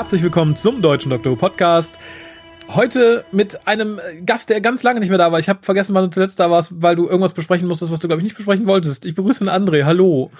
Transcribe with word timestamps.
Herzlich 0.00 0.22
willkommen 0.22 0.56
zum 0.56 0.80
Deutschen 0.80 1.10
Doktor 1.10 1.36
Podcast. 1.36 1.98
Heute 2.68 3.26
mit 3.32 3.66
einem 3.66 4.00
Gast, 4.24 4.48
der 4.48 4.62
ganz 4.62 4.82
lange 4.82 4.98
nicht 4.98 5.10
mehr 5.10 5.18
da 5.18 5.30
war. 5.30 5.38
Ich 5.38 5.50
habe 5.50 5.58
vergessen, 5.60 5.94
wann 5.94 6.04
du 6.04 6.10
zuletzt 6.10 6.40
da 6.40 6.50
warst, 6.50 6.72
weil 6.74 6.96
du 6.96 7.06
irgendwas 7.06 7.34
besprechen 7.34 7.68
musstest, 7.68 7.92
was 7.92 8.00
du, 8.00 8.08
glaube 8.08 8.20
ich, 8.20 8.24
nicht 8.24 8.34
besprechen 8.34 8.66
wolltest. 8.66 9.04
Ich 9.04 9.14
begrüße 9.14 9.44
den 9.44 9.50
André. 9.50 9.84
Hallo. 9.84 10.30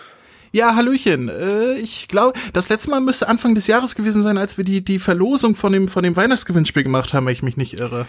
Ja, 0.50 0.76
Hallöchen. 0.76 1.28
Äh, 1.28 1.74
ich 1.74 2.08
glaube, 2.08 2.38
das 2.54 2.70
letzte 2.70 2.88
Mal 2.88 3.02
müsste 3.02 3.28
Anfang 3.28 3.54
des 3.54 3.66
Jahres 3.66 3.94
gewesen 3.94 4.22
sein, 4.22 4.38
als 4.38 4.56
wir 4.56 4.64
die, 4.64 4.82
die 4.82 4.98
Verlosung 4.98 5.54
von 5.54 5.74
dem, 5.74 5.88
von 5.88 6.04
dem 6.04 6.16
Weihnachtsgewinnspiel 6.16 6.82
gemacht 6.82 7.12
haben, 7.12 7.26
wenn 7.26 7.34
ich 7.34 7.42
mich 7.42 7.58
nicht 7.58 7.78
irre. 7.78 8.06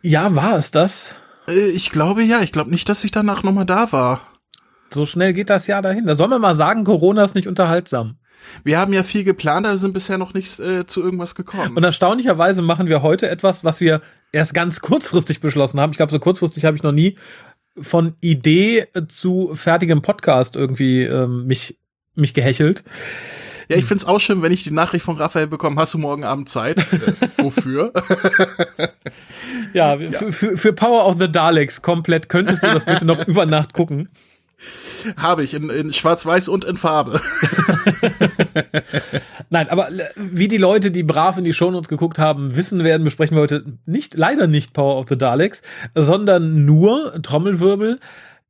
Ja, 0.00 0.36
war 0.36 0.54
es 0.54 0.70
das? 0.70 1.16
Äh, 1.48 1.70
ich 1.70 1.90
glaube 1.90 2.22
ja. 2.22 2.40
Ich 2.40 2.52
glaube 2.52 2.70
nicht, 2.70 2.88
dass 2.88 3.02
ich 3.02 3.10
danach 3.10 3.42
nochmal 3.42 3.66
da 3.66 3.90
war. 3.90 4.20
So 4.90 5.06
schnell 5.06 5.32
geht 5.32 5.50
das 5.50 5.66
Jahr 5.66 5.82
dahin. 5.82 6.06
Da 6.06 6.14
soll 6.14 6.28
man 6.28 6.40
mal 6.40 6.54
sagen, 6.54 6.84
Corona 6.84 7.24
ist 7.24 7.34
nicht 7.34 7.48
unterhaltsam. 7.48 8.18
Wir 8.64 8.78
haben 8.78 8.92
ja 8.92 9.02
viel 9.02 9.24
geplant, 9.24 9.66
aber 9.66 9.76
sind 9.76 9.94
bisher 9.94 10.18
noch 10.18 10.34
nicht 10.34 10.58
äh, 10.60 10.86
zu 10.86 11.02
irgendwas 11.02 11.34
gekommen. 11.34 11.76
Und 11.76 11.84
erstaunlicherweise 11.84 12.62
machen 12.62 12.88
wir 12.88 13.02
heute 13.02 13.28
etwas, 13.28 13.64
was 13.64 13.80
wir 13.80 14.00
erst 14.32 14.54
ganz 14.54 14.80
kurzfristig 14.80 15.40
beschlossen 15.40 15.80
haben. 15.80 15.92
Ich 15.92 15.96
glaube, 15.96 16.12
so 16.12 16.18
kurzfristig 16.18 16.64
habe 16.64 16.76
ich 16.76 16.82
noch 16.82 16.92
nie 16.92 17.16
von 17.80 18.14
Idee 18.20 18.86
zu 19.08 19.50
fertigem 19.54 20.02
Podcast 20.02 20.56
irgendwie 20.56 21.02
ähm, 21.02 21.46
mich, 21.46 21.78
mich 22.14 22.34
gehechelt. 22.34 22.84
Ja, 23.68 23.76
ich 23.76 23.84
find's 23.84 24.04
auch 24.04 24.20
schön, 24.20 24.42
wenn 24.42 24.52
ich 24.52 24.64
die 24.64 24.70
Nachricht 24.70 25.04
von 25.04 25.16
Raphael 25.16 25.46
bekomme, 25.46 25.80
hast 25.80 25.94
du 25.94 25.98
morgen 25.98 26.24
Abend 26.24 26.48
Zeit? 26.48 26.78
Äh, 26.78 27.12
wofür? 27.38 27.92
ja, 29.72 29.94
ja. 29.94 30.30
Für, 30.30 30.56
für 30.58 30.72
Power 30.72 31.06
of 31.06 31.16
the 31.18 31.30
Daleks 31.30 31.80
komplett 31.80 32.28
könntest 32.28 32.62
du 32.62 32.66
das 32.66 32.84
bitte 32.84 33.06
noch 33.06 33.26
über 33.26 33.46
Nacht 33.46 33.72
gucken. 33.72 34.10
Habe 35.16 35.44
ich 35.44 35.54
in, 35.54 35.70
in 35.70 35.92
Schwarz-Weiß 35.92 36.48
und 36.48 36.64
in 36.64 36.76
Farbe. 36.76 37.20
Nein, 39.50 39.68
aber 39.68 39.88
wie 40.16 40.48
die 40.48 40.58
Leute, 40.58 40.90
die 40.90 41.02
brav 41.02 41.38
in 41.38 41.44
die 41.44 41.52
Shownotes 41.52 41.88
geguckt 41.88 42.18
haben, 42.18 42.56
wissen 42.56 42.84
werden, 42.84 43.04
besprechen 43.04 43.36
wir 43.36 43.42
heute 43.42 43.64
nicht, 43.86 44.14
leider 44.14 44.46
nicht 44.46 44.72
Power 44.72 44.98
of 44.98 45.06
the 45.08 45.18
Daleks, 45.18 45.62
sondern 45.94 46.64
nur 46.64 47.20
Trommelwirbel 47.22 47.98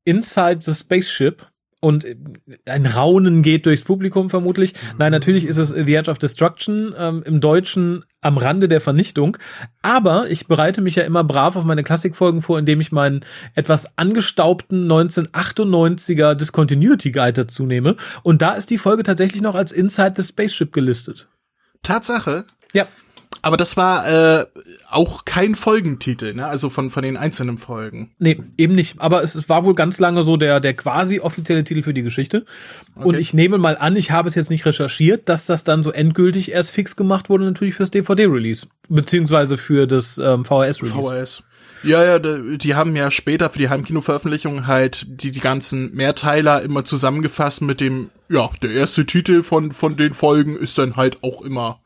Inside 0.05 0.61
the 0.61 0.75
Spaceship 0.75 1.47
und 1.83 2.07
ein 2.65 2.87
Raunen 2.87 3.43
geht 3.43 3.67
durchs 3.67 3.83
Publikum 3.83 4.31
vermutlich. 4.31 4.75
Nein, 4.99 5.11
natürlich 5.11 5.45
ist 5.45 5.57
es 5.57 5.71
The 5.71 5.95
Edge 5.95 6.09
of 6.09 6.19
Destruction, 6.19 6.95
ähm, 6.97 7.25
im 7.27 7.41
Deutschen 7.41 8.05
am 8.21 8.39
Rande 8.39 8.69
der 8.69 8.81
Vernichtung. 8.81 9.37
Aber 9.83 10.31
ich 10.31 10.47
bereite 10.47 10.81
mich 10.81 10.95
ja 10.95 11.03
immer 11.03 11.25
brav 11.25 11.57
auf 11.57 11.65
meine 11.65 11.83
Klassikfolgen 11.83 12.41
vor, 12.41 12.57
indem 12.57 12.81
ich 12.81 12.93
meinen 12.93 13.25
etwas 13.57 13.99
angestaubten 13.99 14.87
1998er 14.87 16.37
Discontinuity 16.37 17.11
Guide 17.11 17.33
dazu 17.33 17.67
nehme. 17.67 17.97
Und 18.23 18.43
da 18.43 18.53
ist 18.53 18.71
die 18.71 18.79
Folge 18.79 19.03
tatsächlich 19.03 19.43
noch 19.43 19.57
als 19.57 19.73
Inside 19.73 20.15
the 20.17 20.23
Spaceship 20.23 20.73
gelistet. 20.73 21.29
Tatsache? 21.83 22.45
Ja. 22.73 22.87
Aber 23.43 23.57
das 23.57 23.77
war 23.77 24.07
äh, 24.41 24.47
auch 24.89 25.25
kein 25.25 25.57
Folgentitel, 25.57 26.33
ne? 26.35 26.47
Also 26.47 26.71
von 26.71 26.91
von 26.91 27.03
den 27.03 27.17
einzelnen 27.17 27.59
Folgen. 27.59 28.13
Nee, 28.19 28.41
eben 28.57 28.75
nicht. 28.75 29.01
Aber 29.01 29.23
es 29.23 29.49
war 29.49 29.65
wohl 29.65 29.75
ganz 29.75 29.99
lange 29.99 30.23
so 30.23 30.37
der 30.37 30.61
der 30.61 30.75
quasi 30.75 31.19
offizielle 31.19 31.65
Titel 31.65 31.83
für 31.83 31.93
die 31.93 32.03
Geschichte. 32.03 32.45
Okay. 32.95 33.09
Und 33.09 33.17
ich 33.17 33.35
nehme 33.35 33.59
mal 33.59 33.77
an, 33.77 33.97
ich 33.97 34.13
habe 34.13 34.29
es 34.29 34.37
jetzt 34.37 34.51
nicht 34.51 34.65
recherchiert, 34.65 35.29
dass 35.29 35.47
das 35.47 35.65
dann 35.65 35.83
so 35.83 35.91
endgültig 35.91 36.53
erst 36.53 36.71
fix 36.71 36.95
gemacht 36.95 37.31
wurde, 37.31 37.45
natürlich 37.45 37.75
fürs 37.75 37.91
DVD-Release 37.91 38.67
beziehungsweise 38.89 39.57
für 39.57 39.87
das 39.87 40.19
ähm, 40.19 40.45
VHS-Release. 40.45 40.93
VHS. 40.93 41.43
Ja, 41.83 42.05
ja, 42.05 42.19
die 42.21 42.75
haben 42.77 42.95
ja 42.95 43.11
später 43.11 43.51
für 43.51 43.59
die 43.59 43.69
Heimkino-Veröffentlichung 43.69 44.69
halt 44.69 45.05
die, 45.09 45.33
die 45.33 45.41
ganzen 45.41 45.93
Mehrteiler 45.95 46.63
immer 46.63 46.85
zusammengefasst 46.85 47.63
mit 47.63 47.81
dem, 47.81 48.11
ja, 48.29 48.51
der 48.63 48.71
erste 48.71 49.05
Titel 49.05 49.43
von, 49.43 49.73
von 49.73 49.97
den 49.97 50.13
Folgen 50.13 50.57
ist 50.57 50.79
dann 50.79 50.95
halt 50.95 51.19
auch 51.23 51.43
immer 51.43 51.81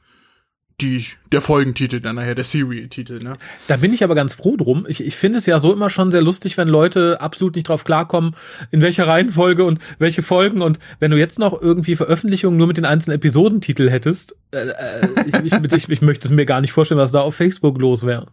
die, 0.80 1.04
der 1.32 1.40
Folgentitel 1.40 2.00
dann 2.00 2.16
nachher, 2.16 2.34
der 2.34 2.44
Serial-Titel, 2.44 3.22
ne? 3.22 3.38
Da 3.66 3.78
bin 3.78 3.94
ich 3.94 4.04
aber 4.04 4.14
ganz 4.14 4.34
froh 4.34 4.56
drum. 4.56 4.84
Ich, 4.88 5.00
ich 5.00 5.16
finde 5.16 5.38
es 5.38 5.46
ja 5.46 5.58
so 5.58 5.72
immer 5.72 5.88
schon 5.88 6.10
sehr 6.10 6.20
lustig, 6.20 6.58
wenn 6.58 6.68
Leute 6.68 7.20
absolut 7.20 7.56
nicht 7.56 7.68
drauf 7.68 7.84
klarkommen, 7.84 8.36
in 8.70 8.82
welcher 8.82 9.08
Reihenfolge 9.08 9.64
und 9.64 9.80
welche 9.98 10.22
Folgen 10.22 10.60
und 10.60 10.78
wenn 10.98 11.10
du 11.10 11.16
jetzt 11.16 11.38
noch 11.38 11.60
irgendwie 11.60 11.96
Veröffentlichungen 11.96 12.58
nur 12.58 12.66
mit 12.66 12.76
den 12.76 12.84
einzelnen 12.84 13.16
Episodentitel 13.16 13.88
hättest, 13.88 14.36
äh, 14.50 14.68
äh 14.68 15.08
ich, 15.26 15.52
ich, 15.52 15.72
ich, 15.72 15.88
ich 15.88 16.02
möchte 16.02 16.28
es 16.28 16.32
mir 16.32 16.44
gar 16.44 16.60
nicht 16.60 16.72
vorstellen, 16.72 17.00
was 17.00 17.12
da 17.12 17.20
auf 17.20 17.34
Facebook 17.34 17.78
los 17.78 18.04
wäre. 18.04 18.26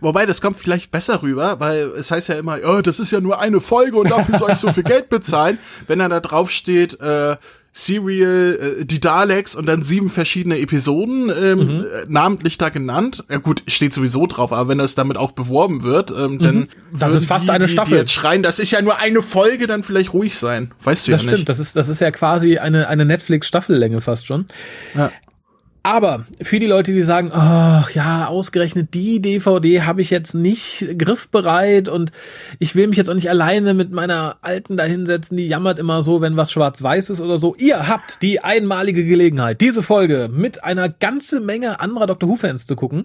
Wobei, 0.00 0.24
das 0.24 0.40
kommt 0.40 0.56
vielleicht 0.56 0.90
besser 0.90 1.22
rüber, 1.22 1.60
weil 1.60 1.88
es 1.98 2.10
heißt 2.10 2.28
ja 2.28 2.36
immer, 2.36 2.58
oh, 2.64 2.80
das 2.80 2.98
ist 2.98 3.10
ja 3.10 3.20
nur 3.20 3.40
eine 3.40 3.60
Folge 3.60 3.96
und 3.98 4.10
dafür 4.10 4.38
soll 4.38 4.52
ich 4.52 4.58
so 4.58 4.72
viel 4.72 4.84
Geld 4.84 5.08
bezahlen. 5.08 5.58
Wenn 5.86 5.98
dann 5.98 6.10
da 6.10 6.20
drauf 6.20 6.50
steht, 6.50 6.98
äh, 7.00 7.36
Serial, 7.76 8.78
äh, 8.80 8.84
die 8.84 9.00
Daleks 9.00 9.56
und 9.56 9.66
dann 9.66 9.82
sieben 9.82 10.08
verschiedene 10.08 10.60
Episoden 10.60 11.28
ähm, 11.28 11.58
mhm. 11.58 11.80
äh, 11.80 12.04
namentlich 12.06 12.56
da 12.56 12.68
genannt. 12.68 13.24
Ja 13.28 13.38
gut, 13.38 13.64
steht 13.66 13.92
sowieso 13.92 14.28
drauf, 14.28 14.52
aber 14.52 14.68
wenn 14.68 14.78
das 14.78 14.94
damit 14.94 15.16
auch 15.16 15.32
beworben 15.32 15.82
wird, 15.82 16.12
ähm, 16.12 16.34
mhm. 16.34 16.38
dann 16.38 16.68
das 16.96 17.14
ist 17.14 17.26
fast 17.26 17.48
die, 17.48 17.50
eine 17.50 17.68
Staffel. 17.68 17.94
Die 17.94 17.98
jetzt 17.98 18.12
schreien, 18.12 18.44
das 18.44 18.60
ist 18.60 18.70
ja 18.70 18.80
nur 18.80 19.00
eine 19.00 19.22
Folge, 19.22 19.66
dann 19.66 19.82
vielleicht 19.82 20.12
ruhig 20.12 20.38
sein. 20.38 20.70
Weißt 20.84 21.08
du 21.08 21.10
das 21.10 21.22
ja 21.24 21.32
nicht. 21.32 21.32
Das 21.32 21.38
stimmt, 21.38 21.48
das 21.48 21.58
ist 21.58 21.76
das 21.76 21.88
ist 21.88 22.00
ja 22.00 22.12
quasi 22.12 22.58
eine 22.58 22.86
eine 22.86 23.04
Netflix 23.04 23.48
Staffellänge 23.48 24.00
fast 24.00 24.28
schon. 24.28 24.46
Ja. 24.94 25.10
Aber 25.86 26.24
für 26.40 26.58
die 26.58 26.66
Leute, 26.66 26.92
die 26.92 27.02
sagen, 27.02 27.30
oh, 27.30 27.84
ja, 27.92 28.26
ausgerechnet 28.26 28.94
die 28.94 29.20
DVD 29.20 29.82
habe 29.82 30.00
ich 30.00 30.08
jetzt 30.08 30.34
nicht 30.34 30.86
griffbereit 30.96 31.90
und 31.90 32.10
ich 32.58 32.74
will 32.74 32.86
mich 32.86 32.96
jetzt 32.96 33.10
auch 33.10 33.14
nicht 33.14 33.28
alleine 33.28 33.74
mit 33.74 33.92
meiner 33.92 34.38
alten 34.40 34.78
da 34.78 34.84
hinsetzen, 34.84 35.36
die 35.36 35.46
jammert 35.46 35.78
immer 35.78 36.00
so, 36.00 36.22
wenn 36.22 36.38
was 36.38 36.50
schwarz-weiß 36.50 37.10
ist 37.10 37.20
oder 37.20 37.36
so. 37.36 37.54
Ihr 37.56 37.86
habt 37.86 38.22
die 38.22 38.42
einmalige 38.42 39.04
Gelegenheit, 39.04 39.60
diese 39.60 39.82
Folge 39.82 40.30
mit 40.32 40.64
einer 40.64 40.88
ganze 40.88 41.40
Menge 41.40 41.80
anderer 41.80 42.06
Dr. 42.06 42.30
Who-Fans 42.30 42.66
zu 42.66 42.76
gucken 42.76 43.04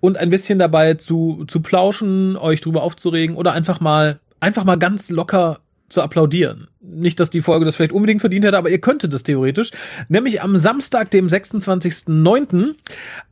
und 0.00 0.18
ein 0.18 0.28
bisschen 0.28 0.58
dabei 0.58 0.94
zu, 0.94 1.46
zu 1.48 1.62
plauschen, 1.62 2.36
euch 2.36 2.60
drüber 2.60 2.82
aufzuregen 2.82 3.34
oder 3.34 3.52
einfach 3.54 3.80
mal, 3.80 4.20
einfach 4.40 4.64
mal 4.64 4.76
ganz 4.76 5.08
locker 5.08 5.60
zu 5.88 6.02
applaudieren. 6.02 6.68
Nicht, 6.92 7.20
dass 7.20 7.30
die 7.30 7.40
Folge 7.40 7.64
das 7.64 7.76
vielleicht 7.76 7.92
unbedingt 7.92 8.20
verdient 8.20 8.44
hätte, 8.44 8.58
aber 8.58 8.70
ihr 8.70 8.80
könntet 8.80 9.12
es 9.14 9.22
theoretisch. 9.22 9.70
Nämlich 10.08 10.42
am 10.42 10.56
Samstag, 10.56 11.10
dem 11.10 11.28
26.09. 11.28 12.74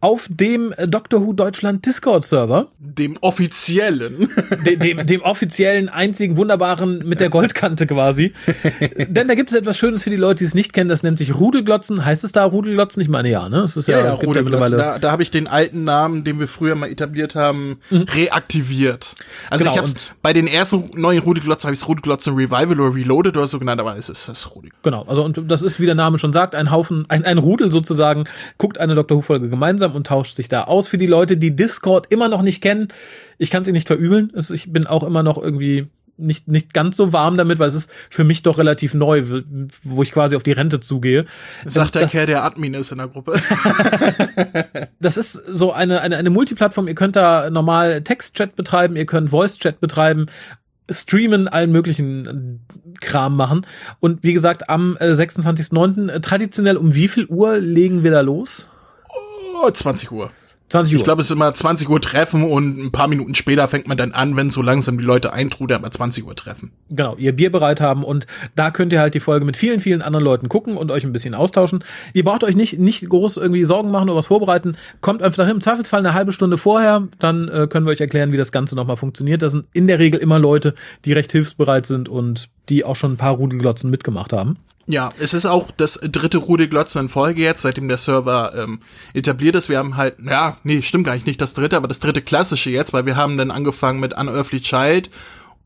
auf 0.00 0.26
dem 0.30 0.74
Doctor 0.86 1.26
Who 1.26 1.32
Deutschland 1.32 1.84
Discord-Server. 1.86 2.68
Dem 2.78 3.16
offiziellen. 3.20 4.28
Dem, 4.64 4.80
dem, 4.80 5.06
dem 5.06 5.22
offiziellen, 5.22 5.88
einzigen, 5.88 6.36
wunderbaren 6.36 7.06
mit 7.06 7.20
der 7.20 7.28
Goldkante 7.30 7.86
quasi. 7.86 8.32
Denn 9.08 9.28
da 9.28 9.34
gibt 9.34 9.50
es 9.50 9.56
etwas 9.56 9.78
Schönes 9.78 10.02
für 10.02 10.10
die 10.10 10.16
Leute, 10.16 10.38
die 10.38 10.44
es 10.44 10.54
nicht 10.54 10.72
kennen. 10.72 10.88
Das 10.88 11.02
nennt 11.02 11.18
sich 11.18 11.34
Rudelglotzen. 11.34 12.04
Heißt 12.04 12.24
es 12.24 12.32
da 12.32 12.44
Rudelglotzen? 12.44 13.00
Ich 13.00 13.08
meine 13.08 13.30
ja, 13.30 13.48
ne? 13.48 13.60
Es 13.60 13.76
ist 13.76 13.88
ja, 13.88 13.98
ja, 13.98 14.04
ja 14.06 14.16
gibt 14.16 14.34
ja 14.34 14.42
mittlerweile. 14.42 14.76
Da, 14.76 14.98
da 14.98 15.10
habe 15.10 15.22
ich 15.22 15.30
den 15.30 15.46
alten 15.46 15.84
Namen, 15.84 16.24
den 16.24 16.40
wir 16.40 16.48
früher 16.48 16.74
mal 16.74 16.90
etabliert 16.90 17.34
haben, 17.34 17.78
mhm. 17.90 18.02
reaktiviert. 18.02 19.14
Also 19.50 19.64
genau, 19.64 19.74
ich 19.74 19.80
habe 19.80 19.90
bei 20.22 20.32
den 20.32 20.46
ersten 20.46 20.90
neuen 20.94 21.20
Rudelglotzen 21.20 21.68
habe 21.68 21.74
ich 21.74 21.88
Rudelglotzen 21.88 22.34
Revival 22.34 22.80
oder 22.80 22.94
Reloaded 22.94 23.36
oder 23.36 23.46
so 23.50 23.58
genannt, 23.58 23.80
aber 23.80 23.96
es 23.96 24.08
ist 24.08 24.28
das 24.28 24.54
Rudel. 24.54 24.70
Genau, 24.82 25.02
also 25.04 25.24
und 25.24 25.50
das 25.50 25.62
ist, 25.62 25.80
wie 25.80 25.86
der 25.86 25.94
Name 25.94 26.18
schon 26.18 26.32
sagt, 26.32 26.54
ein 26.54 26.70
Haufen, 26.70 27.06
ein, 27.08 27.24
ein 27.24 27.38
Rudel 27.38 27.70
sozusagen, 27.72 28.24
guckt 28.56 28.78
eine 28.78 28.94
Dr. 28.94 29.18
Who-Folge 29.18 29.48
gemeinsam 29.48 29.94
und 29.94 30.06
tauscht 30.06 30.36
sich 30.36 30.48
da 30.48 30.64
aus. 30.64 30.88
Für 30.88 30.98
die 30.98 31.06
Leute, 31.06 31.36
die 31.36 31.54
Discord 31.54 32.06
immer 32.10 32.28
noch 32.28 32.42
nicht 32.42 32.62
kennen, 32.62 32.88
ich 33.38 33.50
kann 33.50 33.62
es 33.62 33.68
ihnen 33.68 33.74
nicht 33.74 33.88
verübeln. 33.88 34.32
Ich 34.52 34.72
bin 34.72 34.86
auch 34.86 35.02
immer 35.02 35.22
noch 35.22 35.38
irgendwie 35.38 35.88
nicht, 36.18 36.48
nicht 36.48 36.74
ganz 36.74 36.96
so 36.96 37.12
warm 37.12 37.36
damit, 37.36 37.58
weil 37.58 37.68
es 37.68 37.74
ist 37.74 37.90
für 38.10 38.24
mich 38.24 38.42
doch 38.42 38.58
relativ 38.58 38.92
neu, 38.92 39.24
wo 39.82 40.02
ich 40.02 40.12
quasi 40.12 40.36
auf 40.36 40.42
die 40.42 40.52
Rente 40.52 40.80
zugehe. 40.80 41.24
Sagt 41.64 41.94
der 41.94 42.06
Kerl, 42.06 42.26
der 42.26 42.44
Admin 42.44 42.74
ist 42.74 42.92
in 42.92 42.98
der 42.98 43.08
Gruppe. 43.08 43.40
das 45.00 45.16
ist 45.16 45.32
so 45.32 45.72
eine, 45.72 46.00
eine, 46.00 46.16
eine 46.16 46.30
Multiplattform. 46.30 46.88
Ihr 46.88 46.94
könnt 46.94 47.16
da 47.16 47.48
normal 47.50 48.02
Text-Chat 48.02 48.56
betreiben, 48.56 48.96
ihr 48.96 49.06
könnt 49.06 49.30
Voice-Chat 49.30 49.80
betreiben 49.80 50.26
streamen, 50.90 51.48
allen 51.48 51.72
möglichen 51.72 52.26
äh, 52.26 52.94
Kram 53.00 53.36
machen. 53.36 53.66
Und 54.00 54.22
wie 54.22 54.32
gesagt, 54.32 54.68
am 54.68 54.96
äh, 55.00 55.12
26.09. 55.12 56.10
Äh, 56.10 56.20
traditionell 56.20 56.76
um 56.76 56.94
wie 56.94 57.08
viel 57.08 57.26
Uhr 57.26 57.58
legen 57.58 58.02
wir 58.02 58.10
da 58.10 58.20
los? 58.20 58.68
Oh, 59.62 59.70
20 59.70 60.12
Uhr. 60.12 60.30
20 60.68 60.92
Uhr. 60.92 60.98
Ich 60.98 61.04
glaube, 61.04 61.22
es 61.22 61.28
ist 61.28 61.34
immer 61.34 61.54
20 61.54 61.88
Uhr 61.88 62.00
Treffen 62.00 62.42
und 62.42 62.78
ein 62.78 62.92
paar 62.92 63.08
Minuten 63.08 63.34
später 63.34 63.66
fängt 63.68 63.88
man 63.88 63.96
dann 63.96 64.12
an, 64.12 64.36
wenn 64.36 64.50
so 64.50 64.60
langsam 64.60 64.98
die 64.98 65.04
Leute 65.04 65.32
eintrudern, 65.32 65.82
aber 65.82 65.90
20 65.90 66.26
Uhr 66.26 66.34
Treffen. 66.34 66.72
Genau, 66.90 67.16
ihr 67.16 67.34
Bier 67.34 67.50
bereit 67.50 67.80
haben 67.80 68.04
und 68.04 68.26
da 68.54 68.70
könnt 68.70 68.92
ihr 68.92 69.00
halt 69.00 69.14
die 69.14 69.20
Folge 69.20 69.46
mit 69.46 69.56
vielen, 69.56 69.80
vielen 69.80 70.02
anderen 70.02 70.24
Leuten 70.24 70.48
gucken 70.48 70.76
und 70.76 70.90
euch 70.90 71.04
ein 71.04 71.12
bisschen 71.12 71.34
austauschen. 71.34 71.84
Ihr 72.12 72.24
braucht 72.24 72.44
euch 72.44 72.54
nicht, 72.54 72.78
nicht 72.78 73.08
groß 73.08 73.38
irgendwie 73.38 73.64
Sorgen 73.64 73.90
machen 73.90 74.10
oder 74.10 74.18
was 74.18 74.26
vorbereiten. 74.26 74.76
Kommt 75.00 75.22
einfach 75.22 75.38
dahin, 75.38 75.56
im 75.56 75.60
Zweifelsfall 75.60 76.00
eine 76.00 76.14
halbe 76.14 76.32
Stunde 76.32 76.58
vorher, 76.58 77.08
dann 77.18 77.48
äh, 77.48 77.66
können 77.66 77.86
wir 77.86 77.92
euch 77.92 78.00
erklären, 78.00 78.32
wie 78.32 78.36
das 78.36 78.52
Ganze 78.52 78.76
nochmal 78.76 78.96
funktioniert. 78.96 79.42
Das 79.42 79.52
sind 79.52 79.66
in 79.72 79.86
der 79.86 79.98
Regel 79.98 80.20
immer 80.20 80.38
Leute, 80.38 80.74
die 81.04 81.12
recht 81.12 81.32
hilfsbereit 81.32 81.86
sind 81.86 82.08
und 82.08 82.48
die 82.68 82.84
auch 82.84 82.96
schon 82.96 83.12
ein 83.12 83.16
paar 83.16 83.32
Rudelglotzen 83.34 83.90
mitgemacht 83.90 84.32
haben. 84.32 84.58
Ja, 84.90 85.12
es 85.18 85.34
ist 85.34 85.44
auch 85.44 85.70
das 85.76 86.00
dritte 86.02 86.38
Rudelglotzen 86.38 87.02
in 87.02 87.08
Folge 87.10 87.42
jetzt, 87.42 87.60
seitdem 87.60 87.88
der 87.88 87.98
Server 87.98 88.54
ähm, 88.56 88.80
etabliert 89.12 89.54
ist. 89.54 89.68
Wir 89.68 89.76
haben 89.78 89.98
halt, 89.98 90.16
ja, 90.24 90.56
nee, 90.64 90.80
stimmt 90.80 91.04
gar 91.04 91.14
nicht, 91.14 91.26
nicht 91.26 91.40
das 91.42 91.52
dritte, 91.52 91.76
aber 91.76 91.88
das 91.88 92.00
dritte 92.00 92.22
klassische 92.22 92.70
jetzt, 92.70 92.94
weil 92.94 93.04
wir 93.04 93.14
haben 93.14 93.36
dann 93.36 93.50
angefangen 93.50 94.00
mit 94.00 94.18
Unearthly 94.18 94.60
Child 94.60 95.10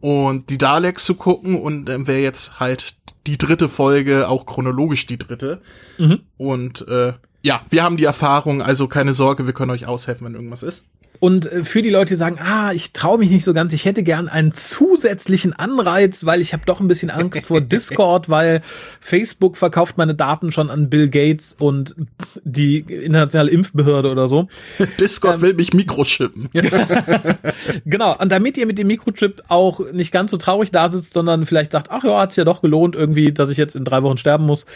und 0.00 0.50
die 0.50 0.58
Daleks 0.58 1.04
zu 1.04 1.14
gucken 1.14 1.54
und 1.54 1.84
dann 1.84 2.08
wäre 2.08 2.18
jetzt 2.18 2.58
halt 2.58 2.96
die 3.28 3.38
dritte 3.38 3.68
Folge 3.68 4.28
auch 4.28 4.44
chronologisch 4.44 5.06
die 5.06 5.18
dritte. 5.18 5.60
Mhm. 5.98 6.22
Und 6.36 6.88
äh, 6.88 7.12
ja, 7.42 7.60
wir 7.70 7.84
haben 7.84 7.96
die 7.96 8.04
Erfahrung, 8.04 8.60
also 8.60 8.88
keine 8.88 9.14
Sorge, 9.14 9.46
wir 9.46 9.54
können 9.54 9.70
euch 9.70 9.86
aushelfen, 9.86 10.26
wenn 10.26 10.34
irgendwas 10.34 10.64
ist. 10.64 10.90
Und 11.20 11.46
äh, 11.46 11.64
für 11.64 11.82
die 11.82 11.90
Leute, 11.90 12.14
die 12.14 12.16
sagen, 12.16 12.38
ah, 12.40 12.72
ich 12.72 12.92
traue 12.92 13.18
mich 13.18 13.30
nicht 13.30 13.44
so 13.44 13.54
ganz, 13.54 13.72
ich 13.72 13.84
hätte 13.84 14.02
gern 14.02 14.28
einen 14.28 14.54
zusätzlichen 14.54 15.52
Anreiz, 15.52 16.26
weil 16.26 16.40
ich 16.40 16.52
habe 16.52 16.64
doch 16.66 16.80
ein 16.80 16.88
bisschen 16.88 17.10
Angst 17.10 17.46
vor 17.46 17.60
Discord, 17.72 18.28
weil 18.28 18.62
Facebook 19.00 19.56
verkauft 19.56 19.98
meine 19.98 20.14
Daten 20.14 20.52
schon 20.52 20.70
an 20.70 20.90
Bill 20.90 21.08
Gates 21.08 21.54
und 21.58 21.94
die 22.44 22.78
internationale 22.78 23.50
Impfbehörde 23.50 24.10
oder 24.10 24.28
so. 24.28 24.48
Discord 25.00 25.36
ähm, 25.36 25.42
will 25.42 25.54
mich 25.54 25.72
mikrochippen. 25.72 26.48
genau, 27.84 28.16
und 28.18 28.30
damit 28.30 28.56
ihr 28.56 28.66
mit 28.66 28.78
dem 28.78 28.88
Mikrochip 28.88 29.42
auch 29.48 29.92
nicht 29.92 30.12
ganz 30.12 30.30
so 30.30 30.36
traurig 30.36 30.70
da 30.70 30.88
sitzt, 30.88 31.14
sondern 31.14 31.46
vielleicht 31.46 31.72
sagt, 31.72 31.90
ach 31.90 32.04
ja, 32.04 32.20
hat's 32.20 32.36
ja 32.36 32.44
doch 32.44 32.62
gelohnt 32.62 32.96
irgendwie, 32.96 33.32
dass 33.32 33.50
ich 33.50 33.58
jetzt 33.58 33.76
in 33.76 33.84
drei 33.84 34.02
Wochen 34.02 34.16
sterben 34.16 34.44
muss, 34.44 34.66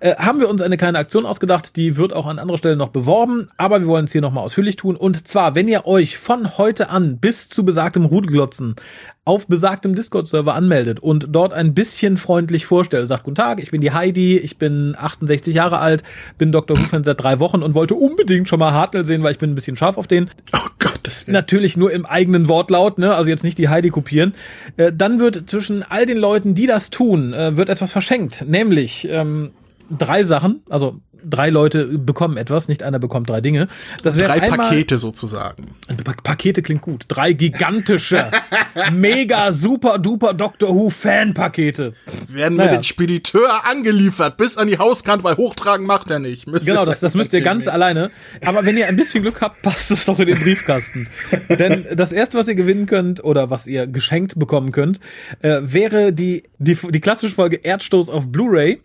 äh, 0.00 0.16
haben 0.16 0.40
wir 0.40 0.48
uns 0.48 0.62
eine 0.62 0.76
kleine 0.76 0.98
Aktion 0.98 1.26
ausgedacht, 1.26 1.76
die 1.76 1.96
wird 1.96 2.12
auch 2.12 2.26
an 2.26 2.38
anderer 2.38 2.58
Stelle 2.58 2.76
noch 2.76 2.88
beworben, 2.88 3.48
aber 3.56 3.80
wir 3.80 3.86
wollen 3.86 4.04
es 4.06 4.12
hier 4.12 4.20
nochmal 4.20 4.44
ausführlich 4.44 4.76
tun. 4.76 4.96
Und 4.96 5.26
zwar, 5.26 5.54
wenn 5.54 5.68
ihr 5.68 5.86
euch 5.86 6.18
von 6.18 6.58
heute 6.58 6.90
an 6.90 7.18
bis 7.18 7.48
zu 7.48 7.64
besagtem 7.64 8.04
Rudelglotzen 8.04 8.76
auf 9.24 9.46
besagtem 9.46 9.94
Discord-Server 9.94 10.54
anmeldet 10.54 11.00
und 11.00 11.28
dort 11.30 11.54
ein 11.54 11.72
bisschen 11.72 12.16
freundlich 12.16 12.66
vorstellt, 12.66 13.08
sagt, 13.08 13.24
guten 13.24 13.36
Tag, 13.36 13.62
ich 13.62 13.70
bin 13.70 13.80
die 13.80 13.92
Heidi, 13.92 14.36
ich 14.36 14.58
bin 14.58 14.94
68 14.98 15.54
Jahre 15.54 15.78
alt, 15.78 16.02
bin 16.36 16.52
Dr. 16.52 16.78
Who-Fan 16.78 17.04
seit 17.04 17.22
drei 17.22 17.38
Wochen 17.38 17.62
und 17.62 17.74
wollte 17.74 17.94
unbedingt 17.94 18.48
schon 18.48 18.58
mal 18.58 18.72
Hartnell 18.72 19.06
sehen, 19.06 19.22
weil 19.22 19.30
ich 19.30 19.38
bin 19.38 19.50
ein 19.50 19.54
bisschen 19.54 19.76
scharf 19.76 19.96
auf 19.96 20.06
den. 20.06 20.30
Oh 20.54 20.68
Gott, 20.78 21.00
das 21.04 21.26
Natürlich 21.26 21.76
nur 21.76 21.90
im 21.90 22.04
eigenen 22.04 22.48
Wortlaut, 22.48 22.98
ne? 22.98 23.14
also 23.14 23.30
jetzt 23.30 23.44
nicht 23.44 23.56
die 23.56 23.70
Heidi 23.70 23.88
kopieren. 23.88 24.34
Äh, 24.76 24.92
dann 24.92 25.18
wird 25.18 25.48
zwischen 25.48 25.82
all 25.82 26.04
den 26.04 26.18
Leuten, 26.18 26.54
die 26.54 26.66
das 26.66 26.90
tun, 26.90 27.32
äh, 27.32 27.56
wird 27.56 27.70
etwas 27.70 27.92
verschenkt, 27.92 28.44
nämlich 28.46 29.08
ähm, 29.10 29.52
drei 29.90 30.24
Sachen, 30.24 30.62
also 30.68 31.00
drei 31.28 31.50
Leute 31.50 31.86
bekommen 31.98 32.36
etwas, 32.36 32.68
nicht 32.68 32.82
einer 32.82 32.98
bekommt 32.98 33.30
drei 33.30 33.40
Dinge. 33.40 33.68
Das 34.02 34.16
wäre 34.16 34.26
drei 34.26 34.42
einmal, 34.42 34.68
Pakete 34.68 34.98
sozusagen. 34.98 35.74
Pakete 36.22 36.62
klingt 36.62 36.82
gut. 36.82 37.04
Drei 37.08 37.32
gigantische, 37.32 38.30
mega 38.92 39.52
super 39.52 39.98
duper 39.98 40.34
Doctor 40.34 40.74
Who 40.74 40.90
Fan 40.90 41.34
Pakete. 41.34 41.94
Werden 42.28 42.56
naja. 42.56 42.70
mit 42.70 42.80
den 42.80 42.84
Spediteur 42.84 43.48
angeliefert 43.64 44.36
bis 44.36 44.56
an 44.58 44.68
die 44.68 44.78
Hauskante, 44.78 45.24
weil 45.24 45.36
hochtragen 45.36 45.86
macht 45.86 46.10
er 46.10 46.18
nicht. 46.18 46.46
Müsst 46.46 46.66
genau, 46.66 46.84
das, 46.84 47.00
das 47.00 47.14
müsst 47.14 47.32
ihr 47.32 47.40
ganz 47.40 47.66
alleine. 47.68 48.10
Aber 48.44 48.64
wenn 48.64 48.76
ihr 48.76 48.86
ein 48.86 48.96
bisschen 48.96 49.22
Glück 49.22 49.40
habt, 49.40 49.62
passt 49.62 49.90
es 49.90 50.04
doch 50.04 50.18
in 50.18 50.26
den 50.26 50.38
Briefkasten. 50.38 51.08
Denn 51.48 51.86
das 51.94 52.12
erste, 52.12 52.38
was 52.38 52.48
ihr 52.48 52.54
gewinnen 52.54 52.86
könnt 52.86 53.22
oder 53.24 53.50
was 53.50 53.66
ihr 53.66 53.86
geschenkt 53.86 54.38
bekommen 54.38 54.72
könnt, 54.72 55.00
äh, 55.40 55.60
wäre 55.62 56.12
die, 56.12 56.44
die, 56.58 56.76
die 56.90 57.00
klassische 57.00 57.34
Folge 57.34 57.56
Erdstoß 57.56 58.08
auf 58.10 58.30
Blu-ray. 58.30 58.80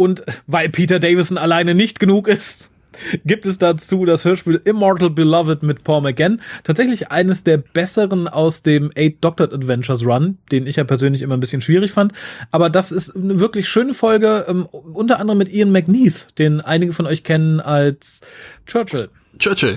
Und 0.00 0.22
weil 0.46 0.70
Peter 0.70 0.98
Davison 0.98 1.36
alleine 1.36 1.74
nicht 1.74 2.00
genug 2.00 2.26
ist, 2.26 2.70
gibt 3.26 3.44
es 3.44 3.58
dazu 3.58 4.06
das 4.06 4.24
Hörspiel 4.24 4.58
Immortal 4.64 5.10
Beloved 5.10 5.62
mit 5.62 5.84
Paul 5.84 6.00
McGann. 6.00 6.40
Tatsächlich 6.64 7.10
eines 7.10 7.44
der 7.44 7.58
besseren 7.58 8.26
aus 8.26 8.62
dem 8.62 8.90
Eight 8.96 9.18
Doctor 9.20 9.52
Adventures 9.52 10.06
Run, 10.06 10.38
den 10.52 10.66
ich 10.66 10.76
ja 10.76 10.84
persönlich 10.84 11.20
immer 11.20 11.36
ein 11.36 11.40
bisschen 11.40 11.60
schwierig 11.60 11.92
fand. 11.92 12.14
Aber 12.50 12.70
das 12.70 12.92
ist 12.92 13.14
eine 13.14 13.40
wirklich 13.40 13.68
schöne 13.68 13.92
Folge, 13.92 14.46
ähm, 14.48 14.64
unter 14.64 15.20
anderem 15.20 15.36
mit 15.36 15.52
Ian 15.52 15.70
McNeith, 15.70 16.28
den 16.38 16.62
einige 16.62 16.94
von 16.94 17.04
euch 17.04 17.22
kennen 17.22 17.60
als 17.60 18.22
Churchill. 18.64 19.10
Churchill. 19.38 19.76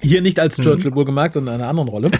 Hier 0.00 0.22
nicht 0.22 0.38
als 0.38 0.54
Churchill 0.54 0.92
mhm. 0.92 0.94
wohlgemerkt, 0.94 1.34
sondern 1.34 1.56
in 1.56 1.60
einer 1.62 1.70
anderen 1.70 1.88
Rolle. 1.88 2.10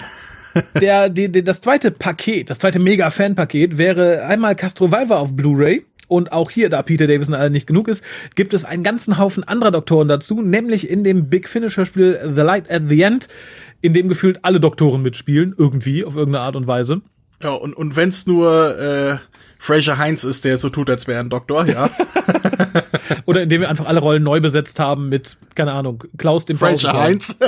der, 0.81 1.07
die, 1.07 1.31
die, 1.31 1.41
das 1.41 1.61
zweite 1.61 1.91
Paket, 1.91 2.49
das 2.49 2.59
zweite 2.59 2.79
Mega-Fan-Paket 2.79 3.77
wäre 3.77 4.25
einmal 4.25 4.57
Castro 4.57 4.91
Valva 4.91 5.19
auf 5.19 5.33
Blu-ray 5.33 5.85
und 6.09 6.33
auch 6.33 6.49
hier, 6.49 6.69
da 6.69 6.81
Peter 6.81 7.07
Davison 7.07 7.35
alle 7.35 7.49
nicht 7.49 7.67
genug 7.67 7.87
ist, 7.87 8.03
gibt 8.35 8.53
es 8.53 8.65
einen 8.65 8.83
ganzen 8.83 9.17
Haufen 9.17 9.45
anderer 9.45 9.71
Doktoren 9.71 10.09
dazu, 10.09 10.41
nämlich 10.41 10.89
in 10.89 11.05
dem 11.05 11.29
Big 11.29 11.47
Finisher 11.47 11.85
Spiel 11.85 12.19
The 12.35 12.41
Light 12.41 12.69
at 12.69 12.83
the 12.89 13.01
End, 13.01 13.29
in 13.81 13.93
dem 13.93 14.09
gefühlt 14.09 14.43
alle 14.43 14.59
Doktoren 14.59 15.01
mitspielen, 15.01 15.53
irgendwie, 15.57 16.03
auf 16.03 16.15
irgendeine 16.15 16.43
Art 16.43 16.55
und 16.55 16.67
Weise. 16.67 17.01
Ja, 17.41 17.51
und, 17.51 17.77
und 17.77 17.95
wenn's 17.95 18.27
nur 18.27 18.77
äh, 18.77 19.17
Fraser 19.59 19.97
Heinz 19.97 20.23
ist, 20.23 20.45
der 20.45 20.57
so 20.57 20.69
tut, 20.69 20.89
als 20.89 21.07
wäre 21.07 21.19
ein 21.19 21.29
Doktor, 21.29 21.65
ja. 21.67 21.89
Oder 23.25 23.43
indem 23.43 23.61
wir 23.61 23.69
einfach 23.69 23.85
alle 23.85 23.99
Rollen 23.99 24.23
neu 24.23 24.41
besetzt 24.41 24.79
haben 24.79 25.09
mit, 25.09 25.37
keine 25.53 25.73
Ahnung, 25.73 26.03
Klaus 26.17 26.45
dem 26.45 26.57
Fraser 26.57 26.93
Heinz. 26.93 27.39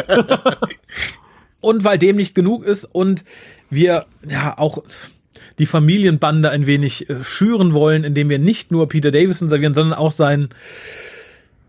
und 1.61 1.83
weil 1.83 1.97
dem 1.97 2.15
nicht 2.15 2.35
genug 2.35 2.63
ist 2.63 2.85
und 2.85 3.25
wir 3.69 4.05
ja 4.25 4.57
auch 4.57 4.83
die 5.61 5.65
Familienbande 5.65 6.49
ein 6.49 6.67
wenig 6.67 7.09
äh, 7.09 7.23
schüren 7.23 7.73
wollen, 7.73 8.03
indem 8.03 8.27
wir 8.27 8.39
nicht 8.39 8.71
nur 8.71 8.89
Peter 8.89 9.11
Davison 9.11 9.47
servieren, 9.47 9.73
sondern 9.73 9.97
auch 9.97 10.11
sein 10.11 10.49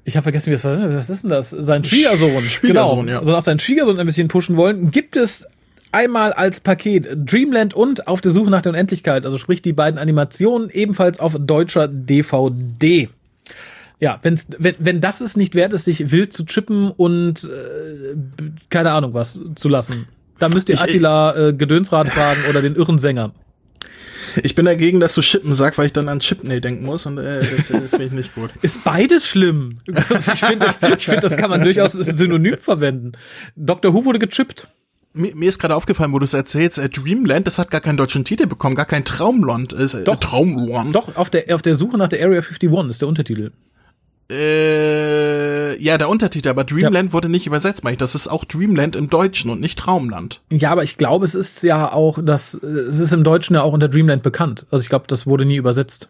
ich 0.05 0.17
habe 0.17 0.25
vergessen, 0.25 0.47
wie 0.47 0.55
das 0.55 0.65
war. 0.65 0.97
Was 0.97 1.11
ist 1.11 1.23
denn 1.23 1.31
das? 1.31 1.51
Sein 1.51 1.85
Schwiegersohn. 1.85 2.45
Schwiegersohn, 2.45 3.07
genau. 3.07 3.13
ja. 3.13 3.19
Sondern 3.19 3.37
auch 3.37 3.45
seinen 3.45 3.61
Schwiegersohn 3.61 4.01
ein 4.01 4.07
bisschen 4.07 4.27
pushen 4.27 4.57
wollen. 4.57 4.91
Gibt 4.91 5.15
es 5.17 5.47
einmal 5.93 6.33
als 6.33 6.61
Paket 6.61 7.09
Dreamland 7.15 7.75
und 7.75 8.09
Auf 8.09 8.21
der 8.21 8.33
Suche 8.33 8.51
nach 8.51 8.63
der 8.63 8.71
Unendlichkeit, 8.73 9.25
also 9.25 9.39
sprich 9.39 9.63
die 9.63 9.73
beiden 9.73 9.99
Animationen 9.99 10.71
ebenfalls 10.71 11.21
auf 11.21 11.37
deutscher 11.39 11.87
DVD. 11.87 13.11
Ja, 14.01 14.19
wenn's, 14.23 14.49
wenn, 14.59 14.75
wenn 14.81 15.01
das 15.01 15.21
es 15.21 15.37
nicht 15.37 15.55
wert 15.55 15.73
ist, 15.73 15.85
sich 15.85 16.11
wild 16.11 16.33
zu 16.33 16.45
chippen 16.45 16.91
und 16.91 17.45
äh, 17.45 18.17
keine 18.69 18.91
Ahnung 18.91 19.15
was 19.15 19.41
zu 19.55 19.69
lassen, 19.69 20.09
dann 20.41 20.53
müsst 20.53 20.69
ihr 20.69 20.81
Attila 20.81 21.37
äh, 21.37 21.53
Gedönsrad 21.53 22.09
fragen 22.09 22.41
oder 22.51 22.63
den 22.63 22.75
irren 22.75 22.99
Sänger. 22.99 23.31
Ich 24.43 24.55
bin 24.55 24.65
dagegen, 24.65 25.01
dass 25.01 25.15
du 25.15 25.21
Chippen 25.21 25.55
sagst, 25.55 25.79
weil 25.79 25.87
ich 25.87 25.93
dann 25.93 26.09
an 26.09 26.21
Chipney 26.21 26.61
denken 26.61 26.85
muss 26.85 27.07
und 27.07 27.19
äh, 27.19 27.41
das 27.41 27.71
äh, 27.71 27.81
finde 27.81 28.05
ich 28.05 28.13
nicht 28.13 28.35
gut. 28.35 28.51
Ist 28.63 28.85
beides 28.85 29.27
schlimm. 29.27 29.81
Ich 29.87 30.41
finde, 30.41 30.67
ich 30.97 31.05
find, 31.07 31.23
das 31.23 31.37
kann 31.37 31.51
man 31.51 31.63
durchaus 31.63 31.93
synonym 31.93 32.59
verwenden. 32.59 33.13
Dr. 33.57 33.93
Who 33.93 34.05
wurde 34.05 34.19
gechippt. 34.19 34.69
Mir, 35.15 35.35
mir 35.35 35.51
ist 35.51 35.59
gerade 35.59 35.77
aufgefallen, 35.77 36.13
wo 36.13 36.19
du 36.19 36.25
es 36.25 36.33
erzählst, 36.33 36.79
äh, 36.79 36.89
Dreamland, 36.89 37.47
das 37.47 37.59
hat 37.59 37.71
gar 37.71 37.83
keinen 37.83 37.99
deutschen 37.99 38.25
Titel 38.25 38.47
bekommen, 38.47 38.75
gar 38.75 38.87
kein 38.87 39.05
Traumland. 39.05 39.75
Äh, 39.75 40.05
doch, 40.05 40.17
Traumland. 40.17 40.95
Doch, 40.95 41.17
auf 41.17 41.29
der, 41.29 41.55
auf 41.55 41.61
der 41.61 41.75
Suche 41.75 41.99
nach 41.99 42.09
der 42.09 42.25
Area 42.25 42.41
51 42.41 42.91
ist 42.91 43.03
der 43.03 43.09
Untertitel. 43.09 43.53
Äh, 44.33 45.83
ja, 45.83 45.99
der 45.99 46.09
Untertitel, 46.09 46.49
aber 46.49 46.65
Dreamland 46.65 47.11
ja. 47.11 47.13
wurde 47.13 47.29
nicht 47.29 47.47
übersetzt, 47.47 47.85
meine 47.85 47.95
ich. 47.95 47.99
Das 47.99 48.15
ist 48.15 48.29
auch 48.29 48.45
Dreamland 48.45 48.97
im 48.97 49.11
Deutschen 49.11 49.51
und 49.51 49.61
nicht 49.61 49.79
Traumland. 49.79 50.41
Ja, 50.51 50.71
aber 50.71 50.83
ich 50.83 50.97
glaube, 50.97 51.25
es 51.27 51.35
ist 51.35 51.63
ja 51.63 51.93
auch, 51.93 52.19
das, 52.23 52.55
es 52.55 52.99
ist 52.99 53.13
im 53.13 53.25
Deutschen 53.25 53.55
ja 53.55 53.63
auch 53.63 53.75
unter 53.75 53.89
Dreamland 53.89 54.23
bekannt. 54.23 54.67
Also 54.71 54.83
ich 54.83 54.89
glaube, 54.89 55.05
das 55.09 55.27
wurde 55.27 55.45
nie 55.45 55.57
übersetzt. 55.57 56.09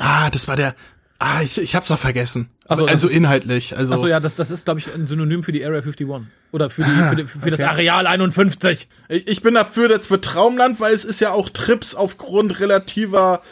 Ah, 0.00 0.28
das 0.30 0.48
war 0.48 0.56
der, 0.56 0.74
ah, 1.20 1.40
ich, 1.42 1.58
ich 1.58 1.76
hab's 1.76 1.90
auch 1.92 1.98
vergessen. 1.98 2.48
Also, 2.66 2.86
also 2.86 3.06
ist, 3.06 3.14
inhaltlich, 3.14 3.76
also. 3.76 3.94
Achso, 3.94 4.06
ja, 4.06 4.18
das, 4.18 4.34
das 4.34 4.50
ist, 4.50 4.64
glaube 4.64 4.80
ich, 4.80 4.92
ein 4.92 5.06
Synonym 5.06 5.44
für 5.44 5.52
die 5.52 5.64
Area 5.64 5.80
51. 5.82 6.08
Oder 6.50 6.70
für, 6.70 6.82
die, 6.82 6.90
ah, 6.90 7.10
für, 7.10 7.16
die, 7.16 7.24
für 7.24 7.38
okay. 7.38 7.50
das 7.50 7.60
Areal 7.60 8.06
51. 8.06 8.88
Ich, 9.08 9.28
ich 9.28 9.42
bin 9.42 9.54
dafür 9.54 9.90
jetzt 9.90 10.08
für 10.08 10.20
Traumland, 10.20 10.80
weil 10.80 10.94
es 10.94 11.04
ist 11.04 11.20
ja 11.20 11.32
auch 11.32 11.48
Trips 11.50 11.94
aufgrund 11.94 12.58
relativer 12.58 13.42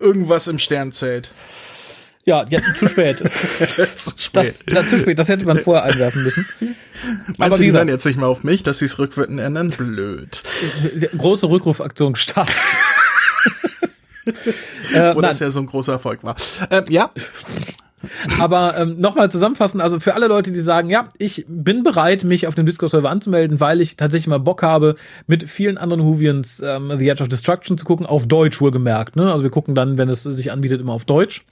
irgendwas 0.00 0.48
im 0.48 0.58
Sternzelt. 0.58 1.32
Ja, 2.28 2.44
ja 2.50 2.60
zu 2.78 2.86
spät. 2.88 3.18
zu 3.96 4.10
spät. 4.18 4.34
Das, 4.34 4.64
das, 4.66 4.88
zu 4.90 4.98
spät. 4.98 5.18
Das 5.18 5.30
hätte 5.30 5.46
man 5.46 5.58
vorher 5.60 5.84
einwerfen 5.84 6.24
müssen. 6.24 6.44
Meinst 6.60 7.40
Aber 7.40 7.56
du, 7.56 7.62
die 7.62 7.72
hören 7.72 7.88
jetzt 7.88 8.04
nicht 8.04 8.18
mehr 8.18 8.28
auf 8.28 8.44
mich, 8.44 8.62
dass 8.62 8.80
sie 8.80 8.84
es 8.84 8.98
rückwirkend 8.98 9.40
ändern? 9.40 9.70
Blöd. 9.70 10.42
Große 11.16 11.48
Rückrufaktion 11.48 12.12
gestartet. 12.12 12.54
äh, 14.92 15.14
Wo 15.14 15.22
das 15.22 15.40
ja 15.40 15.50
so 15.50 15.60
ein 15.60 15.66
großer 15.66 15.92
Erfolg 15.92 16.22
war. 16.22 16.36
Ähm, 16.70 16.84
ja. 16.90 17.10
Aber 18.38 18.76
ähm, 18.76 19.00
nochmal 19.00 19.30
zusammenfassen, 19.30 19.80
also 19.80 19.98
für 19.98 20.12
alle 20.12 20.26
Leute, 20.26 20.52
die 20.52 20.60
sagen, 20.60 20.90
ja, 20.90 21.08
ich 21.16 21.46
bin 21.48 21.82
bereit, 21.82 22.24
mich 22.24 22.46
auf 22.46 22.54
dem 22.54 22.66
Discord-Server 22.66 23.08
anzumelden, 23.08 23.58
weil 23.58 23.80
ich 23.80 23.96
tatsächlich 23.96 24.28
mal 24.28 24.38
Bock 24.38 24.62
habe, 24.62 24.96
mit 25.26 25.48
vielen 25.48 25.78
anderen 25.78 26.04
Huvians 26.04 26.60
ähm, 26.62 26.92
The 26.98 27.08
Edge 27.08 27.22
of 27.22 27.30
Destruction 27.30 27.78
zu 27.78 27.86
gucken, 27.86 28.04
auf 28.04 28.26
Deutsch 28.26 28.60
wohlgemerkt. 28.60 29.16
Ne? 29.16 29.32
Also 29.32 29.44
wir 29.44 29.50
gucken 29.50 29.74
dann, 29.74 29.96
wenn 29.96 30.10
es 30.10 30.24
sich 30.24 30.52
anbietet, 30.52 30.82
immer 30.82 30.92
auf 30.92 31.06
Deutsch. 31.06 31.46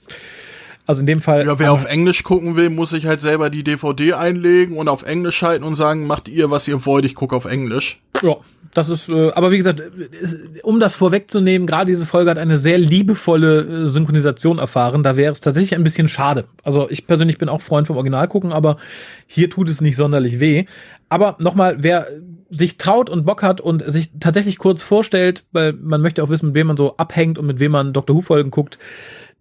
Also 0.87 1.01
in 1.01 1.05
dem 1.05 1.21
Fall. 1.21 1.45
Ja, 1.45 1.59
wer 1.59 1.73
auf 1.73 1.85
Englisch 1.85 2.23
gucken 2.23 2.55
will, 2.55 2.69
muss 2.69 2.91
sich 2.91 3.05
halt 3.05 3.19
selber 3.19 3.49
die 3.49 3.63
DVD 3.63 4.13
einlegen 4.13 4.77
und 4.77 4.87
auf 4.87 5.03
Englisch 5.03 5.35
schalten 5.35 5.65
und 5.65 5.75
sagen, 5.75 6.07
macht 6.07 6.29
ihr, 6.29 6.49
was 6.49 6.65
ihr 6.67 6.85
wollt, 6.85 7.03
ich 7.03 7.13
gucke 7.13 7.35
auf 7.35 7.43
Englisch. 7.43 8.01
Ja, 8.23 8.37
das 8.73 8.89
ist, 8.89 9.09
äh, 9.09 9.31
aber 9.31 9.51
wie 9.51 9.57
gesagt, 9.57 9.83
um 10.63 10.79
das 10.79 10.95
vorwegzunehmen, 10.95 11.67
gerade 11.67 11.87
diese 11.87 12.05
Folge 12.05 12.31
hat 12.31 12.37
eine 12.37 12.55
sehr 12.55 12.77
liebevolle 12.77 13.85
äh, 13.85 13.89
Synchronisation 13.89 14.59
erfahren. 14.59 15.03
Da 15.03 15.17
wäre 15.17 15.33
es 15.33 15.41
tatsächlich 15.41 15.75
ein 15.75 15.83
bisschen 15.83 16.07
schade. 16.07 16.45
Also 16.63 16.89
ich 16.89 17.05
persönlich 17.05 17.37
bin 17.37 17.49
auch 17.49 17.61
Freund 17.61 17.87
vom 17.87 17.97
Original 17.97 18.29
gucken, 18.29 18.53
aber 18.53 18.77
hier 19.27 19.49
tut 19.49 19.69
es 19.69 19.81
nicht 19.81 19.97
sonderlich 19.97 20.39
weh. 20.39 20.65
Aber 21.09 21.35
nochmal, 21.39 21.77
wer 21.79 22.07
sich 22.49 22.77
traut 22.77 23.09
und 23.09 23.25
Bock 23.25 23.43
hat 23.43 23.59
und 23.59 23.83
sich 23.91 24.11
tatsächlich 24.19 24.57
kurz 24.57 24.81
vorstellt, 24.81 25.43
weil 25.51 25.73
man 25.73 26.01
möchte 26.01 26.23
auch 26.23 26.29
wissen, 26.29 26.47
mit 26.47 26.55
wem 26.55 26.67
man 26.67 26.77
so 26.77 26.95
abhängt 26.95 27.37
und 27.37 27.45
mit 27.45 27.59
wem 27.59 27.71
man 27.73 27.93
Dr. 27.93 28.15
Who 28.15 28.21
Folgen 28.21 28.51
guckt, 28.51 28.79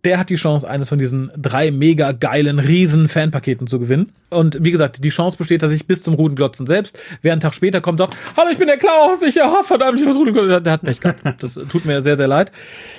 der 0.06 0.18
hat 0.18 0.30
die 0.30 0.36
Chance, 0.36 0.68
eines 0.68 0.88
von 0.88 0.98
diesen 0.98 1.32
drei 1.36 1.72
mega 1.72 2.12
geilen, 2.12 2.60
riesen 2.60 3.08
Fanpaketen 3.08 3.66
zu 3.66 3.80
gewinnen. 3.80 4.12
Und 4.30 4.56
wie 4.62 4.70
gesagt, 4.70 5.02
die 5.02 5.08
Chance 5.08 5.36
besteht, 5.36 5.62
dass 5.62 5.72
ich 5.72 5.86
bis 5.86 6.02
zum 6.02 6.14
Rudenglotzen 6.14 6.66
selbst, 6.66 6.96
wer 7.22 7.32
einen 7.32 7.40
Tag 7.40 7.54
später 7.54 7.80
kommt, 7.80 7.98
sagt, 7.98 8.16
hallo, 8.36 8.48
ich 8.50 8.58
bin 8.58 8.68
der 8.68 8.78
Klaus, 8.78 9.20
ich, 9.22 9.34
ja, 9.34 9.62
verdammt, 9.64 10.00
ich 10.00 10.06
muss 10.06 10.16
Rudenglotzen. 10.16 10.62
Der 10.62 10.72
hat 10.72 10.82
Pech 10.82 11.00
gehabt. 11.00 11.42
Das 11.42 11.54
tut 11.54 11.84
mir 11.84 12.00
sehr, 12.02 12.16
sehr 12.16 12.28
leid. 12.28 12.52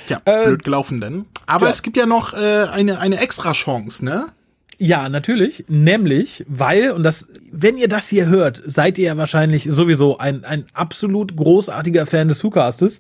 Ja, 0.10 0.22
äh, 0.26 0.46
blöd 0.48 0.64
gelaufen 0.66 1.00
denn. 1.00 1.26
Aber 1.46 1.68
ja. 1.68 1.72
es 1.72 1.82
gibt 1.82 1.96
ja 1.96 2.06
noch 2.06 2.34
äh, 2.34 2.66
eine, 2.72 3.00
eine 3.00 3.20
extra 3.20 3.54
Chance, 3.54 4.04
ne? 4.04 4.28
Ja, 4.78 5.08
natürlich. 5.10 5.64
Nämlich, 5.70 6.46
weil, 6.48 6.92
und 6.92 7.04
das, 7.04 7.28
wenn 7.52 7.78
ihr 7.78 7.88
das 7.88 8.10
hier 8.10 8.28
hört, 8.28 8.62
seid 8.66 9.00
ihr 9.00 9.06
ja 9.06 9.18
wahrscheinlich 9.18 9.66
sowieso 9.70 10.18
ein, 10.18 10.44
ein 10.44 10.66
absolut 10.74 11.36
großartiger 11.36 12.06
Fan 12.06 12.28
des 12.28 12.44
WhoCastes. 12.44 13.00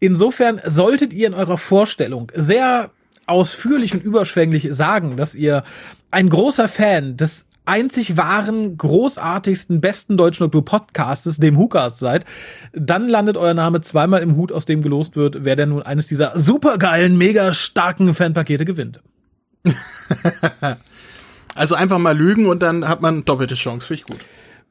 Insofern 0.00 0.60
solltet 0.66 1.12
ihr 1.12 1.28
in 1.28 1.34
eurer 1.34 1.56
Vorstellung 1.56 2.30
sehr 2.34 2.90
ausführlich 3.28 3.94
und 3.94 4.02
überschwänglich 4.02 4.68
sagen, 4.70 5.16
dass 5.16 5.34
ihr 5.34 5.64
ein 6.10 6.28
großer 6.28 6.68
Fan 6.68 7.16
des 7.16 7.46
einzig 7.68 8.16
wahren, 8.16 8.78
großartigsten, 8.78 9.80
besten 9.80 10.16
deutschen 10.16 10.44
Doktor 10.44 10.64
Podcastes, 10.64 11.36
dem 11.36 11.56
WhoCast 11.56 11.98
seid, 11.98 12.24
dann 12.72 13.08
landet 13.08 13.36
euer 13.36 13.54
Name 13.54 13.82
zweimal 13.82 14.22
im 14.22 14.36
Hut, 14.36 14.50
aus 14.50 14.64
dem 14.64 14.80
gelost 14.80 15.16
wird, 15.16 15.44
wer 15.44 15.54
denn 15.54 15.68
nun 15.68 15.82
eines 15.82 16.06
dieser 16.06 16.38
supergeilen, 16.38 17.18
mega 17.18 17.52
starken 17.52 18.14
Fanpakete 18.14 18.64
gewinnt. 18.64 19.00
also 21.54 21.74
einfach 21.74 21.98
mal 21.98 22.16
lügen 22.16 22.46
und 22.46 22.62
dann 22.62 22.88
hat 22.88 23.02
man 23.02 23.26
doppelte 23.26 23.54
Chance. 23.54 23.86
Finde 23.86 24.00
ich 24.00 24.06
gut. 24.06 24.20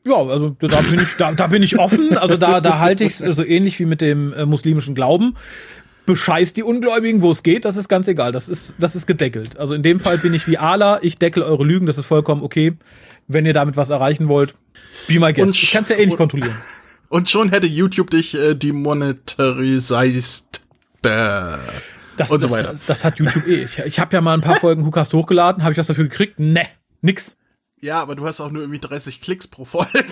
Ja, 0.03 0.15
also 0.15 0.55
da 0.59 0.81
bin 0.81 0.99
ich, 1.01 1.17
da, 1.17 1.33
da 1.33 1.47
bin 1.47 1.61
ich 1.61 1.77
offen. 1.77 2.17
Also 2.17 2.37
da, 2.37 2.61
da 2.61 2.79
halte 2.79 3.03
ich 3.03 3.19
es 3.19 3.35
so 3.35 3.43
ähnlich 3.43 3.77
wie 3.79 3.85
mit 3.85 4.01
dem 4.01 4.33
äh, 4.33 4.45
muslimischen 4.45 4.95
Glauben. 4.95 5.35
Bescheißt 6.07 6.57
die 6.57 6.63
Ungläubigen, 6.63 7.21
wo 7.21 7.31
es 7.31 7.43
geht, 7.43 7.65
das 7.65 7.77
ist 7.77 7.89
ganz 7.89 8.07
egal. 8.07 8.31
Das 8.31 8.49
ist, 8.49 8.75
das 8.79 8.95
ist 8.95 9.05
gedeckelt. 9.05 9.57
Also 9.57 9.75
in 9.75 9.83
dem 9.83 9.99
Fall 9.99 10.17
bin 10.17 10.33
ich 10.33 10.47
wie 10.47 10.57
Allah, 10.57 10.97
ich 11.01 11.19
deckel 11.19 11.43
eure 11.43 11.65
Lügen, 11.65 11.85
das 11.85 11.99
ist 11.99 12.05
vollkommen 12.05 12.41
okay. 12.41 12.73
Wenn 13.27 13.45
ihr 13.45 13.53
damit 13.53 13.77
was 13.77 13.89
erreichen 13.89 14.29
wollt, 14.29 14.55
be 15.07 15.19
my 15.19 15.33
guest. 15.33 15.49
Und 15.49 15.55
ich 15.55 15.69
kann 15.69 15.83
es 15.83 15.89
ja 15.89 15.97
eh 15.97 16.05
nicht 16.05 16.17
kontrollieren. 16.17 16.55
Und 17.09 17.29
schon 17.29 17.49
hätte 17.49 17.67
YouTube 17.67 18.09
dich 18.09 18.33
äh, 18.35 18.55
demonetarisiert. 18.55 20.61
Das, 21.01 22.31
und 22.31 22.41
so 22.41 22.51
weiter. 22.51 22.73
Das, 22.73 22.85
das 22.85 23.05
hat 23.05 23.19
YouTube 23.19 23.47
eh. 23.47 23.63
Ich, 23.63 23.79
ich 23.79 23.99
habe 23.99 24.15
ja 24.15 24.21
mal 24.21 24.33
ein 24.33 24.41
paar 24.41 24.59
Folgen 24.59 24.85
Hookast 24.85 25.13
hochgeladen, 25.13 25.63
habe 25.63 25.71
ich 25.71 25.77
was 25.77 25.87
dafür 25.87 26.05
gekriegt? 26.05 26.39
Ne, 26.39 26.65
nix. 27.01 27.36
Ja, 27.79 28.01
aber 28.01 28.15
du 28.15 28.25
hast 28.25 28.41
auch 28.41 28.49
nur 28.49 28.63
irgendwie 28.63 28.79
30 28.79 29.21
Klicks 29.21 29.47
pro 29.47 29.63
Folge. 29.63 29.87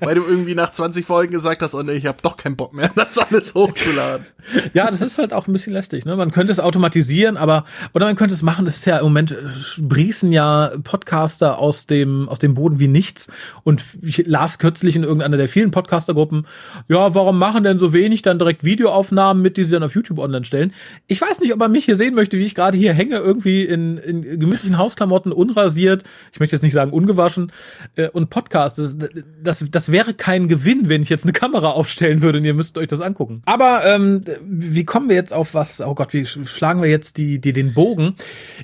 Weil 0.00 0.14
du 0.14 0.22
irgendwie 0.22 0.54
nach 0.54 0.70
20 0.70 1.04
Folgen 1.04 1.32
gesagt 1.32 1.62
hast, 1.62 1.74
oh 1.74 1.82
nee, 1.82 1.94
ich 1.94 2.06
habe 2.06 2.18
doch 2.22 2.36
keinen 2.36 2.54
Bock 2.54 2.74
mehr, 2.74 2.92
das 2.94 3.18
alles 3.18 3.56
hochzuladen. 3.56 4.24
ja, 4.72 4.88
das 4.88 5.02
ist 5.02 5.18
halt 5.18 5.32
auch 5.32 5.48
ein 5.48 5.52
bisschen 5.52 5.72
lästig. 5.72 6.04
Ne? 6.04 6.14
Man 6.14 6.30
könnte 6.30 6.52
es 6.52 6.60
automatisieren, 6.60 7.36
aber 7.36 7.64
oder 7.92 8.06
man 8.06 8.14
könnte 8.14 8.36
es 8.36 8.42
machen. 8.44 8.64
Das 8.66 8.76
ist 8.76 8.84
ja 8.84 8.98
im 8.98 9.06
Moment 9.06 9.32
äh, 9.32 9.48
sprießen 9.60 10.30
ja 10.30 10.70
Podcaster 10.84 11.58
aus 11.58 11.88
dem 11.88 12.28
aus 12.28 12.38
dem 12.38 12.54
Boden 12.54 12.78
wie 12.78 12.86
nichts. 12.86 13.28
Und 13.64 13.82
ich 14.00 14.28
las 14.28 14.60
kürzlich 14.60 14.94
in 14.94 15.02
irgendeiner 15.02 15.36
der 15.36 15.48
vielen 15.48 15.72
Podcastergruppen, 15.72 16.46
ja, 16.86 17.16
warum 17.16 17.36
machen 17.36 17.64
denn 17.64 17.80
so 17.80 17.92
wenig 17.92 18.22
dann 18.22 18.38
direkt 18.38 18.62
Videoaufnahmen 18.62 19.42
mit, 19.42 19.56
die 19.56 19.64
sie 19.64 19.72
dann 19.72 19.82
auf 19.82 19.96
YouTube 19.96 20.20
online 20.20 20.44
stellen? 20.44 20.72
Ich 21.08 21.20
weiß 21.20 21.40
nicht, 21.40 21.52
ob 21.52 21.58
man 21.58 21.72
mich 21.72 21.84
hier 21.86 21.96
sehen 21.96 22.14
möchte, 22.14 22.38
wie 22.38 22.44
ich 22.44 22.54
gerade 22.54 22.78
hier 22.78 22.92
hänge, 22.94 23.16
irgendwie 23.16 23.64
in, 23.64 23.98
in 23.98 24.38
gemütlichen 24.38 24.78
Hausklamotten, 24.78 25.32
unrein 25.32 25.63
unrasiert, 25.64 26.04
ich 26.32 26.40
möchte 26.40 26.54
jetzt 26.54 26.62
nicht 26.62 26.74
sagen 26.74 26.92
ungewaschen, 26.92 27.52
äh, 27.96 28.08
und 28.08 28.30
Podcast. 28.30 28.78
Das, 28.78 28.96
das, 29.42 29.64
das 29.70 29.92
wäre 29.92 30.14
kein 30.14 30.48
Gewinn, 30.48 30.88
wenn 30.88 31.02
ich 31.02 31.08
jetzt 31.08 31.24
eine 31.24 31.32
Kamera 31.32 31.70
aufstellen 31.70 32.22
würde 32.22 32.38
und 32.38 32.44
ihr 32.44 32.54
müsst 32.54 32.78
euch 32.78 32.88
das 32.88 33.00
angucken. 33.00 33.42
Aber 33.46 33.84
ähm, 33.84 34.24
wie 34.42 34.84
kommen 34.84 35.08
wir 35.08 35.16
jetzt 35.16 35.32
auf 35.32 35.54
was? 35.54 35.80
Oh 35.80 35.94
Gott, 35.94 36.12
wie 36.12 36.26
schlagen 36.26 36.82
wir 36.82 36.90
jetzt 36.90 37.16
die, 37.16 37.40
die 37.40 37.52
den 37.52 37.74
Bogen? 37.74 38.14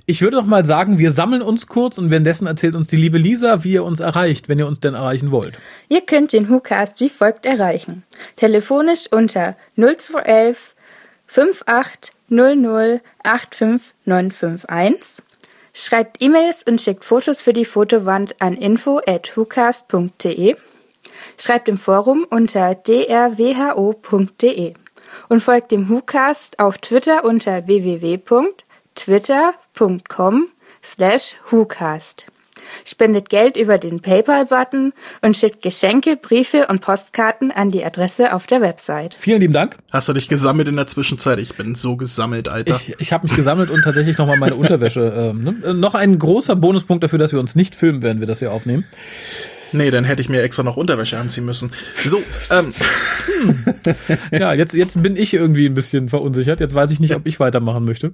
Ich 0.07 0.23
würde 0.23 0.37
doch 0.37 0.47
mal 0.47 0.64
sagen, 0.66 0.99
wir 0.99 1.12
sammeln 1.12 1.42
uns 1.42 1.66
kurz 1.66 1.99
und 1.99 2.11
währenddessen 2.11 2.47
erzählt 2.47 2.76
uns 2.76 2.88
die 2.88 2.97
liebe 2.97 3.19
Lisa, 3.19 3.64
wie 3.64 3.73
ihr 3.73 3.85
uns 3.85 4.00
erreicht, 4.00 4.49
wenn 4.49 4.59
ihr 4.59 4.66
uns 4.66 4.80
denn 4.80 4.95
erreichen 4.95 5.30
wollt. 5.30 5.54
Ihr 5.88 6.02
könnt 6.02 6.33
den 6.33 6.49
WhoCast 6.49 7.00
wie 7.00 7.09
folgt 7.09 7.47
erreichen. 7.47 8.02
Telefonisch 8.37 9.07
unter 9.11 9.57
0211 9.76 10.75
5800 11.26 13.02
85951 13.23 15.25
Schreibt 15.82 16.22
E-Mails 16.22 16.62
und 16.62 16.78
schickt 16.78 17.06
Fotos 17.06 17.40
für 17.40 17.54
die 17.54 17.64
Fotowand 17.64 18.42
an 18.42 18.52
info@hucast.de. 18.52 20.56
Schreibt 21.38 21.70
im 21.70 21.78
Forum 21.78 22.26
unter 22.28 22.75
drwho.de 22.75 24.75
und 25.30 25.42
folgt 25.42 25.70
dem 25.70 25.88
WhoCast 25.88 26.58
auf 26.58 26.76
Twitter 26.76 27.25
unter 27.25 27.66
www.twitter.com 27.66 30.49
slash 30.82 31.37
WhoCast 31.50 32.26
spendet 32.85 33.29
Geld 33.29 33.57
über 33.57 33.79
den 33.79 34.00
PayPal-Button 34.00 34.93
und 35.23 35.37
schickt 35.37 35.62
Geschenke, 35.62 36.17
Briefe 36.17 36.67
und 36.69 36.81
Postkarten 36.81 37.50
an 37.50 37.71
die 37.71 37.85
Adresse 37.85 38.33
auf 38.33 38.47
der 38.47 38.61
Website. 38.61 39.17
Vielen 39.19 39.40
lieben 39.40 39.52
Dank. 39.52 39.76
Hast 39.93 40.09
du 40.09 40.12
dich 40.12 40.29
gesammelt 40.29 40.69
in 40.69 40.76
der 40.76 40.87
Zwischenzeit? 40.87 41.38
Ich 41.38 41.57
bin 41.57 41.75
so 41.75 41.97
gesammelt, 41.97 42.49
Alter. 42.49 42.76
Ich, 42.76 42.95
ich 42.99 43.12
habe 43.12 43.26
mich 43.26 43.37
gesammelt 43.37 43.71
und 43.71 43.83
tatsächlich 43.83 44.19
nochmal 44.19 44.38
meine 44.38 44.55
Unterwäsche. 44.55 45.33
Ähm, 45.35 45.45
ne? 45.45 45.75
Noch 45.75 45.95
ein 45.95 46.19
großer 46.19 46.57
Bonuspunkt 46.57 47.05
dafür, 47.05 47.19
dass 47.19 47.33
wir 47.33 47.40
uns 47.40 47.55
nicht 47.55 47.75
filmen, 47.75 48.02
während 48.02 48.21
wir 48.21 48.26
das 48.26 48.38
hier 48.38 48.52
aufnehmen. 48.52 48.85
Nee, 49.72 49.90
dann 49.90 50.04
hätte 50.04 50.22
ich 50.22 50.28
mir 50.28 50.42
extra 50.42 50.62
noch 50.62 50.76
Unterwäsche 50.76 51.18
anziehen 51.18 51.44
müssen. 51.44 51.72
So, 52.04 52.22
ähm. 52.50 52.72
ja, 54.32 54.52
jetzt, 54.52 54.74
jetzt 54.74 55.02
bin 55.02 55.16
ich 55.16 55.34
irgendwie 55.34 55.66
ein 55.66 55.74
bisschen 55.74 56.08
verunsichert. 56.08 56.60
Jetzt 56.60 56.74
weiß 56.74 56.90
ich 56.90 57.00
nicht, 57.00 57.14
ob 57.14 57.26
ich 57.26 57.40
weitermachen 57.40 57.84
möchte. 57.84 58.12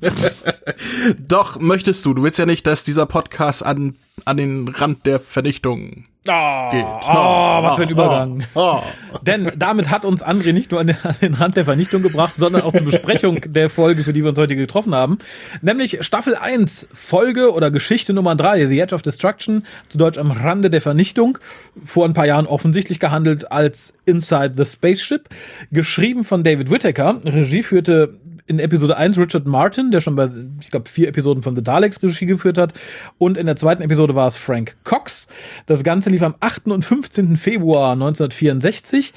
Doch, 1.19 1.59
möchtest 1.61 2.05
du. 2.05 2.15
Du 2.15 2.23
willst 2.23 2.39
ja 2.39 2.47
nicht, 2.47 2.67
dass 2.67 2.85
dieser 2.85 3.07
Podcast 3.07 3.65
an, 3.65 3.95
an 4.25 4.37
den 4.37 4.69
Rand 4.69 5.07
der 5.07 5.21
Vernichtung 5.21 6.05
Oh, 6.29 6.71
geht. 6.71 6.85
Oh, 6.85 7.63
was 7.63 7.77
für 7.77 7.83
ein 7.83 7.89
Übergang. 7.89 8.45
Oh, 8.55 8.61
oh. 9.13 9.19
Denn 9.23 9.51
damit 9.57 9.91
hat 9.91 10.05
uns 10.05 10.25
André 10.25 10.53
nicht 10.53 10.71
nur 10.71 10.81
an 10.81 10.89
den, 10.89 10.97
an 11.03 11.15
den, 11.21 11.35
Rand 11.35 11.57
der 11.57 11.65
Vernichtung 11.65 12.03
gebracht, 12.03 12.35
sondern 12.37 12.63
auch 12.63 12.73
zur 12.73 12.85
Besprechung 12.85 13.41
der 13.47 13.71
Folge, 13.71 14.05
für 14.05 14.13
die 14.13 14.23
wir 14.23 14.29
uns 14.29 14.39
heute 14.39 14.57
getroffen 14.57 14.95
haben. 14.95 15.19
Nämlich 15.63 16.05
Staffel 16.05 16.35
1, 16.35 16.89
Folge 16.93 17.53
oder 17.53 17.71
Geschichte 17.71 18.13
Nummer 18.13 18.37
3, 18.37 18.67
The 18.67 18.81
Edge 18.81 18.95
of 18.95 19.03
Destruction, 19.03 19.65
zu 19.89 19.99
Deutsch 19.99 20.19
am 20.19 20.31
Rande 20.31 20.71
der 20.71 20.81
Vernichtung. 20.81 21.39
Vor 21.85 22.05
ein 22.05 22.15
paar 22.15 22.27
Jahren 22.27 22.47
offensichtlich 22.47 23.01
gehandelt 23.01 23.51
als 23.51 23.93
Inside 24.05 24.55
the 24.57 24.65
Spaceship. 24.65 25.29
Geschrieben 25.71 26.25
von 26.25 26.43
David 26.43 26.71
Whittaker. 26.71 27.21
Regie 27.25 27.63
führte 27.63 28.19
in 28.47 28.59
Episode 28.59 28.97
1 28.97 29.19
Richard 29.19 29.47
Martin, 29.47 29.91
der 29.91 30.01
schon 30.01 30.15
bei, 30.15 30.31
ich 30.61 30.71
glaube, 30.71 30.89
vier 30.89 31.09
Episoden 31.09 31.43
von 31.43 31.57
The 31.57 31.63
Daleks 31.63 32.03
Regie 32.03 32.27
geführt 32.27 32.59
hat. 32.59 32.75
Und 33.19 33.37
in 33.37 33.47
der 33.47 33.57
zweiten 33.57 33.83
Episode 33.83 34.15
war 34.15 34.27
es 34.27 34.37
Frank 34.37 34.77
Cox. 34.85 35.29
Das 35.67 35.85
Ganze 35.85 36.11
lief 36.11 36.23
am 36.23 36.35
8. 36.41 36.69
und 36.69 36.85
15. 36.85 37.37
Februar 37.37 37.93
1964 37.93 39.13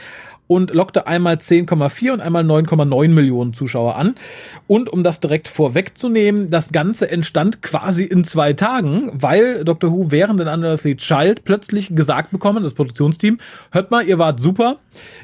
und 0.49 0.73
lockte 0.73 1.05
einmal 1.05 1.35
10,4 1.35 2.11
und 2.11 2.21
einmal 2.23 2.43
9,9 2.43 3.09
Millionen 3.09 3.53
Zuschauer 3.53 3.95
an. 3.95 4.15
Und 4.65 4.89
um 4.89 5.03
das 5.03 5.19
direkt 5.19 5.47
vorwegzunehmen, 5.47 6.49
das 6.49 6.71
Ganze 6.71 7.09
entstand 7.11 7.61
quasi 7.61 8.03
in 8.03 8.23
zwei 8.23 8.53
Tagen, 8.53 9.11
weil 9.13 9.63
Dr. 9.63 9.91
Who 9.91 10.09
während 10.09 10.41
in 10.41 10.47
Unearthly 10.47 10.95
Child 10.95 11.43
plötzlich 11.43 11.95
gesagt 11.95 12.31
bekommen, 12.31 12.63
das 12.63 12.73
Produktionsteam, 12.73 13.37
hört 13.71 13.91
mal, 13.91 14.03
ihr 14.03 14.17
wart 14.17 14.39
super, 14.39 14.77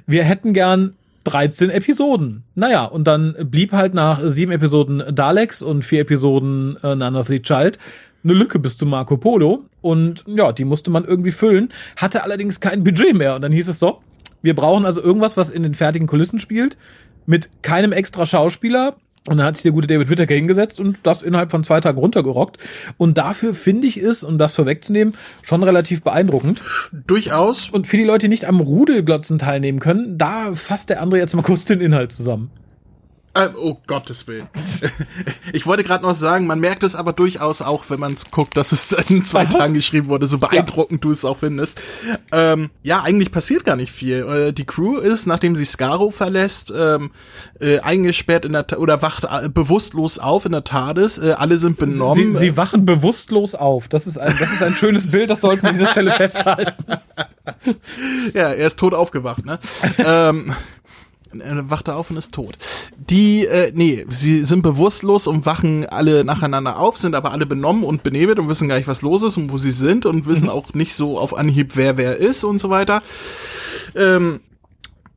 wir 0.06 0.24
hätten 0.24 0.54
gern 0.54 0.94
13 1.25 1.70
Episoden. 1.70 2.44
Naja, 2.55 2.86
und 2.86 3.05
dann 3.05 3.36
blieb 3.50 3.74
halt 3.74 3.94
nach 3.94 4.22
sieben 4.25 4.51
Episoden 4.51 5.03
Daleks 5.13 5.62
und 5.62 5.84
vier 5.84 6.01
Episoden 6.01 6.77
äh, 6.82 6.88
of 6.88 7.27
the 7.27 7.41
Child 7.41 7.77
eine 8.24 8.34
Lücke 8.34 8.60
bis 8.60 8.77
zu 8.77 8.86
Marco 8.86 9.17
Polo. 9.17 9.65
Und 9.82 10.24
ja, 10.27 10.51
die 10.51 10.65
musste 10.65 10.89
man 10.89 11.05
irgendwie 11.05 11.32
füllen, 11.32 11.72
hatte 11.98 12.24
allerdings 12.24 12.60
kein 12.60 12.84
Budget 12.84 13.15
mehr. 13.15 13.36
Und 13.36 13.41
dann 13.41 13.51
hieß 13.51 13.67
es 13.67 13.79
so, 13.79 14.01
wir 14.41 14.55
brauchen 14.55 14.86
also 14.86 15.01
irgendwas, 15.01 15.38
was 15.38 15.50
in 15.50 15.63
den 15.63 15.74
fertigen 15.74 16.08
Kulissen 16.08 16.39
spielt, 16.39 16.77
mit 17.25 17.50
keinem 17.62 17.91
extra 17.91 18.25
Schauspieler, 18.25 18.98
und 19.27 19.38
dann 19.38 19.48
hat 19.48 19.55
sich 19.55 19.63
der 19.63 19.72
gute 19.72 19.88
David 19.88 20.10
Whittaker 20.10 20.36
hingesetzt 20.36 20.79
und 20.79 21.00
das 21.03 21.24
innerhalb 21.24 21.50
von 21.50 21.63
zwei 21.63 21.79
Tagen 21.79 21.98
runtergerockt. 21.98 22.60
Und 22.98 23.17
dafür 23.17 23.53
finde 23.53 23.88
ich 23.88 23.98
es, 23.98 24.24
um 24.24 24.38
das 24.38 24.53
vorwegzunehmen, 24.53 25.15
schon 25.41 25.63
relativ 25.63 26.03
beeindruckend. 26.03 26.62
Durchaus. 27.08 27.70
Und 27.70 27.88
für 27.88 27.98
die 27.98 28.03
Leute, 28.03 28.25
die 28.25 28.29
nicht 28.29 28.46
am 28.46 28.60
Rudelglotzen 28.60 29.39
teilnehmen 29.39 29.79
können, 29.79 30.17
da 30.17 30.53
fasst 30.53 30.89
der 30.89 31.01
andere 31.01 31.20
jetzt 31.20 31.36
mal 31.36 31.41
kurz 31.41 31.65
den 31.65 31.82
Inhalt 31.82 32.12
zusammen. 32.12 32.51
Äh, 33.36 33.50
oh 33.58 33.77
Gottes 33.86 34.27
Willen. 34.27 34.48
Ich 35.51 35.65
wollte 35.65 35.84
gerade 35.84 36.04
noch 36.04 36.15
sagen, 36.15 36.48
man 36.48 36.62
merkt 36.62 36.84
es 36.84 36.96
aber 36.96 37.12
durchaus 37.12 37.62
auch, 37.62 37.89
wenn 37.89 38.00
man 38.00 38.13
es 38.13 38.32
guckt, 38.32 38.56
dass 38.56 38.72
es 38.72 38.94
in 39.10 39.25
zwei 39.25 39.46
Tagen 39.46 39.74
geschrieben 39.74 40.08
wurde, 40.08 40.27
so 40.27 40.38
beeindruckend 40.38 41.04
ja. 41.04 41.10
du 41.10 41.12
es 41.12 41.25
auch 41.25 41.39
findest. 41.39 41.82
Ähm, 42.32 42.70
ja, 42.82 43.01
eigentlich 43.04 43.32
passiert 43.32 43.65
gar 43.65 43.75
nicht 43.75 43.92
viel. 43.92 44.25
Äh, 44.25 44.54
die 44.54 44.65
Crew 44.65 44.98
ist, 45.00 45.25
nachdem 45.25 45.58
sie 45.58 45.65
Scaro 45.65 46.12
verlässt, 46.12 46.74
ähm, 46.75 47.12
äh, 47.60 47.80
eingesperrt 47.80 48.46
in 48.46 48.54
der 48.54 48.68
Ta 48.68 48.77
oder 48.77 49.01
wacht 49.01 49.25
äh, 49.25 49.50
bewusstlos 49.50 50.18
auf 50.18 50.46
in 50.46 50.54
der 50.54 50.63
TARDIS. 50.63 51.18
Äh, 51.18 51.34
alle 51.34 51.58
sind 51.58 51.77
benommen. 51.77 52.34
Sie, 52.34 52.39
sie, 52.39 52.58
wachen 52.58 52.86
bewusstlos 52.86 53.54
auf. 53.54 53.89
Das 53.89 54.08
ist 54.08 54.18
ein, 54.18 54.34
das 54.39 54.54
ist 54.54 54.63
ein 54.63 54.74
schönes 54.74 55.12
Bild, 55.12 55.30
das 55.30 55.42
sollten 55.42 55.63
wir 55.63 55.70
an 55.70 55.77
dieser 55.77 55.92
Stelle 55.92 56.12
festhalten. 56.12 56.86
ja, 58.34 58.50
er 58.50 58.65
ist 58.65 58.80
tot 58.80 58.94
aufgewacht, 58.94 59.46
ne? 59.46 59.60
ähm, 59.98 60.56
er 61.42 61.70
wacht 61.70 61.89
auf 61.89 62.10
und 62.10 62.18
ist 62.18 62.34
tot. 62.34 62.58
Die, 62.98 63.46
äh, 63.46 63.72
nee, 63.74 64.06
sie 64.10 64.44
sind 64.44 64.62
bewusstlos 64.62 65.27
und 65.27 65.46
wachen 65.46 65.86
alle 65.86 66.24
nacheinander 66.24 66.80
auf, 66.80 66.98
sind 66.98 67.15
aber 67.15 67.32
alle 67.32 67.46
benommen 67.46 67.84
und 67.84 68.04
benebelt 68.04 68.39
und 68.39 68.50
wissen 68.50 68.68
gar 68.68 68.77
nicht, 68.77 68.88
was 68.88 69.01
los 69.01 69.24
ist 69.24 69.38
und 69.38 69.51
wo 69.51 69.58
sie 69.58 69.72
sind 69.72 70.06
und 70.06 70.27
wissen 70.27 70.46
mhm. 70.46 70.51
auch 70.51 70.74
nicht 70.74 70.96
so 70.96 71.20
auf 71.20 71.36
Anhieb, 71.36 71.75
wer 71.75 71.98
wer 71.98 72.18
ist 72.18 72.44
und 72.44 72.60
so 72.60 72.70
weiter. 72.70 73.01
Ähm, 73.96 74.39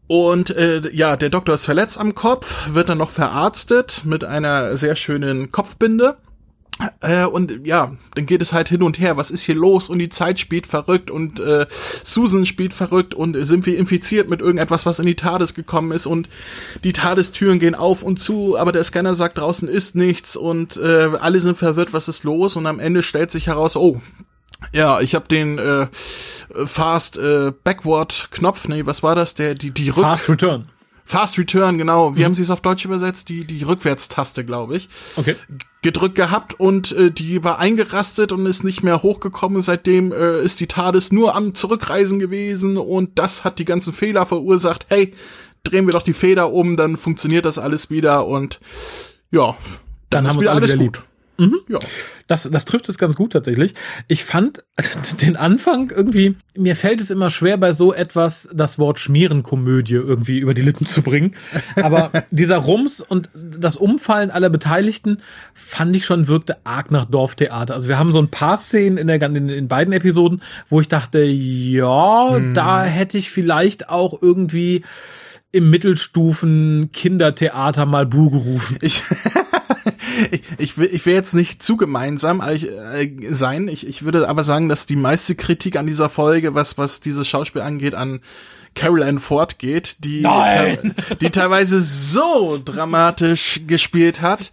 und 0.07 0.51
äh, 0.51 0.83
ja, 0.93 1.17
der 1.17 1.29
Doktor 1.29 1.55
ist 1.55 1.67
verletzt 1.67 1.99
am 1.99 2.15
Kopf, 2.15 2.69
wird 2.73 2.89
dann 2.89 2.99
noch 2.99 3.11
verarztet 3.11 4.03
mit 4.05 4.25
einer 4.25 4.77
sehr 4.77 4.97
schönen 4.97 5.53
Kopfbinde 5.53 6.17
Äh, 7.01 7.25
und 7.25 7.67
ja, 7.67 7.97
dann 8.15 8.27
geht 8.27 8.41
es 8.41 8.53
halt 8.53 8.69
hin 8.69 8.83
und 8.83 9.01
her. 9.01 9.17
Was 9.17 9.31
ist 9.31 9.43
hier 9.43 9.55
los? 9.55 9.89
Und 9.89 9.99
die 9.99 10.09
Zeit 10.09 10.39
spielt 10.39 10.67
verrückt 10.67 11.11
und 11.11 11.41
äh, 11.41 11.67
Susan 12.05 12.47
spielt 12.47 12.73
verrückt 12.73 13.15
und 13.15 13.37
sind 13.45 13.67
wir 13.67 13.77
infiziert 13.77 14.29
mit 14.29 14.41
irgendetwas, 14.41 14.87
was 14.87 14.99
in 14.99 15.07
die 15.07 15.17
TARDIS 15.17 15.55
gekommen 15.55 15.93
ist 15.93 16.07
und 16.07 16.29
die 16.85 16.93
TARDIS-Türen 16.93 17.59
gehen 17.59 17.75
auf 17.75 18.03
und 18.03 18.19
zu, 18.19 18.57
aber 18.57 18.73
der 18.73 18.85
Scanner 18.85 19.15
sagt, 19.15 19.39
draußen 19.39 19.69
ist 19.69 19.97
nichts 19.97 20.37
und 20.37 20.77
äh, 20.77 21.11
alle 21.21 21.41
sind 21.41 21.59
verwirrt, 21.59 21.93
was 21.93 22.09
ist 22.09 22.25
los? 22.25 22.57
Und 22.57 22.67
am 22.67 22.79
Ende 22.79 23.03
stellt 23.03 23.31
sich 23.31 23.49
heraus, 23.49 23.77
oh, 23.77 24.01
ja, 24.73 25.01
ich 25.01 25.15
habe 25.15 25.29
den 25.29 25.59
äh, 25.59 25.89
Fast 26.67 27.17
äh, 27.19 27.53
Backward 27.65 28.29
Knopf, 28.31 28.69
nee, 28.69 28.87
was 28.87 29.03
war 29.03 29.15
das? 29.15 29.35
Der 29.35 29.55
die 29.55 29.71
die 29.71 29.91
Rück 29.91 30.05
Fast 30.05 30.29
Return. 30.29 30.69
Fast 31.09 31.39
Return, 31.39 31.79
genau. 31.79 32.17
Wie 32.17 32.21
mhm. 32.21 32.25
haben 32.27 32.35
sie 32.35 32.43
es 32.43 32.51
auf 32.51 32.61
Deutsch 32.61 32.85
übersetzt? 32.85 33.31
Die, 33.31 33.47
die 33.47 33.63
Rückwärtstaste, 33.63 34.45
glaube 34.45 34.77
ich. 34.77 34.91
Okay. 35.17 35.37
Gedrückt 35.81 36.17
gehabt 36.17 36.61
und 36.61 36.93
äh, 36.93 37.11
die 37.11 37.43
war 37.43 37.59
eingerastet 37.59 38.31
und 38.31 38.45
ist 38.45 38.63
nicht 38.63 38.83
mehr 38.83 39.03
hochgekommen. 39.03 39.63
Seitdem 39.63 40.13
äh, 40.13 40.43
ist 40.43 40.61
die 40.61 40.67
TARDIS 40.67 41.11
nur 41.11 41.35
am 41.35 41.55
Zurückreisen 41.55 42.19
gewesen 42.19 42.77
und 42.77 43.19
das 43.19 43.43
hat 43.43 43.59
die 43.59 43.65
ganzen 43.65 43.95
Fehler 43.95 44.27
verursacht. 44.27 44.85
Hey, 44.91 45.15
drehen 45.65 45.87
wir 45.87 45.93
doch 45.93 46.03
die 46.03 46.13
Feder 46.13 46.53
um, 46.53 46.77
dann 46.77 46.99
funktioniert 46.99 47.47
das 47.47 47.59
alles 47.59 47.89
wieder 47.89 48.27
und 48.27 48.61
ja, 49.31 49.57
dann, 50.11 50.25
dann 50.25 50.27
ist 50.27 50.41
wieder 50.41 50.53
alles 50.53 50.77
gut. 50.77 51.05
Mhm. 51.39 51.61
Ja. 51.69 51.79
Das, 52.27 52.49
das 52.51 52.65
trifft 52.65 52.89
es 52.89 52.99
ganz 52.99 53.17
gut 53.17 53.33
tatsächlich. 53.33 53.75
Ich 54.09 54.25
fand 54.25 54.65
den 55.23 55.37
Anfang 55.37 55.91
irgendwie, 55.91 56.37
mir 56.55 56.77
fällt 56.77 57.01
es 57.01 57.11
immer 57.11 57.31
schwer, 57.31 57.57
bei 57.57 57.73
so 57.73 57.95
etwas 57.95 58.49
das 58.53 58.79
Wort 58.79 58.99
Schmierenkomödie 58.99 59.95
irgendwie 59.95 60.39
über 60.39 60.53
die 60.53 60.63
Lippen 60.63 60.87
zu 60.87 61.01
bringen. 61.03 61.35
Aber 61.77 62.11
dieser 62.31 62.59
Rums 62.59 63.01
und 63.01 63.31
das 63.35 63.77
Umfallen 63.77 64.31
aller 64.31 64.51
Beteiligten 64.51 65.19
fand 65.55 65.95
ich 65.95 66.05
schon 66.05 66.27
wirkte 66.27 66.59
arg 66.65 66.91
nach 66.91 67.05
Dorftheater. 67.05 67.75
Also 67.75 67.89
wir 67.89 67.99
haben 67.99 68.13
so 68.13 68.21
ein 68.21 68.29
paar 68.29 68.57
Szenen 68.57 68.99
in, 68.99 69.07
der, 69.07 69.23
in, 69.23 69.49
in 69.49 69.69
beiden 69.69 69.93
Episoden, 69.93 70.43
wo 70.69 70.81
ich 70.81 70.89
dachte, 70.89 71.23
ja, 71.23 72.35
hm. 72.35 72.53
da 72.53 72.83
hätte 72.83 73.17
ich 73.17 73.31
vielleicht 73.31 73.89
auch 73.89 74.21
irgendwie 74.21 74.83
im 75.51 75.71
Mittelstufen 75.71 76.91
Kindertheater 76.93 77.87
mal 77.87 78.07
Bu 78.07 78.31
gerufen. 78.31 78.79
Ich, 78.83 79.03
ich, 80.31 80.43
ich, 80.59 80.79
will, 80.79 80.91
ich 80.93 81.07
will 81.07 81.15
jetzt 81.15 81.35
nicht 81.35 81.63
zu 81.63 81.77
gemeinsam 81.77 82.43
äh, 82.43 83.09
sein. 83.31 83.69
Ich, 83.69 83.87
ich 83.87 84.05
würde 84.05 84.29
aber 84.29 84.45
sagen, 84.45 84.69
dass 84.69 84.87
die 84.87 84.97
meiste 84.97 85.35
Kritik 85.35 85.77
an 85.77 85.87
dieser 85.87 86.11
Folge, 86.11 86.55
was, 86.55 86.77
was 86.77 87.01
dieses 87.01 87.27
Schauspiel 87.27 87.63
angeht, 87.63 87.95
an 87.95 88.21
Carol 88.79 89.03
Ann 89.03 89.19
Ford 89.19 89.59
geht, 89.59 90.05
die, 90.05 90.25
die 91.21 91.31
teilweise 91.31 91.81
so 91.81 92.61
dramatisch 92.65 93.63
gespielt 93.67 94.21
hat, 94.21 94.53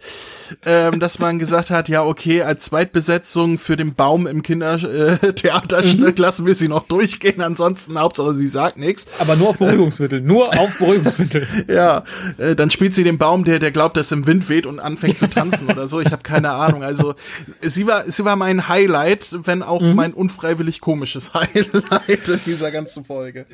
ähm, 0.65 1.00
dass 1.00 1.20
man 1.20 1.38
gesagt 1.38 1.70
hat, 1.70 1.89
ja, 1.89 2.03
okay, 2.03 2.41
als 2.41 2.65
Zweitbesetzung 2.65 3.60
für 3.60 3.75
den 3.75 3.94
Baum 3.94 4.25
im 4.25 4.41
Kindertheaterstück 4.41 6.17
mhm. 6.17 6.21
lassen 6.21 6.45
wir 6.47 6.56
sie 6.56 6.67
noch 6.67 6.88
durchgehen, 6.88 7.39
ansonsten 7.41 7.99
Hauptsache 7.99 8.34
sie 8.34 8.47
sagt 8.47 8.78
nichts. 8.78 9.08
Aber 9.19 9.36
nur 9.36 9.49
auf 9.49 9.58
Beruhigungsmittel, 9.58 10.21
nur 10.21 10.49
auf 10.58 10.80
Beruhigungsmittel. 10.80 11.47
ja, 11.67 12.04
äh, 12.39 12.56
dann 12.56 12.71
spielt 12.71 12.95
sie 12.95 13.04
den 13.04 13.19
Baum, 13.19 13.43
der, 13.43 13.60
der 13.60 13.71
glaubt, 13.71 13.95
dass 13.95 14.12
im 14.12 14.26
Wind 14.26 14.49
weht 14.49 14.65
und 14.65 14.80
anfängt 14.80 15.19
zu 15.19 15.30
tanzen 15.30 15.67
oder 15.69 15.88
so. 15.88 16.02
Ich 16.02 16.12
habe 16.12 16.23
keine 16.23 16.52
Ahnung. 16.52 16.84
Also 16.84 17.13
sie 17.62 17.86
war, 17.86 18.10
sie 18.10 18.26
war 18.26 18.36
mein 18.36 18.67
Highlight, 18.67 19.36
wenn 19.43 19.62
auch 19.62 19.82
mhm. 19.82 19.93
mein 19.93 20.13
unfreiwillig 20.13 20.82
komisches 20.82 21.34
Highlight 21.36 22.28
in 22.28 22.39
dieser 22.45 22.71
ganzen 22.71 23.06
Folge. 23.06 23.45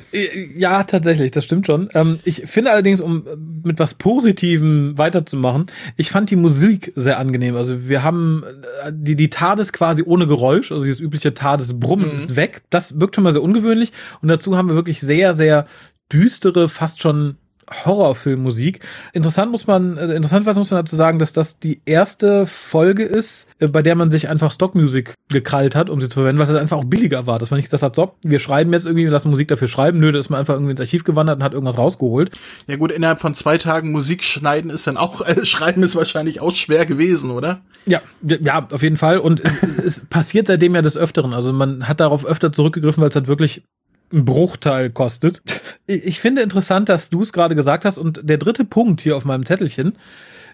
Ja, 0.56 0.61
tatsächlich, 0.84 1.32
das 1.32 1.44
stimmt 1.44 1.66
schon. 1.66 1.88
Ähm, 1.94 2.18
ich 2.24 2.42
finde 2.46 2.70
allerdings, 2.70 3.00
um 3.00 3.24
mit 3.64 3.78
was 3.78 3.94
Positivem 3.94 4.96
weiterzumachen, 4.96 5.66
ich 5.96 6.10
fand 6.10 6.30
die 6.30 6.36
Musik 6.36 6.52
Musik 6.62 6.92
sehr 6.96 7.18
angenehm. 7.18 7.56
Also 7.56 7.88
wir 7.88 8.02
haben 8.02 8.44
äh, 8.84 8.92
die, 8.94 9.16
die 9.16 9.30
TARDIS 9.30 9.72
quasi 9.72 10.02
ohne 10.04 10.26
Geräusch, 10.26 10.70
also 10.70 10.84
dieses 10.84 11.00
übliche 11.00 11.34
TARDIS-Brummen 11.34 12.10
mhm. 12.10 12.16
ist 12.16 12.36
weg. 12.36 12.62
Das 12.70 13.00
wirkt 13.00 13.14
schon 13.14 13.24
mal 13.24 13.32
sehr 13.32 13.42
ungewöhnlich. 13.42 13.92
Und 14.20 14.28
dazu 14.28 14.56
haben 14.56 14.68
wir 14.68 14.74
wirklich 14.74 15.00
sehr, 15.00 15.34
sehr 15.34 15.66
düstere, 16.12 16.68
fast 16.68 17.00
schon 17.00 17.36
Horrorfilmmusik. 17.72 18.80
Interessant 19.12 19.50
muss 19.50 19.66
man, 19.66 19.96
äh, 19.96 20.14
interessanterweise 20.14 20.60
muss 20.60 20.70
man 20.70 20.84
dazu 20.84 20.96
sagen, 20.96 21.18
dass 21.18 21.32
das 21.32 21.58
die 21.58 21.80
erste 21.84 22.46
Folge 22.46 23.02
ist, 23.02 23.48
äh, 23.58 23.68
bei 23.68 23.82
der 23.82 23.94
man 23.94 24.10
sich 24.10 24.28
einfach 24.28 24.52
Stockmusik 24.52 25.14
gekrallt 25.28 25.74
hat, 25.74 25.90
um 25.90 26.00
sie 26.00 26.08
zu 26.08 26.14
verwenden, 26.14 26.40
was 26.40 26.50
einfach 26.50 26.78
auch 26.78 26.84
billiger 26.84 27.26
war, 27.26 27.38
dass 27.38 27.50
man 27.50 27.58
nicht 27.58 27.66
gesagt 27.66 27.82
hat, 27.82 27.96
so, 27.96 28.14
wir 28.22 28.38
schreiben 28.38 28.72
jetzt 28.72 28.86
irgendwie, 28.86 29.04
wir 29.04 29.10
lassen 29.10 29.30
Musik 29.30 29.48
dafür 29.48 29.68
schreiben. 29.68 29.98
Nö, 29.98 30.12
da 30.12 30.18
ist 30.18 30.30
man 30.30 30.40
einfach 30.40 30.54
irgendwie 30.54 30.72
ins 30.72 30.80
Archiv 30.80 31.04
gewandert 31.04 31.36
und 31.38 31.44
hat 31.44 31.52
irgendwas 31.52 31.78
rausgeholt. 31.78 32.30
Ja 32.66 32.76
gut, 32.76 32.92
innerhalb 32.92 33.20
von 33.20 33.34
zwei 33.34 33.58
Tagen 33.58 33.92
Musik 33.92 34.24
schneiden 34.24 34.70
ist 34.70 34.86
dann 34.86 34.96
auch, 34.96 35.20
äh, 35.26 35.44
schreiben 35.44 35.82
ist 35.82 35.96
wahrscheinlich 35.96 36.40
auch 36.40 36.54
schwer 36.54 36.86
gewesen, 36.86 37.30
oder? 37.30 37.62
Ja, 37.86 38.00
ja, 38.22 38.68
auf 38.70 38.82
jeden 38.82 38.96
Fall. 38.96 39.18
Und 39.18 39.42
es, 39.44 39.62
es 39.78 40.06
passiert 40.06 40.46
seitdem 40.46 40.74
ja 40.74 40.82
des 40.82 40.96
Öfteren. 40.96 41.34
Also 41.34 41.52
man 41.52 41.88
hat 41.88 42.00
darauf 42.00 42.24
öfter 42.24 42.52
zurückgegriffen, 42.52 43.00
weil 43.00 43.08
es 43.08 43.16
halt 43.16 43.26
wirklich 43.26 43.64
ein 44.12 44.24
Bruchteil 44.24 44.90
kostet. 44.90 45.42
Ich 45.86 46.20
finde 46.20 46.42
interessant, 46.42 46.88
dass 46.88 47.10
du 47.10 47.22
es 47.22 47.32
gerade 47.32 47.54
gesagt 47.54 47.84
hast 47.84 47.98
und 47.98 48.20
der 48.22 48.38
dritte 48.38 48.64
Punkt 48.64 49.00
hier 49.00 49.16
auf 49.16 49.24
meinem 49.24 49.44
Zettelchen 49.44 49.94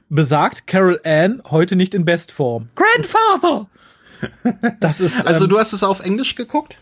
besagt 0.09 0.66
Carol 0.66 1.01
Ann 1.05 1.42
heute 1.51 1.77
nicht 1.77 1.94
in 1.94 2.05
Bestform. 2.05 2.68
Grandfather! 2.75 3.66
Das 4.81 5.01
ist 5.01 5.27
also 5.27 5.44
ähm, 5.44 5.51
du 5.51 5.59
hast 5.59 5.73
es 5.73 5.85
auf 5.85 6.01
Englisch 6.01 6.35
geguckt? 6.35 6.79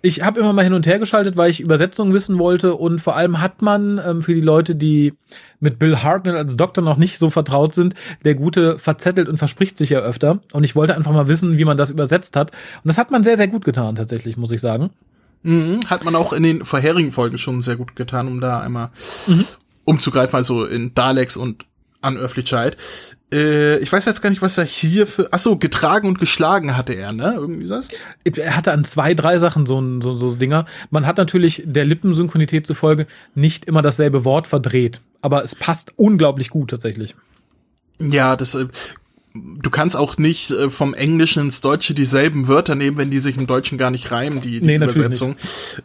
Ich 0.00 0.22
habe 0.22 0.40
immer 0.40 0.54
mal 0.54 0.64
hin 0.64 0.72
und 0.72 0.86
her 0.86 0.98
geschaltet, 0.98 1.36
weil 1.36 1.50
ich 1.50 1.60
Übersetzungen 1.60 2.14
wissen 2.14 2.38
wollte 2.38 2.74
und 2.74 3.00
vor 3.00 3.16
allem 3.16 3.40
hat 3.40 3.60
man 3.60 4.00
ähm, 4.04 4.22
für 4.22 4.34
die 4.34 4.40
Leute, 4.40 4.74
die 4.74 5.12
mit 5.60 5.78
Bill 5.78 5.98
Hartnell 5.98 6.36
als 6.36 6.56
Doktor 6.56 6.82
noch 6.82 6.96
nicht 6.96 7.18
so 7.18 7.28
vertraut 7.28 7.74
sind, 7.74 7.94
der 8.24 8.34
Gute 8.34 8.78
verzettelt 8.78 9.28
und 9.28 9.36
verspricht 9.36 9.76
sich 9.76 9.90
ja 9.90 10.00
öfter 10.00 10.40
und 10.52 10.64
ich 10.64 10.74
wollte 10.74 10.94
einfach 10.94 11.12
mal 11.12 11.28
wissen, 11.28 11.58
wie 11.58 11.64
man 11.64 11.76
das 11.76 11.90
übersetzt 11.90 12.36
hat 12.36 12.52
und 12.52 12.88
das 12.88 12.96
hat 12.96 13.10
man 13.10 13.22
sehr 13.22 13.36
sehr 13.36 13.48
gut 13.48 13.64
getan 13.64 13.94
tatsächlich, 13.94 14.36
muss 14.36 14.52
ich 14.52 14.60
sagen. 14.60 14.90
Mhm, 15.42 15.80
hat 15.86 16.04
man 16.04 16.16
auch 16.16 16.32
in 16.32 16.42
den 16.42 16.64
vorherigen 16.64 17.12
Folgen 17.12 17.38
schon 17.38 17.62
sehr 17.62 17.76
gut 17.76 17.96
getan, 17.96 18.28
um 18.28 18.40
da 18.40 18.60
einmal 18.60 18.90
mhm. 19.26 19.44
umzugreifen, 19.84 20.36
also 20.36 20.64
in 20.64 20.94
Daleks 20.94 21.36
und 21.36 21.64
Unearthly 22.00 22.44
Äh, 23.32 23.78
ich 23.78 23.92
weiß 23.92 24.04
jetzt 24.04 24.22
gar 24.22 24.30
nicht, 24.30 24.42
was 24.42 24.56
er 24.56 24.64
hier 24.64 25.06
für. 25.06 25.28
Ach 25.32 25.38
so, 25.38 25.56
getragen 25.56 26.06
und 26.06 26.20
geschlagen 26.20 26.76
hatte 26.76 26.92
er, 26.92 27.12
ne? 27.12 27.34
Irgendwie 27.36 27.66
das? 27.66 27.88
Er 28.24 28.56
hatte 28.56 28.72
an 28.72 28.84
zwei, 28.84 29.14
drei 29.14 29.38
Sachen 29.38 29.66
so, 29.66 29.82
so, 30.00 30.16
so 30.16 30.34
Dinger. 30.34 30.64
Man 30.90 31.06
hat 31.06 31.18
natürlich 31.18 31.62
der 31.64 31.84
Lippensynchronität 31.84 32.66
zufolge 32.66 33.06
nicht 33.34 33.64
immer 33.64 33.82
dasselbe 33.82 34.24
Wort 34.24 34.46
verdreht, 34.46 35.00
aber 35.22 35.42
es 35.42 35.54
passt 35.54 35.92
unglaublich 35.96 36.50
gut 36.50 36.70
tatsächlich. 36.70 37.16
Ja, 38.00 38.36
das 38.36 38.54
äh, 38.54 38.68
du 39.60 39.70
kannst 39.70 39.96
auch 39.96 40.18
nicht 40.18 40.50
äh, 40.50 40.70
vom 40.70 40.94
Englischen 40.94 41.44
ins 41.44 41.60
Deutsche 41.60 41.94
dieselben 41.94 42.48
Wörter 42.48 42.74
nehmen, 42.74 42.96
wenn 42.96 43.10
die 43.10 43.18
sich 43.18 43.36
im 43.36 43.46
Deutschen 43.46 43.78
gar 43.78 43.90
nicht 43.90 44.10
reimen, 44.10 44.40
die, 44.40 44.60
die 44.60 44.66
nee, 44.66 44.76
Übersetzung. 44.76 45.36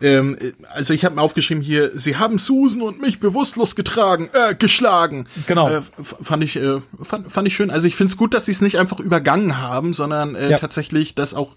Ähm, 0.01 0.37
also 0.69 0.93
ich 0.93 1.05
habe 1.05 1.15
mir 1.15 1.21
aufgeschrieben 1.21 1.63
hier, 1.63 1.91
sie 1.95 2.17
haben 2.17 2.37
Susan 2.37 2.81
und 2.81 3.01
mich 3.01 3.19
bewusstlos 3.19 3.75
getragen, 3.75 4.29
äh, 4.33 4.55
geschlagen. 4.55 5.27
Genau. 5.47 5.69
Äh, 5.69 5.81
fand 5.99 6.43
ich, 6.43 6.55
äh, 6.55 6.79
fand, 7.01 7.31
fand 7.31 7.47
ich 7.47 7.55
schön. 7.55 7.71
Also 7.71 7.87
ich 7.87 7.95
finde 7.95 8.11
es 8.11 8.17
gut, 8.17 8.33
dass 8.33 8.45
sie 8.45 8.51
es 8.51 8.61
nicht 8.61 8.77
einfach 8.77 8.99
übergangen 8.99 9.59
haben, 9.59 9.93
sondern 9.93 10.35
äh, 10.35 10.51
ja. 10.51 10.57
tatsächlich 10.57 11.15
das 11.15 11.33
auch 11.33 11.55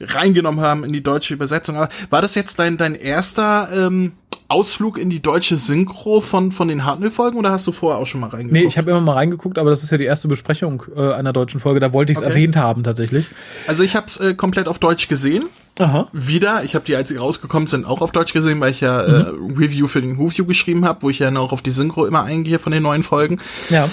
reingenommen 0.00 0.60
haben 0.60 0.84
in 0.84 0.92
die 0.92 1.02
deutsche 1.02 1.34
Übersetzung. 1.34 1.76
Aber 1.76 1.88
war 2.10 2.22
das 2.22 2.34
jetzt 2.34 2.58
dein, 2.58 2.76
dein 2.76 2.94
erster 2.94 3.68
ähm, 3.72 4.12
Ausflug 4.50 4.96
in 4.96 5.10
die 5.10 5.20
deutsche 5.20 5.58
Synchro 5.58 6.22
von, 6.22 6.52
von 6.52 6.68
den 6.68 6.86
Hartnell-Folgen 6.86 7.38
oder 7.38 7.50
hast 7.50 7.66
du 7.66 7.72
vorher 7.72 8.00
auch 8.00 8.06
schon 8.06 8.20
mal 8.20 8.28
reingeguckt? 8.28 8.52
Nee, 8.52 8.66
ich 8.66 8.78
habe 8.78 8.90
immer 8.90 9.02
mal 9.02 9.12
reingeguckt, 9.12 9.58
aber 9.58 9.68
das 9.68 9.82
ist 9.82 9.90
ja 9.90 9.98
die 9.98 10.06
erste 10.06 10.26
Besprechung 10.26 10.84
äh, 10.96 11.12
einer 11.12 11.34
deutschen 11.34 11.60
Folge. 11.60 11.80
Da 11.80 11.92
wollte 11.92 12.12
ich 12.12 12.18
es 12.18 12.24
okay. 12.24 12.32
erwähnt 12.32 12.56
haben 12.56 12.82
tatsächlich. 12.82 13.28
Also 13.66 13.82
ich 13.82 13.94
habe 13.94 14.06
es 14.06 14.16
äh, 14.16 14.34
komplett 14.34 14.66
auf 14.66 14.78
Deutsch 14.78 15.08
gesehen. 15.08 15.44
Aha. 15.78 16.08
Wieder. 16.12 16.64
Ich 16.64 16.74
habe 16.74 16.84
die, 16.86 16.96
als 16.96 17.10
sie 17.10 17.16
rausgekommen 17.16 17.66
sind, 17.66 17.84
auch 17.84 18.00
auf 18.00 18.10
Deutsch 18.10 18.32
gesehen, 18.32 18.58
weil 18.60 18.70
ich 18.70 18.80
ja 18.80 19.02
äh, 19.02 19.32
mhm. 19.32 19.58
äh, 19.58 19.64
Review 19.64 19.86
für 19.86 20.00
den 20.00 20.16
Whoview 20.16 20.46
geschrieben 20.46 20.86
habe, 20.86 21.02
wo 21.02 21.10
ich 21.10 21.18
ja 21.18 21.30
noch 21.30 21.52
auf 21.52 21.60
die 21.60 21.70
Synchro 21.70 22.06
immer 22.06 22.24
eingehe 22.24 22.58
von 22.58 22.72
den 22.72 22.82
neuen 22.82 23.02
Folgen. 23.02 23.40
Ja. 23.68 23.88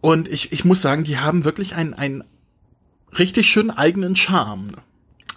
Und 0.00 0.28
ich, 0.28 0.52
ich 0.52 0.64
muss 0.64 0.82
sagen, 0.82 1.02
die 1.02 1.18
haben 1.18 1.44
wirklich 1.44 1.74
einen, 1.74 1.94
einen 1.94 2.22
richtig 3.18 3.48
schönen 3.48 3.70
eigenen 3.70 4.14
Charme. 4.14 4.72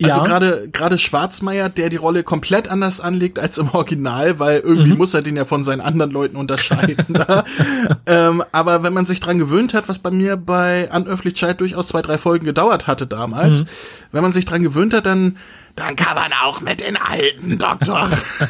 Also 0.01 0.19
ja. 0.19 0.25
gerade 0.25 0.69
gerade 0.71 0.97
Schwarzmeier, 0.97 1.69
der 1.69 1.89
die 1.89 1.97
Rolle 1.97 2.23
komplett 2.23 2.69
anders 2.69 3.01
anlegt 3.01 3.37
als 3.39 3.57
im 3.57 3.69
Original, 3.69 4.39
weil 4.39 4.59
irgendwie 4.59 4.91
mhm. 4.91 4.97
muss 4.97 5.13
er 5.13 5.21
den 5.21 5.35
ja 5.35 5.45
von 5.45 5.63
seinen 5.63 5.81
anderen 5.81 6.11
Leuten 6.11 6.37
unterscheiden. 6.37 7.17
ähm, 8.05 8.43
aber 8.51 8.83
wenn 8.83 8.93
man 8.93 9.05
sich 9.05 9.19
dran 9.19 9.37
gewöhnt 9.37 9.73
hat, 9.73 9.89
was 9.89 9.99
bei 9.99 10.11
mir 10.11 10.37
bei 10.37 10.89
Unöffentlichkeit 10.93 11.59
durchaus 11.59 11.87
zwei 11.87 12.01
drei 12.01 12.17
Folgen 12.17 12.45
gedauert 12.45 12.87
hatte 12.87 13.07
damals, 13.07 13.63
mhm. 13.63 13.67
wenn 14.11 14.23
man 14.23 14.31
sich 14.31 14.45
dran 14.45 14.63
gewöhnt 14.63 14.93
hat, 14.93 15.05
dann 15.05 15.37
dann 15.75 15.95
kann 15.95 16.15
man 16.15 16.33
auch 16.33 16.61
mit 16.61 16.81
den 16.81 16.97
alten 16.97 17.57
Doktor. 17.57 18.09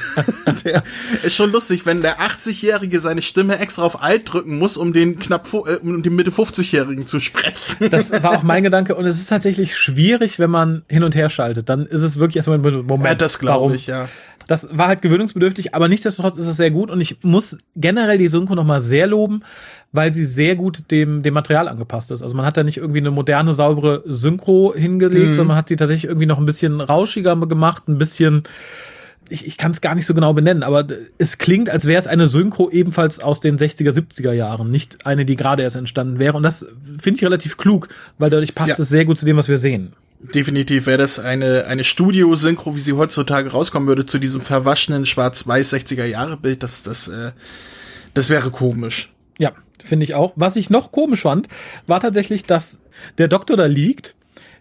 der 0.65 0.83
ist 1.23 1.35
schon 1.35 1.51
lustig, 1.51 1.85
wenn 1.85 2.01
der 2.01 2.19
80-Jährige 2.19 2.99
seine 2.99 3.21
Stimme 3.21 3.59
extra 3.59 3.83
auf 3.83 4.01
alt 4.01 4.31
drücken 4.31 4.57
muss, 4.57 4.77
um 4.77 4.93
den 4.93 5.19
knapp, 5.19 5.47
äh, 5.53 5.75
um 5.75 6.03
den 6.03 6.15
Mitte 6.15 6.31
50-Jährigen 6.31 7.07
zu 7.07 7.19
sprechen. 7.19 7.89
Das 7.89 8.11
war 8.11 8.37
auch 8.37 8.43
mein 8.43 8.63
Gedanke 8.63 8.95
und 8.95 9.05
es 9.05 9.17
ist 9.17 9.27
tatsächlich 9.27 9.77
schwierig, 9.77 10.39
wenn 10.39 10.49
man 10.49 10.83
hin 10.87 11.03
und 11.03 11.15
her 11.15 11.29
schaltet. 11.29 11.69
Dann 11.69 11.85
ist 11.85 12.01
es 12.01 12.17
wirklich 12.17 12.37
erstmal 12.37 12.57
ein 12.57 12.85
Moment. 12.85 13.05
Ja, 13.05 13.15
das 13.15 13.39
glaube 13.39 13.75
ich, 13.75 13.87
ja. 13.87 14.09
Das 14.49 14.67
war 14.71 14.87
halt 14.87 15.03
gewöhnungsbedürftig, 15.03 15.75
aber 15.75 15.87
nichtsdestotrotz 15.87 16.35
ist 16.35 16.47
es 16.47 16.57
sehr 16.57 16.71
gut 16.71 16.89
und 16.89 16.99
ich 16.99 17.23
muss 17.23 17.59
generell 17.75 18.17
die 18.17 18.27
Synchro 18.27 18.55
nochmal 18.55 18.79
sehr 18.79 19.05
loben, 19.05 19.43
weil 19.91 20.11
sie 20.11 20.25
sehr 20.25 20.55
gut 20.55 20.89
dem, 20.89 21.21
dem 21.21 21.35
Material 21.35 21.67
angepasst 21.67 22.09
ist. 22.09 22.23
Also 22.23 22.35
man 22.35 22.47
hat 22.47 22.57
da 22.57 22.63
nicht 22.63 22.77
irgendwie 22.77 22.97
eine 22.97 23.11
moderne, 23.11 23.53
saubere 23.53 24.01
Synchro 24.07 24.73
hingelegt, 24.75 25.27
mhm. 25.27 25.35
sondern 25.35 25.47
man 25.49 25.57
hat 25.57 25.69
sie 25.69 25.75
tatsächlich 25.75 26.05
irgendwie 26.05 26.25
noch 26.25 26.39
ein 26.39 26.47
bisschen 26.47 26.81
rauschiger 26.81 27.35
gemacht, 27.35 27.87
ein 27.87 27.99
bisschen 27.99 28.41
ich, 29.29 29.45
ich 29.45 29.57
kann 29.57 29.69
es 29.69 29.81
gar 29.81 29.93
nicht 29.93 30.07
so 30.07 30.15
genau 30.15 30.33
benennen, 30.33 30.63
aber 30.63 30.87
es 31.19 31.37
klingt, 31.37 31.69
als 31.69 31.85
wäre 31.85 31.99
es 31.99 32.07
eine 32.07 32.25
Synchro 32.25 32.71
ebenfalls 32.71 33.19
aus 33.19 33.41
den 33.41 33.59
60er, 33.59 33.91
70er 33.91 34.31
Jahren, 34.31 34.71
nicht 34.71 35.05
eine, 35.05 35.25
die 35.25 35.35
gerade 35.35 35.61
erst 35.61 35.75
entstanden 35.75 36.17
wäre. 36.17 36.35
Und 36.35 36.41
das 36.41 36.65
finde 36.99 37.19
ich 37.19 37.23
relativ 37.23 37.57
klug, 37.57 37.89
weil 38.17 38.31
dadurch 38.31 38.55
passt 38.55 38.79
ja. 38.79 38.83
es 38.83 38.89
sehr 38.89 39.05
gut 39.05 39.19
zu 39.19 39.25
dem, 39.25 39.37
was 39.37 39.47
wir 39.47 39.59
sehen. 39.59 39.93
Definitiv 40.19 40.85
wäre 40.85 40.97
das 40.97 41.17
eine, 41.17 41.65
eine 41.65 41.83
Studio-Synchro, 41.83 42.75
wie 42.75 42.79
sie 42.79 42.93
heutzutage 42.93 43.51
rauskommen 43.51 43.87
würde, 43.87 44.05
zu 44.05 44.19
diesem 44.19 44.41
verwaschenen 44.41 45.05
schwarz-weiß 45.05 45.73
60er-Jahre-Bild. 45.73 46.61
Das, 46.61 46.83
das, 46.83 47.07
äh, 47.07 47.31
das 48.13 48.29
wäre 48.29 48.51
komisch. 48.51 49.13
Ja, 49.37 49.53
finde 49.83 50.03
ich 50.03 50.15
auch. 50.15 50.33
Was 50.35 50.57
ich 50.57 50.69
noch 50.69 50.91
komisch 50.91 51.21
fand, 51.21 51.47
war 51.87 52.01
tatsächlich, 52.01 52.43
dass 52.43 52.79
der 53.17 53.29
Doktor 53.29 53.55
da 53.55 53.65
liegt, 53.65 54.15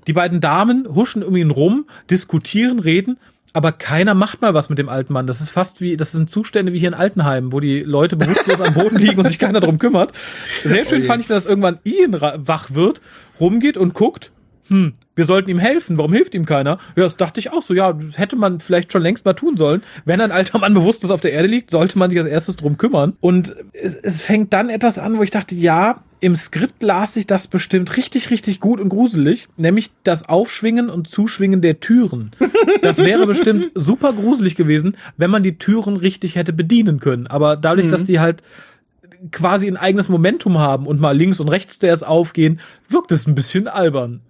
die 0.07 0.13
beiden 0.13 0.41
Damen 0.41 0.87
huschen 0.95 1.25
um 1.25 1.35
ihn 1.35 1.51
rum, 1.51 1.87
diskutieren, 2.09 2.79
reden 2.79 3.19
aber 3.53 3.73
keiner 3.73 4.15
macht 4.15 4.41
mal 4.41 4.55
was 4.55 4.69
mit 4.69 4.79
dem 4.79 4.89
alten 4.89 5.13
Mann. 5.13 5.27
Das 5.27 5.41
ist 5.41 5.49
fast 5.49 5.81
wie, 5.81 5.97
das 5.97 6.13
sind 6.13 6.31
Zustände 6.31 6.73
wie 6.73 6.79
hier 6.79 6.89
in 6.89 6.95
Altenheim, 6.95 7.53
wo 7.53 7.61
die 7.61 7.81
Leute 7.81 8.17
bewusstlos 8.17 8.61
am 8.61 8.75
Boden 8.75 8.97
liegen 8.97 9.19
und 9.19 9.27
sich 9.27 9.39
keiner 9.39 9.61
drum 9.61 9.79
kümmert. 9.79 10.13
Sehr 10.65 10.85
schön 10.85 11.03
oh 11.03 11.07
fand 11.07 11.23
ich, 11.23 11.29
dass 11.29 11.47
irgendwann 11.47 11.79
Ian 11.85 12.13
wach 12.21 12.71
wird, 12.71 13.01
rumgeht 13.41 13.77
und 13.77 13.95
guckt, 13.95 14.31
hm, 14.69 14.95
wir 15.15 15.25
sollten 15.25 15.51
ihm 15.51 15.59
helfen, 15.59 15.99
warum 15.99 16.13
hilft 16.13 16.35
ihm 16.35 16.47
keiner? 16.47 16.79
Ja, 16.95 17.03
das 17.03 17.17
dachte 17.17 17.41
ich 17.41 17.51
auch 17.51 17.63
so, 17.63 17.75
ja, 17.75 17.93
das 17.93 18.19
hätte 18.19 18.37
man 18.37 18.61
vielleicht 18.61 18.93
schon 18.93 19.03
längst 19.03 19.25
mal 19.25 19.35
tun 19.35 19.57
sollen. 19.57 19.83
Wenn 20.05 20.21
ein 20.21 20.31
alter 20.31 20.59
Mann 20.59 20.75
bewusstlos 20.75 21.11
auf 21.11 21.21
der 21.21 21.33
Erde 21.33 21.49
liegt, 21.49 21.71
sollte 21.71 21.99
man 21.99 22.11
sich 22.11 22.21
als 22.21 22.29
erstes 22.29 22.57
drum 22.57 22.79
kümmern. 22.79 23.15
Und 23.21 23.57
es, 23.73 23.97
es 23.97 24.21
fängt 24.21 24.53
dann 24.53 24.71
etwas 24.71 24.99
an, 24.99 25.19
wo 25.19 25.23
ich 25.23 25.31
dachte, 25.31 25.55
ja, 25.55 26.03
im 26.21 26.37
Skript 26.37 26.83
las 26.83 27.15
sich 27.15 27.27
das 27.27 27.49
bestimmt 27.49 27.97
richtig, 27.97 28.31
richtig 28.31 28.61
gut 28.61 28.81
und 28.81 28.89
gruselig, 28.89 29.49
nämlich 29.57 29.91
das 30.05 30.29
Aufschwingen 30.29 30.91
und 30.91 31.09
Zuschwingen 31.09 31.61
der 31.61 31.81
Türen. 31.81 32.33
Das 32.83 32.99
wäre 32.99 33.27
bestimmt 33.27 33.71
super 33.75 34.13
gruselig 34.13 34.57
gewesen, 34.57 34.97
wenn 35.17 35.31
man 35.31 35.43
die 35.43 35.59
Türen 35.59 35.97
richtig 35.97 36.37
hätte 36.37 36.53
bedienen 36.53 37.01
können. 37.01 37.27
Aber 37.27 37.57
dadurch, 37.57 37.87
mhm. 37.87 37.91
dass 37.91 38.05
die 38.05 38.21
halt 38.21 38.43
quasi 39.33 39.67
ein 39.67 39.77
eigenes 39.77 40.09
Momentum 40.09 40.59
haben 40.59 40.87
und 40.87 41.01
mal 41.01 41.17
links 41.17 41.41
und 41.41 41.49
rechts 41.49 41.79
der 41.79 41.93
es 41.93 42.03
aufgehen, 42.03 42.61
wirkt 42.89 43.13
es 43.13 43.27
ein 43.27 43.35
bisschen 43.35 43.69
albern. 43.69 44.21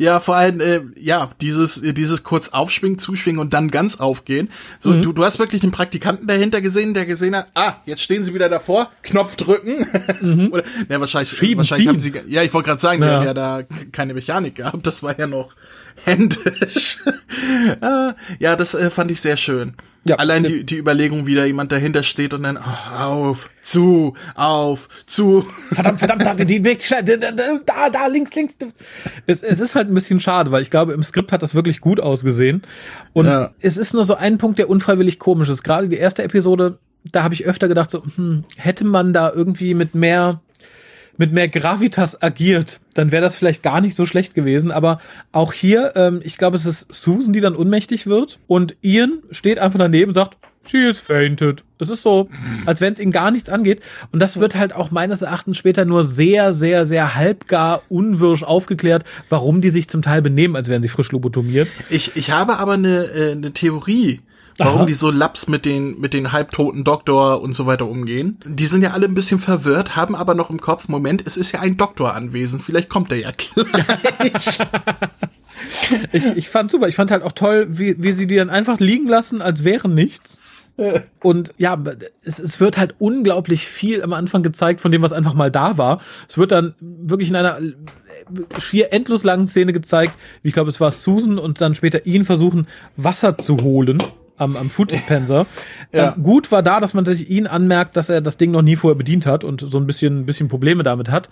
Ja, 0.00 0.18
vor 0.18 0.34
allem, 0.34 0.60
äh, 0.60 0.80
ja, 0.98 1.28
dieses, 1.42 1.82
äh, 1.82 1.92
dieses 1.92 2.24
kurz 2.24 2.48
aufschwingen, 2.48 2.98
zuschwingen 2.98 3.38
und 3.38 3.52
dann 3.52 3.70
ganz 3.70 4.00
aufgehen. 4.00 4.48
So, 4.78 4.92
mhm. 4.92 5.02
du, 5.02 5.12
du 5.12 5.22
hast 5.22 5.38
wirklich 5.38 5.60
den 5.60 5.72
Praktikanten 5.72 6.26
dahinter 6.26 6.62
gesehen, 6.62 6.94
der 6.94 7.04
gesehen 7.04 7.36
hat, 7.36 7.48
ah, 7.54 7.74
jetzt 7.84 8.00
stehen 8.00 8.24
sie 8.24 8.32
wieder 8.32 8.48
davor, 8.48 8.90
Knopf 9.02 9.36
drücken. 9.36 9.84
Mhm. 10.22 10.48
Oder, 10.52 10.64
ja, 10.88 11.00
wahrscheinlich, 11.00 11.36
Schieben, 11.36 11.58
wahrscheinlich 11.58 11.88
haben 11.88 12.00
sie, 12.00 12.14
ja, 12.28 12.42
ich 12.42 12.54
wollte 12.54 12.68
gerade 12.68 12.80
sagen, 12.80 13.02
ja. 13.02 13.08
wir 13.08 13.16
haben 13.16 13.26
ja 13.26 13.34
da 13.34 13.62
keine 13.92 14.14
Mechanik 14.14 14.54
gehabt, 14.54 14.86
das 14.86 15.02
war 15.02 15.18
ja 15.18 15.26
noch 15.26 15.54
händisch. 16.04 16.98
Ah, 17.80 18.14
ja, 18.38 18.56
das 18.56 18.74
äh, 18.74 18.90
fand 18.90 19.10
ich 19.10 19.20
sehr 19.20 19.36
schön. 19.36 19.74
Ja, 20.04 20.16
Allein 20.16 20.42
die, 20.44 20.64
die 20.64 20.78
Überlegung, 20.78 21.26
wie 21.26 21.34
da 21.34 21.44
jemand 21.44 21.72
dahinter 21.72 22.02
steht 22.02 22.32
und 22.32 22.42
dann 22.42 22.56
oh, 22.56 23.02
auf, 23.02 23.50
zu, 23.62 24.14
auf, 24.34 24.88
zu. 25.06 25.42
Verdammt, 25.72 25.98
verdammt, 25.98 26.24
da, 26.24 26.34
die, 26.34 26.60
die, 26.60 26.78
da, 27.66 27.90
da, 27.90 28.06
links, 28.06 28.34
links. 28.34 28.56
Es, 29.26 29.42
es 29.42 29.60
ist 29.60 29.74
halt 29.74 29.88
ein 29.88 29.94
bisschen 29.94 30.20
schade, 30.20 30.50
weil 30.52 30.62
ich 30.62 30.70
glaube, 30.70 30.94
im 30.94 31.02
Skript 31.02 31.32
hat 31.32 31.42
das 31.42 31.54
wirklich 31.54 31.80
gut 31.80 32.00
ausgesehen. 32.00 32.62
Und 33.12 33.26
ja. 33.26 33.50
es 33.60 33.76
ist 33.76 33.92
nur 33.92 34.04
so 34.04 34.14
ein 34.14 34.38
Punkt, 34.38 34.58
der 34.58 34.70
unfreiwillig 34.70 35.18
komisch 35.18 35.50
ist. 35.50 35.62
Gerade 35.62 35.88
die 35.88 35.98
erste 35.98 36.22
Episode, 36.22 36.78
da 37.04 37.22
habe 37.22 37.34
ich 37.34 37.44
öfter 37.44 37.68
gedacht, 37.68 37.90
so, 37.90 38.02
hm, 38.16 38.44
hätte 38.56 38.84
man 38.84 39.12
da 39.12 39.30
irgendwie 39.30 39.74
mit 39.74 39.94
mehr 39.94 40.40
mit 41.20 41.32
mehr 41.32 41.48
Gravitas 41.48 42.22
agiert, 42.22 42.80
dann 42.94 43.12
wäre 43.12 43.20
das 43.20 43.36
vielleicht 43.36 43.62
gar 43.62 43.82
nicht 43.82 43.94
so 43.94 44.06
schlecht 44.06 44.34
gewesen. 44.34 44.72
Aber 44.72 45.02
auch 45.32 45.52
hier, 45.52 45.92
ähm, 45.94 46.22
ich 46.24 46.38
glaube, 46.38 46.56
es 46.56 46.64
ist 46.64 46.86
Susan, 46.90 47.34
die 47.34 47.42
dann 47.42 47.54
unmächtig 47.54 48.06
wird 48.06 48.38
und 48.46 48.74
Ian 48.80 49.18
steht 49.30 49.58
einfach 49.58 49.78
daneben 49.78 50.08
und 50.08 50.14
sagt, 50.14 50.38
she 50.66 50.78
is 50.78 50.98
fainted. 50.98 51.62
Es 51.78 51.90
ist 51.90 52.00
so, 52.00 52.30
als 52.66 52.80
wenn 52.80 52.94
es 52.94 53.00
ihm 53.00 53.12
gar 53.12 53.30
nichts 53.30 53.50
angeht. 53.50 53.82
Und 54.12 54.20
das 54.20 54.40
wird 54.40 54.56
halt 54.56 54.72
auch 54.72 54.90
meines 54.90 55.20
Erachtens 55.20 55.58
später 55.58 55.84
nur 55.84 56.04
sehr, 56.04 56.54
sehr, 56.54 56.86
sehr 56.86 57.14
halbgar 57.14 57.82
unwirsch 57.90 58.42
aufgeklärt, 58.42 59.04
warum 59.28 59.60
die 59.60 59.70
sich 59.70 59.90
zum 59.90 60.00
Teil 60.00 60.22
benehmen, 60.22 60.56
als 60.56 60.70
wären 60.70 60.80
sie 60.80 60.88
frisch 60.88 61.12
lobotomiert. 61.12 61.68
Ich, 61.90 62.16
ich 62.16 62.30
habe 62.30 62.58
aber 62.58 62.72
eine, 62.72 63.04
äh, 63.04 63.32
eine 63.32 63.52
Theorie 63.52 64.20
warum 64.60 64.80
Aha. 64.80 64.86
die 64.86 64.94
so 64.94 65.10
laps 65.10 65.48
mit 65.48 65.64
den, 65.64 65.98
mit 66.00 66.14
den 66.14 66.32
halbtoten 66.32 66.84
Doktor 66.84 67.42
und 67.42 67.54
so 67.54 67.66
weiter 67.66 67.86
umgehen. 67.88 68.38
Die 68.44 68.66
sind 68.66 68.82
ja 68.82 68.90
alle 68.90 69.06
ein 69.06 69.14
bisschen 69.14 69.40
verwirrt, 69.40 69.96
haben 69.96 70.14
aber 70.14 70.34
noch 70.34 70.50
im 70.50 70.60
Kopf, 70.60 70.88
Moment, 70.88 71.22
es 71.26 71.36
ist 71.36 71.52
ja 71.52 71.60
ein 71.60 71.76
Doktor 71.76 72.14
anwesend, 72.14 72.62
vielleicht 72.62 72.88
kommt 72.88 73.10
er 73.10 73.18
ja 73.18 73.30
gleich. 73.36 74.58
ich, 76.12 76.24
ich 76.36 76.48
fand 76.48 76.70
super, 76.70 76.88
ich 76.88 76.94
fand 76.94 77.10
halt 77.10 77.22
auch 77.22 77.32
toll, 77.32 77.66
wie, 77.70 78.02
wie 78.02 78.12
sie 78.12 78.26
die 78.26 78.36
dann 78.36 78.50
einfach 78.50 78.78
liegen 78.78 79.08
lassen, 79.08 79.42
als 79.42 79.64
wäre 79.64 79.88
nichts. 79.88 80.40
Und 81.22 81.52
ja, 81.58 81.78
es, 82.24 82.38
es 82.38 82.58
wird 82.58 82.78
halt 82.78 82.94
unglaublich 82.98 83.66
viel 83.66 84.02
am 84.02 84.14
Anfang 84.14 84.42
gezeigt 84.42 84.80
von 84.80 84.90
dem, 84.90 85.02
was 85.02 85.12
einfach 85.12 85.34
mal 85.34 85.50
da 85.50 85.76
war. 85.76 86.00
Es 86.26 86.38
wird 86.38 86.52
dann 86.52 86.74
wirklich 86.80 87.28
in 87.28 87.36
einer 87.36 87.58
schier 88.58 88.92
endlos 88.92 89.22
langen 89.22 89.46
Szene 89.46 89.72
gezeigt, 89.74 90.14
wie 90.42 90.48
ich 90.48 90.54
glaube, 90.54 90.70
es 90.70 90.80
war 90.80 90.90
Susan 90.90 91.38
und 91.38 91.60
dann 91.60 91.74
später 91.74 92.06
ihn 92.06 92.24
versuchen, 92.24 92.66
Wasser 92.96 93.36
zu 93.36 93.58
holen 93.58 94.02
am, 94.40 94.56
am 94.56 94.70
Food 94.70 94.92
Dispenser. 94.92 95.46
ja. 95.92 96.14
ähm, 96.16 96.22
gut 96.22 96.50
war 96.50 96.62
da, 96.62 96.80
dass 96.80 96.94
man 96.94 97.04
sich 97.04 97.28
ihn 97.30 97.46
anmerkt, 97.46 97.96
dass 97.96 98.08
er 98.08 98.20
das 98.20 98.36
Ding 98.36 98.50
noch 98.50 98.62
nie 98.62 98.76
vorher 98.76 98.96
bedient 98.96 99.26
hat 99.26 99.44
und 99.44 99.60
so 99.60 99.78
ein 99.78 99.86
bisschen, 99.86 100.20
ein 100.20 100.26
bisschen 100.26 100.48
Probleme 100.48 100.82
damit 100.82 101.10
hat. 101.10 101.28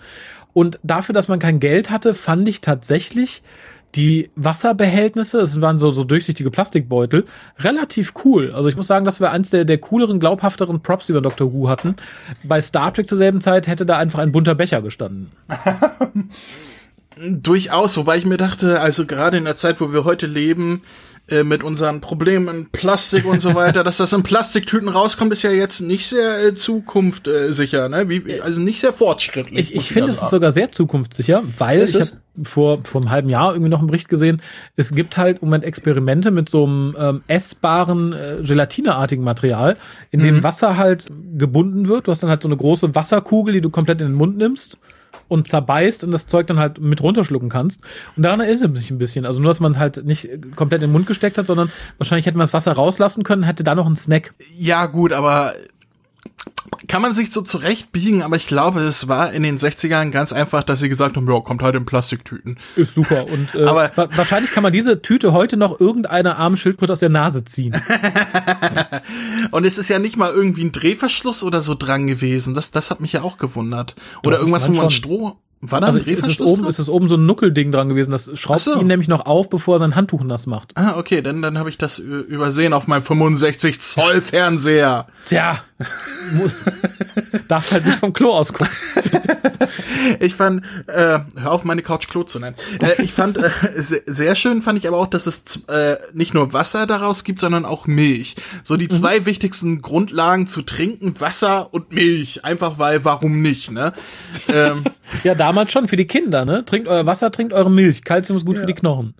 Und 0.53 0.79
dafür, 0.83 1.13
dass 1.13 1.27
man 1.27 1.39
kein 1.39 1.59
Geld 1.59 1.89
hatte, 1.89 2.13
fand 2.13 2.47
ich 2.47 2.61
tatsächlich 2.61 3.41
die 3.95 4.29
Wasserbehältnisse, 4.35 5.39
es 5.39 5.59
waren 5.61 5.79
so, 5.79 5.89
so 5.89 6.03
durchsichtige 6.03 6.51
Plastikbeutel, 6.51 7.25
relativ 7.59 8.13
cool. 8.23 8.51
Also 8.53 8.69
ich 8.69 8.75
muss 8.75 8.85
sagen, 8.85 9.03
das 9.03 9.19
wäre 9.19 9.31
eins 9.31 9.49
der, 9.49 9.65
der 9.65 9.79
cooleren, 9.79 10.19
glaubhafteren 10.19 10.81
Props, 10.81 11.07
die 11.07 11.13
wir 11.13 11.21
Doctor 11.21 11.51
Who 11.51 11.69
hatten. 11.69 11.95
Bei 12.43 12.61
Star 12.61 12.93
Trek 12.93 13.09
zur 13.09 13.17
selben 13.17 13.41
Zeit 13.41 13.67
hätte 13.67 13.87
da 13.87 13.97
einfach 13.97 14.19
ein 14.19 14.31
bunter 14.31 14.53
Becher 14.53 14.83
gestanden. 14.83 15.31
Durchaus, 17.21 17.97
wobei 17.97 18.17
ich 18.17 18.25
mir 18.25 18.37
dachte, 18.37 18.79
also 18.79 19.05
gerade 19.05 19.37
in 19.37 19.45
der 19.45 19.55
Zeit, 19.55 19.81
wo 19.81 19.91
wir 19.91 20.05
heute 20.05 20.25
leben, 20.25 20.81
äh, 21.29 21.43
mit 21.43 21.63
unseren 21.63 22.01
Problemen 22.01 22.69
Plastik 22.71 23.25
und 23.25 23.41
so 23.41 23.53
weiter, 23.53 23.83
dass 23.83 23.97
das 23.97 24.13
in 24.13 24.23
Plastiktüten 24.23 24.89
rauskommt, 24.89 25.31
ist 25.31 25.43
ja 25.43 25.51
jetzt 25.51 25.81
nicht 25.81 26.07
sehr 26.07 26.43
äh, 26.43 26.55
zukunftssicher, 26.55 27.87
ne? 27.89 28.09
Wie, 28.09 28.41
also 28.41 28.59
nicht 28.59 28.79
sehr 28.79 28.93
fortschrittlich. 28.93 29.69
Ich, 29.71 29.75
ich 29.75 29.89
finde, 29.89 30.11
es 30.11 30.23
ist 30.23 30.29
sogar 30.29 30.51
sehr 30.51 30.71
zukunftssicher, 30.71 31.43
weil 31.57 31.79
ist 31.79 31.95
ich 31.95 32.01
habe 32.01 32.11
vor, 32.43 32.79
vor 32.83 33.01
einem 33.01 33.11
halben 33.11 33.29
Jahr 33.29 33.51
irgendwie 33.53 33.69
noch 33.69 33.79
einen 33.79 33.87
Bericht 33.87 34.09
gesehen, 34.09 34.41
es 34.75 34.95
gibt 34.95 35.17
halt 35.17 35.39
im 35.41 35.49
Moment 35.49 35.65
Experimente 35.65 36.31
mit 36.31 36.49
so 36.49 36.65
einem 36.65 36.95
ähm, 36.97 37.21
essbaren, 37.27 38.13
äh, 38.13 38.37
gelatineartigen 38.41 39.23
Material, 39.23 39.75
in 40.09 40.21
dem 40.21 40.37
mhm. 40.37 40.43
Wasser 40.43 40.77
halt 40.77 41.07
gebunden 41.37 41.87
wird. 41.87 42.07
Du 42.07 42.11
hast 42.11 42.23
dann 42.23 42.29
halt 42.29 42.41
so 42.41 42.47
eine 42.47 42.57
große 42.57 42.95
Wasserkugel, 42.95 43.53
die 43.53 43.61
du 43.61 43.69
komplett 43.69 44.01
in 44.01 44.07
den 44.07 44.15
Mund 44.15 44.37
nimmst 44.37 44.79
und 45.29 45.47
zerbeißt 45.47 46.03
und 46.03 46.11
das 46.11 46.27
Zeug 46.27 46.47
dann 46.47 46.59
halt 46.59 46.79
mit 46.79 47.01
runterschlucken 47.01 47.47
kannst. 47.47 47.81
Und 48.17 48.23
daran 48.23 48.41
erinnert 48.41 48.73
es 48.73 48.81
sich 48.81 48.91
ein 48.91 48.97
bisschen. 48.97 49.25
Also 49.25 49.39
nur, 49.39 49.49
dass 49.49 49.61
man 49.61 49.71
es 49.71 49.77
halt 49.77 50.03
nicht 50.05 50.27
komplett 50.57 50.83
in 50.83 50.89
den 50.89 50.93
Mund 50.93 51.07
gesteckt 51.07 51.37
hat, 51.37 51.47
sondern 51.47 51.71
wahrscheinlich 51.97 52.25
hätte 52.25 52.37
man 52.37 52.43
das 52.43 52.53
Wasser 52.53 52.73
rauslassen 52.73 53.23
können, 53.23 53.43
hätte 53.43 53.63
da 53.63 53.75
noch 53.75 53.85
einen 53.85 53.95
Snack. 53.95 54.33
Ja, 54.57 54.87
gut, 54.87 55.13
aber 55.13 55.53
kann 56.87 57.01
man 57.01 57.13
sich 57.13 57.31
so 57.31 57.41
zurechtbiegen, 57.41 58.23
aber 58.23 58.35
ich 58.35 58.47
glaube, 58.47 58.81
es 58.81 59.07
war 59.07 59.31
in 59.31 59.43
den 59.43 59.57
60ern 59.57 60.09
ganz 60.09 60.33
einfach, 60.33 60.63
dass 60.63 60.79
sie 60.79 60.89
gesagt 60.89 61.17
haben, 61.17 61.31
ja, 61.31 61.39
kommt 61.39 61.61
halt 61.61 61.75
in 61.75 61.85
Plastiktüten. 61.85 62.57
Ist 62.75 62.95
super. 62.95 63.27
Und 63.27 63.53
äh, 63.53 63.65
aber 63.65 63.91
wa 63.95 64.09
wahrscheinlich 64.15 64.51
kann 64.51 64.63
man 64.63 64.73
diese 64.73 65.01
Tüte 65.01 65.33
heute 65.33 65.57
noch 65.57 65.79
irgendeiner 65.79 66.37
armen 66.37 66.57
Schildkröte 66.57 66.93
aus 66.93 66.99
der 66.99 67.09
Nase 67.09 67.43
ziehen. 67.43 67.73
und 69.51 69.65
es 69.65 69.77
ist 69.77 69.89
ja 69.89 69.99
nicht 69.99 70.17
mal 70.17 70.31
irgendwie 70.31 70.63
ein 70.63 70.71
Drehverschluss 70.71 71.43
oder 71.43 71.61
so 71.61 71.75
dran 71.75 72.07
gewesen. 72.07 72.53
Das, 72.53 72.71
das 72.71 72.91
hat 72.91 72.99
mich 72.99 73.13
ja 73.13 73.21
auch 73.21 73.37
gewundert. 73.37 73.95
Oder 74.23 74.37
Doch, 74.37 74.39
irgendwas, 74.39 74.69
wo 74.69 74.73
man 74.73 74.89
Stroh. 74.89 75.37
War 75.61 75.81
da 75.81 75.87
also 75.87 75.99
ein 75.99 76.05
ist 76.05 76.25
es, 76.25 76.39
oben, 76.39 76.67
ist 76.67 76.79
es 76.79 76.87
oben 76.87 77.09
so 77.09 77.15
ein 77.15 77.25
Nuckelding 77.25 77.71
dran 77.71 77.89
gewesen. 77.89 78.11
Das 78.11 78.29
schraubt 78.35 78.61
so. 78.61 78.79
ihn 78.79 78.87
nämlich 78.87 79.09
noch 79.09 79.25
auf, 79.25 79.49
bevor 79.49 79.75
er 79.75 79.79
sein 79.79 79.95
Handtuch 79.95 80.23
nass 80.23 80.47
macht. 80.47 80.71
Ah, 80.75 80.97
okay, 80.97 81.21
dann, 81.21 81.41
dann 81.41 81.57
habe 81.57 81.69
ich 81.69 81.77
das 81.77 81.99
übersehen 81.99 82.71
auf 82.71 82.87
meinem 82.87 83.03
65 83.03 83.81
Zoll 83.81 84.21
Fernseher. 84.21 85.07
Tja, 85.25 85.59
darfst 87.47 87.71
halt 87.71 87.85
nicht 87.85 87.99
vom 87.99 88.11
Klo 88.11 88.31
ausgucken. 88.31 88.71
ich 90.19 90.35
fand, 90.35 90.63
äh, 90.87 91.19
hör 91.35 91.51
auf 91.51 91.63
meine 91.63 91.81
Couch 91.81 92.07
Klo 92.09 92.23
zu 92.23 92.39
nennen. 92.39 92.55
Äh, 92.81 93.01
ich 93.01 93.13
fand, 93.13 93.37
äh, 93.37 93.49
sehr, 93.75 94.35
schön 94.35 94.61
fand 94.61 94.77
ich 94.77 94.87
aber 94.87 94.97
auch, 94.97 95.07
dass 95.07 95.25
es 95.25 95.63
äh, 95.67 95.97
nicht 96.13 96.33
nur 96.33 96.51
Wasser 96.53 96.85
daraus 96.85 97.23
gibt, 97.23 97.39
sondern 97.39 97.65
auch 97.65 97.87
Milch. 97.87 98.35
So 98.63 98.75
die 98.75 98.85
mhm. 98.85 98.91
zwei 98.91 99.25
wichtigsten 99.25 99.81
Grundlagen 99.81 100.47
zu 100.47 100.61
trinken, 100.61 101.19
Wasser 101.19 101.73
und 101.73 101.93
Milch. 101.93 102.43
Einfach 102.43 102.77
weil, 102.77 103.05
warum 103.05 103.41
nicht, 103.41 103.71
ne? 103.71 103.93
Ähm, 104.47 104.83
ja, 105.23 105.35
damals 105.35 105.71
schon 105.71 105.87
für 105.87 105.95
die 105.95 106.07
Kinder, 106.07 106.43
ne? 106.43 106.65
Trinkt 106.65 106.87
euer 106.87 107.05
Wasser, 107.05 107.31
trinkt 107.31 107.53
eure 107.53 107.71
Milch. 107.71 108.03
Kalzium 108.03 108.37
ist 108.37 108.45
gut 108.45 108.55
ja. 108.55 108.61
für 108.61 108.67
die 108.67 108.73
Knochen. 108.73 109.13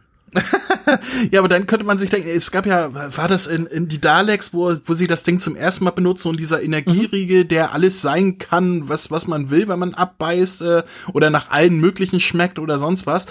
Ja, 1.32 1.40
aber 1.40 1.48
dann 1.48 1.66
könnte 1.66 1.86
man 1.86 1.98
sich 1.98 2.10
denken, 2.10 2.30
es 2.30 2.52
gab 2.52 2.66
ja, 2.66 2.94
war 2.94 3.28
das 3.28 3.48
in, 3.48 3.66
in 3.66 3.88
die 3.88 4.02
Daleks, 4.02 4.54
wo, 4.54 4.76
wo 4.84 4.94
sie 4.94 5.08
das 5.08 5.24
Ding 5.24 5.40
zum 5.40 5.56
ersten 5.56 5.84
Mal 5.84 5.92
benutzen 5.92 6.30
und 6.30 6.40
dieser 6.40 6.62
Energieriegel, 6.62 7.44
mhm. 7.44 7.48
der 7.48 7.74
alles 7.74 8.02
sein 8.02 8.38
kann, 8.38 8.90
was, 8.90 9.12
was 9.12 9.28
man 9.28 9.50
will, 9.50 9.68
wenn 9.68 9.80
man 9.80 9.94
abbeißt 9.94 10.62
äh, 10.62 10.84
oder 11.14 11.30
nach 11.30 11.50
allen 11.50 11.78
möglichen 11.78 12.20
schmeckt 12.20 12.60
oder 12.60 12.80
sonst 12.80 13.08
was. 13.08 13.28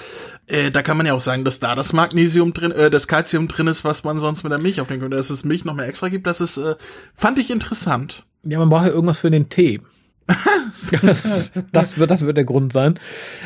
Äh, 0.46 0.70
da 0.70 0.82
kann 0.82 0.96
man 0.96 1.06
ja 1.06 1.14
auch 1.14 1.20
sagen, 1.20 1.44
dass 1.44 1.60
da 1.60 1.74
das 1.74 1.92
Magnesium 1.92 2.54
drin, 2.54 2.72
äh, 2.72 2.90
das 2.90 3.08
Calcium 3.08 3.48
drin 3.48 3.66
ist, 3.66 3.84
was 3.84 4.04
man 4.04 4.18
sonst 4.18 4.42
mit 4.42 4.52
der 4.52 4.60
Milch 4.60 4.80
aufnehmen 4.80 5.02
könnte, 5.02 5.16
dass 5.16 5.30
es 5.30 5.44
Milch 5.44 5.64
noch 5.64 5.74
mehr 5.74 5.86
extra 5.86 6.08
gibt. 6.08 6.26
Das 6.26 6.40
ist, 6.40 6.56
äh, 6.56 6.76
fand 7.14 7.38
ich 7.38 7.50
interessant. 7.50 8.24
Ja, 8.44 8.58
man 8.58 8.68
braucht 8.68 8.86
ja 8.86 8.92
irgendwas 8.92 9.18
für 9.18 9.30
den 9.30 9.48
Tee. 9.48 9.80
das, 11.02 11.52
das, 11.72 11.98
wird, 11.98 12.10
das 12.10 12.20
wird 12.22 12.36
der 12.36 12.44
Grund 12.44 12.72
sein. 12.72 12.98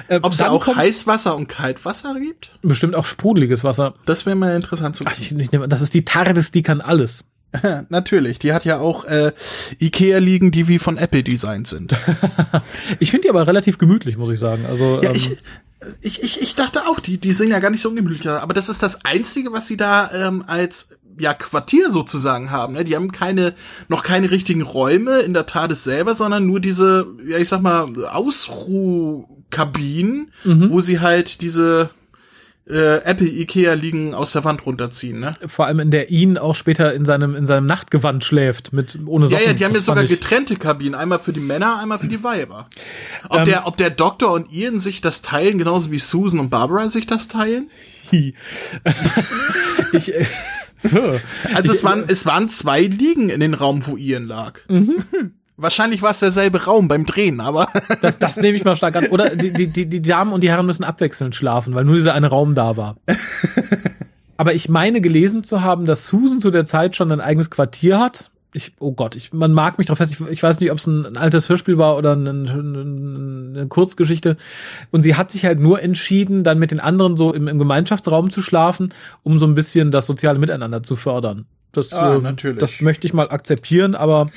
Äh, 0.08 0.20
Ob 0.22 0.32
es 0.32 0.42
auch 0.42 0.66
Heißwasser 0.66 1.36
und 1.36 1.48
Kaltwasser 1.48 2.16
gibt? 2.18 2.50
Bestimmt 2.62 2.94
auch 2.94 3.06
sprudeliges 3.06 3.62
Wasser. 3.62 3.94
Das 4.04 4.26
wäre 4.26 4.36
mal 4.36 4.56
interessant 4.56 4.96
zu 4.96 5.04
wissen. 5.04 5.38
Ich, 5.38 5.52
ich, 5.52 5.60
das 5.68 5.82
ist 5.82 5.94
die 5.94 6.04
TARDIS, 6.04 6.50
die 6.50 6.62
kann 6.62 6.80
alles. 6.80 7.24
Natürlich, 7.88 8.38
die 8.38 8.52
hat 8.52 8.64
ja 8.64 8.78
auch 8.78 9.04
äh, 9.04 9.32
Ikea 9.78 10.18
liegen, 10.18 10.50
die 10.50 10.68
wie 10.68 10.78
von 10.78 10.96
Apple 10.96 11.22
designt 11.22 11.68
sind. 11.68 11.96
ich 12.98 13.10
finde 13.10 13.24
die 13.24 13.30
aber 13.30 13.46
relativ 13.46 13.78
gemütlich, 13.78 14.16
muss 14.16 14.30
ich 14.30 14.38
sagen. 14.38 14.64
Also 14.66 15.00
ja, 15.02 15.10
ähm, 15.10 15.16
ich, 15.16 15.30
ich, 16.00 16.22
ich, 16.22 16.40
ich 16.40 16.54
dachte 16.54 16.86
auch, 16.86 17.00
die, 17.00 17.18
die 17.18 17.32
sind 17.32 17.50
ja 17.50 17.60
gar 17.60 17.70
nicht 17.70 17.82
so 17.82 17.90
ungemütlich, 17.90 18.26
aber 18.28 18.54
das 18.54 18.68
ist 18.68 18.82
das 18.82 19.04
Einzige, 19.04 19.52
was 19.52 19.66
sie 19.66 19.76
da 19.76 20.10
ähm, 20.12 20.44
als 20.46 20.90
ja 21.18 21.34
Quartier 21.34 21.90
sozusagen 21.90 22.50
haben. 22.50 22.72
Ne? 22.74 22.84
Die 22.84 22.94
haben 22.96 23.12
keine 23.12 23.54
noch 23.88 24.02
keine 24.02 24.30
richtigen 24.30 24.62
Räume 24.62 25.20
in 25.20 25.34
der 25.34 25.46
TARDIS 25.46 25.84
selber, 25.84 26.14
sondern 26.14 26.46
nur 26.46 26.60
diese, 26.60 27.06
ja 27.26 27.38
ich 27.38 27.48
sag 27.48 27.62
mal 27.62 28.06
Ausruhkabinen, 28.06 30.30
mhm. 30.44 30.70
wo 30.70 30.80
sie 30.80 31.00
halt 31.00 31.42
diese 31.42 31.90
äh, 32.68 32.98
Apple 33.04 33.28
Ikea 33.28 33.74
liegen 33.74 34.14
aus 34.14 34.30
der 34.32 34.44
Wand 34.44 34.64
runterziehen, 34.64 35.18
ne? 35.18 35.32
Vor 35.48 35.66
allem 35.66 35.80
in 35.80 35.90
der 35.90 36.10
ihn 36.10 36.38
auch 36.38 36.54
später 36.54 36.94
in 36.94 37.04
seinem 37.04 37.34
in 37.34 37.44
seinem 37.44 37.66
Nachtgewand 37.66 38.24
schläft 38.24 38.72
mit 38.72 39.00
ohne 39.04 39.26
Socken. 39.26 39.42
Ja, 39.42 39.50
ja, 39.50 39.56
die 39.56 39.64
haben 39.64 39.74
ja 39.74 39.80
sogar 39.80 40.04
getrennte 40.04 40.54
Kabinen, 40.56 40.94
einmal 40.94 41.18
für 41.18 41.32
die 41.32 41.40
Männer, 41.40 41.80
einmal 41.80 41.98
für 41.98 42.06
die 42.06 42.22
Weiber. 42.22 42.68
Ob 43.28 43.38
ähm, 43.38 43.46
der 43.46 43.66
ob 43.66 43.76
der 43.76 43.90
Doktor 43.90 44.30
und 44.32 44.52
Ian 44.52 44.78
sich 44.78 45.00
das 45.00 45.22
teilen, 45.22 45.58
genauso 45.58 45.90
wie 45.90 45.98
Susan 45.98 46.38
und 46.38 46.50
Barbara 46.50 46.88
sich 46.88 47.06
das 47.06 47.26
teilen? 47.26 47.68
ich 48.12 48.34
äh, 50.14 50.24
also 51.54 51.72
es 51.72 51.84
waren, 51.84 52.04
es 52.06 52.26
waren 52.26 52.48
zwei 52.48 52.82
Liegen 52.82 53.28
in 53.28 53.40
den 53.40 53.54
Raum, 53.54 53.86
wo 53.86 53.96
Ian 53.96 54.26
lag. 54.26 54.60
Mhm. 54.68 55.04
Wahrscheinlich 55.56 56.02
war 56.02 56.10
es 56.10 56.20
derselbe 56.20 56.64
Raum 56.64 56.88
beim 56.88 57.06
Drehen, 57.06 57.40
aber. 57.40 57.68
Das, 58.00 58.18
das 58.18 58.36
nehme 58.38 58.56
ich 58.56 58.64
mal 58.64 58.74
stark 58.74 58.96
an. 58.96 59.06
Oder 59.06 59.36
die, 59.36 59.52
die, 59.52 59.68
die, 59.68 59.86
die 59.86 60.02
Damen 60.02 60.32
und 60.32 60.42
die 60.42 60.50
Herren 60.50 60.66
müssen 60.66 60.82
abwechselnd 60.82 61.36
schlafen, 61.36 61.74
weil 61.74 61.84
nur 61.84 61.94
dieser 61.94 62.14
eine 62.14 62.28
Raum 62.28 62.54
da 62.54 62.76
war. 62.76 62.96
Aber 64.36 64.54
ich 64.54 64.68
meine 64.68 65.00
gelesen 65.00 65.44
zu 65.44 65.62
haben, 65.62 65.84
dass 65.84 66.08
Susan 66.08 66.40
zu 66.40 66.50
der 66.50 66.64
Zeit 66.64 66.96
schon 66.96 67.12
ein 67.12 67.20
eigenes 67.20 67.48
Quartier 67.48 68.00
hat 68.00 68.32
ich, 68.54 68.72
oh 68.78 68.92
Gott, 68.92 69.16
ich, 69.16 69.32
man 69.32 69.52
mag 69.52 69.78
mich 69.78 69.86
drauf 69.86 69.98
fest, 69.98 70.12
ich, 70.12 70.20
ich 70.28 70.42
weiß 70.42 70.60
nicht, 70.60 70.70
ob 70.70 70.78
es 70.78 70.86
ein, 70.86 71.06
ein, 71.06 71.16
altes 71.16 71.48
Hörspiel 71.48 71.78
war 71.78 71.96
oder 71.96 72.12
eine, 72.12 72.30
eine, 72.30 72.50
eine, 72.50 73.66
Kurzgeschichte. 73.68 74.36
Und 74.90 75.02
sie 75.02 75.14
hat 75.14 75.30
sich 75.30 75.44
halt 75.44 75.58
nur 75.58 75.82
entschieden, 75.82 76.44
dann 76.44 76.58
mit 76.58 76.70
den 76.70 76.80
anderen 76.80 77.16
so 77.16 77.32
im, 77.32 77.48
im 77.48 77.58
Gemeinschaftsraum 77.58 78.30
zu 78.30 78.42
schlafen, 78.42 78.92
um 79.22 79.38
so 79.38 79.46
ein 79.46 79.54
bisschen 79.54 79.90
das 79.90 80.06
soziale 80.06 80.38
Miteinander 80.38 80.82
zu 80.82 80.96
fördern. 80.96 81.46
Das, 81.72 81.92
ah, 81.94 82.16
äh, 82.16 82.18
natürlich. 82.20 82.58
das 82.58 82.80
möchte 82.80 83.06
ich 83.06 83.14
mal 83.14 83.30
akzeptieren, 83.30 83.94
aber 83.94 84.30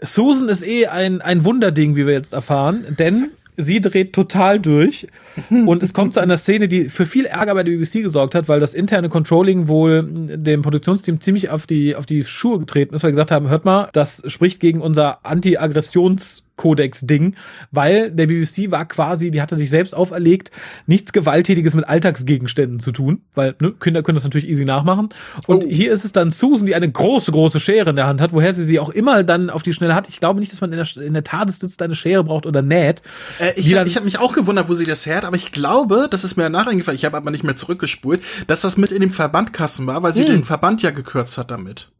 Susan 0.00 0.48
ist 0.48 0.62
eh 0.62 0.86
ein, 0.86 1.22
ein 1.22 1.44
Wunderding, 1.44 1.96
wie 1.96 2.06
wir 2.06 2.12
jetzt 2.12 2.34
erfahren, 2.34 2.84
denn 2.98 3.30
sie 3.58 3.80
dreht 3.82 4.14
total 4.14 4.58
durch. 4.60 5.06
Und 5.50 5.82
es 5.82 5.92
kommt 5.92 6.14
zu 6.14 6.20
einer 6.20 6.36
Szene, 6.36 6.68
die 6.68 6.88
für 6.88 7.04
viel 7.04 7.26
Ärger 7.26 7.54
bei 7.54 7.62
der 7.62 7.72
BBC 7.72 8.02
gesorgt 8.02 8.34
hat, 8.34 8.48
weil 8.48 8.60
das 8.60 8.72
interne 8.72 9.08
Controlling 9.08 9.68
wohl 9.68 10.02
dem 10.08 10.62
Produktionsteam 10.62 11.20
ziemlich 11.20 11.50
auf 11.50 11.66
die, 11.66 11.94
auf 11.94 12.06
die 12.06 12.24
Schuhe 12.24 12.58
getreten 12.58 12.94
ist, 12.94 13.02
weil 13.02 13.10
gesagt 13.10 13.30
haben, 13.30 13.48
hört 13.48 13.64
mal, 13.64 13.90
das 13.92 14.22
spricht 14.26 14.60
gegen 14.60 14.80
unser 14.80 15.24
Anti-Aggressions- 15.26 16.42
Kodex-Ding, 16.58 17.34
weil 17.70 18.10
der 18.10 18.26
BBC 18.26 18.70
war 18.70 18.84
quasi, 18.84 19.30
die 19.30 19.40
hatte 19.40 19.56
sich 19.56 19.70
selbst 19.70 19.94
auferlegt, 19.94 20.50
nichts 20.86 21.12
Gewalttätiges 21.12 21.74
mit 21.74 21.88
Alltagsgegenständen 21.88 22.80
zu 22.80 22.92
tun, 22.92 23.22
weil 23.34 23.54
ne, 23.60 23.72
Kinder 23.72 24.02
können 24.02 24.16
das 24.16 24.24
natürlich 24.24 24.48
easy 24.48 24.66
nachmachen. 24.66 25.08
Und 25.46 25.64
oh. 25.64 25.68
hier 25.68 25.92
ist 25.92 26.04
es 26.04 26.12
dann 26.12 26.30
Susan, 26.30 26.66
die 26.66 26.74
eine 26.74 26.90
große, 26.90 27.32
große 27.32 27.60
Schere 27.60 27.90
in 27.90 27.96
der 27.96 28.06
Hand 28.06 28.20
hat, 28.20 28.34
woher 28.34 28.52
sie 28.52 28.64
sie 28.64 28.78
auch 28.78 28.90
immer 28.90 29.24
dann 29.24 29.48
auf 29.48 29.62
die 29.62 29.72
Schnelle 29.72 29.94
hat. 29.94 30.08
Ich 30.08 30.20
glaube 30.20 30.40
nicht, 30.40 30.52
dass 30.52 30.60
man 30.60 30.72
in 30.72 30.78
der, 30.78 31.02
in 31.02 31.14
der 31.14 31.22
sitzt, 31.48 31.80
eine 31.80 31.94
Schere 31.94 32.24
braucht 32.24 32.44
oder 32.44 32.60
näht. 32.60 33.02
Äh, 33.38 33.52
ich 33.56 33.74
habe 33.74 33.88
hab 33.88 34.04
mich 34.04 34.18
auch 34.18 34.34
gewundert, 34.34 34.68
wo 34.68 34.74
sie 34.74 34.84
das 34.84 35.06
her 35.06 35.16
hat, 35.16 35.24
aber 35.24 35.36
ich 35.36 35.52
glaube, 35.52 36.08
das 36.10 36.24
ist 36.24 36.36
mir 36.36 36.50
nachher 36.50 36.70
eingefallen, 36.70 36.98
ich 36.98 37.04
habe 37.04 37.16
aber 37.16 37.30
nicht 37.30 37.44
mehr 37.44 37.56
zurückgespult, 37.56 38.20
dass 38.48 38.62
das 38.62 38.76
mit 38.76 38.90
in 38.90 39.00
dem 39.00 39.10
Verbandkasten 39.10 39.86
war, 39.86 40.02
weil 40.02 40.12
sie 40.12 40.24
hm. 40.24 40.30
den 40.30 40.44
Verband 40.44 40.82
ja 40.82 40.90
gekürzt 40.90 41.38
hat 41.38 41.50
damit. 41.50 41.90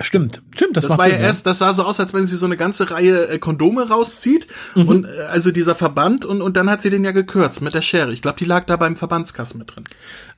Stimmt, 0.00 0.42
stimmt. 0.54 0.76
Das, 0.76 0.84
das 0.86 0.98
war 0.98 1.08
ja 1.08 1.16
erst, 1.16 1.46
das 1.46 1.58
sah 1.58 1.72
so 1.72 1.82
aus, 1.82 1.98
als 2.00 2.12
wenn 2.12 2.26
sie 2.26 2.36
so 2.36 2.44
eine 2.44 2.58
ganze 2.58 2.90
Reihe 2.90 3.28
äh, 3.28 3.38
Kondome 3.38 3.88
rauszieht 3.88 4.46
mhm. 4.74 4.88
und 4.88 5.04
äh, 5.06 5.22
also 5.30 5.50
dieser 5.50 5.74
Verband 5.74 6.24
und 6.26 6.42
und 6.42 6.56
dann 6.56 6.68
hat 6.68 6.82
sie 6.82 6.90
den 6.90 7.04
ja 7.04 7.12
gekürzt 7.12 7.62
mit 7.62 7.72
der 7.72 7.82
Schere. 7.82 8.12
Ich 8.12 8.20
glaube, 8.20 8.38
die 8.38 8.44
lag 8.44 8.66
da 8.66 8.76
beim 8.76 8.96
Verbandskasten 8.96 9.58
mit 9.58 9.74
drin. 9.74 9.84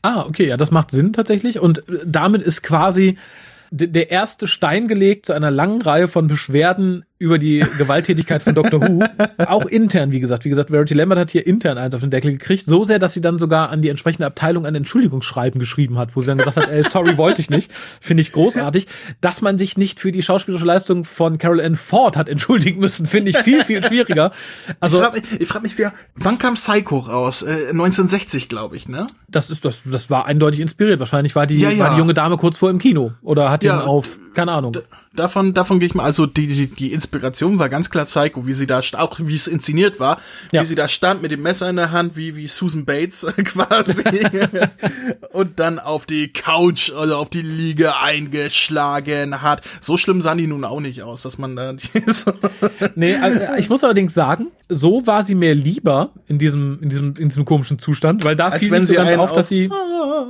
Ah, 0.02 0.24
okay, 0.26 0.46
ja, 0.46 0.56
das 0.56 0.70
macht 0.70 0.92
Sinn 0.92 1.12
tatsächlich 1.12 1.58
und 1.58 1.88
äh, 1.88 1.98
damit 2.04 2.42
ist 2.42 2.62
quasi 2.62 3.18
der 3.70 4.10
erste 4.10 4.46
Stein 4.46 4.88
gelegt 4.88 5.26
zu 5.26 5.34
einer 5.34 5.50
langen 5.50 5.82
Reihe 5.82 6.08
von 6.08 6.26
Beschwerden 6.26 7.04
über 7.18 7.38
die 7.38 7.60
Gewalttätigkeit 7.78 8.42
von 8.42 8.54
Dr. 8.54 8.80
Who. 8.80 9.04
Auch 9.38 9.66
intern, 9.66 10.12
wie 10.12 10.20
gesagt. 10.20 10.44
Wie 10.44 10.48
gesagt, 10.48 10.70
Verity 10.70 10.94
Lambert 10.94 11.18
hat 11.18 11.30
hier 11.30 11.46
intern 11.46 11.76
eins 11.76 11.94
auf 11.94 12.00
den 12.00 12.10
Deckel 12.10 12.32
gekriegt. 12.32 12.64
So 12.66 12.84
sehr, 12.84 12.98
dass 12.98 13.14
sie 13.14 13.20
dann 13.20 13.38
sogar 13.38 13.70
an 13.70 13.82
die 13.82 13.88
entsprechende 13.88 14.26
Abteilung 14.26 14.66
ein 14.66 14.74
Entschuldigungsschreiben 14.74 15.58
geschrieben 15.58 15.98
hat, 15.98 16.14
wo 16.14 16.20
sie 16.20 16.28
dann 16.28 16.38
gesagt 16.38 16.56
hat, 16.56 16.70
ey, 16.70 16.84
sorry, 16.84 17.16
wollte 17.16 17.40
ich 17.40 17.50
nicht. 17.50 17.72
finde 18.00 18.20
ich 18.20 18.32
großartig. 18.32 18.86
Dass 19.20 19.42
man 19.42 19.58
sich 19.58 19.76
nicht 19.76 19.98
für 19.98 20.12
die 20.12 20.22
schauspielerische 20.22 20.66
Leistung 20.66 21.04
von 21.04 21.38
Carol 21.38 21.60
Ann 21.60 21.76
Ford 21.76 22.16
hat 22.16 22.28
entschuldigen 22.28 22.78
müssen, 22.80 23.06
finde 23.06 23.30
ich 23.30 23.38
viel, 23.38 23.64
viel 23.64 23.82
schwieriger. 23.82 24.32
Also, 24.80 24.98
ich 24.98 25.02
frage 25.02 25.20
mich, 25.20 25.48
frag 25.48 25.62
mich, 25.62 25.78
wer, 25.78 25.92
wann 26.14 26.38
kam 26.38 26.54
Psycho 26.54 26.98
raus? 26.98 27.42
Äh, 27.42 27.70
1960, 27.70 28.48
glaube 28.48 28.76
ich, 28.76 28.88
ne? 28.88 29.08
Das 29.28 29.50
ist, 29.50 29.64
das, 29.64 29.82
das 29.84 30.08
war 30.08 30.26
eindeutig 30.26 30.60
inspiriert. 30.60 31.00
Wahrscheinlich 31.00 31.34
war 31.34 31.46
die, 31.46 31.56
ja, 31.56 31.70
ja. 31.70 31.78
war 31.78 31.90
die 31.92 31.98
junge 31.98 32.14
Dame 32.14 32.36
kurz 32.36 32.56
vor 32.56 32.70
im 32.70 32.78
Kino 32.78 33.12
oder 33.22 33.50
hat 33.50 33.64
ja, 33.64 33.80
ihn 33.80 33.82
auf 33.82 34.18
keine 34.38 34.52
Ahnung. 34.52 34.76
Davon, 35.14 35.54
davon 35.54 35.80
gehe 35.80 35.88
ich 35.88 35.94
mal, 35.94 36.04
also 36.04 36.26
die, 36.26 36.46
die, 36.46 36.66
die 36.68 36.92
Inspiration 36.92 37.58
war 37.58 37.68
ganz 37.68 37.90
klar 37.90 38.04
Psycho, 38.04 38.46
wie 38.46 38.52
sie 38.52 38.66
da, 38.66 38.80
auch 38.98 39.18
wie 39.22 39.34
es 39.34 39.46
inszeniert 39.46 39.98
war, 40.00 40.18
ja. 40.52 40.60
wie 40.60 40.66
sie 40.66 40.74
da 40.74 40.88
stand 40.88 41.22
mit 41.22 41.30
dem 41.30 41.42
Messer 41.42 41.68
in 41.70 41.76
der 41.76 41.92
Hand, 41.92 42.16
wie, 42.16 42.36
wie 42.36 42.46
Susan 42.46 42.84
Bates 42.84 43.26
quasi. 43.44 44.02
und 45.32 45.58
dann 45.58 45.78
auf 45.78 46.06
die 46.06 46.32
Couch, 46.32 46.92
also 46.92 47.16
auf 47.16 47.30
die 47.30 47.42
Liege 47.42 47.96
eingeschlagen 47.96 49.42
hat. 49.42 49.62
So 49.80 49.96
schlimm 49.96 50.20
sahen 50.20 50.38
die 50.38 50.46
nun 50.46 50.64
auch 50.64 50.80
nicht 50.80 51.02
aus, 51.02 51.22
dass 51.22 51.38
man 51.38 51.56
da 51.56 51.74
so 52.06 52.32
Nee, 52.94 53.16
also 53.16 53.40
ich 53.56 53.68
muss 53.68 53.82
allerdings 53.84 54.14
sagen, 54.14 54.48
so 54.68 55.06
war 55.06 55.22
sie 55.22 55.34
mir 55.34 55.54
lieber 55.54 56.10
in 56.26 56.38
diesem, 56.38 56.78
in 56.82 56.90
diesem, 56.90 57.16
in 57.16 57.28
diesem 57.28 57.44
komischen 57.44 57.78
Zustand, 57.78 58.24
weil 58.24 58.36
da 58.36 58.48
Als 58.48 58.58
fiel 58.58 58.70
mir 58.70 58.82
so 58.84 58.94
ganz 58.94 59.18
auf, 59.18 59.32
dass 59.32 59.48
sie, 59.48 59.70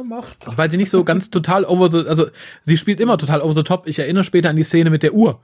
macht. 0.04 0.46
weil 0.56 0.70
sie 0.70 0.76
nicht 0.76 0.90
so 0.90 1.04
ganz 1.04 1.30
total 1.30 1.64
over 1.64 1.88
the, 1.88 2.08
also 2.08 2.26
sie 2.62 2.76
spielt 2.76 3.00
immer 3.00 3.18
total 3.18 3.40
over 3.40 3.54
the 3.54 3.62
top. 3.62 3.86
Ich 3.86 3.98
erinnere 3.98 4.24
später 4.24 4.50
an 4.50 4.56
die 4.56 4.62
Szene 4.68 4.90
mit 4.90 5.02
der 5.02 5.14
Uhr. 5.14 5.40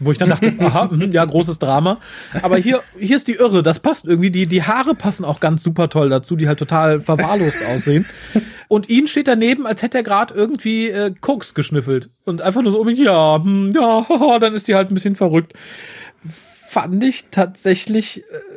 Wo 0.00 0.10
ich 0.10 0.18
dann 0.18 0.28
dachte, 0.28 0.52
aha, 0.58 0.88
mh, 0.90 1.06
ja, 1.06 1.24
großes 1.24 1.58
Drama. 1.58 1.98
Aber 2.42 2.56
hier, 2.56 2.80
hier 2.98 3.16
ist 3.16 3.28
die 3.28 3.34
Irre, 3.34 3.62
das 3.62 3.78
passt 3.78 4.06
irgendwie. 4.06 4.30
Die, 4.30 4.46
die 4.46 4.64
Haare 4.64 4.94
passen 4.94 5.24
auch 5.24 5.40
ganz 5.40 5.62
super 5.62 5.88
toll 5.88 6.08
dazu, 6.08 6.36
die 6.36 6.48
halt 6.48 6.58
total 6.58 7.00
verwahrlost 7.00 7.64
aussehen. 7.74 8.04
Und 8.68 8.88
ihn 8.88 9.06
steht 9.06 9.28
daneben, 9.28 9.66
als 9.66 9.82
hätte 9.82 9.98
er 9.98 10.04
gerade 10.04 10.34
irgendwie 10.34 10.88
äh, 10.88 11.14
Koks 11.20 11.54
geschnüffelt. 11.54 12.10
Und 12.24 12.42
einfach 12.42 12.62
nur 12.62 12.72
so 12.72 12.80
um 12.80 12.88
ja, 12.88 13.36
hm, 13.36 13.72
ja, 13.72 14.08
haha, 14.08 14.38
dann 14.40 14.54
ist 14.54 14.66
die 14.66 14.74
halt 14.74 14.90
ein 14.90 14.94
bisschen 14.94 15.14
verrückt. 15.14 15.52
Fand 16.26 17.04
ich 17.04 17.26
tatsächlich 17.30 18.24
äh, 18.24 18.54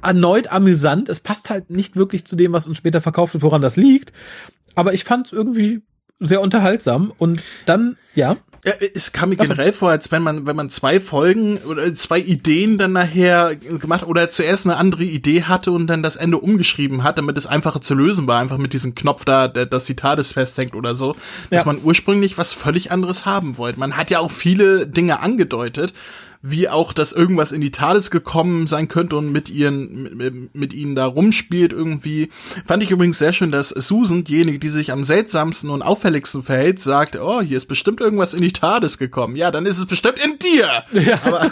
erneut 0.00 0.50
amüsant. 0.52 1.08
Es 1.08 1.18
passt 1.18 1.50
halt 1.50 1.70
nicht 1.70 1.96
wirklich 1.96 2.24
zu 2.24 2.36
dem, 2.36 2.52
was 2.52 2.68
uns 2.68 2.78
später 2.78 3.00
verkauft 3.00 3.34
wird, 3.34 3.42
woran 3.42 3.62
das 3.62 3.76
liegt. 3.76 4.12
Aber 4.74 4.94
ich 4.94 5.04
fand 5.04 5.26
es 5.26 5.32
irgendwie 5.32 5.82
sehr 6.20 6.40
unterhaltsam. 6.40 7.12
Und 7.18 7.42
dann, 7.66 7.96
ja. 8.14 8.36
Ja, 8.64 8.72
es 8.94 9.10
kam 9.10 9.30
mir 9.30 9.36
generell 9.36 9.72
vor, 9.72 9.90
als 9.90 10.12
wenn 10.12 10.22
man, 10.22 10.46
wenn 10.46 10.54
man 10.54 10.70
zwei 10.70 11.00
Folgen 11.00 11.58
oder 11.58 11.92
zwei 11.96 12.20
Ideen 12.20 12.78
dann 12.78 12.92
nachher 12.92 13.56
gemacht 13.56 14.04
oder 14.04 14.30
zuerst 14.30 14.66
eine 14.66 14.76
andere 14.76 15.02
Idee 15.02 15.42
hatte 15.42 15.72
und 15.72 15.88
dann 15.88 16.04
das 16.04 16.14
Ende 16.14 16.38
umgeschrieben 16.38 17.02
hat, 17.02 17.18
damit 17.18 17.36
es 17.36 17.46
einfacher 17.46 17.80
zu 17.80 17.96
lösen 17.96 18.28
war, 18.28 18.38
einfach 18.38 18.58
mit 18.58 18.72
diesem 18.72 18.94
Knopf 18.94 19.24
da, 19.24 19.48
der, 19.48 19.66
dass 19.66 19.86
die 19.86 19.96
TARDIS 19.96 20.30
festhängt 20.30 20.76
oder 20.76 20.94
so, 20.94 21.16
dass 21.50 21.62
ja. 21.62 21.66
man 21.66 21.80
ursprünglich 21.82 22.38
was 22.38 22.52
völlig 22.52 22.92
anderes 22.92 23.26
haben 23.26 23.58
wollte. 23.58 23.80
Man 23.80 23.96
hat 23.96 24.10
ja 24.10 24.20
auch 24.20 24.30
viele 24.30 24.86
Dinge 24.86 25.18
angedeutet, 25.18 25.92
wie 26.42 26.68
auch, 26.68 26.92
dass 26.92 27.12
irgendwas 27.12 27.52
in 27.52 27.60
die 27.60 27.70
TARDIS 27.70 28.10
gekommen 28.10 28.66
sein 28.66 28.88
könnte 28.88 29.16
und 29.16 29.30
mit 29.30 29.48
ihren, 29.48 30.16
mit, 30.16 30.54
mit 30.54 30.74
ihnen 30.74 30.96
da 30.96 31.06
rumspielt 31.06 31.72
irgendwie. 31.72 32.30
Fand 32.66 32.82
ich 32.82 32.90
übrigens 32.90 33.18
sehr 33.18 33.32
schön, 33.32 33.52
dass 33.52 33.68
Susan, 33.68 34.24
diejenige, 34.24 34.58
die 34.58 34.68
sich 34.68 34.90
am 34.90 35.04
seltsamsten 35.04 35.70
und 35.70 35.82
auffälligsten 35.82 36.42
verhält, 36.42 36.80
sagt, 36.80 37.16
oh, 37.16 37.40
hier 37.40 37.56
ist 37.56 37.66
bestimmt 37.66 38.00
irgendwas 38.00 38.34
in 38.34 38.42
die 38.42 38.52
TARDIS 38.52 38.98
gekommen. 38.98 39.36
Ja, 39.36 39.52
dann 39.52 39.66
ist 39.66 39.78
es 39.78 39.86
bestimmt 39.86 40.18
in 40.22 40.38
dir. 40.38 40.82
Ja. 40.92 41.20
Aber 41.24 41.50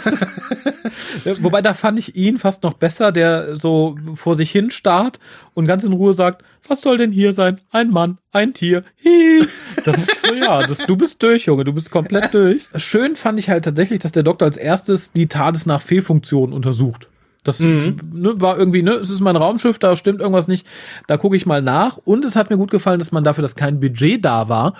Wobei 1.39 1.61
da 1.61 1.73
fand 1.73 1.99
ich 1.99 2.15
ihn 2.15 2.37
fast 2.37 2.63
noch 2.63 2.73
besser, 2.73 3.11
der 3.11 3.55
so 3.55 3.97
vor 4.15 4.35
sich 4.35 4.51
hin 4.51 4.71
starrt 4.71 5.19
und 5.53 5.67
ganz 5.67 5.83
in 5.83 5.93
Ruhe 5.93 6.13
sagt, 6.13 6.43
was 6.71 6.81
soll 6.81 6.97
denn 6.97 7.11
hier 7.11 7.33
sein? 7.33 7.59
Ein 7.71 7.89
Mann, 7.89 8.17
ein 8.31 8.53
Tier. 8.53 8.85
Hi. 9.03 9.45
Da 9.83 9.91
dachte 9.91 10.09
ich 10.09 10.19
so, 10.19 10.33
ja, 10.33 10.65
das, 10.65 10.77
du 10.77 10.95
bist 10.95 11.21
durch, 11.21 11.45
Junge, 11.45 11.65
du 11.65 11.73
bist 11.73 11.91
komplett 11.91 12.33
durch. 12.33 12.65
Schön 12.75 13.17
fand 13.17 13.37
ich 13.39 13.49
halt 13.49 13.65
tatsächlich, 13.65 13.99
dass 13.99 14.13
der 14.13 14.23
Doktor 14.23 14.45
als 14.45 14.55
erstes 14.55 15.11
die 15.11 15.27
TARDIS 15.27 15.65
nach 15.65 15.81
Fehlfunktionen 15.81 16.55
untersucht. 16.55 17.09
Das 17.43 17.59
mhm. 17.59 17.97
ne, 18.13 18.39
war 18.39 18.57
irgendwie, 18.57 18.83
ne, 18.83 18.93
es 18.93 19.09
ist 19.09 19.19
mein 19.19 19.35
Raumschiff, 19.35 19.79
da 19.79 19.97
stimmt 19.97 20.21
irgendwas 20.21 20.47
nicht. 20.47 20.65
Da 21.07 21.17
gucke 21.17 21.35
ich 21.35 21.45
mal 21.45 21.61
nach. 21.61 21.97
Und 21.97 22.23
es 22.23 22.37
hat 22.37 22.49
mir 22.49 22.57
gut 22.57 22.71
gefallen, 22.71 22.99
dass 22.99 23.11
man 23.11 23.25
dafür, 23.25 23.41
dass 23.41 23.57
kein 23.57 23.81
Budget 23.81 24.23
da 24.23 24.47
war, 24.47 24.75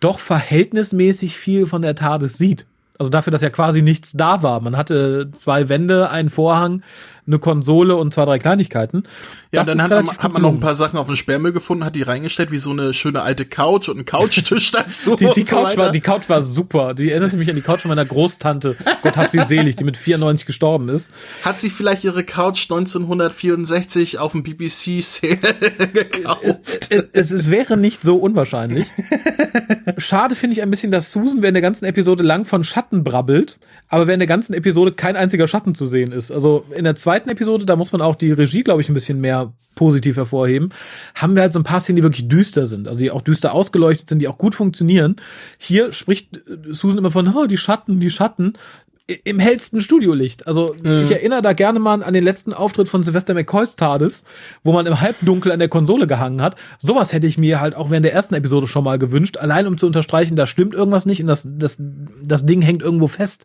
doch 0.00 0.20
verhältnismäßig 0.20 1.36
viel 1.36 1.66
von 1.66 1.82
der 1.82 1.94
TARDIS 1.94 2.38
sieht. 2.38 2.64
Also 2.98 3.10
dafür, 3.10 3.32
dass 3.32 3.42
ja 3.42 3.50
quasi 3.50 3.82
nichts 3.82 4.12
da 4.12 4.42
war. 4.42 4.60
Man 4.60 4.76
hatte 4.76 5.28
zwei 5.32 5.68
Wände, 5.68 6.08
einen 6.08 6.30
Vorhang, 6.30 6.82
eine 7.26 7.38
Konsole 7.38 7.96
und 7.96 8.12
zwei, 8.12 8.24
drei 8.24 8.38
Kleinigkeiten. 8.38 9.04
Ja, 9.52 9.64
das 9.64 9.68
dann 9.68 9.82
hat 9.82 9.90
man, 10.04 10.18
hat 10.18 10.32
man 10.32 10.42
noch 10.42 10.50
ein 10.50 10.60
paar 10.60 10.74
Sachen 10.74 10.98
auf 10.98 11.06
dem 11.06 11.16
Sperrmüll 11.16 11.52
gefunden, 11.52 11.84
hat 11.84 11.94
die 11.94 12.02
reingestellt, 12.02 12.50
wie 12.50 12.58
so 12.58 12.70
eine 12.70 12.92
schöne 12.92 13.22
alte 13.22 13.46
Couch 13.46 13.88
und 13.88 13.98
ein 13.98 14.04
Couchtisch 14.04 14.70
dazu. 14.72 15.16
die, 15.16 15.30
die, 15.34 15.44
Couch 15.44 15.72
so 15.72 15.78
war, 15.78 15.92
die 15.92 16.00
Couch 16.00 16.28
war 16.28 16.42
super. 16.42 16.94
Die 16.94 17.10
erinnerte 17.10 17.36
mich 17.36 17.48
an 17.48 17.56
die 17.56 17.62
Couch 17.62 17.80
von 17.80 17.88
meiner 17.88 18.04
Großtante. 18.04 18.76
Gott 19.02 19.16
hab 19.16 19.30
sie 19.30 19.40
selig, 19.46 19.76
die 19.76 19.84
mit 19.84 19.96
94 19.96 20.46
gestorben 20.46 20.88
ist. 20.88 21.10
Hat 21.42 21.60
sie 21.60 21.70
vielleicht 21.70 22.04
ihre 22.04 22.24
Couch 22.24 22.70
1964 22.70 24.18
auf 24.18 24.32
dem 24.32 24.42
BBC 24.42 25.02
Sale 25.02 25.38
gekauft? 25.92 26.88
Es, 26.90 27.04
es, 27.12 27.30
es 27.30 27.50
wäre 27.50 27.76
nicht 27.76 28.02
so 28.02 28.16
unwahrscheinlich. 28.16 28.86
Schade 29.98 30.34
finde 30.34 30.54
ich 30.54 30.62
ein 30.62 30.70
bisschen, 30.70 30.90
dass 30.90 31.12
Susan 31.12 31.42
während 31.42 31.54
der 31.54 31.62
ganzen 31.62 31.84
Episode 31.84 32.22
lang 32.22 32.44
von 32.44 32.64
Schatten 32.64 33.04
brabbelt, 33.04 33.58
aber 33.94 34.08
während 34.08 34.20
der 34.20 34.26
ganzen 34.26 34.54
Episode 34.54 34.90
kein 34.90 35.14
einziger 35.14 35.46
Schatten 35.46 35.76
zu 35.76 35.86
sehen 35.86 36.10
ist. 36.10 36.32
Also 36.32 36.64
in 36.74 36.82
der 36.82 36.96
zweiten 36.96 37.28
Episode, 37.28 37.64
da 37.64 37.76
muss 37.76 37.92
man 37.92 38.00
auch 38.00 38.16
die 38.16 38.32
Regie, 38.32 38.64
glaube 38.64 38.80
ich, 38.80 38.88
ein 38.88 38.94
bisschen 38.94 39.20
mehr 39.20 39.52
positiv 39.76 40.16
hervorheben, 40.16 40.70
haben 41.14 41.36
wir 41.36 41.42
halt 41.42 41.52
so 41.52 41.60
ein 41.60 41.64
paar 41.64 41.78
Szenen, 41.78 41.96
die 41.96 42.02
wirklich 42.02 42.26
düster 42.26 42.66
sind, 42.66 42.88
also 42.88 42.98
die 42.98 43.12
auch 43.12 43.20
düster 43.20 43.54
ausgeleuchtet 43.54 44.08
sind, 44.08 44.18
die 44.18 44.26
auch 44.26 44.36
gut 44.36 44.56
funktionieren. 44.56 45.14
Hier 45.58 45.92
spricht 45.92 46.42
Susan 46.72 46.98
immer 46.98 47.12
von, 47.12 47.32
oh, 47.36 47.46
die 47.46 47.56
Schatten, 47.56 48.00
die 48.00 48.10
Schatten 48.10 48.54
im 49.06 49.38
hellsten 49.38 49.80
Studiolicht. 49.80 50.48
Also 50.48 50.74
mhm. 50.82 51.02
ich 51.02 51.12
erinnere 51.12 51.42
da 51.42 51.52
gerne 51.52 51.78
mal 51.78 52.02
an 52.02 52.14
den 52.14 52.24
letzten 52.24 52.52
Auftritt 52.52 52.88
von 52.88 53.04
Sylvester 53.04 53.34
McCoys 53.34 53.76
TARDIS, 53.76 54.24
wo 54.64 54.72
man 54.72 54.86
im 54.86 55.00
Halbdunkel 55.00 55.52
an 55.52 55.60
der 55.60 55.68
Konsole 55.68 56.08
gehangen 56.08 56.42
hat. 56.42 56.56
Sowas 56.80 57.12
hätte 57.12 57.28
ich 57.28 57.38
mir 57.38 57.60
halt 57.60 57.76
auch 57.76 57.90
während 57.90 58.06
der 58.06 58.14
ersten 58.14 58.34
Episode 58.34 58.66
schon 58.66 58.82
mal 58.82 58.98
gewünscht, 58.98 59.36
allein 59.36 59.68
um 59.68 59.78
zu 59.78 59.86
unterstreichen, 59.86 60.34
da 60.34 60.46
stimmt 60.46 60.74
irgendwas 60.74 61.06
nicht 61.06 61.20
und 61.20 61.28
das, 61.28 61.46
das, 61.48 61.76
das 61.78 62.44
Ding 62.44 62.60
hängt 62.60 62.82
irgendwo 62.82 63.06
fest. 63.06 63.44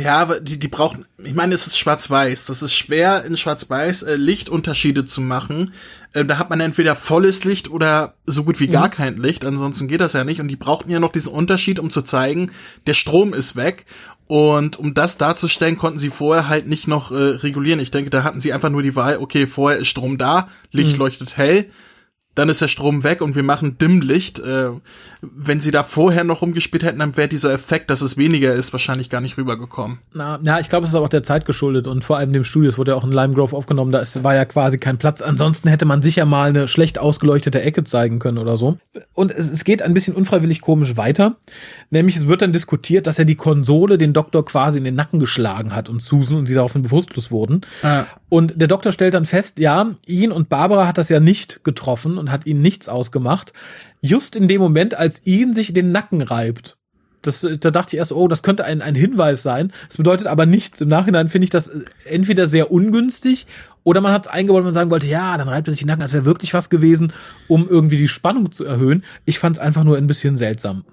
Ja, 0.00 0.16
aber 0.18 0.40
die, 0.40 0.58
die 0.58 0.68
brauchen, 0.68 1.04
ich 1.22 1.34
meine, 1.34 1.54
es 1.54 1.66
ist 1.66 1.78
schwarz-weiß. 1.78 2.46
Das 2.46 2.62
ist 2.62 2.72
schwer 2.72 3.24
in 3.24 3.36
schwarz-weiß 3.36 4.04
äh, 4.04 4.16
Lichtunterschiede 4.16 5.04
zu 5.04 5.20
machen. 5.20 5.74
Äh, 6.14 6.24
da 6.24 6.38
hat 6.38 6.48
man 6.48 6.60
entweder 6.60 6.96
volles 6.96 7.44
Licht 7.44 7.70
oder 7.70 8.14
so 8.24 8.44
gut 8.44 8.60
wie 8.60 8.68
gar 8.68 8.86
mhm. 8.86 8.92
kein 8.92 9.16
Licht. 9.18 9.44
Ansonsten 9.44 9.88
geht 9.88 10.00
das 10.00 10.14
ja 10.14 10.24
nicht. 10.24 10.40
Und 10.40 10.48
die 10.48 10.56
brauchten 10.56 10.90
ja 10.90 11.00
noch 11.00 11.12
diesen 11.12 11.32
Unterschied, 11.32 11.78
um 11.78 11.90
zu 11.90 12.00
zeigen, 12.00 12.50
der 12.86 12.94
Strom 12.94 13.34
ist 13.34 13.56
weg. 13.56 13.84
Und 14.26 14.78
um 14.78 14.94
das 14.94 15.18
darzustellen, 15.18 15.76
konnten 15.76 15.98
sie 15.98 16.10
vorher 16.10 16.48
halt 16.48 16.66
nicht 16.66 16.88
noch 16.88 17.10
äh, 17.10 17.14
regulieren. 17.14 17.80
Ich 17.80 17.90
denke, 17.90 18.08
da 18.08 18.22
hatten 18.22 18.40
sie 18.40 18.52
einfach 18.54 18.70
nur 18.70 18.82
die 18.82 18.96
Wahl, 18.96 19.18
okay, 19.18 19.46
vorher 19.46 19.80
ist 19.80 19.88
Strom 19.88 20.16
da, 20.16 20.48
Licht 20.70 20.94
mhm. 20.94 21.00
leuchtet 21.00 21.36
hell 21.36 21.66
dann 22.40 22.48
ist 22.48 22.62
der 22.62 22.68
Strom 22.68 23.04
weg 23.04 23.20
und 23.20 23.36
wir 23.36 23.42
machen 23.42 23.76
Dimmlicht. 23.76 24.38
Äh, 24.38 24.70
wenn 25.20 25.60
sie 25.60 25.70
da 25.70 25.82
vorher 25.82 26.24
noch 26.24 26.40
rumgespielt 26.40 26.82
hätten, 26.82 26.98
dann 26.98 27.18
wäre 27.18 27.28
dieser 27.28 27.52
Effekt, 27.52 27.90
dass 27.90 28.00
es 28.00 28.16
weniger 28.16 28.54
ist, 28.54 28.72
wahrscheinlich 28.72 29.10
gar 29.10 29.20
nicht 29.20 29.36
rübergekommen. 29.36 29.98
Na, 30.14 30.40
ja, 30.42 30.58
ich 30.58 30.70
glaube, 30.70 30.84
es 30.84 30.90
ist 30.90 30.96
auch 30.96 31.10
der 31.10 31.22
Zeit 31.22 31.44
geschuldet 31.44 31.86
und 31.86 32.02
vor 32.02 32.16
allem 32.16 32.32
dem 32.32 32.44
Studio. 32.44 32.70
Es 32.70 32.78
wurde 32.78 32.92
ja 32.92 32.96
auch 32.96 33.04
in 33.04 33.12
Lime 33.12 33.34
Grove 33.34 33.54
aufgenommen, 33.54 33.92
da 33.92 33.98
ist, 33.98 34.24
war 34.24 34.34
ja 34.34 34.46
quasi 34.46 34.78
kein 34.78 34.96
Platz. 34.96 35.20
Ansonsten 35.20 35.68
hätte 35.68 35.84
man 35.84 36.00
sicher 36.00 36.24
mal 36.24 36.48
eine 36.48 36.66
schlecht 36.66 36.98
ausgeleuchtete 36.98 37.60
Ecke 37.60 37.84
zeigen 37.84 38.18
können 38.20 38.38
oder 38.38 38.56
so. 38.56 38.78
Und 39.12 39.32
es, 39.32 39.50
es 39.50 39.64
geht 39.64 39.82
ein 39.82 39.92
bisschen 39.92 40.14
unfreiwillig 40.14 40.62
komisch 40.62 40.96
weiter. 40.96 41.36
Nämlich 41.90 42.16
es 42.16 42.26
wird 42.26 42.40
dann 42.40 42.54
diskutiert, 42.54 43.06
dass 43.06 43.18
er 43.18 43.26
die 43.26 43.36
Konsole 43.36 43.98
den 43.98 44.14
Doktor 44.14 44.46
quasi 44.46 44.78
in 44.78 44.84
den 44.84 44.94
Nacken 44.94 45.20
geschlagen 45.20 45.74
hat 45.74 45.90
und 45.90 46.02
Susan 46.02 46.38
und 46.38 46.46
sie 46.46 46.54
daraufhin 46.54 46.80
bewusstlos 46.80 47.30
wurden. 47.30 47.60
Ah. 47.82 48.06
Und 48.30 48.54
der 48.56 48.68
Doktor 48.68 48.92
stellt 48.92 49.12
dann 49.12 49.26
fest, 49.26 49.58
ja, 49.58 49.90
ihn 50.06 50.32
und 50.32 50.48
Barbara 50.48 50.86
hat 50.86 50.96
das 50.96 51.08
ja 51.08 51.20
nicht 51.20 51.64
getroffen 51.64 52.16
und 52.16 52.29
hat 52.30 52.46
ihnen 52.46 52.62
nichts 52.62 52.88
ausgemacht. 52.88 53.52
Just 54.00 54.36
in 54.36 54.48
dem 54.48 54.60
Moment, 54.60 54.94
als 54.96 55.20
ihn 55.24 55.54
sich 55.54 55.72
den 55.72 55.92
Nacken 55.92 56.22
reibt. 56.22 56.76
Das, 57.22 57.40
da 57.40 57.70
dachte 57.70 57.94
ich 57.94 57.98
erst, 57.98 58.12
oh, 58.12 58.28
das 58.28 58.42
könnte 58.42 58.64
ein, 58.64 58.80
ein 58.80 58.94
Hinweis 58.94 59.42
sein. 59.42 59.72
Das 59.88 59.98
bedeutet 59.98 60.26
aber 60.26 60.46
nichts. 60.46 60.80
Im 60.80 60.88
Nachhinein 60.88 61.28
finde 61.28 61.44
ich 61.44 61.50
das 61.50 61.70
entweder 62.06 62.46
sehr 62.46 62.70
ungünstig 62.70 63.46
oder 63.84 64.00
man 64.00 64.12
hat 64.12 64.26
es 64.26 64.32
eingebaut, 64.32 64.64
man 64.64 64.72
sagen 64.72 64.90
wollte, 64.90 65.06
ja, 65.06 65.36
dann 65.36 65.48
reibt 65.48 65.68
er 65.68 65.72
sich 65.72 65.80
den 65.80 65.88
Nacken, 65.88 66.02
als 66.02 66.12
wäre 66.12 66.24
wirklich 66.24 66.54
was 66.54 66.70
gewesen, 66.70 67.12
um 67.46 67.68
irgendwie 67.68 67.98
die 67.98 68.08
Spannung 68.08 68.52
zu 68.52 68.64
erhöhen. 68.64 69.04
Ich 69.26 69.38
fand 69.38 69.56
es 69.56 69.62
einfach 69.62 69.84
nur 69.84 69.98
ein 69.98 70.06
bisschen 70.06 70.38
seltsam. 70.38 70.84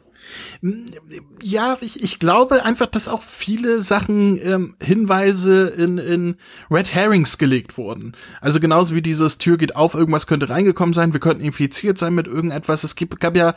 Ja, 1.41 1.77
ich, 1.81 2.03
ich 2.03 2.19
glaube 2.19 2.63
einfach, 2.63 2.87
dass 2.87 3.07
auch 3.07 3.21
viele 3.21 3.81
Sachen 3.81 4.37
ähm, 4.41 4.75
Hinweise 4.81 5.67
in, 5.67 5.97
in 5.97 6.35
Red 6.69 6.93
Herrings 6.93 7.37
gelegt 7.37 7.77
wurden. 7.77 8.15
Also 8.41 8.59
genauso 8.59 8.95
wie 8.95 9.01
dieses 9.01 9.37
Tür 9.37 9.57
geht 9.57 9.75
auf, 9.75 9.93
irgendwas 9.93 10.27
könnte 10.27 10.49
reingekommen 10.49 10.93
sein, 10.93 11.13
wir 11.13 11.19
könnten 11.19 11.43
infiziert 11.43 11.97
sein 11.97 12.15
mit 12.15 12.27
irgendetwas. 12.27 12.83
Es 12.83 12.95
gibt, 12.95 13.19
gab 13.19 13.35
ja 13.35 13.53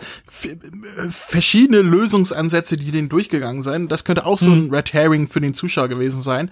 verschiedene 1.10 1.82
Lösungsansätze, 1.82 2.76
die 2.76 2.90
denen 2.90 3.08
durchgegangen 3.08 3.62
sind. 3.62 3.90
Das 3.90 4.04
könnte 4.04 4.26
auch 4.26 4.38
so 4.38 4.50
ein 4.50 4.64
hm. 4.64 4.74
Red 4.74 4.92
Herring 4.92 5.28
für 5.28 5.40
den 5.40 5.54
Zuschauer 5.54 5.88
gewesen 5.88 6.22
sein. 6.22 6.50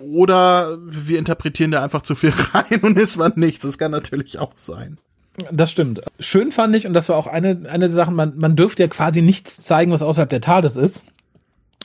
Oder 0.00 0.78
wir 0.84 1.18
interpretieren 1.18 1.70
da 1.70 1.82
einfach 1.82 2.02
zu 2.02 2.14
viel 2.14 2.32
rein 2.52 2.80
und 2.82 2.98
es 2.98 3.18
war 3.18 3.32
nichts. 3.36 3.64
Das 3.64 3.78
kann 3.78 3.90
natürlich 3.90 4.38
auch 4.38 4.52
sein. 4.54 4.98
Das 5.50 5.70
stimmt. 5.70 6.00
Schön 6.20 6.52
fand 6.52 6.76
ich, 6.76 6.86
und 6.86 6.94
das 6.94 7.08
war 7.08 7.16
auch 7.16 7.26
eine, 7.26 7.62
eine 7.68 7.86
der 7.86 7.90
Sachen, 7.90 8.14
man, 8.14 8.36
man 8.36 8.54
dürfte 8.54 8.84
ja 8.84 8.88
quasi 8.88 9.20
nichts 9.20 9.62
zeigen, 9.62 9.90
was 9.90 10.02
außerhalb 10.02 10.30
der 10.30 10.40
TARDIS 10.40 10.76
ist. 10.76 11.04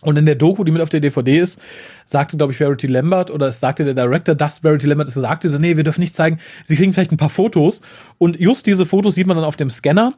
Und 0.02 0.18
in 0.18 0.26
der 0.26 0.36
Doku, 0.36 0.64
die 0.64 0.72
mit 0.72 0.82
auf 0.82 0.90
der 0.90 1.02
DVD 1.02 1.40
ist, 1.40 1.60
sagte, 2.06 2.38
glaube 2.38 2.54
ich, 2.54 2.58
Verity 2.58 2.88
Lambert, 2.88 3.32
oder 3.32 3.48
es 3.48 3.60
sagte 3.60 3.84
der 3.84 3.94
Director, 3.94 4.34
dass 4.34 4.60
Verity 4.60 4.88
Lambert 4.88 5.10
es 5.10 5.16
sagte, 5.16 5.50
so, 5.50 5.58
nee, 5.58 5.76
wir 5.76 5.84
dürfen 5.84 6.00
nichts 6.00 6.16
zeigen, 6.16 6.40
sie 6.64 6.78
kriegen 6.78 6.94
vielleicht 6.94 7.12
ein 7.12 7.18
paar 7.18 7.30
Fotos. 7.30 7.82
Und 8.18 8.40
just 8.40 8.66
diese 8.66 8.86
Fotos 8.86 9.16
sieht 9.16 9.28
man 9.28 9.36
dann 9.36 9.46
auf 9.46 9.58
dem 9.58 9.70
Scanner. 9.70 10.14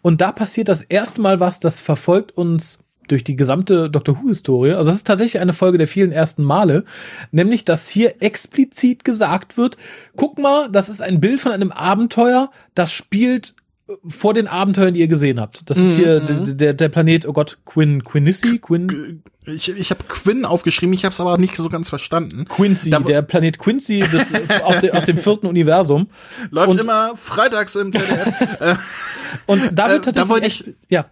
Und 0.00 0.20
da 0.22 0.32
passiert 0.32 0.68
das 0.68 0.82
erste 0.82 1.20
Mal 1.20 1.38
was, 1.38 1.60
das 1.60 1.80
verfolgt 1.80 2.32
uns 2.32 2.85
durch 3.06 3.24
die 3.24 3.36
gesamte 3.36 3.90
Doctor 3.90 4.22
Who-Historie. 4.22 4.72
Also 4.72 4.90
das 4.90 4.96
ist 4.96 5.06
tatsächlich 5.06 5.40
eine 5.40 5.52
Folge 5.52 5.78
der 5.78 5.86
vielen 5.86 6.12
ersten 6.12 6.42
Male, 6.42 6.84
nämlich 7.30 7.64
dass 7.64 7.88
hier 7.88 8.22
explizit 8.22 9.04
gesagt 9.04 9.56
wird, 9.56 9.76
guck 10.16 10.38
mal, 10.38 10.70
das 10.70 10.88
ist 10.88 11.00
ein 11.00 11.20
Bild 11.20 11.40
von 11.40 11.52
einem 11.52 11.72
Abenteuer, 11.72 12.50
das 12.74 12.92
spielt 12.92 13.54
äh, 13.88 13.94
vor 14.08 14.34
den 14.34 14.46
Abenteuern, 14.46 14.94
die 14.94 15.00
ihr 15.00 15.08
gesehen 15.08 15.40
habt. 15.40 15.68
Das 15.70 15.78
ist 15.78 15.96
hier 15.96 16.20
mhm. 16.20 16.56
der, 16.56 16.74
der 16.74 16.88
Planet, 16.88 17.26
oh 17.26 17.32
Gott, 17.32 17.58
Quin, 17.64 18.02
Quinissi, 18.04 18.58
Quin. 18.58 19.22
Ich, 19.46 19.68
ich 19.68 19.90
habe 19.90 20.02
Quinn 20.08 20.44
aufgeschrieben, 20.44 20.92
ich 20.92 21.04
habe 21.04 21.12
es 21.12 21.20
aber 21.20 21.38
nicht 21.38 21.56
so 21.56 21.68
ganz 21.68 21.88
verstanden. 21.88 22.46
Quincy, 22.46 22.90
da, 22.90 22.98
der 22.98 23.22
Planet 23.22 23.58
Quincy 23.58 24.00
des, 24.00 24.32
aus, 24.64 24.80
de, 24.80 24.90
aus 24.90 25.04
dem 25.04 25.18
vierten 25.18 25.46
Universum. 25.46 26.08
Läuft 26.50 26.70
und, 26.70 26.80
immer 26.80 27.12
freitags 27.14 27.76
im 27.76 27.92
ZDF. 27.92 28.78
und 29.46 29.70
da 29.72 29.88
wird 29.88 30.04
tatsächlich 30.04 30.06
äh, 30.06 30.12
da 30.12 30.28
wollte 30.28 30.46
ich, 30.48 30.74
ja 30.88 31.06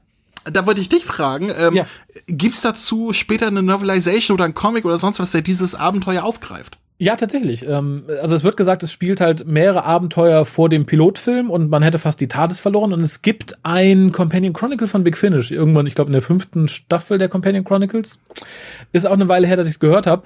da 0.45 0.67
wollte 0.67 0.81
ich 0.81 0.89
dich 0.89 1.05
fragen, 1.05 1.53
ähm, 1.57 1.75
ja. 1.75 1.87
gibt's 2.27 2.61
dazu 2.61 3.13
später 3.13 3.47
eine 3.47 3.63
Novelization 3.63 4.35
oder 4.35 4.45
ein 4.45 4.55
Comic 4.55 4.85
oder 4.85 4.99
sonst 4.99 5.19
was, 5.19 5.33
der 5.33 5.43
dieses 5.43 5.75
Abenteuer 5.75 6.23
aufgreift? 6.25 6.79
Ja, 6.97 7.17
tatsächlich. 7.17 7.67
Ähm, 7.67 8.05
also 8.23 8.37
es 8.37 8.45
wird 8.45 8.57
gesagt, 8.57 8.85
es 8.85 8.93
spielt 8.93 9.21
halt 9.21 9.49
mehrere 9.49 9.85
Abenteuer 9.85 10.45
vor 10.45 10.69
dem 10.69 10.87
Pilotfilm 10.87 11.51
und 11.51 11.69
man 11.69 11.83
hätte 11.83 11.99
fast 11.99 12.21
die 12.21 12.29
TARDIS 12.29 12.61
verloren. 12.61 12.93
Und 12.93 13.01
es 13.01 13.21
gibt 13.21 13.59
ein 13.65 14.13
Companion 14.13 14.53
Chronicle 14.53 14.87
von 14.87 15.03
Big 15.03 15.19
Finish, 15.19 15.51
irgendwann, 15.51 15.87
ich 15.89 15.97
glaube 15.97 16.11
in 16.11 16.13
der 16.13 16.23
fünften 16.23 16.69
Staffel 16.69 17.19
der 17.19 17.29
Companion 17.29 17.65
Chronicles. 17.65 18.21
Ist 18.93 19.09
auch 19.09 19.13
eine 19.13 19.29
Weile 19.29 19.49
her, 19.49 19.57
dass 19.57 19.67
ich 19.67 19.75
es 19.75 19.81
gehört 19.81 20.07
habe. 20.07 20.23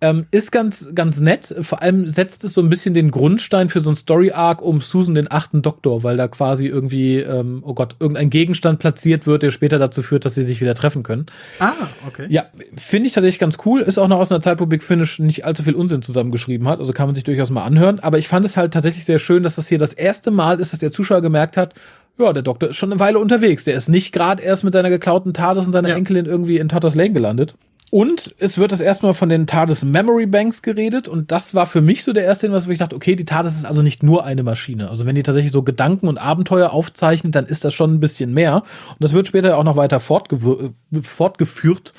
Ähm, 0.00 0.26
ist 0.30 0.52
ganz, 0.52 0.90
ganz 0.94 1.18
nett. 1.18 1.52
Vor 1.62 1.82
allem 1.82 2.08
setzt 2.08 2.44
es 2.44 2.52
so 2.52 2.60
ein 2.60 2.68
bisschen 2.68 2.94
den 2.94 3.10
Grundstein 3.10 3.68
für 3.68 3.80
so 3.80 3.90
ein 3.90 3.96
Story-Arc 3.96 4.62
um 4.62 4.80
Susan 4.80 5.14
den 5.14 5.32
achten 5.32 5.62
Doktor, 5.62 6.04
weil 6.04 6.16
da 6.16 6.28
quasi 6.28 6.66
irgendwie, 6.66 7.18
ähm, 7.20 7.62
oh 7.64 7.74
Gott, 7.74 7.96
irgendein 7.98 8.30
Gegenstand 8.30 8.78
platziert 8.78 9.26
wird, 9.26 9.42
der 9.42 9.50
später 9.50 9.78
dazu 9.78 10.02
führt, 10.02 10.24
dass 10.24 10.34
sie 10.34 10.44
sich 10.44 10.60
wieder 10.60 10.74
treffen 10.74 11.02
können. 11.02 11.26
Ah, 11.58 11.72
okay. 12.06 12.26
Ja, 12.28 12.46
finde 12.76 13.08
ich 13.08 13.14
tatsächlich 13.14 13.40
ganz 13.40 13.58
cool. 13.64 13.80
Ist 13.80 13.98
auch 13.98 14.08
noch 14.08 14.18
aus 14.18 14.30
einer 14.30 14.40
Zeit, 14.40 14.60
wo 14.60 14.66
Big 14.66 14.82
Finish 14.82 15.18
nicht 15.18 15.44
allzu 15.44 15.62
viel 15.62 15.74
Unsinn 15.74 16.02
zusammengeschrieben 16.04 16.68
hat. 16.68 16.80
Also 16.80 16.92
kann 16.92 17.06
man 17.06 17.14
sich 17.14 17.24
durchaus 17.24 17.50
mal 17.50 17.64
anhören. 17.64 18.00
Aber 18.00 18.18
ich 18.18 18.28
fand 18.28 18.46
es 18.46 18.56
halt 18.56 18.72
tatsächlich 18.72 19.04
sehr 19.04 19.18
schön, 19.18 19.42
dass 19.42 19.56
das 19.56 19.68
hier 19.68 19.78
das 19.78 19.92
erste 19.92 20.30
Mal 20.30 20.60
ist, 20.60 20.72
dass 20.72 20.80
der 20.80 20.92
Zuschauer 20.92 21.22
gemerkt 21.22 21.56
hat, 21.56 21.74
ja, 22.18 22.32
der 22.32 22.42
Doktor 22.42 22.70
ist 22.70 22.76
schon 22.76 22.92
eine 22.92 23.00
Weile 23.00 23.18
unterwegs. 23.18 23.64
Der 23.64 23.74
ist 23.74 23.88
nicht 23.88 24.12
gerade 24.12 24.42
erst 24.42 24.62
mit 24.62 24.72
seiner 24.72 24.90
geklauten 24.90 25.34
TARDIS 25.34 25.66
und 25.66 25.72
seiner 25.72 25.88
ja. 25.88 25.96
Enkelin 25.96 26.26
irgendwie 26.26 26.58
in 26.58 26.68
Tatter's 26.68 26.94
Lane 26.94 27.12
gelandet. 27.12 27.56
Und 27.90 28.34
es 28.38 28.58
wird 28.58 28.72
das 28.72 28.80
erstmal 28.80 29.14
von 29.14 29.28
den 29.28 29.46
TARDIS 29.46 29.84
Memory 29.84 30.26
Banks 30.26 30.62
geredet 30.62 31.06
und 31.06 31.30
das 31.30 31.54
war 31.54 31.66
für 31.66 31.80
mich 31.80 32.02
so 32.02 32.12
der 32.12 32.24
erste 32.24 32.46
Hinweis, 32.46 32.66
wo 32.66 32.72
ich 32.72 32.78
dachte, 32.78 32.96
okay, 32.96 33.14
die 33.14 33.26
TARDIS 33.26 33.54
ist 33.54 33.66
also 33.66 33.82
nicht 33.82 34.02
nur 34.02 34.24
eine 34.24 34.42
Maschine. 34.42 34.90
Also 34.90 35.06
wenn 35.06 35.14
die 35.14 35.22
tatsächlich 35.22 35.52
so 35.52 35.62
Gedanken 35.62 36.08
und 36.08 36.18
Abenteuer 36.18 36.72
aufzeichnet, 36.72 37.34
dann 37.34 37.46
ist 37.46 37.64
das 37.64 37.74
schon 37.74 37.94
ein 37.94 38.00
bisschen 38.00 38.32
mehr. 38.32 38.56
Und 38.88 39.00
das 39.00 39.12
wird 39.12 39.28
später 39.28 39.58
auch 39.58 39.64
noch 39.64 39.76
weiter 39.76 40.00
fortgeführt. 40.00 40.72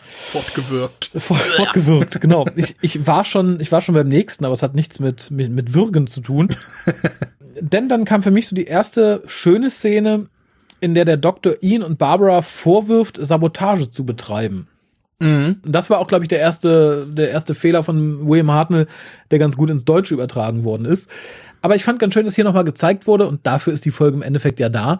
Fortgewirkt. 0.03 1.11
fortgewirkt, 1.17 2.19
genau. 2.19 2.45
Ich, 2.55 2.75
ich 2.81 3.07
war 3.07 3.23
schon, 3.23 3.59
ich 3.59 3.71
war 3.71 3.81
schon 3.81 3.95
beim 3.95 4.09
nächsten, 4.09 4.43
aber 4.43 4.53
es 4.53 4.63
hat 4.63 4.75
nichts 4.75 4.99
mit, 4.99 5.31
mit, 5.31 5.51
mit 5.51 5.73
Würgen 5.73 6.07
zu 6.07 6.19
tun. 6.19 6.49
denn 7.61 7.87
dann 7.87 8.05
kam 8.05 8.23
für 8.23 8.31
mich 8.31 8.47
so 8.47 8.55
die 8.55 8.65
erste 8.65 9.21
schöne 9.27 9.69
Szene, 9.69 10.25
in 10.81 10.93
der 10.93 11.05
der 11.05 11.17
Doktor 11.17 11.53
Ian 11.61 11.83
und 11.83 11.97
Barbara 11.97 12.41
vorwirft, 12.41 13.17
Sabotage 13.21 13.91
zu 13.91 14.05
betreiben. 14.05 14.67
Mhm. 15.19 15.61
Das 15.63 15.89
war 15.89 15.99
auch, 15.99 16.07
glaube 16.07 16.25
ich, 16.25 16.27
der 16.27 16.39
erste, 16.39 17.07
der 17.09 17.31
erste 17.31 17.55
Fehler 17.55 17.83
von 17.83 18.27
William 18.27 18.51
Hartnell, 18.51 18.87
der 19.31 19.39
ganz 19.39 19.55
gut 19.55 19.69
ins 19.69 19.85
Deutsche 19.85 20.13
übertragen 20.13 20.63
worden 20.63 20.85
ist. 20.85 21.09
Aber 21.61 21.75
ich 21.75 21.83
fand 21.83 21.99
ganz 21.99 22.13
schön, 22.13 22.25
dass 22.25 22.35
hier 22.35 22.43
nochmal 22.43 22.63
gezeigt 22.63 23.07
wurde, 23.07 23.27
und 23.27 23.47
dafür 23.47 23.73
ist 23.73 23.85
die 23.85 23.91
Folge 23.91 24.17
im 24.17 24.23
Endeffekt 24.23 24.59
ja 24.59 24.69
da, 24.69 24.99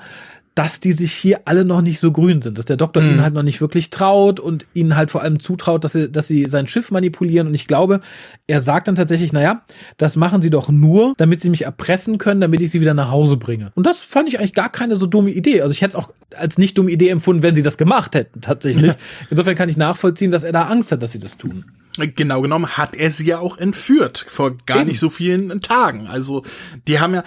dass 0.56 0.80
die 0.80 0.94
sich 0.94 1.12
hier 1.12 1.42
alle 1.46 1.66
noch 1.66 1.82
nicht 1.82 2.00
so 2.00 2.14
grün 2.14 2.42
sind, 2.42 2.58
dass 2.58 2.66
der 2.66 2.78
Doktor 2.78 3.02
mhm. 3.02 3.10
ihnen 3.10 3.22
halt 3.22 3.34
noch 3.34 3.44
nicht 3.44 3.60
wirklich 3.60 3.90
traut 3.90 4.40
und 4.40 4.66
ihnen 4.74 4.96
halt 4.96 5.12
vor 5.12 5.22
allem 5.22 5.40
zutraut, 5.40 5.84
dass 5.84 5.92
sie, 5.92 6.10
dass 6.10 6.30
sie 6.30 6.46
sein 6.46 6.68
Schiff 6.68 6.92
manipulieren. 6.92 7.48
Und 7.48 7.54
ich 7.54 7.68
glaube, 7.68 8.00
er 8.48 8.62
sagt 8.62 8.88
dann 8.88 8.96
tatsächlich, 8.96 9.34
naja, 9.34 9.64
das 9.98 10.16
machen 10.16 10.42
sie 10.42 10.50
doch 10.50 10.70
nur, 10.70 11.14
damit 11.18 11.42
sie 11.42 11.50
mich 11.50 11.64
erpressen 11.64 12.18
können, 12.20 12.40
damit 12.40 12.62
ich 12.62 12.72
sie 12.72 12.80
wieder 12.80 12.94
nach 12.94 13.12
Hause 13.12 13.36
bringe. 13.36 13.74
Und 13.76 13.86
das 13.86 14.00
fand 14.00 14.30
ich 14.30 14.40
eigentlich 14.40 14.54
gar 14.54 14.72
keine 14.72 14.96
so 14.96 15.08
dumme 15.08 15.32
Idee. 15.32 15.62
Also 15.62 15.74
ich 15.74 15.82
hätte 15.82 15.98
es 15.98 16.04
auch 16.04 16.14
als 16.38 16.58
nicht 16.58 16.78
dumme 16.78 16.90
Idee 16.90 17.10
empfunden, 17.10 17.44
wenn 17.44 17.54
sie 17.54 17.62
das 17.62 17.78
gemacht 17.78 18.16
hätten, 18.16 18.40
tatsächlich. 18.40 18.94
Insofern 19.30 19.56
kann 19.56 19.68
ich 19.68 19.76
nachvollziehen, 19.76 20.32
dass 20.32 20.44
er 20.44 20.54
da 20.54 20.64
Angst 20.64 20.92
hat, 20.94 21.04
dass 21.04 21.12
sie 21.12 21.20
das 21.20 21.38
tun. 21.38 21.66
Genau 21.98 22.42
genommen 22.42 22.78
hat 22.78 22.96
er 22.96 23.10
sie 23.10 23.26
ja 23.26 23.40
auch 23.40 23.58
entführt 23.58 24.26
vor 24.28 24.58
gar 24.66 24.80
Eben. 24.80 24.88
nicht 24.88 25.00
so 25.00 25.10
vielen 25.10 25.62
Tagen. 25.62 26.08
Also 26.08 26.44
die 26.88 27.00
haben 27.00 27.14
ja, 27.14 27.24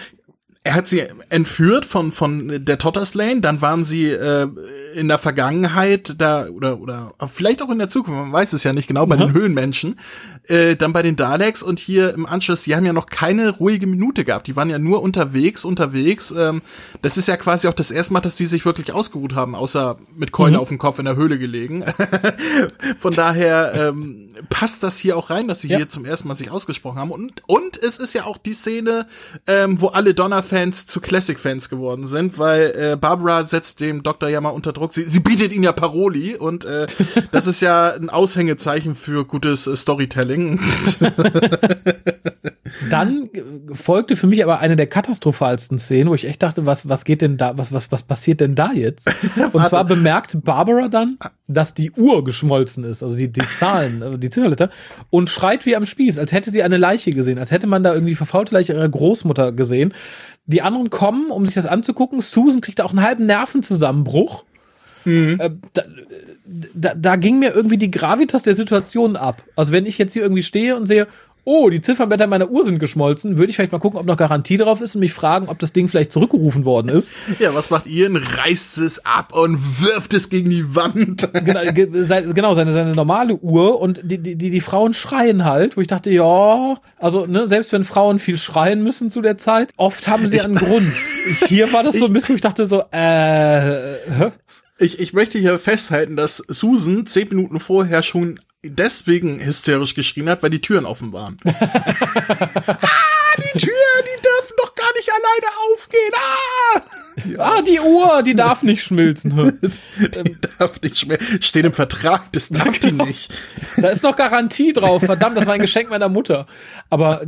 er 0.64 0.74
hat 0.74 0.88
sie 0.88 1.02
entführt 1.30 1.86
von 1.86 2.12
von 2.12 2.64
der 2.64 2.78
Totters 2.78 3.14
Lane, 3.14 3.40
dann 3.40 3.62
waren 3.62 3.84
sie 3.84 4.11
äh, 4.11 4.48
in 4.94 5.09
der 5.09 5.18
Vergangenheit 5.18 6.16
da 6.18 6.46
oder 6.48 6.80
oder 6.80 7.14
vielleicht 7.32 7.62
auch 7.62 7.70
in 7.70 7.78
der 7.78 7.88
Zukunft, 7.88 8.20
man 8.20 8.32
weiß 8.32 8.52
es 8.52 8.64
ja 8.64 8.72
nicht 8.72 8.88
genau, 8.88 9.06
bei 9.06 9.16
mhm. 9.16 9.20
den 9.20 9.32
Höhenmenschen, 9.32 9.98
äh, 10.48 10.76
dann 10.76 10.92
bei 10.92 11.02
den 11.02 11.16
Daleks 11.16 11.62
und 11.62 11.78
hier 11.78 12.12
im 12.12 12.26
Anschluss, 12.26 12.64
die 12.64 12.74
haben 12.74 12.84
ja 12.84 12.92
noch 12.92 13.06
keine 13.06 13.50
ruhige 13.50 13.86
Minute 13.86 14.24
gehabt, 14.24 14.46
die 14.46 14.56
waren 14.56 14.68
ja 14.68 14.78
nur 14.78 15.02
unterwegs, 15.02 15.64
unterwegs. 15.64 16.34
Ähm, 16.36 16.61
das 17.02 17.16
ist 17.16 17.28
ja 17.28 17.36
quasi 17.36 17.68
auch 17.68 17.74
das 17.74 17.90
erste 17.90 18.12
Mal, 18.12 18.20
dass 18.20 18.36
die 18.36 18.46
sich 18.46 18.64
wirklich 18.64 18.92
ausgeruht 18.92 19.34
haben, 19.34 19.54
außer 19.54 19.98
mit 20.16 20.32
Keule 20.32 20.56
mhm. 20.56 20.59
auf 20.59 20.68
dem 20.68 20.78
Kopf 20.78 20.98
in 20.98 21.04
der 21.04 21.16
Höhle 21.16 21.38
gelegen. 21.38 21.84
von 22.98 23.12
daher 23.12 23.72
ähm, 23.74 24.28
passt 24.50 24.82
das 24.82 24.98
hier 24.98 25.16
auch 25.16 25.30
rein, 25.30 25.48
dass 25.48 25.61
sie 25.61 25.68
ja. 25.68 25.78
hier 25.78 25.88
zum 25.88 26.04
ersten 26.04 26.28
Mal 26.28 26.34
sich 26.34 26.50
ausgesprochen 26.50 26.98
haben 26.98 27.11
und 27.11 27.42
und 27.46 27.82
es 27.82 27.98
ist 27.98 28.14
ja 28.14 28.24
auch 28.24 28.36
die 28.36 28.54
Szene, 28.54 29.06
ähm, 29.46 29.80
wo 29.80 29.88
alle 29.88 30.14
Donner-Fans 30.49 30.86
zu 30.86 31.01
Classic-Fans 31.01 31.68
geworden 31.68 32.07
sind, 32.07 32.38
weil 32.38 32.72
äh, 32.76 32.96
Barbara 32.96 33.44
setzt 33.44 33.80
dem 33.80 34.03
ja 34.28 34.40
mal 34.40 34.51
unter 34.51 34.72
Druck. 34.72 34.94
Sie, 34.94 35.05
sie 35.05 35.20
bietet 35.20 35.53
ihn 35.53 35.62
ja 35.62 35.72
Paroli 35.72 36.36
und 36.36 36.64
äh, 36.64 36.86
das 37.32 37.46
ist 37.46 37.61
ja 37.61 37.94
ein 37.94 38.11
Aushängezeichen 38.11 38.94
für 38.94 39.24
gutes 39.24 39.66
äh, 39.66 39.76
Storytelling. 39.76 40.61
Dann 42.90 43.30
folgte 43.72 44.16
für 44.16 44.26
mich 44.26 44.42
aber 44.42 44.59
eine 44.59 44.76
der 44.76 44.86
katastrophalsten 44.86 45.78
Szenen, 45.78 46.11
wo 46.11 46.14
ich 46.14 46.26
echt 46.26 46.42
dachte, 46.42 46.66
was, 46.66 46.88
was 46.88 47.05
geht 47.05 47.22
denn 47.22 47.36
da, 47.36 47.57
was, 47.57 47.72
was, 47.72 47.90
was 47.90 48.03
passiert 48.03 48.40
denn 48.40 48.55
da 48.55 48.72
jetzt? 48.72 49.11
Und 49.53 49.66
zwar 49.66 49.84
bemerkt 49.84 50.44
Barbara 50.44 50.88
dann, 50.88 51.18
dass 51.49 51.72
die 51.72 51.90
Uhr 51.92 52.22
geschmolzen 52.22 52.84
ist, 52.84 53.03
also 53.03 53.16
die, 53.16 53.32
die 53.32 53.40
Zahlen, 53.40 54.20
die 54.20 54.30
Zifferletter, 54.30 54.70
und 55.11 55.30
schreit 55.30 55.64
wie 55.66 55.74
am 55.74 55.86
Spieß, 55.86 56.18
als 56.18 56.30
hätte 56.30 56.51
sie 56.51 56.62
eine 56.62 56.76
Leiche 56.76 57.11
gesehen, 57.11 57.38
als 57.38 57.51
hätte 57.51 57.66
man 57.66 57.82
da 57.82 57.94
irgendwie 57.94 58.14
verfaulte 58.14 58.55
Leiche 58.55 58.74
ihrer 58.74 58.88
Großmutter 58.88 59.53
gesehen. 59.53 59.94
Die 60.46 60.62
anderen 60.62 60.90
kommen, 60.90 61.30
um 61.30 61.46
sich 61.46 61.55
das 61.55 61.66
anzugucken. 61.66 62.20
Susan 62.20 62.61
kriegt 62.61 62.80
auch 62.80 62.90
einen 62.90 63.03
halben 63.03 63.26
Nervenzusammenbruch. 63.26 64.44
Mhm. 65.05 65.40
Äh, 65.40 65.51
da, 65.72 65.82
da, 66.74 66.94
da 66.94 67.16
ging 67.16 67.38
mir 67.38 67.55
irgendwie 67.55 67.78
die 67.78 67.90
Gravitas 67.90 68.42
der 68.42 68.55
Situation 68.55 69.16
ab. 69.16 69.42
Also 69.57 69.72
wenn 69.72 69.86
ich 69.86 69.99
jetzt 69.99 70.12
hier 70.12 70.22
irgendwie 70.22 70.42
stehe 70.42 70.76
und 70.76 70.86
sehe, 70.86 71.07
oh, 71.49 71.70
die 71.70 71.80
Ziffernblätter 71.80 72.26
meiner 72.26 72.51
Uhr 72.51 72.62
sind 72.62 72.78
geschmolzen, 72.78 73.38
würde 73.38 73.49
ich 73.49 73.57
vielleicht 73.57 73.72
mal 73.72 73.78
gucken, 73.78 73.99
ob 73.99 74.05
noch 74.05 74.18
Garantie 74.18 74.59
drauf 74.59 74.82
ist 74.82 74.94
und 74.94 75.01
mich 75.01 75.14
fragen, 75.14 75.49
ob 75.49 75.59
das 75.59 75.72
Ding 75.72 75.88
vielleicht 75.88 76.12
zurückgerufen 76.12 76.64
worden 76.64 76.90
ist. 76.90 77.11
Ja, 77.38 77.55
was 77.55 77.70
macht 77.70 77.86
ihr? 77.86 78.11
Reißt 78.12 78.78
es 78.78 79.07
ab 79.07 79.32
und 79.32 79.59
wirft 79.80 80.12
es 80.12 80.28
gegen 80.28 80.51
die 80.51 80.74
Wand. 80.74 81.28
genau, 81.44 81.61
genau 81.72 82.55
seine, 82.55 82.72
seine 82.72 82.94
normale 82.94 83.36
Uhr 83.36 83.80
und 83.80 84.01
die, 84.03 84.18
die, 84.18 84.34
die, 84.34 84.51
die 84.51 84.61
Frauen 84.61 84.92
schreien 84.92 85.44
halt, 85.44 85.76
wo 85.76 85.80
ich 85.80 85.86
dachte, 85.86 86.11
ja, 86.11 86.76
also 86.99 87.26
ne, 87.26 87.46
selbst 87.46 87.72
wenn 87.72 87.84
Frauen 87.84 88.18
viel 88.18 88.38
schreien 88.38 88.82
müssen 88.82 89.09
zu 89.09 89.22
der 89.22 89.38
Zeit, 89.38 89.70
oft 89.76 90.09
haben 90.09 90.26
sie 90.26 90.36
ich, 90.36 90.44
einen 90.44 90.57
Grund. 90.57 90.92
Hier 91.46 91.72
war 91.72 91.84
das 91.84 91.94
so 91.94 92.07
ein 92.07 92.12
bisschen, 92.12 92.34
wo 92.34 92.36
ich 92.36 92.42
dachte 92.42 92.66
so, 92.66 92.82
äh, 92.90 93.61
hä? 93.61 94.32
Ich, 94.80 94.99
ich 95.01 95.12
möchte 95.12 95.38
hier 95.38 95.59
festhalten, 95.59 96.14
dass 96.14 96.36
Susan 96.36 97.05
zehn 97.05 97.28
Minuten 97.28 97.59
vorher 97.59 98.05
schon 98.05 98.38
deswegen 98.64 99.40
hysterisch 99.44 99.94
geschrien 99.94 100.28
hat, 100.28 100.42
weil 100.42 100.50
die 100.50 100.61
Türen 100.61 100.84
offen 100.84 101.12
waren. 101.12 101.36
ah, 101.44 101.52
die 103.38 103.59
Türen, 103.59 104.04
die 104.04 104.22
dürfen 104.22 104.56
doch 104.56 104.74
gar 104.74 104.92
nicht 104.96 105.11
alleine 105.11 105.56
aufgehen. 105.72 106.12
Ah! 106.14 106.82
Ja. 107.28 107.38
Ah, 107.40 107.62
die 107.62 107.80
Uhr, 107.80 108.22
die 108.22 108.34
darf 108.34 108.62
nicht 108.62 108.82
schmilzen. 108.82 109.59
die 109.98 110.36
darf 110.59 110.80
nicht 110.80 110.98
schmilzen. 110.98 111.42
Steht 111.42 111.64
im 111.64 111.72
Vertrag, 111.72 112.32
das 112.32 112.48
darf 112.48 112.78
die 112.78 112.92
nicht. 112.92 113.32
Da 113.76 113.88
ist 113.88 114.04
noch 114.04 114.16
Garantie 114.16 114.72
drauf. 114.72 115.02
Verdammt, 115.02 115.36
das 115.36 115.46
war 115.46 115.54
ein 115.54 115.61
Geschenk 115.61 115.90
meiner 115.90 116.09
Mutter. 116.09 116.46
Aber 116.90 117.22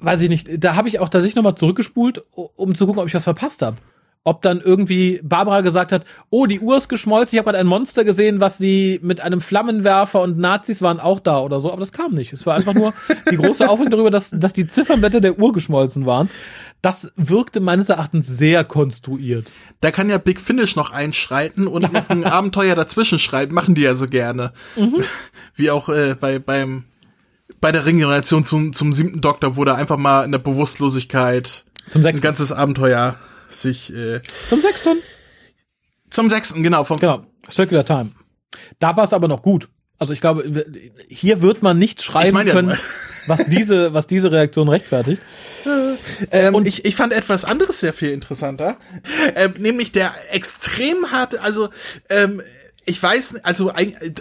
weiß 0.00 0.22
ich 0.22 0.30
nicht, 0.30 0.48
da 0.64 0.76
habe 0.76 0.88
ich 0.88 0.98
auch 0.98 1.10
tatsächlich 1.10 1.36
nochmal 1.36 1.56
zurückgespult, 1.56 2.24
um 2.32 2.74
zu 2.74 2.86
gucken, 2.86 3.02
ob 3.02 3.08
ich 3.08 3.14
was 3.14 3.24
verpasst 3.24 3.60
habe 3.62 3.76
ob 4.24 4.40
dann 4.40 4.62
irgendwie 4.62 5.20
Barbara 5.22 5.60
gesagt 5.60 5.92
hat, 5.92 6.04
oh, 6.30 6.46
die 6.46 6.60
Uhr 6.60 6.78
ist 6.78 6.88
geschmolzen, 6.88 7.36
ich 7.36 7.38
habe 7.38 7.50
gerade 7.50 7.58
ein 7.58 7.66
Monster 7.66 8.04
gesehen, 8.04 8.40
was 8.40 8.56
sie 8.56 8.98
mit 9.02 9.20
einem 9.20 9.42
Flammenwerfer 9.42 10.22
und 10.22 10.38
Nazis 10.38 10.80
waren 10.80 10.98
auch 10.98 11.20
da 11.20 11.40
oder 11.40 11.60
so, 11.60 11.70
aber 11.70 11.80
das 11.80 11.92
kam 11.92 12.12
nicht. 12.12 12.32
Es 12.32 12.46
war 12.46 12.54
einfach 12.54 12.72
nur 12.72 12.94
die 13.30 13.36
große 13.36 13.68
Aufregung 13.68 13.90
darüber, 13.90 14.10
dass, 14.10 14.30
dass 14.30 14.54
die 14.54 14.66
Ziffernblätter 14.66 15.20
der 15.20 15.38
Uhr 15.38 15.52
geschmolzen 15.52 16.06
waren. 16.06 16.30
Das 16.80 17.12
wirkte 17.16 17.60
meines 17.60 17.90
Erachtens 17.90 18.26
sehr 18.26 18.64
konstruiert. 18.64 19.52
Da 19.82 19.90
kann 19.90 20.08
ja 20.08 20.16
Big 20.16 20.40
Finish 20.40 20.74
noch 20.74 20.90
einschreiten 20.90 21.66
und 21.66 21.92
noch 21.92 22.08
ein 22.08 22.24
Abenteuer 22.24 22.74
dazwischen 22.74 23.18
schreiben, 23.18 23.54
machen 23.54 23.74
die 23.74 23.82
ja 23.82 23.94
so 23.94 24.08
gerne. 24.08 24.52
Mhm. 24.76 25.04
Wie 25.54 25.70
auch 25.70 25.90
äh, 25.90 26.16
bei, 26.18 26.38
beim, 26.38 26.84
bei 27.60 27.72
der 27.72 27.84
Ringgeneration 27.84 28.46
zum, 28.46 28.72
zum 28.72 28.94
siebten 28.94 29.20
Doktor 29.20 29.56
wurde 29.56 29.74
einfach 29.74 29.98
mal 29.98 30.24
in 30.24 30.32
der 30.32 30.38
Bewusstlosigkeit 30.38 31.64
zum 31.90 32.04
ein 32.06 32.20
ganzes 32.20 32.52
Abenteuer 32.52 33.16
sich 33.48 33.92
äh, 33.94 34.22
zum 34.48 34.60
sechsten. 34.60 34.98
Zum 36.10 36.30
sechsten, 36.30 36.62
genau. 36.62 36.84
Vom 36.84 37.00
genau, 37.00 37.24
Circular 37.50 37.84
Time. 37.84 38.10
Da 38.78 38.96
war 38.96 39.04
es 39.04 39.12
aber 39.12 39.28
noch 39.28 39.42
gut. 39.42 39.68
Also 39.98 40.12
ich 40.12 40.20
glaube, 40.20 40.66
hier 41.08 41.40
wird 41.40 41.62
man 41.62 41.78
nicht 41.78 42.02
schreiben 42.02 42.28
ich 42.28 42.32
mein 42.34 42.46
ja 42.46 42.52
können, 42.52 42.76
was 43.26 43.44
diese, 43.46 43.94
was 43.94 44.06
diese 44.06 44.30
Reaktion 44.32 44.68
rechtfertigt. 44.68 45.22
Ähm, 46.30 46.54
und 46.54 46.66
ich, 46.66 46.84
ich 46.84 46.96
fand 46.96 47.12
etwas 47.12 47.44
anderes 47.44 47.80
sehr 47.80 47.92
viel 47.92 48.10
interessanter, 48.10 48.76
ähm, 49.34 49.54
nämlich 49.58 49.92
der 49.92 50.12
extrem 50.30 51.10
harte, 51.10 51.40
also 51.40 51.70
ähm, 52.10 52.42
ich 52.86 53.02
weiß, 53.02 53.44
also 53.44 53.72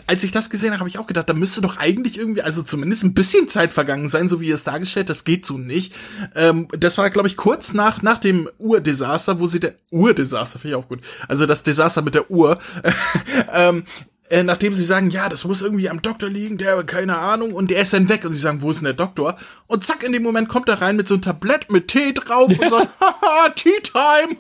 als 0.08 0.24
ich 0.24 0.32
das 0.32 0.50
gesehen 0.50 0.72
habe, 0.72 0.80
habe 0.80 0.90
ich 0.90 0.98
auch 0.98 1.08
gedacht, 1.08 1.30
da 1.30 1.34
müsste 1.34 1.62
doch 1.62 1.78
eigentlich 1.78 2.18
irgendwie, 2.18 2.42
also 2.42 2.64
zumindest 2.64 3.04
ein 3.04 3.14
bisschen 3.14 3.48
Zeit 3.48 3.74
vergangen 3.74 4.08
sein, 4.08 4.30
so 4.30 4.40
wie 4.40 4.48
ihr 4.48 4.56
es 4.56 4.64
dargestellt, 4.64 5.10
das 5.10 5.26
geht 5.26 5.46
so 5.46 5.58
nicht. 5.58 5.94
Ähm, 6.36 6.68
das 6.78 6.98
war, 6.98 7.10
glaube 7.10 7.28
ich, 7.28 7.38
kurz 7.38 7.74
nach 7.74 8.02
nach 8.02 8.20
dem 8.20 8.50
Urdesaster, 8.58 9.40
wo 9.40 9.48
sie 9.48 9.60
der 9.60 9.76
Urdesaster 9.92 10.60
finde 10.60 10.78
ich 10.78 10.84
auch 10.84 10.88
gut, 10.88 11.02
also 11.28 11.46
das 11.46 11.64
Desaster 11.64 12.02
mit 12.02 12.16
der 12.16 12.32
Uhr, 12.32 12.60
ähm, 13.54 13.84
äh, 14.30 14.42
nachdem 14.42 14.74
sie 14.74 14.86
sagen, 14.86 15.10
ja, 15.10 15.28
das 15.28 15.44
muss 15.44 15.62
irgendwie 15.62 15.90
am 15.90 16.02
Doktor 16.02 16.30
liegen, 16.30 16.58
der, 16.58 16.82
keine 16.86 17.18
Ahnung, 17.18 17.54
und 17.54 17.70
der 17.70 17.82
ist 17.82 17.94
dann 17.94 18.08
weg 18.08 18.24
und 18.24 18.34
sie 18.34 18.42
sagen, 18.42 18.62
wo 18.62 18.72
ist 18.72 18.78
denn 18.78 18.86
der 18.86 18.94
Doktor? 18.94 19.38
Und 19.68 19.84
zack, 19.84 20.02
in 20.02 20.14
dem 20.14 20.24
Moment 20.24 20.48
kommt 20.48 20.70
er 20.70 20.82
rein 20.82 20.96
mit 20.96 21.10
so 21.10 21.16
einem 21.16 21.24
Tablett 21.24 21.70
mit 21.72 21.90
Tee 21.90 22.14
drauf 22.14 22.50
und 22.50 22.70
sagt, 22.70 22.90
haha, 23.02 23.50
Tea 23.50 23.82
Time, 23.84 24.38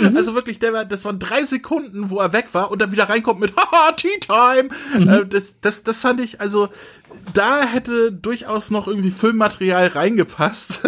mhm. 0.10 0.16
Also 0.16 0.34
wirklich, 0.34 0.60
der 0.60 0.72
war, 0.72 0.84
das 0.84 1.04
waren 1.04 1.18
drei 1.18 1.42
Sekunden, 1.42 2.10
wo 2.10 2.20
er 2.20 2.32
weg 2.32 2.46
war 2.52 2.70
und 2.70 2.80
dann 2.80 2.92
wieder 2.92 3.08
reinkommt 3.08 3.40
mit, 3.40 3.54
haha, 3.56 3.92
Tea 3.92 4.20
Time. 4.20 4.70
Mhm. 4.96 5.08
Äh, 5.08 5.26
das, 5.26 5.60
das, 5.60 5.82
das 5.82 6.00
fand 6.00 6.20
ich, 6.20 6.40
also, 6.40 6.68
da 7.34 7.64
hätte 7.64 8.12
durchaus 8.12 8.70
noch 8.70 8.86
irgendwie 8.86 9.10
Filmmaterial 9.10 9.88
reingepasst, 9.88 10.82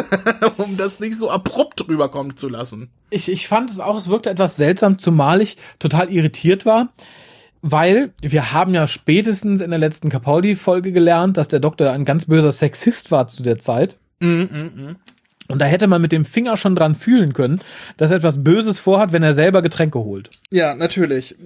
um 0.56 0.76
das 0.76 1.00
nicht 1.00 1.18
so 1.18 1.30
abrupt 1.30 1.88
rüberkommen 1.88 2.36
zu 2.36 2.48
lassen. 2.48 2.90
Ich, 3.10 3.28
ich 3.28 3.48
fand 3.48 3.70
es 3.70 3.80
auch, 3.80 3.96
es 3.96 4.08
wirkte 4.08 4.30
etwas 4.30 4.56
seltsam, 4.56 4.98
zumal 4.98 5.42
ich 5.42 5.56
total 5.78 6.10
irritiert 6.10 6.64
war 6.64 6.90
weil 7.62 8.12
wir 8.20 8.52
haben 8.52 8.74
ja 8.74 8.86
spätestens 8.86 9.60
in 9.60 9.70
der 9.70 9.78
letzten 9.78 10.08
Capaldi-Folge 10.08 10.92
gelernt, 10.92 11.36
dass 11.36 11.48
der 11.48 11.60
Doktor 11.60 11.92
ein 11.92 12.04
ganz 12.04 12.26
böser 12.26 12.52
Sexist 12.52 13.10
war 13.10 13.26
zu 13.28 13.42
der 13.42 13.58
Zeit. 13.58 13.98
Mm, 14.20 14.26
mm, 14.26 14.72
mm. 14.76 14.96
Und 15.48 15.60
da 15.60 15.64
hätte 15.64 15.86
man 15.86 16.02
mit 16.02 16.12
dem 16.12 16.26
Finger 16.26 16.58
schon 16.58 16.76
dran 16.76 16.94
fühlen 16.94 17.32
können, 17.32 17.60
dass 17.96 18.10
er 18.10 18.18
etwas 18.18 18.44
Böses 18.44 18.78
vorhat, 18.78 19.12
wenn 19.12 19.22
er 19.22 19.32
selber 19.32 19.62
Getränke 19.62 19.98
holt. 19.98 20.30
Ja, 20.50 20.74
natürlich. 20.74 21.36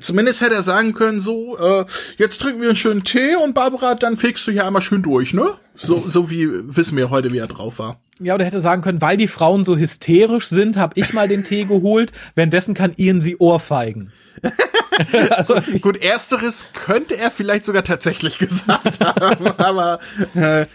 Zumindest 0.00 0.42
hätte 0.42 0.54
er 0.54 0.62
sagen 0.62 0.92
können, 0.92 1.22
so, 1.22 1.56
äh, 1.58 1.86
jetzt 2.18 2.38
trinken 2.38 2.60
wir 2.60 2.68
einen 2.68 2.76
schönen 2.76 3.02
Tee 3.02 3.34
und 3.34 3.54
Barbara, 3.54 3.94
dann 3.94 4.18
fegst 4.18 4.46
du 4.46 4.52
hier 4.52 4.66
einmal 4.66 4.82
schön 4.82 5.02
durch, 5.02 5.32
ne? 5.32 5.54
So, 5.78 6.08
so 6.08 6.30
wie 6.30 6.48
wissen 6.50 6.96
wir 6.96 7.10
heute, 7.10 7.30
wie 7.32 7.38
er 7.38 7.46
drauf 7.46 7.78
war. 7.78 8.00
Ja, 8.18 8.34
oder 8.34 8.46
hätte 8.46 8.60
sagen 8.62 8.80
können, 8.80 9.02
weil 9.02 9.18
die 9.18 9.28
Frauen 9.28 9.64
so 9.66 9.76
hysterisch 9.76 10.48
sind, 10.48 10.78
habe 10.78 10.94
ich 10.96 11.12
mal 11.12 11.28
den 11.28 11.44
Tee 11.44 11.64
geholt. 11.64 12.12
Währenddessen 12.34 12.72
kann 12.72 12.94
Ian 12.96 13.20
sie 13.20 13.36
ohrfeigen. 13.36 14.10
also, 15.30 15.60
gut, 15.82 15.98
ersteres 16.02 16.68
könnte 16.72 17.18
er 17.18 17.30
vielleicht 17.30 17.66
sogar 17.66 17.84
tatsächlich 17.84 18.38
gesagt 18.40 19.00
haben, 19.00 19.46
aber 19.46 19.98
äh, 20.34 20.66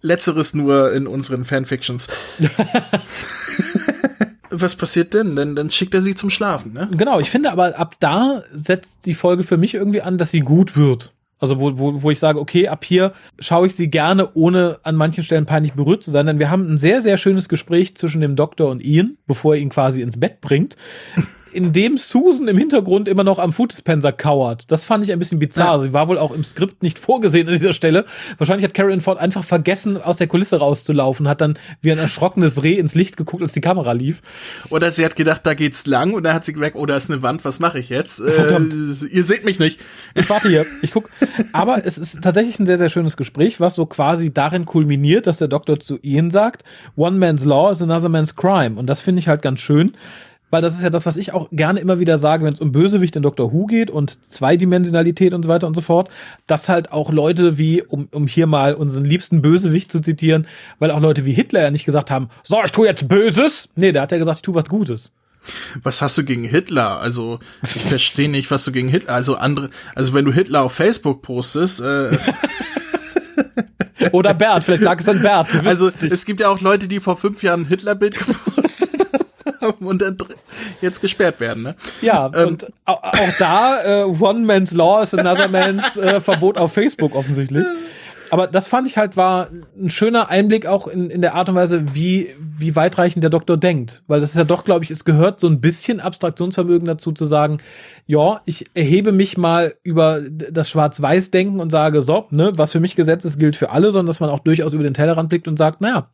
letzteres 0.00 0.54
nur 0.54 0.92
in 0.94 1.06
unseren 1.06 1.44
Fanfictions. 1.44 2.08
was 4.50 4.76
passiert 4.76 5.12
denn? 5.12 5.36
Dann, 5.36 5.56
dann 5.56 5.70
schickt 5.70 5.92
er 5.92 6.00
sie 6.00 6.14
zum 6.14 6.30
Schlafen, 6.30 6.72
ne? 6.72 6.88
Genau, 6.92 7.20
ich 7.20 7.30
finde 7.30 7.52
aber 7.52 7.78
ab 7.78 7.96
da 8.00 8.42
setzt 8.50 9.04
die 9.04 9.14
Folge 9.14 9.44
für 9.44 9.58
mich 9.58 9.74
irgendwie 9.74 10.00
an, 10.00 10.16
dass 10.16 10.30
sie 10.30 10.40
gut 10.40 10.74
wird. 10.76 11.12
Also 11.38 11.60
wo, 11.60 11.78
wo, 11.78 12.02
wo 12.02 12.10
ich 12.10 12.18
sage, 12.18 12.40
okay, 12.40 12.68
ab 12.68 12.84
hier 12.84 13.12
schaue 13.38 13.66
ich 13.66 13.74
sie 13.74 13.90
gerne, 13.90 14.30
ohne 14.34 14.78
an 14.82 14.96
manchen 14.96 15.24
Stellen 15.24 15.46
peinlich 15.46 15.74
berührt 15.74 16.02
zu 16.02 16.10
sein. 16.10 16.26
Denn 16.26 16.38
wir 16.38 16.50
haben 16.50 16.72
ein 16.72 16.78
sehr, 16.78 17.00
sehr 17.00 17.16
schönes 17.16 17.48
Gespräch 17.48 17.96
zwischen 17.96 18.20
dem 18.20 18.36
Doktor 18.36 18.70
und 18.70 18.84
Ian, 18.84 19.16
bevor 19.26 19.54
er 19.54 19.60
ihn 19.60 19.68
quasi 19.68 20.02
ins 20.02 20.18
Bett 20.18 20.40
bringt 20.40 20.76
in 21.52 21.72
dem 21.72 21.98
Susan 21.98 22.48
im 22.48 22.58
Hintergrund 22.58 23.08
immer 23.08 23.24
noch 23.24 23.38
am 23.38 23.52
Food 23.52 23.72
Dispenser 23.72 24.12
kauert. 24.12 24.70
Das 24.70 24.84
fand 24.84 25.04
ich 25.04 25.12
ein 25.12 25.18
bisschen 25.18 25.38
bizarr. 25.38 25.76
Ja. 25.76 25.78
Sie 25.78 25.92
war 25.92 26.08
wohl 26.08 26.18
auch 26.18 26.32
im 26.32 26.44
Skript 26.44 26.82
nicht 26.82 26.98
vorgesehen 26.98 27.46
an 27.48 27.54
dieser 27.54 27.72
Stelle. 27.72 28.04
Wahrscheinlich 28.38 28.64
hat 28.64 28.74
Carrie 28.74 28.98
Ford 29.00 29.18
einfach 29.18 29.44
vergessen, 29.44 30.00
aus 30.00 30.16
der 30.16 30.26
Kulisse 30.26 30.58
rauszulaufen, 30.58 31.28
hat 31.28 31.40
dann 31.40 31.58
wie 31.80 31.92
ein 31.92 31.98
erschrockenes 31.98 32.62
Reh 32.62 32.78
ins 32.78 32.94
Licht 32.94 33.16
geguckt, 33.16 33.42
als 33.42 33.52
die 33.52 33.60
Kamera 33.60 33.92
lief. 33.92 34.22
Oder 34.70 34.92
sie 34.92 35.04
hat 35.04 35.16
gedacht, 35.16 35.42
da 35.44 35.54
geht's 35.54 35.86
lang 35.86 36.14
und 36.14 36.22
dann 36.22 36.34
hat 36.34 36.44
sie 36.44 36.52
gemerkt, 36.52 36.76
oh, 36.76 36.86
da 36.86 36.96
ist 36.96 37.10
eine 37.10 37.22
Wand, 37.22 37.44
was 37.44 37.60
mache 37.60 37.78
ich 37.78 37.88
jetzt? 37.88 38.20
Äh, 38.20 38.58
ihr 39.10 39.24
seht 39.24 39.44
mich 39.44 39.58
nicht. 39.58 39.80
Ich 40.14 40.28
warte 40.28 40.48
hier, 40.48 40.66
ich 40.82 40.92
guck. 40.92 41.10
Aber 41.52 41.84
es 41.84 41.98
ist 41.98 42.22
tatsächlich 42.22 42.58
ein 42.58 42.66
sehr, 42.66 42.78
sehr 42.78 42.88
schönes 42.88 43.16
Gespräch, 43.16 43.60
was 43.60 43.74
so 43.74 43.86
quasi 43.86 44.32
darin 44.32 44.64
kulminiert, 44.64 45.26
dass 45.26 45.38
der 45.38 45.48
Doktor 45.48 45.80
zu 45.80 45.98
Ian 46.02 46.30
sagt, 46.30 46.64
One 46.96 47.18
man's 47.18 47.44
law 47.44 47.70
is 47.70 47.82
another 47.82 48.08
man's 48.08 48.36
crime. 48.36 48.78
Und 48.78 48.86
das 48.86 49.00
finde 49.00 49.20
ich 49.20 49.28
halt 49.28 49.42
ganz 49.42 49.60
schön 49.60 49.92
weil 50.50 50.62
das 50.62 50.74
ist 50.74 50.82
ja 50.82 50.90
das, 50.90 51.06
was 51.06 51.16
ich 51.16 51.32
auch 51.32 51.48
gerne 51.52 51.80
immer 51.80 51.98
wieder 51.98 52.18
sage, 52.18 52.44
wenn 52.44 52.52
es 52.52 52.60
um 52.60 52.72
Bösewicht 52.72 53.16
in 53.16 53.22
Doctor 53.22 53.52
Who 53.52 53.66
geht 53.66 53.90
und 53.90 54.18
Zweidimensionalität 54.30 55.34
und 55.34 55.42
so 55.44 55.48
weiter 55.48 55.66
und 55.66 55.74
so 55.74 55.80
fort, 55.80 56.10
dass 56.46 56.68
halt 56.68 56.92
auch 56.92 57.12
Leute 57.12 57.58
wie, 57.58 57.82
um, 57.82 58.08
um 58.12 58.26
hier 58.26 58.46
mal 58.46 58.74
unseren 58.74 59.04
liebsten 59.04 59.42
Bösewicht 59.42 59.92
zu 59.92 60.00
zitieren, 60.00 60.46
weil 60.78 60.90
auch 60.90 61.00
Leute 61.00 61.24
wie 61.24 61.32
Hitler 61.32 61.62
ja 61.62 61.70
nicht 61.70 61.84
gesagt 61.84 62.10
haben, 62.10 62.28
so, 62.44 62.58
ich 62.64 62.72
tue 62.72 62.86
jetzt 62.86 63.08
Böses. 63.08 63.68
Nee, 63.76 63.92
der 63.92 64.02
hat 64.02 64.12
ja 64.12 64.18
gesagt, 64.18 64.38
ich 64.38 64.42
tue 64.42 64.54
was 64.54 64.64
Gutes. 64.64 65.12
Was 65.82 66.02
hast 66.02 66.18
du 66.18 66.24
gegen 66.24 66.44
Hitler? 66.44 67.00
Also, 67.00 67.38
ich 67.62 67.70
verstehe 67.70 68.28
nicht, 68.28 68.50
was 68.50 68.64
du 68.64 68.72
gegen 68.72 68.88
Hitler, 68.88 69.14
also 69.14 69.36
andere, 69.36 69.70
also 69.94 70.12
wenn 70.12 70.24
du 70.24 70.32
Hitler 70.32 70.62
auf 70.62 70.72
Facebook 70.72 71.22
postest, 71.22 71.80
äh, 71.80 72.10
Oder 74.12 74.32
Bert, 74.32 74.64
vielleicht 74.64 74.82
lag 74.82 75.00
es 75.00 75.08
an 75.08 75.22
Bert. 75.22 75.48
Also, 75.64 75.90
es 76.00 76.24
gibt 76.24 76.40
ja 76.40 76.48
auch 76.48 76.60
Leute, 76.60 76.88
die 76.88 77.00
vor 77.00 77.16
fünf 77.16 77.42
Jahren 77.42 77.62
ein 77.62 77.66
Hitler-Bild 77.66 78.14
gepostet 78.26 79.06
haben 79.12 79.27
und 79.80 80.02
dann 80.02 80.18
jetzt 80.80 81.00
gesperrt 81.00 81.40
werden. 81.40 81.62
Ne? 81.62 81.74
Ja, 82.00 82.30
ähm, 82.34 82.48
und 82.48 82.66
auch, 82.84 83.02
auch 83.02 83.32
da 83.38 84.00
äh, 84.00 84.04
One 84.04 84.40
Man's 84.40 84.72
Law 84.72 85.02
is 85.02 85.14
another 85.14 85.48
Man's 85.48 85.96
äh, 85.96 86.20
Verbot 86.20 86.58
auf 86.58 86.72
Facebook 86.72 87.14
offensichtlich. 87.14 87.64
Aber 88.30 88.46
das 88.46 88.66
fand 88.66 88.86
ich 88.86 88.96
halt 88.96 89.16
war 89.16 89.48
ein 89.78 89.90
schöner 89.90 90.28
Einblick 90.28 90.66
auch 90.66 90.86
in, 90.86 91.10
in 91.10 91.22
der 91.22 91.34
Art 91.34 91.48
und 91.48 91.54
Weise, 91.54 91.94
wie, 91.94 92.28
wie 92.38 92.76
weitreichend 92.76 93.22
der 93.22 93.30
Doktor 93.30 93.56
denkt. 93.56 94.02
Weil 94.06 94.20
das 94.20 94.30
ist 94.30 94.36
ja 94.36 94.44
doch, 94.44 94.64
glaube 94.64 94.84
ich, 94.84 94.90
es 94.90 95.04
gehört 95.04 95.40
so 95.40 95.48
ein 95.48 95.60
bisschen 95.60 96.00
Abstraktionsvermögen 96.00 96.86
dazu 96.86 97.12
zu 97.12 97.26
sagen, 97.26 97.58
ja, 98.06 98.40
ich 98.44 98.66
erhebe 98.74 99.12
mich 99.12 99.38
mal 99.38 99.74
über 99.82 100.20
das 100.28 100.68
Schwarz-Weiß-Denken 100.68 101.60
und 101.60 101.70
sage, 101.70 102.02
so, 102.02 102.26
ne, 102.30 102.52
was 102.56 102.72
für 102.72 102.80
mich 102.80 102.96
Gesetz 102.96 103.24
ist, 103.24 103.38
gilt 103.38 103.56
für 103.56 103.70
alle, 103.70 103.92
sondern 103.92 104.08
dass 104.08 104.20
man 104.20 104.30
auch 104.30 104.40
durchaus 104.40 104.72
über 104.72 104.84
den 104.84 104.94
Tellerrand 104.94 105.28
blickt 105.28 105.48
und 105.48 105.56
sagt, 105.56 105.80
naja, 105.80 106.08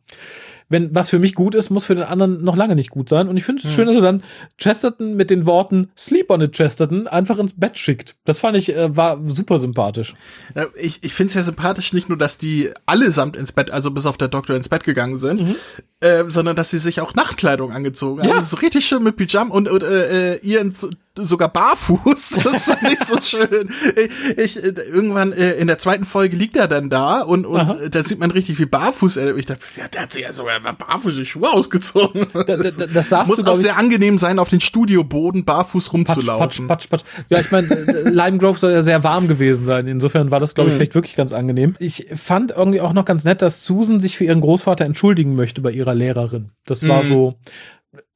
wenn 0.69 0.93
was 0.95 1.09
für 1.09 1.19
mich 1.19 1.35
gut 1.35 1.55
ist, 1.55 1.69
muss 1.69 1.85
für 1.85 1.95
den 1.95 2.03
anderen 2.03 2.43
noch 2.43 2.55
lange 2.55 2.75
nicht 2.75 2.89
gut 2.89 3.09
sein. 3.09 3.27
Und 3.27 3.37
ich 3.37 3.43
finde 3.43 3.61
es 3.61 3.69
hm. 3.69 3.75
schön, 3.75 3.87
dass 3.87 3.95
er 3.95 4.01
dann 4.01 4.23
Chesterton 4.57 5.15
mit 5.15 5.29
den 5.29 5.45
Worten 5.45 5.89
Sleep 5.97 6.29
on 6.29 6.41
it, 6.41 6.53
Chesterton 6.53 7.07
einfach 7.07 7.37
ins 7.37 7.53
Bett 7.53 7.77
schickt. 7.77 8.15
Das 8.25 8.39
fand 8.39 8.57
ich, 8.57 8.75
äh, 8.75 8.95
war 8.95 9.19
super 9.27 9.59
sympathisch. 9.59 10.13
Ja, 10.55 10.65
ich 10.75 10.99
ich 11.03 11.13
finde 11.13 11.29
es 11.29 11.35
ja 11.35 11.43
sympathisch, 11.43 11.93
nicht 11.93 12.09
nur, 12.09 12.17
dass 12.17 12.37
die 12.37 12.71
allesamt 12.85 13.35
ins 13.35 13.51
Bett, 13.51 13.71
also 13.71 13.91
bis 13.91 14.05
auf 14.05 14.17
der 14.17 14.27
Doktor 14.27 14.55
ins 14.55 14.69
Bett 14.69 14.83
gegangen 14.83 15.17
sind, 15.17 15.41
mhm. 15.41 15.55
äh, 15.99 16.23
sondern 16.29 16.55
dass 16.55 16.71
sie 16.71 16.79
sich 16.79 17.01
auch 17.01 17.13
Nachtkleidung 17.13 17.71
angezogen 17.71 18.21
haben. 18.21 18.29
Ja. 18.29 18.35
Also 18.35 18.55
so 18.55 18.61
richtig 18.61 18.85
schön 18.85 19.03
mit 19.03 19.17
Pyjama 19.17 19.53
und, 19.53 19.69
und 19.69 19.83
äh, 19.83 20.37
ihr 20.37 20.61
sogar 21.17 21.49
barfuß. 21.49 22.39
Das 22.45 22.65
fand 22.65 22.93
ich 22.93 23.03
so 23.03 23.19
schön. 23.21 23.69
Ich, 24.37 24.57
ich, 24.57 24.63
irgendwann 24.63 25.33
äh, 25.33 25.53
in 25.53 25.67
der 25.67 25.77
zweiten 25.77 26.05
Folge 26.05 26.35
liegt 26.35 26.55
er 26.55 26.67
dann 26.67 26.89
da 26.89 27.21
und, 27.21 27.45
und 27.45 27.93
da 27.93 28.03
sieht 28.03 28.19
man 28.19 28.31
richtig 28.31 28.59
wie 28.59 28.65
barfuß. 28.65 29.17
Ich 29.17 29.45
dachte, 29.45 29.65
ja, 29.77 29.87
der 29.87 30.03
hat 30.03 30.11
sich 30.11 30.23
ja 30.23 30.31
sogar 30.31 30.59
barfuß 30.59 31.15
die 31.15 31.25
Schuhe 31.25 31.51
ausgezogen. 31.51 32.27
Da, 32.33 32.43
da, 32.43 32.55
das, 32.57 32.77
das 32.77 33.27
Muss 33.27 33.43
du, 33.43 33.51
auch 33.51 33.55
sehr 33.55 33.77
angenehm 33.77 34.17
sein, 34.17 34.39
auf 34.39 34.49
den 34.49 34.61
Studioboden 34.61 35.45
barfuß 35.45 35.93
rumzulaufen. 35.93 36.67
Patsch, 36.67 36.89
patsch, 36.89 36.89
patsch, 36.89 37.03
patsch. 37.03 37.25
Ja, 37.29 37.39
ich 37.39 37.51
meine, 37.51 37.67
Lime 38.09 38.37
Grove 38.37 38.59
soll 38.59 38.71
ja 38.71 38.81
sehr 38.81 39.03
warm 39.03 39.27
gewesen 39.27 39.65
sein. 39.65 39.87
Insofern 39.87 40.31
war 40.31 40.39
das, 40.39 40.55
glaube 40.55 40.69
ich, 40.69 40.73
mhm. 40.73 40.77
vielleicht 40.77 40.95
wirklich 40.95 41.15
ganz 41.15 41.33
angenehm. 41.33 41.75
Ich 41.79 42.07
fand 42.15 42.51
irgendwie 42.51 42.81
auch 42.81 42.93
noch 42.93 43.05
ganz 43.05 43.23
nett, 43.23 43.41
dass 43.41 43.65
Susan 43.65 43.99
sich 43.99 44.17
für 44.17 44.25
ihren 44.25 44.41
Großvater 44.41 44.85
entschuldigen 44.85 45.35
möchte 45.35 45.61
bei 45.61 45.71
ihrer 45.71 45.95
Lehrerin. 45.95 46.51
Das 46.65 46.87
war 46.87 47.03
mhm. 47.03 47.07
so, 47.07 47.35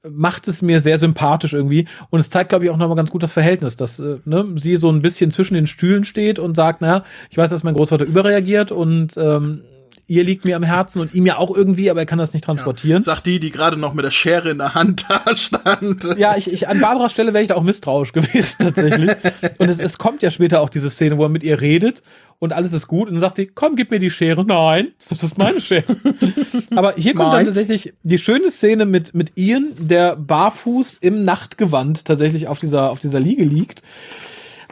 macht 0.07 0.47
es 0.47 0.61
mir 0.61 0.79
sehr 0.79 0.97
sympathisch 0.97 1.53
irgendwie. 1.53 1.87
Und 2.09 2.19
es 2.19 2.29
zeigt, 2.29 2.49
glaube 2.49 2.65
ich, 2.65 2.71
auch 2.71 2.77
nochmal 2.77 2.95
ganz 2.95 3.11
gut 3.11 3.23
das 3.23 3.31
Verhältnis, 3.31 3.75
dass 3.75 3.99
äh, 3.99 4.17
ne, 4.25 4.45
sie 4.55 4.75
so 4.75 4.89
ein 4.91 5.01
bisschen 5.01 5.31
zwischen 5.31 5.55
den 5.55 5.67
Stühlen 5.67 6.03
steht 6.03 6.39
und 6.39 6.55
sagt, 6.55 6.81
naja, 6.81 7.03
ich 7.29 7.37
weiß, 7.37 7.49
dass 7.49 7.63
mein 7.63 7.73
Großvater 7.73 8.05
überreagiert 8.05 8.71
und 8.71 9.17
ähm, 9.17 9.63
ihr 10.09 10.23
liegt 10.23 10.43
mir 10.43 10.55
am 10.55 10.63
Herzen 10.63 10.99
und 10.99 11.13
ihm 11.13 11.25
ja 11.25 11.37
auch 11.37 11.55
irgendwie, 11.55 11.89
aber 11.89 12.01
er 12.01 12.05
kann 12.05 12.17
das 12.17 12.33
nicht 12.33 12.43
transportieren. 12.43 13.01
Ja, 13.01 13.05
sagt 13.05 13.27
die, 13.27 13.39
die 13.39 13.51
gerade 13.51 13.77
noch 13.77 13.93
mit 13.93 14.03
der 14.03 14.11
Schere 14.11 14.49
in 14.49 14.57
der 14.57 14.73
Hand 14.73 15.05
da 15.09 15.37
stand. 15.37 16.17
Ja, 16.17 16.35
ich, 16.35 16.51
ich 16.51 16.67
an 16.67 16.81
Barbaras 16.81 17.11
Stelle 17.11 17.33
wäre 17.33 17.43
ich 17.43 17.49
da 17.49 17.55
auch 17.55 17.63
misstrauisch 17.63 18.11
gewesen 18.13 18.55
tatsächlich. 18.59 19.11
und 19.57 19.69
es, 19.69 19.79
es 19.79 19.97
kommt 19.97 20.23
ja 20.23 20.31
später 20.31 20.61
auch 20.61 20.69
diese 20.69 20.89
Szene, 20.89 21.17
wo 21.17 21.23
er 21.23 21.29
mit 21.29 21.43
ihr 21.43 21.61
redet 21.61 22.01
und 22.39 22.53
alles 22.53 22.73
ist 22.73 22.87
gut 22.87 23.07
und 23.07 23.13
dann 23.13 23.21
sagt 23.21 23.35
sie, 23.35 23.47
komm, 23.47 23.75
gib 23.75 23.91
mir 23.91 23.99
die 23.99 24.09
Schere. 24.09 24.43
Nein, 24.45 24.93
das 25.09 25.23
ist 25.23 25.37
meine 25.37 25.61
Schere. 25.61 25.95
Aber 26.75 26.95
hier 26.95 27.13
kommt 27.13 27.33
dann 27.33 27.45
tatsächlich 27.45 27.93
die 28.03 28.17
schöne 28.17 28.49
Szene 28.49 28.85
mit, 28.85 29.13
mit 29.13 29.33
Ian, 29.35 29.73
der 29.77 30.15
barfuß 30.15 30.97
im 31.01 31.23
Nachtgewand 31.23 32.05
tatsächlich 32.05 32.47
auf 32.47 32.57
dieser, 32.57 32.89
auf 32.89 32.99
dieser 32.99 33.19
Liege 33.19 33.43
liegt. 33.43 33.83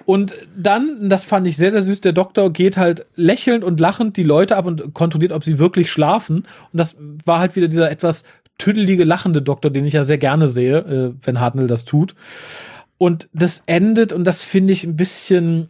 Und 0.07 0.35
dann, 0.55 1.09
das 1.09 1.25
fand 1.25 1.47
ich 1.47 1.57
sehr, 1.57 1.73
sehr 1.73 1.81
süß, 1.81 1.99
der 1.99 2.13
Doktor 2.13 2.53
geht 2.53 2.77
halt 2.77 3.05
lächelnd 3.17 3.65
und 3.65 3.77
lachend 3.81 4.15
die 4.15 4.23
Leute 4.23 4.55
ab 4.55 4.65
und 4.65 4.93
kontrolliert, 4.93 5.33
ob 5.33 5.43
sie 5.43 5.59
wirklich 5.59 5.91
schlafen. 5.91 6.37
Und 6.71 6.77
das 6.79 6.95
war 7.25 7.41
halt 7.41 7.57
wieder 7.57 7.67
dieser 7.67 7.91
etwas 7.91 8.23
tüdelige, 8.57 9.03
lachende 9.03 9.41
Doktor, 9.41 9.69
den 9.69 9.83
ich 9.83 9.91
ja 9.91 10.05
sehr 10.05 10.17
gerne 10.17 10.47
sehe, 10.47 10.77
äh, 10.77 11.13
wenn 11.25 11.41
Hartnell 11.41 11.67
das 11.67 11.83
tut. 11.83 12.15
Und 12.97 13.27
das 13.33 13.63
endet, 13.65 14.13
und 14.13 14.23
das 14.23 14.43
finde 14.43 14.71
ich 14.71 14.85
ein 14.85 14.95
bisschen, 14.95 15.67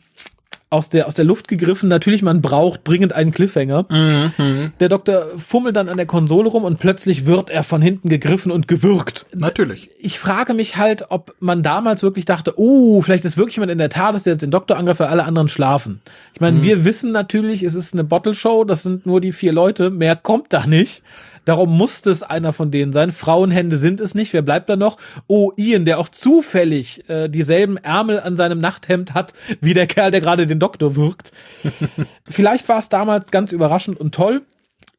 aus 0.70 0.90
der, 0.90 1.08
aus 1.08 1.16
der 1.16 1.24
Luft 1.24 1.48
gegriffen. 1.48 1.88
Natürlich, 1.88 2.22
man 2.22 2.42
braucht 2.42 2.82
dringend 2.84 3.14
einen 3.14 3.32
Cliffhanger. 3.32 3.86
Mhm. 3.90 4.74
Der 4.80 4.90
Doktor 4.90 5.28
fummelt 5.38 5.78
dann 5.78 5.88
an 5.88 5.96
der 5.96 6.06
Konsole 6.06 6.50
rum 6.50 6.66
und 6.66 6.78
plötzlich 6.80 7.26
wird 7.26 7.50
er 7.50 7.64
von 7.64 7.82
hinten 7.82 8.10
gegriffen 8.10 8.52
und 8.52 8.68
gewürgt. 8.68 9.26
Natürlich. 9.34 9.90
Ich 10.00 10.20
frage 10.20 10.54
mich 10.54 10.76
halt, 10.76 11.06
ob 11.10 11.36
man 11.40 11.64
damals 11.64 12.04
wirklich 12.04 12.26
dachte, 12.26 12.54
oh, 12.58 13.02
vielleicht 13.02 13.24
ist 13.24 13.38
wirklich 13.38 13.56
jemand 13.56 13.72
in 13.72 13.78
der 13.78 13.90
Tat, 13.90 14.14
dass 14.14 14.24
der 14.24 14.34
jetzt 14.34 14.42
den 14.42 14.52
Doktor 14.52 14.78
angreift, 14.78 15.00
weil 15.00 15.08
alle 15.08 15.24
anderen 15.24 15.48
schlafen. 15.48 16.02
Ich 16.34 16.42
meine, 16.42 16.58
mhm. 16.58 16.64
wir 16.64 16.84
wissen 16.84 17.12
natürlich, 17.12 17.64
es 17.64 17.74
ist 17.74 17.94
eine 17.94 18.04
Bottle 18.04 18.34
Show, 18.34 18.66
das 18.66 18.84
sind 18.84 19.06
nur 19.06 19.22
die 19.22 19.32
vier 19.32 19.54
Leute, 19.54 19.90
mehr 19.90 20.18
kommt 20.18 20.52
da 20.52 20.68
nicht. 20.68 21.02
Darum 21.48 21.78
musste 21.78 22.12
es 22.12 22.24
einer 22.24 22.52
von 22.52 22.72
denen 22.72 22.92
sein. 22.92 23.14
Frauenhände 23.14 23.78
sind 23.78 24.02
es 24.02 24.14
nicht. 24.14 24.34
Wer 24.34 24.42
bleibt 24.42 24.68
da 24.68 24.76
noch? 24.76 24.98
Oh, 25.28 25.54
Ian, 25.56 25.86
der 25.86 25.98
auch 25.98 26.10
zufällig 26.10 27.10
äh, 27.10 27.30
dieselben 27.30 27.78
Ärmel 27.78 28.20
an 28.20 28.36
seinem 28.36 28.60
Nachthemd 28.60 29.14
hat, 29.14 29.34
wie 29.62 29.74
der 29.74 29.88
Kerl, 29.88 30.12
der 30.12 30.20
gerade 30.20 30.46
den 30.46 30.60
Doktor 30.60 30.98
wirkt. 30.98 31.32
Vielleicht 32.30 32.68
war 32.68 32.80
es 32.80 32.90
damals 32.90 33.32
ganz 33.32 33.54
überraschend 33.54 33.98
und 33.98 34.14
toll. 34.14 34.42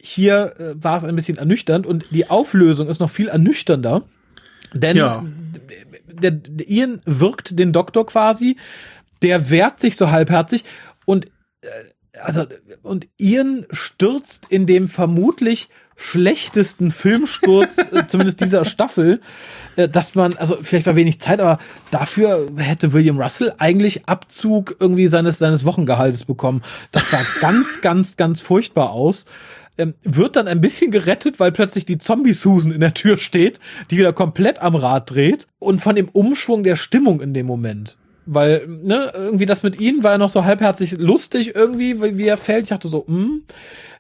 Hier 0.01 0.55
äh, 0.59 0.82
war 0.82 0.96
es 0.96 1.05
ein 1.05 1.14
bisschen 1.16 1.36
ernüchternd 1.36 1.86
und 1.86 2.07
die 2.12 2.30
Auflösung 2.30 2.88
ist 2.88 2.99
noch 2.99 3.11
viel 3.11 3.28
ernüchternder. 3.28 4.05
Denn 4.72 4.96
ja. 4.96 5.26
der, 6.07 6.30
der 6.30 6.66
Ian 6.66 7.03
wirkt 7.05 7.59
den 7.59 7.74
Doktor 7.74 8.07
quasi, 8.07 8.57
der 9.20 9.51
wehrt 9.51 9.80
sich 9.80 9.96
so 9.96 10.11
halbherzig 10.11 10.64
und 11.05 11.26
äh, 11.61 11.68
also 12.22 12.46
und 12.82 13.07
Ian 13.18 13.66
stürzt 13.70 14.46
in 14.49 14.64
dem 14.64 14.88
vermutlich 14.88 15.68
schlechtesten 15.99 16.90
Filmsturz, 16.90 17.76
äh, 17.78 18.07
zumindest 18.07 18.40
dieser 18.40 18.64
Staffel, 18.64 19.20
äh, 19.76 19.88
dass 19.88 20.14
man, 20.14 20.34
also 20.34 20.57
vielleicht 20.62 20.86
war 20.86 20.96
wenig 20.96 21.20
Zeit, 21.20 21.40
aber 21.40 21.59
dafür 21.90 22.49
hätte 22.57 22.92
William 22.92 23.20
Russell 23.20 23.53
eigentlich 23.59 24.09
Abzug 24.09 24.76
irgendwie 24.78 25.09
seines, 25.09 25.38
seines 25.38 25.64
Wochengehaltes 25.64 26.24
bekommen. 26.24 26.62
Das 26.92 27.11
sah 27.11 27.20
ganz, 27.40 27.82
ganz, 27.82 28.16
ganz 28.16 28.40
furchtbar 28.40 28.92
aus. 28.92 29.26
Ähm, 29.76 29.94
wird 30.03 30.36
dann 30.36 30.49
ein 30.49 30.61
bisschen 30.61 30.90
gerettet, 30.90 31.40
weil 31.40 31.53
plötzlich 31.53 31.84
die 31.84 31.99
Zombie-Susan 31.99 32.72
in 32.72 32.80
der 32.80 32.94
Tür 32.94 33.18
steht, 33.18 33.61
die 33.90 33.99
wieder 33.99 34.12
komplett 34.12 34.61
am 34.61 34.76
Rad 34.76 35.11
dreht 35.11 35.49
und 35.59 35.80
von 35.80 35.96
dem 35.96 36.09
Umschwung 36.09 36.62
der 36.62 36.76
Stimmung 36.76 37.20
in 37.20 37.34
dem 37.34 37.46
Moment 37.46 37.96
weil 38.30 38.66
ne 38.66 39.11
irgendwie 39.14 39.46
das 39.46 39.62
mit 39.62 39.80
ihnen 39.80 40.03
war 40.05 40.12
ja 40.12 40.18
noch 40.18 40.28
so 40.28 40.44
halbherzig 40.44 40.99
lustig 40.99 41.55
irgendwie, 41.55 42.18
wie 42.18 42.26
er 42.26 42.36
fällt. 42.36 42.64
Ich 42.64 42.68
dachte 42.68 42.88
so, 42.88 43.07
hm. 43.07 43.44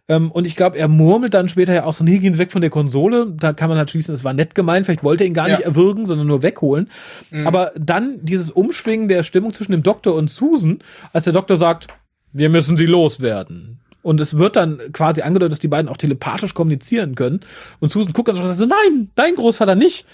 Ähm, 0.08 0.30
und 0.30 0.46
ich 0.46 0.56
glaube, 0.56 0.78
er 0.78 0.88
murmelt 0.88 1.34
dann 1.34 1.48
später 1.48 1.74
ja 1.74 1.84
auch 1.84 1.94
so, 1.94 2.02
nee, 2.02 2.18
gehen 2.18 2.32
Sie 2.32 2.38
weg 2.38 2.50
von 2.50 2.62
der 2.62 2.70
Konsole. 2.70 3.26
Da 3.38 3.52
kann 3.52 3.68
man 3.68 3.76
halt 3.78 3.90
schließen, 3.90 4.14
es 4.14 4.24
war 4.24 4.32
nett 4.32 4.54
gemeint. 4.54 4.86
Vielleicht 4.86 5.04
wollte 5.04 5.24
er 5.24 5.28
ihn 5.28 5.34
gar 5.34 5.48
ja. 5.48 5.56
nicht 5.56 5.66
erwürgen, 5.66 6.06
sondern 6.06 6.26
nur 6.26 6.42
wegholen. 6.42 6.90
Mhm. 7.30 7.46
Aber 7.46 7.72
dann 7.76 8.18
dieses 8.22 8.50
Umschwingen 8.50 9.08
der 9.08 9.22
Stimmung 9.22 9.52
zwischen 9.52 9.72
dem 9.72 9.82
Doktor 9.82 10.14
und 10.14 10.30
Susan, 10.30 10.78
als 11.12 11.24
der 11.24 11.34
Doktor 11.34 11.56
sagt, 11.56 11.88
wir 12.32 12.48
müssen 12.48 12.76
sie 12.76 12.86
loswerden. 12.86 13.80
Und 14.02 14.20
es 14.20 14.38
wird 14.38 14.56
dann 14.56 14.80
quasi 14.92 15.20
angedeutet, 15.20 15.52
dass 15.52 15.58
die 15.58 15.68
beiden 15.68 15.90
auch 15.90 15.96
telepathisch 15.96 16.54
kommunizieren 16.54 17.14
können. 17.14 17.40
Und 17.80 17.92
Susan 17.92 18.12
guckt 18.14 18.28
dann 18.28 18.54
so, 18.54 18.66
nein, 18.66 19.10
dein 19.14 19.34
Großvater 19.34 19.74
nicht. 19.74 20.06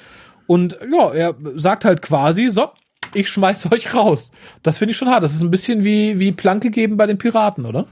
Und 0.47 0.79
ja, 0.91 1.13
er 1.13 1.35
sagt 1.55 1.85
halt 1.85 2.03
quasi, 2.03 2.49
so, 2.51 2.71
ich 3.15 3.29
schmeiß 3.29 3.67
euch 3.73 3.95
raus. 3.95 4.33
Das 4.63 4.79
finde 4.79 4.93
ich 4.93 4.97
schon 4.97 5.09
hart. 5.09 5.23
Das 5.23 5.35
ist 5.35 5.43
ein 5.43 5.51
bisschen 5.51 5.85
wie, 5.85 6.19
wie 6.19 6.33
Planke 6.33 6.71
geben 6.71 6.97
bei 6.97 7.07
den 7.07 7.19
Piraten, 7.19 7.67
oder? 7.67 7.87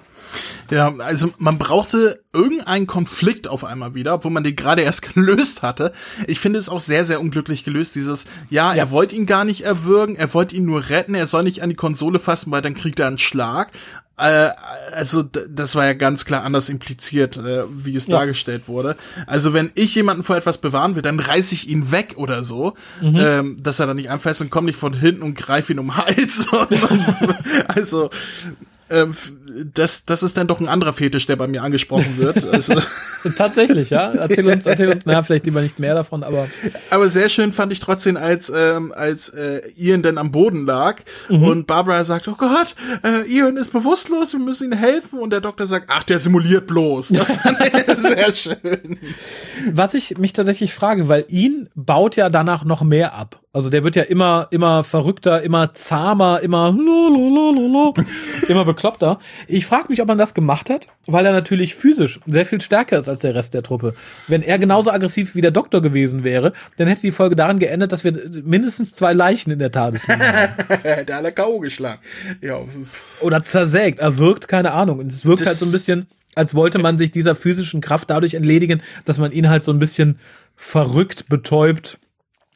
Ja, 0.70 0.94
also 0.98 1.28
man 1.36 1.58
brauchte 1.58 2.22
irgendeinen 2.32 2.86
Konflikt 2.86 3.46
auf 3.46 3.62
einmal 3.62 3.94
wieder, 3.94 4.14
obwohl 4.14 4.30
man 4.30 4.44
den 4.44 4.56
gerade 4.56 4.82
erst 4.82 5.02
gelöst 5.14 5.62
hatte. 5.62 5.92
Ich 6.26 6.40
finde 6.40 6.58
es 6.58 6.70
auch 6.70 6.80
sehr, 6.80 7.04
sehr 7.04 7.20
unglücklich 7.20 7.64
gelöst, 7.64 7.94
dieses, 7.94 8.24
ja, 8.48 8.72
ja. 8.72 8.78
er 8.78 8.90
wollte 8.90 9.14
ihn 9.14 9.26
gar 9.26 9.44
nicht 9.44 9.62
erwürgen, 9.62 10.16
er 10.16 10.32
wollte 10.32 10.56
ihn 10.56 10.64
nur 10.64 10.88
retten, 10.88 11.14
er 11.14 11.26
soll 11.26 11.42
nicht 11.42 11.62
an 11.62 11.68
die 11.68 11.76
Konsole 11.76 12.18
fassen, 12.18 12.50
weil 12.50 12.62
dann 12.62 12.74
kriegt 12.74 13.00
er 13.00 13.08
einen 13.08 13.18
Schlag. 13.18 13.72
Äh, 14.16 14.50
also 14.92 15.22
das 15.22 15.74
war 15.74 15.86
ja 15.86 15.94
ganz 15.94 16.24
klar 16.24 16.44
anders 16.44 16.68
impliziert, 16.68 17.36
äh, 17.38 17.64
wie 17.70 17.96
es 17.96 18.06
ja. 18.06 18.18
dargestellt 18.18 18.68
wurde. 18.68 18.96
Also 19.26 19.52
wenn 19.52 19.72
ich 19.74 19.94
jemanden 19.94 20.22
vor 20.22 20.36
etwas 20.36 20.58
bewahren 20.58 20.94
will, 20.94 21.02
dann 21.02 21.18
reiß 21.18 21.52
ich 21.52 21.68
ihn 21.68 21.90
weg 21.90 22.14
oder 22.16 22.44
so, 22.44 22.74
mhm. 23.00 23.16
ähm, 23.16 23.56
dass 23.62 23.80
er 23.80 23.86
dann 23.86 23.96
nicht 23.96 24.10
anfasst 24.10 24.40
und 24.42 24.50
komm 24.50 24.66
nicht 24.66 24.78
von 24.78 24.92
hinten 24.92 25.22
und 25.22 25.34
greif 25.34 25.70
ihn 25.70 25.78
um 25.78 25.96
Hals. 25.96 26.46
also 27.68 28.10
ähm, 28.92 29.14
das, 29.74 30.04
das 30.04 30.22
ist 30.22 30.36
dann 30.36 30.46
doch 30.46 30.60
ein 30.60 30.68
anderer 30.68 30.92
Fetisch, 30.92 31.26
der 31.26 31.36
bei 31.36 31.48
mir 31.48 31.62
angesprochen 31.62 32.16
wird. 32.18 32.46
Also 32.52 32.74
Tatsächlich, 33.36 33.90
ja. 33.90 34.12
Erzähl 34.12 34.46
uns, 34.46 34.66
erzähl 34.66 34.88
uns, 34.88 35.04
na, 35.06 35.22
vielleicht 35.22 35.46
lieber 35.46 35.62
nicht 35.62 35.78
mehr 35.78 35.94
davon, 35.94 36.22
aber. 36.22 36.48
Aber 36.90 37.08
sehr 37.08 37.28
schön 37.28 37.52
fand 37.52 37.72
ich 37.72 37.80
trotzdem, 37.80 38.16
als, 38.16 38.52
ähm, 38.54 38.92
als 38.94 39.30
äh, 39.30 39.62
Ian 39.76 40.02
dann 40.02 40.18
am 40.18 40.32
Boden 40.32 40.66
lag 40.66 41.00
mhm. 41.28 41.44
und 41.44 41.66
Barbara 41.66 42.04
sagt, 42.04 42.28
oh 42.28 42.34
Gott, 42.36 42.74
äh, 43.04 43.22
Ian 43.26 43.56
ist 43.56 43.72
bewusstlos, 43.72 44.32
wir 44.32 44.40
müssen 44.40 44.70
ihm 44.70 44.76
helfen. 44.76 45.18
Und 45.18 45.30
der 45.30 45.40
Doktor 45.40 45.66
sagt, 45.66 45.86
ach, 45.88 46.02
der 46.02 46.18
simuliert 46.18 46.66
bloß. 46.66 47.08
Das 47.08 47.36
fand 47.38 47.58
ich 47.60 47.96
sehr 47.98 48.34
schön. 48.34 48.98
Was 49.72 49.94
ich 49.94 50.18
mich 50.18 50.32
tatsächlich 50.32 50.74
frage, 50.74 51.08
weil 51.08 51.24
ihn 51.28 51.68
baut 51.74 52.16
ja 52.16 52.28
danach 52.28 52.64
noch 52.64 52.82
mehr 52.82 53.14
ab. 53.14 53.41
Also 53.54 53.68
der 53.68 53.84
wird 53.84 53.96
ja 53.96 54.04
immer, 54.04 54.48
immer 54.50 54.82
verrückter, 54.82 55.42
immer 55.42 55.74
zahmer, 55.74 56.40
immer, 56.40 56.74
immer 58.48 58.64
bekloppter. 58.64 59.18
Ich 59.46 59.66
frage 59.66 59.88
mich, 59.90 60.00
ob 60.00 60.08
man 60.08 60.16
das 60.16 60.32
gemacht 60.32 60.70
hat, 60.70 60.86
weil 61.06 61.26
er 61.26 61.32
natürlich 61.32 61.74
physisch 61.74 62.18
sehr 62.26 62.46
viel 62.46 62.62
stärker 62.62 62.96
ist 62.96 63.10
als 63.10 63.20
der 63.20 63.34
Rest 63.34 63.52
der 63.52 63.62
Truppe. 63.62 63.92
Wenn 64.26 64.40
er 64.40 64.58
genauso 64.58 64.90
aggressiv 64.90 65.34
wie 65.34 65.42
der 65.42 65.50
Doktor 65.50 65.82
gewesen 65.82 66.24
wäre, 66.24 66.54
dann 66.78 66.88
hätte 66.88 67.02
die 67.02 67.10
Folge 67.10 67.36
daran 67.36 67.58
geendet, 67.58 67.92
dass 67.92 68.04
wir 68.04 68.12
mindestens 68.42 68.94
zwei 68.94 69.12
Leichen 69.12 69.50
in 69.50 69.58
der 69.58 69.70
TARDIS 69.70 70.08
haben. 70.08 70.22
der 71.06 71.16
alle 71.18 71.32
K.O. 71.32 71.58
geschlagen. 71.58 72.00
Ja. 72.40 72.58
Oder 73.20 73.44
zersägt, 73.44 73.98
erwirkt, 73.98 74.48
keine 74.48 74.72
Ahnung. 74.72 74.98
Und 74.98 75.12
es 75.12 75.26
wirkt 75.26 75.42
das 75.42 75.48
halt 75.48 75.58
so 75.58 75.66
ein 75.66 75.72
bisschen, 75.72 76.06
als 76.34 76.54
wollte 76.54 76.78
man 76.78 76.96
sich 76.96 77.10
dieser 77.10 77.34
physischen 77.34 77.82
Kraft 77.82 78.08
dadurch 78.08 78.32
entledigen, 78.32 78.82
dass 79.04 79.18
man 79.18 79.30
ihn 79.30 79.50
halt 79.50 79.64
so 79.64 79.72
ein 79.74 79.78
bisschen 79.78 80.18
verrückt, 80.56 81.28
betäubt, 81.28 81.98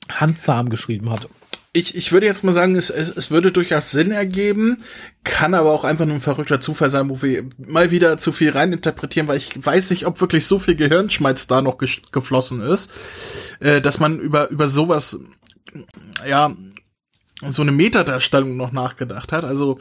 handzahm 0.08 0.68
geschrieben 0.68 1.10
hat. 1.10 1.28
Ich, 1.72 1.94
ich 1.94 2.10
würde 2.10 2.24
jetzt 2.24 2.42
mal 2.42 2.52
sagen, 2.52 2.74
es, 2.74 2.88
es, 2.88 3.10
es 3.10 3.30
würde 3.30 3.52
durchaus 3.52 3.90
Sinn 3.90 4.10
ergeben, 4.10 4.78
kann 5.24 5.52
aber 5.52 5.72
auch 5.72 5.84
einfach 5.84 6.06
nur 6.06 6.14
ein 6.14 6.22
verrückter 6.22 6.60
Zufall 6.60 6.88
sein, 6.88 7.10
wo 7.10 7.20
wir 7.20 7.44
mal 7.58 7.90
wieder 7.90 8.16
zu 8.16 8.32
viel 8.32 8.50
reininterpretieren, 8.50 9.28
weil 9.28 9.36
ich 9.36 9.64
weiß 9.64 9.90
nicht, 9.90 10.06
ob 10.06 10.18
wirklich 10.22 10.46
so 10.46 10.58
viel 10.58 10.74
Gehirnschmalz 10.74 11.48
da 11.48 11.60
noch 11.60 11.76
geflossen 12.12 12.62
ist, 12.62 12.92
äh, 13.60 13.82
dass 13.82 14.00
man 14.00 14.18
über, 14.18 14.48
über 14.48 14.70
sowas, 14.70 15.20
ja, 16.26 16.56
so 17.46 17.60
eine 17.60 17.72
Metadarstellung 17.72 18.56
noch 18.56 18.72
nachgedacht 18.72 19.32
hat. 19.32 19.44
Also, 19.44 19.78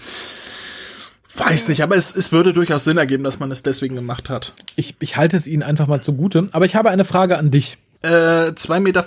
Weiß 1.37 1.67
nicht, 1.67 1.83
aber 1.83 1.97
es, 1.97 2.15
es 2.15 2.31
würde 2.31 2.53
durchaus 2.53 2.85
Sinn 2.85 2.97
ergeben, 2.97 3.23
dass 3.23 3.39
man 3.39 3.51
es 3.51 3.61
deswegen 3.61 3.95
gemacht 3.95 4.29
hat. 4.29 4.53
Ich, 4.77 4.95
ich 4.99 5.17
halte 5.17 5.35
es 5.35 5.47
Ihnen 5.47 5.63
einfach 5.63 5.87
mal 5.87 6.01
zugute. 6.01 6.47
Aber 6.53 6.63
ich 6.65 6.75
habe 6.75 6.91
eine 6.91 7.03
Frage 7.03 7.37
an 7.37 7.51
dich. 7.51 7.77
Äh, 8.03 8.07
2,40 8.07 8.79
Meter. 8.79 9.03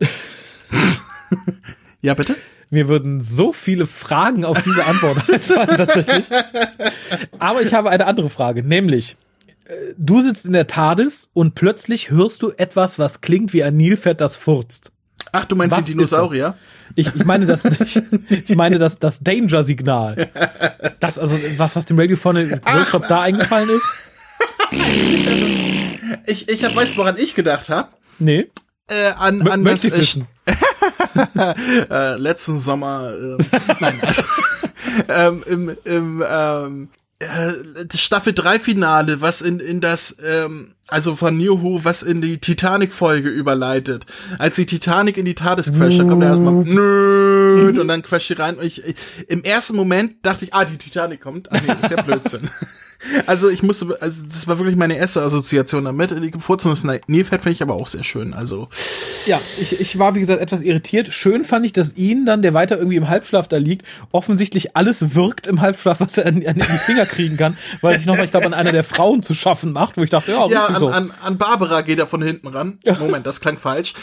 ja, 2.02 2.14
bitte? 2.14 2.36
Mir 2.70 2.88
würden 2.88 3.20
so 3.20 3.52
viele 3.52 3.86
Fragen 3.86 4.44
auf 4.44 4.60
diese 4.62 4.84
Antwort 4.84 5.18
einfallen, 5.30 5.76
tatsächlich. 5.76 6.26
Aber 7.38 7.62
ich 7.62 7.72
habe 7.72 7.90
eine 7.90 8.06
andere 8.06 8.28
Frage, 8.28 8.62
nämlich, 8.62 9.16
äh, 9.66 9.94
du 9.96 10.20
sitzt 10.20 10.44
in 10.44 10.52
der 10.52 10.66
TARDIS 10.66 11.30
und 11.32 11.54
plötzlich 11.54 12.10
hörst 12.10 12.42
du 12.42 12.50
etwas, 12.50 12.98
was 12.98 13.20
klingt 13.20 13.52
wie 13.52 13.62
ein 13.62 13.76
Nilpferd, 13.76 14.20
das 14.20 14.36
furzt. 14.36 14.92
Ach, 15.32 15.44
du 15.44 15.56
meinst 15.56 15.76
was 15.76 15.84
die 15.84 15.92
Dinosaurier? 15.92 16.56
Ich, 16.94 17.14
ich 17.14 17.24
meine 17.24 17.46
das, 17.46 17.64
ich, 17.64 18.00
ich 18.30 18.56
meine 18.56 18.78
das, 18.78 18.98
das 18.98 19.20
Danger-Signal. 19.20 20.28
Das, 21.00 21.18
also, 21.18 21.38
was, 21.56 21.76
was 21.76 21.86
dem 21.86 21.98
Radio 21.98 22.16
vorne 22.16 22.50
Workshop 22.50 23.06
da 23.08 23.22
eingefallen 23.22 23.68
ist. 23.68 23.94
Ich, 26.26 26.48
ich 26.48 26.64
hab, 26.64 26.74
weißt 26.74 26.94
du, 26.94 26.98
woran 26.98 27.16
ich 27.18 27.34
gedacht 27.34 27.68
habe? 27.68 27.88
Nee. 28.18 28.48
Äh, 28.88 29.12
an, 29.18 29.46
an 29.48 29.64
das, 29.64 29.84
äh, 29.84 30.22
äh, 31.90 32.16
letzten 32.16 32.56
Sommer, 32.56 33.12
äh, 33.12 33.58
nein, 33.80 34.00
also, 34.00 34.22
ähm, 35.08 35.44
im, 35.44 35.76
im 35.84 36.24
ähm, 36.28 36.88
äh, 37.18 37.52
Staffel 37.96 38.32
3 38.32 38.60
Finale, 38.60 39.20
was 39.20 39.42
in, 39.42 39.58
in 39.58 39.80
das, 39.80 40.18
ähm, 40.24 40.75
also 40.88 41.16
von 41.16 41.36
New 41.36 41.62
Who, 41.62 41.84
was 41.84 42.02
in 42.02 42.20
die 42.20 42.38
Titanic-Folge 42.38 43.28
überleitet. 43.28 44.06
Als 44.38 44.56
die 44.56 44.66
Titanic 44.66 45.16
in 45.16 45.24
die 45.24 45.34
TARDIS 45.34 45.72
crasht, 45.72 45.98
dann 45.98 46.08
kommt 46.08 46.22
er 46.22 46.30
erstmal 46.30 46.54
nö 46.54 47.80
und 47.80 47.88
dann 47.88 48.02
crasht 48.02 48.28
sie 48.28 48.34
rein. 48.34 48.56
Und 48.56 48.64
ich, 48.64 48.84
ich, 48.84 48.94
im 49.28 49.42
ersten 49.42 49.76
Moment 49.76 50.24
dachte 50.24 50.44
ich, 50.44 50.54
ah, 50.54 50.64
die 50.64 50.76
Titanic 50.76 51.20
kommt. 51.20 51.50
Ah 51.52 51.58
nee, 51.64 51.72
ist 51.82 51.90
ja 51.90 52.02
Blödsinn. 52.02 52.48
Also 53.26 53.48
ich 53.50 53.62
musste, 53.62 53.96
also 54.00 54.22
das 54.26 54.48
war 54.48 54.58
wirklich 54.58 54.76
meine 54.76 54.96
erste 54.96 55.22
Assoziation 55.22 55.84
damit. 55.84 56.10
Die 56.10 56.30
Gefurzen 56.30 56.70
des 56.70 56.84
Nilpferd 56.84 57.42
finde 57.42 57.54
ich 57.54 57.62
aber 57.62 57.74
auch 57.74 57.86
sehr 57.86 58.04
schön. 58.04 58.34
Also 58.34 58.68
ja, 59.26 59.38
ich, 59.60 59.80
ich 59.80 59.98
war 59.98 60.14
wie 60.14 60.20
gesagt 60.20 60.40
etwas 60.40 60.62
irritiert. 60.62 61.12
Schön 61.12 61.44
fand 61.44 61.66
ich, 61.66 61.72
dass 61.72 61.96
ihn 61.96 62.24
dann, 62.24 62.42
der 62.42 62.54
weiter 62.54 62.78
irgendwie 62.78 62.96
im 62.96 63.08
Halbschlaf 63.08 63.48
da 63.48 63.58
liegt, 63.58 63.84
offensichtlich 64.12 64.76
alles 64.76 65.14
wirkt 65.14 65.46
im 65.46 65.60
Halbschlaf, 65.60 66.00
was 66.00 66.18
er 66.18 66.26
an, 66.26 66.44
an 66.46 66.54
die 66.54 66.78
Finger 66.84 67.06
kriegen 67.06 67.36
kann, 67.36 67.56
weil 67.80 67.96
sich 67.96 68.06
nochmal, 68.06 68.24
ich 68.24 68.30
glaube, 68.30 68.46
an 68.46 68.54
einer 68.54 68.72
der 68.72 68.84
Frauen 68.84 69.22
zu 69.22 69.34
schaffen 69.34 69.72
macht, 69.72 69.96
wo 69.96 70.02
ich 70.02 70.10
dachte, 70.10 70.32
ja, 70.32 70.46
ja 70.48 70.75
an, 70.76 70.92
an, 70.92 71.12
an 71.22 71.38
Barbara 71.38 71.80
geht 71.82 71.98
er 71.98 72.06
von 72.06 72.22
hinten 72.22 72.48
ran. 72.48 72.78
Moment, 72.98 73.26
das 73.26 73.40
klang 73.40 73.58
falsch. 73.58 73.94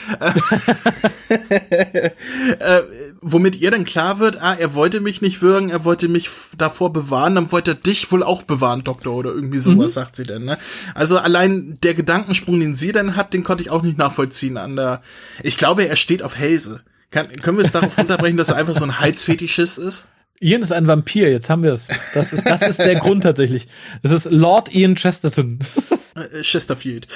äh, 1.30 2.82
womit 3.22 3.56
ihr 3.58 3.72
dann 3.72 3.86
klar 3.86 4.20
wird, 4.20 4.42
ah, 4.42 4.56
er 4.58 4.74
wollte 4.74 5.00
mich 5.00 5.22
nicht 5.22 5.42
würgen, 5.42 5.70
er 5.70 5.84
wollte 5.84 6.08
mich 6.08 6.30
davor 6.58 6.94
bewahren, 6.94 7.36
dann 7.36 7.52
wollte 7.52 7.72
er 7.72 7.76
dich 7.76 8.12
wohl 8.12 8.24
auch 8.24 8.44
bewahren, 8.44 8.84
Doktor, 8.84 9.14
oder 9.14 9.32
irgendwie 9.32 9.60
sowas, 9.60 9.88
mhm. 9.88 9.94
sagt 9.94 10.16
sie 10.16 10.24
denn, 10.24 10.46
ne? 10.46 10.58
Also 10.96 11.18
allein 11.18 11.78
der 11.84 11.94
Gedankensprung, 11.94 12.60
den 12.60 12.76
sie 12.76 12.92
dann 12.92 13.16
hat, 13.16 13.34
den 13.34 13.44
konnte 13.44 13.64
ich 13.64 13.70
auch 13.70 13.82
nicht 13.82 13.98
nachvollziehen 13.98 14.58
an 14.58 14.76
der, 14.76 15.02
ich 15.42 15.58
glaube, 15.58 15.88
er 15.88 15.96
steht 15.96 16.24
auf 16.24 16.38
Hälse. 16.38 16.82
Kann, 17.12 17.28
können 17.28 17.58
wir 17.58 17.66
es 17.66 17.72
darauf 17.72 17.98
runterbrechen, 17.98 18.38
dass 18.38 18.50
er 18.50 18.56
einfach 18.56 18.76
so 18.76 18.86
ein 18.86 19.00
Halsfetischist 19.00 19.78
ist? 19.78 20.08
Ian 20.40 20.62
ist 20.62 20.74
ein 20.74 20.88
Vampir, 20.88 21.32
jetzt 21.32 21.50
haben 21.50 21.64
wir 21.64 21.72
es. 21.72 21.88
Das 22.14 22.34
ist, 22.34 22.46
das 22.46 22.62
ist 22.64 22.80
der 22.80 22.96
Grund 22.96 23.24
tatsächlich. 23.24 23.68
Es 24.02 24.12
ist 24.12 24.30
Lord 24.30 24.74
Ian 24.74 24.96
Chesterton. 24.96 25.60
Äh, 26.16 26.44
Chesterfield. 26.44 27.08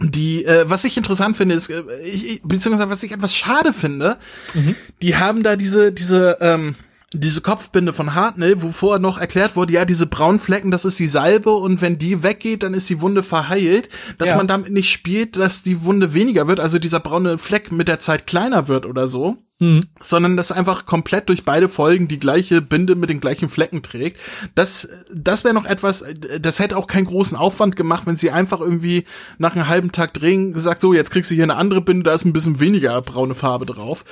Die, 0.00 0.44
äh, 0.44 0.64
was 0.68 0.84
ich 0.84 0.96
interessant 0.96 1.36
finde, 1.36 1.54
ist, 1.54 1.68
äh, 1.68 1.82
ich, 2.02 2.40
beziehungsweise 2.42 2.88
was 2.88 3.02
ich 3.02 3.12
etwas 3.12 3.34
schade 3.34 3.74
finde, 3.74 4.16
mhm. 4.54 4.74
die 5.02 5.16
haben 5.16 5.42
da 5.42 5.56
diese, 5.56 5.92
diese, 5.92 6.38
ähm, 6.40 6.74
diese 7.12 7.42
Kopfbinde 7.42 7.92
von 7.92 8.14
Hartnell, 8.14 8.62
wo 8.62 8.70
vorher 8.70 9.00
noch 9.00 9.18
erklärt 9.18 9.54
wurde, 9.54 9.74
ja, 9.74 9.84
diese 9.84 10.06
braunen 10.06 10.40
Flecken, 10.40 10.70
das 10.70 10.84
ist 10.84 10.98
die 10.98 11.08
Salbe 11.08 11.52
und 11.52 11.80
wenn 11.82 11.98
die 11.98 12.22
weggeht, 12.22 12.62
dann 12.62 12.74
ist 12.74 12.88
die 12.88 13.00
Wunde 13.00 13.22
verheilt, 13.22 13.88
dass 14.16 14.30
ja. 14.30 14.36
man 14.36 14.46
damit 14.46 14.72
nicht 14.72 14.90
spielt, 14.90 15.36
dass 15.36 15.62
die 15.62 15.82
Wunde 15.82 16.14
weniger 16.14 16.48
wird, 16.48 16.60
also 16.60 16.78
dieser 16.78 17.00
braune 17.00 17.38
Fleck 17.38 17.70
mit 17.72 17.88
der 17.88 17.98
Zeit 17.98 18.26
kleiner 18.26 18.68
wird 18.68 18.86
oder 18.86 19.08
so. 19.08 19.38
Mhm. 19.60 19.80
sondern 20.00 20.36
dass 20.36 20.52
einfach 20.52 20.86
komplett 20.86 21.28
durch 21.28 21.44
beide 21.44 21.68
Folgen 21.68 22.06
die 22.06 22.20
gleiche 22.20 22.62
Binde 22.62 22.94
mit 22.94 23.10
den 23.10 23.18
gleichen 23.18 23.48
Flecken 23.48 23.82
trägt. 23.82 24.20
Das, 24.54 24.88
das 25.12 25.42
wäre 25.42 25.52
noch 25.52 25.64
etwas, 25.64 26.04
das 26.40 26.60
hätte 26.60 26.76
auch 26.76 26.86
keinen 26.86 27.06
großen 27.06 27.36
Aufwand 27.36 27.74
gemacht, 27.74 28.06
wenn 28.06 28.16
sie 28.16 28.30
einfach 28.30 28.60
irgendwie 28.60 29.04
nach 29.38 29.56
einem 29.56 29.66
halben 29.66 29.90
Tag 29.90 30.14
drehen 30.14 30.52
gesagt, 30.52 30.80
so, 30.80 30.94
jetzt 30.94 31.10
kriegst 31.10 31.32
du 31.32 31.34
hier 31.34 31.42
eine 31.42 31.56
andere 31.56 31.80
Binde, 31.80 32.04
da 32.04 32.14
ist 32.14 32.24
ein 32.24 32.32
bisschen 32.32 32.60
weniger 32.60 33.02
braune 33.02 33.34
Farbe 33.34 33.66
drauf. 33.66 34.04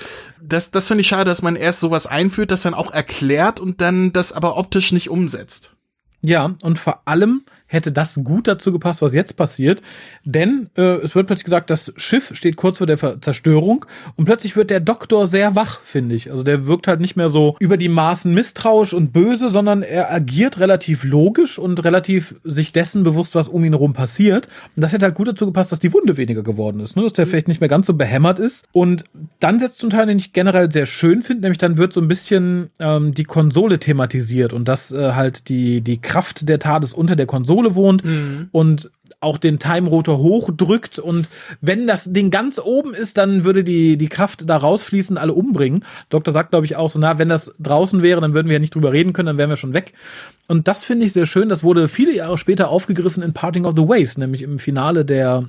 Das, 0.42 0.72
das 0.72 0.88
finde 0.88 1.02
ich 1.02 1.06
schade, 1.06 1.30
dass 1.30 1.42
man 1.42 1.54
erst 1.54 1.78
sowas 1.78 2.08
einführt, 2.08 2.50
das 2.50 2.62
dann 2.62 2.74
auch 2.74 2.90
erklärt 2.90 3.60
und 3.60 3.80
dann 3.80 4.12
das 4.12 4.32
aber 4.32 4.56
optisch 4.56 4.90
nicht 4.90 5.10
umsetzt. 5.10 5.76
Ja, 6.22 6.56
und 6.62 6.80
vor 6.80 7.02
allem 7.04 7.44
hätte 7.76 7.92
das 7.92 8.20
gut 8.24 8.48
dazu 8.48 8.72
gepasst, 8.72 9.02
was 9.02 9.14
jetzt 9.14 9.36
passiert. 9.36 9.80
Denn 10.24 10.68
äh, 10.76 10.96
es 10.96 11.14
wird 11.14 11.26
plötzlich 11.26 11.44
gesagt, 11.44 11.70
das 11.70 11.92
Schiff 11.96 12.30
steht 12.34 12.56
kurz 12.56 12.78
vor 12.78 12.86
der 12.86 12.98
Ver 12.98 13.20
Zerstörung 13.20 13.86
und 14.16 14.24
plötzlich 14.24 14.56
wird 14.56 14.70
der 14.70 14.80
Doktor 14.80 15.26
sehr 15.26 15.54
wach, 15.54 15.80
finde 15.82 16.14
ich. 16.14 16.30
Also 16.30 16.42
der 16.42 16.66
wirkt 16.66 16.88
halt 16.88 17.00
nicht 17.00 17.16
mehr 17.16 17.28
so 17.28 17.56
über 17.60 17.76
die 17.76 17.88
Maßen 17.88 18.32
misstrauisch 18.32 18.92
und 18.92 19.12
böse, 19.12 19.50
sondern 19.50 19.82
er 19.82 20.12
agiert 20.12 20.58
relativ 20.58 21.04
logisch 21.04 21.58
und 21.58 21.82
relativ 21.84 22.34
sich 22.44 22.72
dessen 22.72 23.04
bewusst, 23.04 23.34
was 23.34 23.48
um 23.48 23.64
ihn 23.64 23.72
herum 23.72 23.92
passiert. 23.92 24.48
Und 24.74 24.82
das 24.82 24.92
hätte 24.92 25.04
halt 25.04 25.14
gut 25.14 25.28
dazu 25.28 25.46
gepasst, 25.46 25.72
dass 25.72 25.80
die 25.80 25.92
Wunde 25.92 26.16
weniger 26.16 26.42
geworden 26.42 26.80
ist, 26.80 26.96
ne? 26.96 27.02
dass 27.02 27.12
der 27.12 27.26
vielleicht 27.26 27.48
nicht 27.48 27.60
mehr 27.60 27.68
ganz 27.68 27.86
so 27.86 27.94
behämmert 27.94 28.38
ist. 28.38 28.66
Und 28.72 29.04
dann 29.40 29.58
setzt 29.58 29.78
zum 29.78 29.90
Teil, 29.90 30.06
den 30.06 30.18
ich 30.18 30.32
generell 30.32 30.70
sehr 30.70 30.86
schön 30.86 31.22
finde, 31.22 31.42
nämlich 31.42 31.58
dann 31.58 31.76
wird 31.76 31.92
so 31.92 32.00
ein 32.00 32.08
bisschen 32.08 32.70
ähm, 32.78 33.14
die 33.14 33.24
Konsole 33.24 33.78
thematisiert 33.78 34.52
und 34.52 34.68
dass 34.68 34.92
äh, 34.92 35.12
halt 35.12 35.48
die, 35.48 35.80
die 35.80 36.00
Kraft 36.00 36.48
der 36.48 36.58
Tat 36.58 36.84
ist 36.84 36.92
unter 36.92 37.16
der 37.16 37.26
Konsole 37.26 37.65
Konsole 37.66 37.74
wohnt 37.74 38.04
mhm. 38.04 38.48
und 38.52 38.90
auch 39.20 39.38
den 39.38 39.58
Time 39.58 39.88
Rotor 39.88 40.18
hochdrückt 40.18 40.98
und 40.98 41.30
wenn 41.60 41.86
das 41.86 42.12
Ding 42.12 42.30
ganz 42.30 42.58
oben 42.58 42.92
ist, 42.92 43.16
dann 43.18 43.44
würde 43.44 43.64
die 43.64 43.96
die 43.96 44.08
Kraft 44.08 44.48
da 44.48 44.56
rausfließen, 44.56 45.16
alle 45.16 45.32
umbringen. 45.32 45.84
Doktor 46.10 46.32
sagt 46.32 46.50
glaube 46.50 46.66
ich 46.66 46.76
auch 46.76 46.90
so, 46.90 46.98
na, 46.98 47.18
wenn 47.18 47.28
das 47.28 47.54
draußen 47.58 48.02
wäre, 48.02 48.20
dann 48.20 48.34
würden 48.34 48.48
wir 48.48 48.54
ja 48.54 48.60
nicht 48.60 48.74
drüber 48.74 48.92
reden 48.92 49.12
können, 49.12 49.26
dann 49.26 49.38
wären 49.38 49.50
wir 49.50 49.56
schon 49.56 49.74
weg. 49.74 49.94
Und 50.48 50.68
das 50.68 50.84
finde 50.84 51.06
ich 51.06 51.12
sehr 51.12 51.26
schön, 51.26 51.48
das 51.48 51.64
wurde 51.64 51.88
viele 51.88 52.14
Jahre 52.14 52.36
später 52.36 52.68
aufgegriffen 52.68 53.22
in 53.22 53.32
Parting 53.32 53.64
of 53.64 53.74
the 53.76 53.88
Ways, 53.88 54.18
nämlich 54.18 54.42
im 54.42 54.58
Finale 54.58 55.04
der 55.04 55.48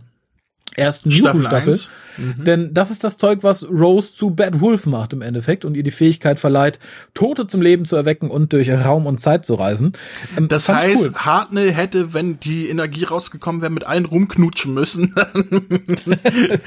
ersten 0.78 1.12
Staffel. 1.12 1.44
Staffel. 1.44 1.78
Mhm. 2.18 2.44
Denn 2.44 2.74
das 2.74 2.92
ist 2.92 3.04
das 3.04 3.18
Zeug, 3.18 3.40
was 3.42 3.68
Rose 3.68 4.14
zu 4.14 4.32
Bad 4.32 4.62
Wolf 4.62 4.86
macht 4.86 5.14
im 5.14 5.22
Endeffekt 5.22 5.66
und 5.66 5.76
ihr 5.76 5.84
die 5.84 5.92
Fähigkeit 5.92 6.40
verleiht, 6.40 6.80
Tote 7.14 7.48
zum 7.48 7.62
Leben 7.62 7.86
zu 7.86 7.96
erwecken 7.96 8.30
und 8.30 8.54
durch 8.54 8.70
Raum 8.72 9.06
und 9.06 9.20
Zeit 9.20 9.46
zu 9.46 9.56
reisen. 9.56 9.94
Ähm, 10.38 10.48
das 10.48 10.70
heißt, 10.70 11.08
cool. 11.08 11.16
Hartnell 11.16 11.74
hätte, 11.74 12.14
wenn 12.14 12.40
die 12.40 12.70
Energie 12.70 13.04
rausgekommen 13.04 13.62
wäre, 13.62 13.72
mit 13.72 13.86
allen 13.86 14.06
rumknutschen 14.06 14.74
müssen. 14.74 15.14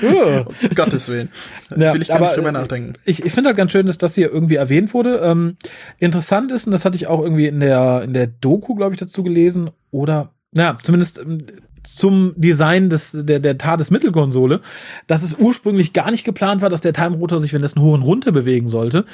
um 0.02 0.74
Gottes 0.74 1.08
Willen. 1.08 1.30
Ja, 1.76 1.94
Will 1.94 2.02
ich 2.02 2.08
gar 2.08 2.20
nicht 2.20 2.36
drüber 2.36 2.52
nachdenken. 2.52 2.94
Ich, 3.04 3.24
ich 3.24 3.32
finde 3.32 3.48
halt 3.48 3.56
ganz 3.56 3.72
schön, 3.72 3.86
dass 3.86 3.98
das 3.98 4.14
hier 4.14 4.32
irgendwie 4.32 4.56
erwähnt 4.56 4.92
wurde. 4.92 5.16
Ähm, 5.18 5.56
interessant 5.98 6.52
ist, 6.52 6.66
und 6.66 6.72
das 6.72 6.84
hatte 6.84 6.96
ich 6.96 7.06
auch 7.06 7.22
irgendwie 7.22 7.46
in 7.46 7.60
der, 7.60 8.02
in 8.02 8.12
der 8.12 8.26
Doku, 8.26 8.74
glaube 8.74 8.94
ich, 8.94 9.00
dazu 9.00 9.22
gelesen, 9.22 9.70
oder 9.90 10.32
na, 10.52 10.78
zumindest 10.82 11.18
ähm, 11.18 11.46
zum 11.84 12.34
Design 12.36 12.90
des, 12.90 13.16
der, 13.18 13.40
der 13.40 13.58
TARDIS-Mittelkonsole, 13.58 14.60
dass 15.06 15.22
es 15.22 15.34
ursprünglich 15.34 15.92
gar 15.92 16.10
nicht 16.10 16.24
geplant 16.24 16.62
war, 16.62 16.70
dass 16.70 16.80
der 16.80 16.92
Time 16.92 17.16
Rotor 17.16 17.40
sich, 17.40 17.52
wenn 17.52 17.62
das 17.62 17.76
hoch 17.76 17.94
und 17.94 18.02
runter 18.02 18.32
bewegen 18.32 18.68
sollte. 18.68 19.04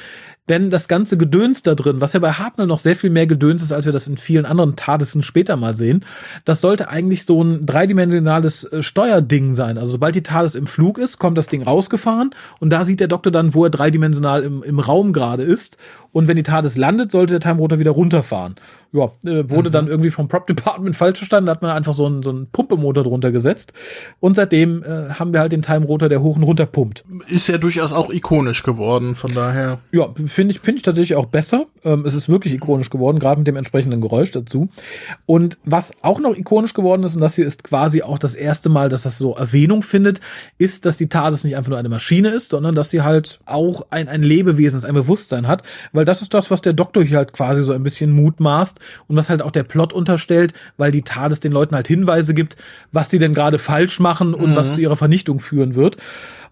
Denn 0.48 0.70
das 0.70 0.86
ganze 0.86 1.16
Gedöns 1.16 1.62
da 1.62 1.74
drin, 1.74 2.00
was 2.00 2.12
ja 2.12 2.20
bei 2.20 2.32
Hartnell 2.32 2.66
noch 2.66 2.78
sehr 2.78 2.94
viel 2.94 3.10
mehr 3.10 3.26
Gedöns 3.26 3.62
ist, 3.62 3.72
als 3.72 3.84
wir 3.84 3.92
das 3.92 4.06
in 4.06 4.16
vielen 4.16 4.46
anderen 4.46 4.76
TARDISen 4.76 5.22
später 5.22 5.56
mal 5.56 5.76
sehen, 5.76 6.04
das 6.44 6.60
sollte 6.60 6.88
eigentlich 6.88 7.24
so 7.24 7.42
ein 7.42 7.66
dreidimensionales 7.66 8.64
äh, 8.64 8.82
Steuerding 8.82 9.54
sein. 9.54 9.78
Also 9.78 9.92
sobald 9.92 10.14
die 10.14 10.22
TARDIS 10.22 10.54
im 10.54 10.66
Flug 10.66 10.98
ist, 10.98 11.18
kommt 11.18 11.36
das 11.36 11.48
Ding 11.48 11.62
rausgefahren 11.62 12.30
und 12.60 12.70
da 12.70 12.84
sieht 12.84 13.00
der 13.00 13.08
Doktor 13.08 13.30
dann, 13.30 13.54
wo 13.54 13.64
er 13.64 13.70
dreidimensional 13.70 14.42
im, 14.42 14.62
im 14.62 14.78
Raum 14.78 15.12
gerade 15.12 15.42
ist. 15.42 15.78
Und 16.12 16.28
wenn 16.28 16.36
die 16.36 16.42
TARDIS 16.42 16.76
landet, 16.76 17.10
sollte 17.10 17.34
der 17.34 17.40
Time 17.40 17.60
Rotor 17.60 17.78
wieder 17.78 17.90
runterfahren 17.90 18.56
ja, 18.96 19.04
äh, 19.24 19.48
wurde 19.48 19.68
mhm. 19.68 19.72
dann 19.72 19.88
irgendwie 19.88 20.10
vom 20.10 20.28
Prop 20.28 20.46
Department 20.46 20.96
falsch 20.96 21.18
verstanden, 21.18 21.46
da 21.46 21.52
hat 21.52 21.62
man 21.62 21.70
einfach 21.70 21.94
so 21.94 22.06
einen, 22.06 22.22
so 22.22 22.30
einen 22.30 22.48
Pumpemotor 22.48 23.04
drunter 23.04 23.30
gesetzt. 23.30 23.72
Und 24.20 24.36
seitdem 24.36 24.82
äh, 24.82 25.10
haben 25.10 25.32
wir 25.32 25.40
halt 25.40 25.52
den 25.52 25.62
Time 25.62 25.86
Rotor, 25.86 26.08
der 26.08 26.22
hoch 26.22 26.36
und 26.36 26.42
runter 26.42 26.66
pumpt. 26.66 27.04
Ist 27.28 27.48
ja 27.48 27.58
durchaus 27.58 27.92
auch 27.92 28.10
ikonisch 28.10 28.62
geworden, 28.62 29.14
von 29.14 29.34
daher. 29.34 29.78
Ja, 29.92 30.08
finde 30.36 30.54
ich, 30.54 30.60
finde 30.60 30.76
ich 30.76 30.82
tatsächlich 30.82 31.16
auch 31.16 31.26
besser. 31.26 31.66
Ähm, 31.82 32.04
es 32.04 32.14
ist 32.14 32.28
wirklich 32.28 32.52
ikonisch 32.52 32.90
geworden, 32.90 33.18
gerade 33.18 33.38
mit 33.40 33.48
dem 33.48 33.56
entsprechenden 33.56 34.00
Geräusch 34.02 34.30
dazu. 34.30 34.68
Und 35.24 35.56
was 35.64 35.92
auch 36.02 36.20
noch 36.20 36.36
ikonisch 36.36 36.74
geworden 36.74 37.02
ist, 37.04 37.14
und 37.14 37.22
das 37.22 37.34
hier 37.34 37.46
ist 37.46 37.64
quasi 37.64 38.02
auch 38.02 38.18
das 38.18 38.34
erste 38.34 38.68
Mal, 38.68 38.90
dass 38.90 39.02
das 39.02 39.16
so 39.16 39.34
Erwähnung 39.34 39.82
findet, 39.82 40.20
ist, 40.58 40.84
dass 40.84 40.98
die 40.98 41.08
TARDIS 41.08 41.44
nicht 41.44 41.56
einfach 41.56 41.70
nur 41.70 41.78
eine 41.78 41.88
Maschine 41.88 42.28
ist, 42.28 42.50
sondern 42.50 42.74
dass 42.74 42.90
sie 42.90 43.00
halt 43.00 43.40
auch 43.46 43.86
ein, 43.90 44.08
ein 44.08 44.22
Lebewesen 44.22 44.84
ein 44.84 44.94
Bewusstsein 44.94 45.48
hat. 45.48 45.62
Weil 45.92 46.04
das 46.04 46.20
ist 46.20 46.34
das, 46.34 46.50
was 46.50 46.60
der 46.60 46.74
Doktor 46.74 47.02
hier 47.02 47.16
halt 47.16 47.32
quasi 47.32 47.64
so 47.64 47.72
ein 47.72 47.82
bisschen 47.82 48.12
mutmaßt 48.12 48.78
und 49.08 49.16
was 49.16 49.30
halt 49.30 49.40
auch 49.40 49.50
der 49.50 49.64
Plot 49.64 49.94
unterstellt, 49.94 50.52
weil 50.76 50.92
die 50.92 51.02
TARDIS 51.02 51.40
den 51.40 51.52
Leuten 51.52 51.74
halt 51.74 51.88
Hinweise 51.88 52.34
gibt, 52.34 52.56
was 52.92 53.08
sie 53.08 53.18
denn 53.18 53.32
gerade 53.32 53.58
falsch 53.58 54.00
machen 54.00 54.34
und 54.34 54.50
mhm. 54.50 54.56
was 54.56 54.74
zu 54.74 54.82
ihrer 54.82 54.96
Vernichtung 54.96 55.40
führen 55.40 55.74
wird. 55.74 55.96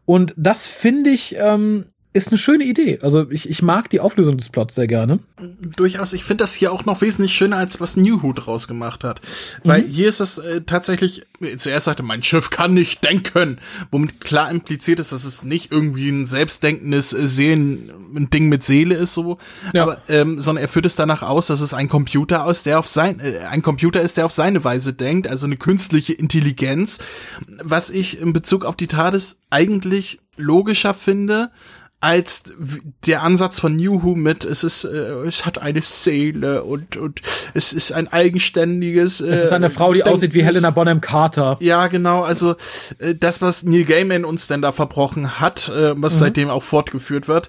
Und 0.06 0.34
das 0.36 0.66
finde 0.66 1.10
ich 1.10 1.36
ähm, 1.38 1.86
ist 2.14 2.28
eine 2.28 2.38
schöne 2.38 2.62
Idee. 2.62 3.00
Also 3.02 3.28
ich, 3.28 3.50
ich 3.50 3.60
mag 3.60 3.90
die 3.90 3.98
Auflösung 3.98 4.38
des 4.38 4.48
Plots 4.48 4.76
sehr 4.76 4.86
gerne. 4.86 5.18
Durchaus. 5.60 6.12
Ich 6.12 6.22
finde 6.22 6.44
das 6.44 6.54
hier 6.54 6.72
auch 6.72 6.84
noch 6.84 7.00
wesentlich 7.00 7.34
schöner, 7.34 7.56
als 7.56 7.80
was 7.80 7.96
New 7.96 8.22
Who 8.22 8.32
draus 8.32 8.68
gemacht 8.68 9.02
hat. 9.02 9.20
Mhm. 9.64 9.68
Weil 9.68 9.82
hier 9.82 10.08
ist 10.08 10.20
es 10.20 10.38
äh, 10.38 10.60
tatsächlich, 10.60 11.26
zuerst 11.56 11.86
sagte, 11.86 12.04
mein 12.04 12.22
Schiff 12.22 12.50
kann 12.50 12.72
nicht 12.72 13.02
denken, 13.02 13.58
womit 13.90 14.20
klar 14.20 14.48
impliziert 14.48 15.00
ist, 15.00 15.10
dass 15.10 15.24
es 15.24 15.42
nicht 15.42 15.72
irgendwie 15.72 16.08
ein 16.08 16.24
selbstdenkendes 16.24 17.14
äh, 17.14 17.26
Seelen, 17.26 17.90
ein 18.14 18.30
Ding 18.30 18.48
mit 18.48 18.62
Seele 18.62 18.94
ist, 18.94 19.14
so. 19.14 19.38
Ja. 19.72 19.82
Aber, 19.82 20.00
ähm, 20.08 20.40
sondern 20.40 20.62
er 20.62 20.68
führt 20.68 20.86
es 20.86 20.94
danach 20.94 21.22
aus, 21.22 21.48
dass 21.48 21.60
es 21.60 21.74
ein 21.74 21.88
Computer 21.88 22.44
aus, 22.44 22.62
der 22.62 22.78
auf 22.78 22.86
sein, 22.86 23.18
äh, 23.18 23.40
ein 23.50 23.62
Computer 23.62 24.00
ist, 24.00 24.18
der 24.18 24.26
auf 24.26 24.32
seine 24.32 24.62
Weise 24.62 24.92
denkt, 24.92 25.26
also 25.26 25.46
eine 25.46 25.56
künstliche 25.56 26.12
Intelligenz. 26.12 27.00
Was 27.60 27.90
ich 27.90 28.20
in 28.20 28.32
Bezug 28.32 28.64
auf 28.64 28.76
die 28.76 28.86
TARDIS 28.86 29.40
eigentlich 29.50 30.20
logischer 30.36 30.94
finde, 30.94 31.50
als 32.04 32.52
der 33.06 33.22
Ansatz 33.22 33.58
von 33.58 33.76
New 33.76 34.02
Who 34.02 34.14
mit, 34.14 34.44
es 34.44 34.62
ist, 34.62 34.84
äh, 34.84 34.88
es 35.26 35.46
hat 35.46 35.56
eine 35.56 35.80
Seele 35.80 36.62
und, 36.62 36.98
und 36.98 37.22
es 37.54 37.72
ist 37.72 37.92
ein 37.92 38.12
eigenständiges. 38.12 39.22
Äh, 39.22 39.32
es 39.32 39.44
ist 39.44 39.52
eine 39.52 39.70
Frau, 39.70 39.94
die 39.94 40.00
Denknis. 40.00 40.14
aussieht 40.16 40.34
wie 40.34 40.44
Helena 40.44 40.68
Bonham 40.68 41.00
Carter. 41.00 41.56
Ja, 41.60 41.86
genau. 41.86 42.22
Also 42.22 42.56
äh, 42.98 43.14
das, 43.14 43.40
was 43.40 43.62
Neil 43.62 43.86
Gaiman 43.86 44.26
uns 44.26 44.48
denn 44.48 44.60
da 44.60 44.70
verbrochen 44.72 45.40
hat, 45.40 45.70
äh, 45.70 45.94
was 45.96 46.16
mhm. 46.16 46.18
seitdem 46.18 46.50
auch 46.50 46.62
fortgeführt 46.62 47.26
wird, 47.26 47.48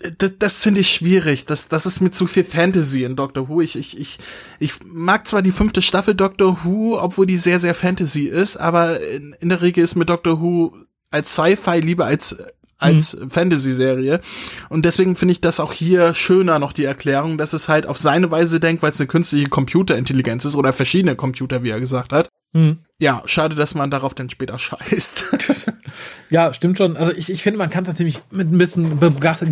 äh, 0.00 0.10
das, 0.18 0.32
das 0.40 0.62
finde 0.64 0.80
ich 0.80 0.90
schwierig. 0.90 1.46
Das, 1.46 1.68
das 1.68 1.86
ist 1.86 2.00
mit 2.00 2.16
zu 2.16 2.26
viel 2.26 2.42
Fantasy 2.42 3.04
in 3.04 3.14
Doctor 3.14 3.48
Who. 3.48 3.60
Ich, 3.60 3.76
ich, 3.76 4.00
ich, 4.00 4.18
ich 4.58 4.72
mag 4.84 5.28
zwar 5.28 5.40
die 5.40 5.52
fünfte 5.52 5.82
Staffel 5.82 6.16
Doctor 6.16 6.64
Who, 6.64 6.98
obwohl 7.00 7.26
die 7.26 7.38
sehr, 7.38 7.60
sehr 7.60 7.76
Fantasy 7.76 8.24
ist, 8.24 8.56
aber 8.56 9.00
in, 9.00 9.36
in 9.38 9.50
der 9.50 9.62
Regel 9.62 9.84
ist 9.84 9.94
mit 9.94 10.08
Doctor 10.08 10.40
Who 10.40 10.74
als 11.12 11.32
Sci-Fi 11.34 11.78
lieber 11.78 12.06
als 12.06 12.42
als 12.78 13.16
mhm. 13.16 13.30
Fantasy-Serie. 13.30 14.20
Und 14.68 14.84
deswegen 14.84 15.16
finde 15.16 15.32
ich 15.32 15.40
das 15.40 15.60
auch 15.60 15.72
hier 15.72 16.14
schöner 16.14 16.58
noch 16.58 16.72
die 16.72 16.84
Erklärung, 16.84 17.38
dass 17.38 17.52
es 17.52 17.68
halt 17.68 17.86
auf 17.86 17.98
seine 17.98 18.30
Weise 18.30 18.60
denkt, 18.60 18.82
weil 18.82 18.92
es 18.92 19.00
eine 19.00 19.08
künstliche 19.08 19.48
Computerintelligenz 19.48 20.44
ist 20.44 20.56
oder 20.56 20.72
verschiedene 20.72 21.16
Computer, 21.16 21.62
wie 21.62 21.70
er 21.70 21.80
gesagt 21.80 22.12
hat. 22.12 22.28
Mhm. 22.52 22.78
Ja, 23.00 23.22
schade, 23.26 23.54
dass 23.54 23.74
man 23.74 23.90
darauf 23.90 24.14
dann 24.14 24.30
später 24.30 24.58
scheißt. 24.58 25.72
ja, 26.30 26.52
stimmt 26.52 26.78
schon. 26.78 26.96
Also 26.96 27.12
ich, 27.12 27.30
ich 27.30 27.42
finde, 27.42 27.58
man 27.58 27.70
kann 27.70 27.82
es 27.82 27.88
natürlich 27.88 28.20
mit 28.30 28.50
ein 28.50 28.58
bisschen 28.58 28.98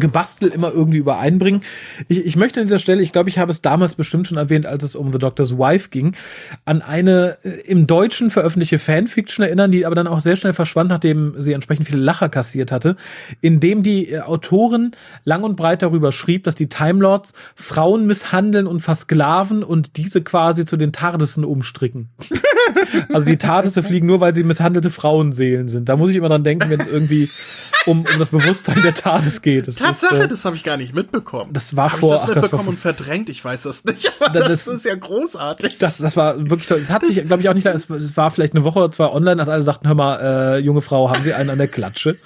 Gebastel 0.01 0.49
immer 0.49 0.73
irgendwie 0.73 0.99
übereinbringen. 0.99 1.63
Ich, 2.09 2.25
ich 2.25 2.37
möchte 2.37 2.61
an 2.61 2.67
dieser 2.67 2.79
Stelle, 2.79 3.03
ich 3.03 3.13
glaube, 3.13 3.29
ich 3.29 3.39
habe 3.39 3.51
es 3.51 3.63
damals 3.63 3.95
bestimmt 3.95 4.27
schon 4.27 4.39
erwähnt, 4.39 4.67
als 4.67 4.83
es 4.83 4.97
um 4.97 5.13
The 5.13 5.19
Doctor's 5.19 5.59
Wife 5.59 5.91
ging, 5.91 6.15
an 6.65 6.83
eine 6.83 7.37
äh, 7.45 7.61
im 7.67 7.87
Deutschen 7.87 8.31
veröffentlichte 8.31 8.79
Fanfiction 8.79 9.45
erinnern, 9.45 9.71
die 9.71 9.87
aber 9.87 9.95
dann 9.95 10.07
auch 10.07 10.21
sehr 10.21 10.37
schnell 10.37 10.53
verschwand, 10.53 10.91
nachdem 10.91 11.35
sie 11.39 11.53
entsprechend 11.53 11.87
viele 11.87 12.01
Lacher 12.01 12.29
kassiert 12.29 12.73
hatte, 12.73 12.97
in 13.41 13.61
dem 13.61 13.83
die 13.83 14.11
äh, 14.11 14.21
Autorin 14.21 14.93
lang 15.25 15.43
und 15.45 15.57
breit 15.57 15.83
darüber 15.83 16.13
schrieb, 16.13 16.45
dass 16.45 16.55
die 16.55 16.69
Time 16.69 17.01
Lords 17.01 17.35
Frauen 17.55 18.07
misshandeln 18.07 18.67
und 18.67 18.81
versklaven 18.81 19.63
und 19.63 19.97
diese 19.97 20.23
quasi 20.23 20.65
zu 20.65 20.77
den 20.77 20.93
Tardissen 20.93 21.45
umstricken. 21.45 22.09
Also 23.13 23.27
die 23.27 23.37
Tardisse 23.37 23.83
fliegen 23.83 24.07
nur, 24.07 24.21
weil 24.21 24.35
sie 24.35 24.45
misshandelte 24.45 24.91
Frauenseelen 24.91 25.69
sind. 25.69 25.89
Da 25.89 25.97
muss 25.97 26.11
ich 26.11 26.17
immer 26.17 26.29
dran 26.29 26.45
denken, 26.45 26.62
wenn 26.71 26.81
es 26.81 26.87
irgendwie 26.87 27.31
um, 27.87 28.01
um 28.01 28.19
das 28.19 28.29
Bewusstsein 28.29 28.81
der 28.83 28.95
TARDIS 28.95 29.43
geht. 29.43 29.69
Das 29.69 29.77
Tatsache, 29.77 30.17
ist, 30.17 30.25
äh, 30.25 30.29
das 30.29 30.45
habe 30.45 30.57
ich 30.57 30.65
gar 30.65 30.77
nicht 30.77 30.95
mitbekommen. 30.95 31.53
Das 31.53 31.77
war 31.77 31.93
hab 31.93 31.99
vor. 31.99 32.15
Ich 32.15 32.21
das 32.21 32.29
mitbekommen 32.29 32.65
das 32.65 32.69
und 32.69 32.79
verdrängt, 32.79 33.29
ich 33.29 33.45
weiß 33.45 33.63
das 33.63 33.85
nicht. 33.85 34.13
Aber 34.21 34.41
das, 34.41 34.65
das, 34.65 34.75
ist 34.75 34.85
ja 34.85 34.95
großartig. 34.95 35.79
Das, 35.79 35.99
das 35.99 36.17
war 36.17 36.39
wirklich 36.39 36.69
toll. 36.69 36.79
Es 36.79 36.91
hat 36.91 37.05
sich, 37.07 37.25
glaube 37.27 37.43
ich, 37.43 37.49
auch 37.49 37.55
nicht, 37.55 37.67
es 37.67 37.89
war 38.17 38.31
vielleicht 38.31 38.55
eine 38.55 38.65
Woche 38.65 38.79
oder 38.79 38.91
zwei 38.91 39.07
online, 39.07 39.37
dass 39.37 39.49
alle 39.49 39.63
sagten, 39.63 39.89
hör 39.89 39.95
mal, 39.95 40.57
äh, 40.57 40.59
junge 40.59 40.81
Frau, 40.81 41.11
haben 41.11 41.23
Sie 41.23 41.35
einen 41.35 41.51
an 41.51 41.59
der 41.59 41.69
Klatsche? 41.69 42.17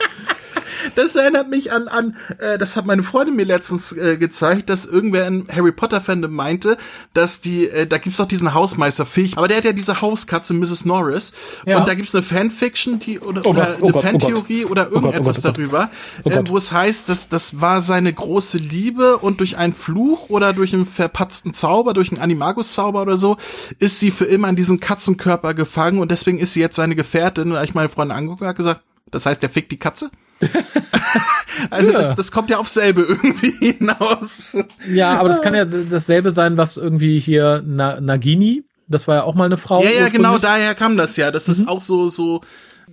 Das 0.95 1.17
erinnert 1.17 1.51
mich 1.51 1.73
an, 1.73 1.89
an 1.89 2.17
äh, 2.39 2.59
das 2.59 2.77
hat 2.77 2.87
meine 2.87 3.03
Freundin 3.03 3.37
mir 3.37 3.45
letztens 3.45 3.93
äh, 3.93 4.17
gezeigt, 4.17 4.71
dass 4.71 4.87
irgendwer 4.87 5.27
in 5.27 5.47
Harry 5.55 5.73
Potter 5.73 6.01
Fandom 6.01 6.33
meinte, 6.33 6.77
dass 7.15 7.41
die, 7.41 7.69
äh, 7.69 7.87
da 7.87 7.99
gibt's 7.99 8.19
doch 8.19 8.27
diesen 8.27 8.55
Hausmeister 8.55 9.07
Fisch, 9.07 9.37
aber 9.37 9.49
der 9.49 9.59
hat 9.59 9.65
ja 9.65 9.73
diese 9.73 10.01
Hauskatze 10.01 10.55
Mrs. 10.55 10.85
Norris 10.85 11.33
ja. 11.67 11.79
und 11.79 11.89
da 11.89 11.95
gibt's 11.95 12.15
eine 12.15 12.23
Fanfiction, 12.23 12.99
die 12.99 13.21
oder, 13.21 13.43
oh 13.45 13.51
oder 13.51 13.77
oh 13.81 13.87
eine 13.87 13.97
oh 13.97 14.01
Fantheorie 14.01 14.65
oh 14.65 14.71
oder 14.71 14.91
irgendetwas 14.91 15.45
oh 15.45 15.51
darüber, 15.51 15.91
äh, 16.25 16.43
wo 16.47 16.57
es 16.57 16.73
heißt, 16.73 17.09
dass 17.09 17.29
das 17.29 17.61
war 17.61 17.81
seine 17.81 18.13
große 18.13 18.59
Liebe 18.59 19.19
und 19.19 19.41
durch 19.41 19.57
einen 19.57 19.73
Fluch 19.73 20.29
oder 20.29 20.53
durch 20.53 20.73
einen 20.73 20.87
verpatzten 20.87 21.55
Zauber, 21.55 21.95
durch 21.95 22.11
einen 22.11 22.21
Animagus-Zauber 22.21 23.03
oder 23.03 23.19
so, 23.19 23.37
ist 23.79 24.01
sie 24.01 24.11
für 24.11 24.25
immer 24.25 24.49
in 24.49 24.57
diesen 24.57 24.81
Katzenkörper 24.81 25.55
gefangen 25.55 25.99
und 25.99 26.11
deswegen 26.11 26.39
ist 26.39 26.53
sie 26.53 26.61
jetzt 26.61 26.77
seine 26.77 26.97
Gefährtin. 26.97 27.49
Und 27.49 27.55
da 27.55 27.65
ich 27.65 27.75
meine 27.75 27.89
Freundin 27.89 28.17
angeguckt 28.17 28.43
habe, 28.43 28.55
gesagt, 28.55 28.83
das 29.11 29.27
heißt, 29.27 29.43
der 29.43 29.51
fickt 29.51 29.73
die 29.73 29.79
Katze? 29.79 30.11
also 31.71 31.93
ja. 31.93 31.99
das, 31.99 32.15
das 32.15 32.33
kommt 32.33 32.51
ja 32.51 32.59
auf 32.59 32.69
selbe 32.69 33.03
irgendwie 33.03 33.51
hinaus. 33.79 34.57
Ja, 34.91 35.19
aber 35.19 35.29
das 35.29 35.43
kann 35.43 35.55
ja 35.55 35.65
dasselbe 35.65 36.31
sein, 36.31 36.57
was 36.57 36.77
irgendwie 36.77 37.19
hier 37.19 37.63
Na 37.67 38.01
Nagini, 38.01 38.65
das 38.89 39.09
war 39.09 39.17
ja 39.17 39.23
auch 39.23 39.35
mal 39.35 39.45
eine 39.45 39.57
Frau. 39.57 39.83
Ja, 39.83 39.91
ja, 39.91 40.09
genau, 40.09 40.39
daher 40.39 40.75
kam 40.75 40.97
das 40.97 41.17
ja. 41.17 41.31
Das 41.31 41.49
mhm. 41.49 41.53
ist 41.53 41.69
auch 41.69 41.81
so, 41.81 42.09
so 42.09 42.43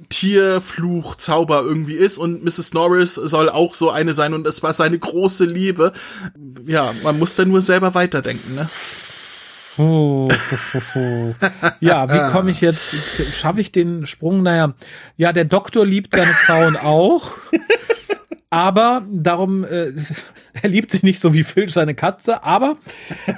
Tierfluch, 0.10 1.16
Zauber 1.16 1.62
irgendwie 1.62 1.94
ist 1.94 2.18
und 2.18 2.44
Mrs. 2.44 2.74
Norris 2.74 3.16
soll 3.16 3.50
auch 3.50 3.76
so 3.76 3.92
eine 3.92 4.14
sein 4.14 4.34
und 4.34 4.48
es 4.48 4.64
war 4.64 4.74
seine 4.74 4.98
große 4.98 5.46
Liebe. 5.46 5.94
Ja, 6.66 6.94
man 7.04 7.20
muss 7.20 7.36
da 7.36 7.46
nur 7.46 7.62
selber 7.62 7.94
weiterdenken, 7.94 8.56
ne? 8.56 8.70
Ja, 11.80 12.10
wie 12.14 12.32
komme 12.32 12.52
ich 12.52 12.62
jetzt? 12.62 13.36
Schaffe 13.40 13.62
ich 13.62 13.72
den 13.72 14.06
Sprung? 14.06 14.44
Naja, 14.44 14.74
ja, 15.18 15.34
der 15.34 15.46
Doktor 15.46 15.86
liebt 15.86 16.16
seine 16.16 16.34
Frauen 16.34 16.78
auch. 16.78 17.32
Aber 18.50 19.04
darum, 19.10 19.64
äh, 19.64 19.92
Er 20.62 20.70
liebt 20.70 20.92
sich 20.92 21.02
nicht 21.02 21.20
so 21.20 21.34
wie 21.34 21.44
Filch 21.44 21.74
seine 21.74 21.96
Katze, 21.96 22.44
aber 22.44 22.78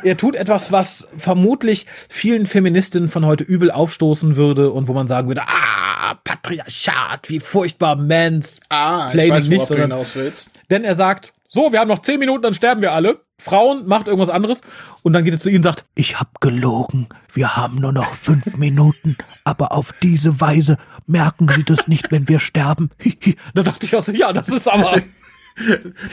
er 0.03 0.17
tut 0.17 0.35
etwas, 0.35 0.71
was 0.71 1.07
vermutlich 1.17 1.85
vielen 2.09 2.45
Feministinnen 2.45 3.07
von 3.07 3.25
heute 3.25 3.43
übel 3.43 3.71
aufstoßen 3.71 4.35
würde 4.35 4.71
und 4.71 4.87
wo 4.89 4.93
man 4.93 5.07
sagen 5.07 5.29
würde, 5.29 5.43
ah, 5.47 6.15
Patriarchat, 6.23 7.29
wie 7.29 7.39
furchtbar 7.39 7.95
Mans. 7.95 8.59
Ah, 8.69 9.11
ich 9.13 9.29
weiß, 9.29 9.49
worauf 9.49 9.69
du 9.69 9.81
hinaus 9.81 10.15
willst. 10.15 10.51
Denn 10.69 10.83
er 10.83 10.95
sagt, 10.95 11.33
so, 11.47 11.71
wir 11.71 11.79
haben 11.79 11.87
noch 11.87 12.01
zehn 12.01 12.19
Minuten, 12.19 12.43
dann 12.43 12.53
sterben 12.53 12.81
wir 12.81 12.91
alle. 12.91 13.21
Frauen 13.37 13.85
macht 13.85 14.07
irgendwas 14.07 14.29
anderes 14.29 14.61
und 15.03 15.13
dann 15.13 15.23
geht 15.23 15.33
er 15.33 15.39
zu 15.39 15.49
ihnen 15.49 15.57
und 15.57 15.63
sagt, 15.63 15.85
ich 15.93 16.19
hab 16.19 16.41
gelogen, 16.41 17.07
wir 17.33 17.55
haben 17.55 17.79
nur 17.79 17.93
noch 17.93 18.13
fünf 18.15 18.57
Minuten, 18.57 19.17
aber 19.43 19.71
auf 19.71 19.93
diese 20.01 20.39
Weise 20.41 20.77
merken 21.05 21.47
sie 21.49 21.63
das 21.63 21.87
nicht, 21.87 22.11
wenn 22.11 22.27
wir 22.27 22.39
sterben. 22.39 22.89
da 23.53 23.63
dachte 23.63 23.85
ich 23.85 23.95
auch 23.95 24.03
so, 24.03 24.11
ja, 24.11 24.33
das 24.33 24.49
ist 24.49 24.67
aber... 24.67 25.01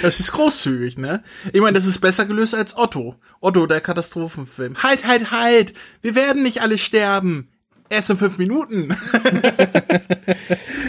Das 0.02 0.20
ist 0.20 0.30
großzügig, 0.30 0.98
ne? 0.98 1.20
Ich 1.52 1.60
meine, 1.60 1.72
das 1.72 1.84
ist 1.84 1.98
besser 1.98 2.26
gelöst 2.26 2.54
als 2.54 2.76
Otto. 2.76 3.16
Otto, 3.40 3.66
der 3.66 3.80
Katastrophenfilm. 3.80 4.80
Halt, 4.84 5.04
halt, 5.04 5.32
halt! 5.32 5.74
Wir 6.00 6.14
werden 6.14 6.44
nicht 6.44 6.62
alle 6.62 6.78
sterben 6.78 7.48
erst 7.92 8.10
in 8.10 8.16
fünf 8.16 8.38
Minuten. 8.38 8.88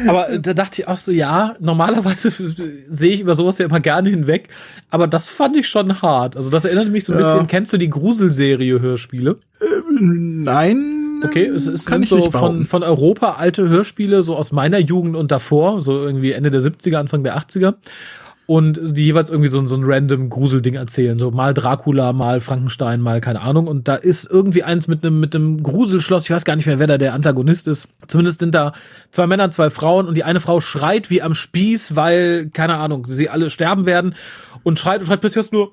aber 0.07 0.37
da 0.39 0.53
dachte 0.53 0.81
ich 0.81 0.87
auch 0.87 0.97
so, 0.97 1.11
ja, 1.11 1.55
normalerweise 1.59 2.31
sehe 2.89 3.13
ich 3.13 3.19
über 3.19 3.35
sowas 3.35 3.57
ja 3.57 3.65
immer 3.65 3.79
gerne 3.79 4.09
hinweg, 4.09 4.49
aber 4.89 5.07
das 5.07 5.29
fand 5.29 5.55
ich 5.55 5.67
schon 5.67 6.01
hart. 6.01 6.35
Also 6.35 6.49
das 6.49 6.65
erinnert 6.65 6.89
mich 6.89 7.05
so 7.05 7.13
ein 7.13 7.19
ja. 7.19 7.25
bisschen, 7.25 7.47
kennst 7.47 7.73
du 7.73 7.77
die 7.77 7.89
Gruselserie 7.89 8.79
Hörspiele? 8.79 9.37
Äh, 9.59 9.65
nein. 9.89 11.21
Okay, 11.23 11.45
es, 11.45 11.67
es 11.67 11.85
sind 11.85 12.07
so 12.07 12.31
von, 12.31 12.65
von 12.65 12.83
Europa 12.83 13.33
alte 13.33 13.69
Hörspiele, 13.69 14.23
so 14.23 14.35
aus 14.35 14.51
meiner 14.51 14.79
Jugend 14.79 15.15
und 15.15 15.31
davor, 15.31 15.81
so 15.81 15.93
irgendwie 15.93 16.33
Ende 16.33 16.51
der 16.51 16.59
70er, 16.59 16.97
Anfang 16.97 17.23
der 17.23 17.37
80er 17.37 17.75
und 18.45 18.79
die 18.81 19.05
jeweils 19.05 19.29
irgendwie 19.29 19.49
so, 19.49 19.65
so 19.67 19.75
ein 19.75 19.83
random 19.85 20.29
Gruselding 20.29 20.75
erzählen. 20.75 21.17
So 21.17 21.31
mal 21.31 21.53
Dracula, 21.53 22.11
mal 22.11 22.41
Frankenstein, 22.41 22.99
mal 22.99 23.21
keine 23.21 23.41
Ahnung. 23.41 23.67
Und 23.67 23.87
da 23.87 23.95
ist 23.95 24.29
irgendwie 24.29 24.63
eins 24.63 24.87
mit 24.87 25.05
einem 25.05 25.19
mit 25.19 25.35
einem 25.35 25.63
Gruselschloss. 25.63 26.25
Ich 26.25 26.31
weiß 26.31 26.43
gar 26.43 26.55
nicht 26.55 26.65
mehr, 26.65 26.79
wer 26.79 26.87
da 26.87 26.97
der 26.97 27.13
Antagonist 27.13 27.67
ist. 27.67 27.87
Zumindest 28.07 28.39
sind 28.39 28.53
da 28.53 28.73
zwei 29.11 29.27
Männer, 29.27 29.49
zwei 29.51 29.69
Frauen 29.69 30.07
und 30.07 30.15
die 30.15 30.25
eine 30.25 30.41
Frau 30.41 30.59
schreit 30.59 31.09
wie 31.09 31.21
am 31.21 31.33
Spieß, 31.33 31.95
weil, 31.95 32.49
keine 32.49 32.75
Ahnung, 32.75 33.05
sie 33.07 33.29
alle 33.29 33.49
sterben 33.49 33.85
werden 33.85 34.15
und 34.63 34.77
schreit 34.77 34.99
und 34.99 35.07
schreit 35.07 35.23
jetzt 35.23 35.53
nur, 35.53 35.71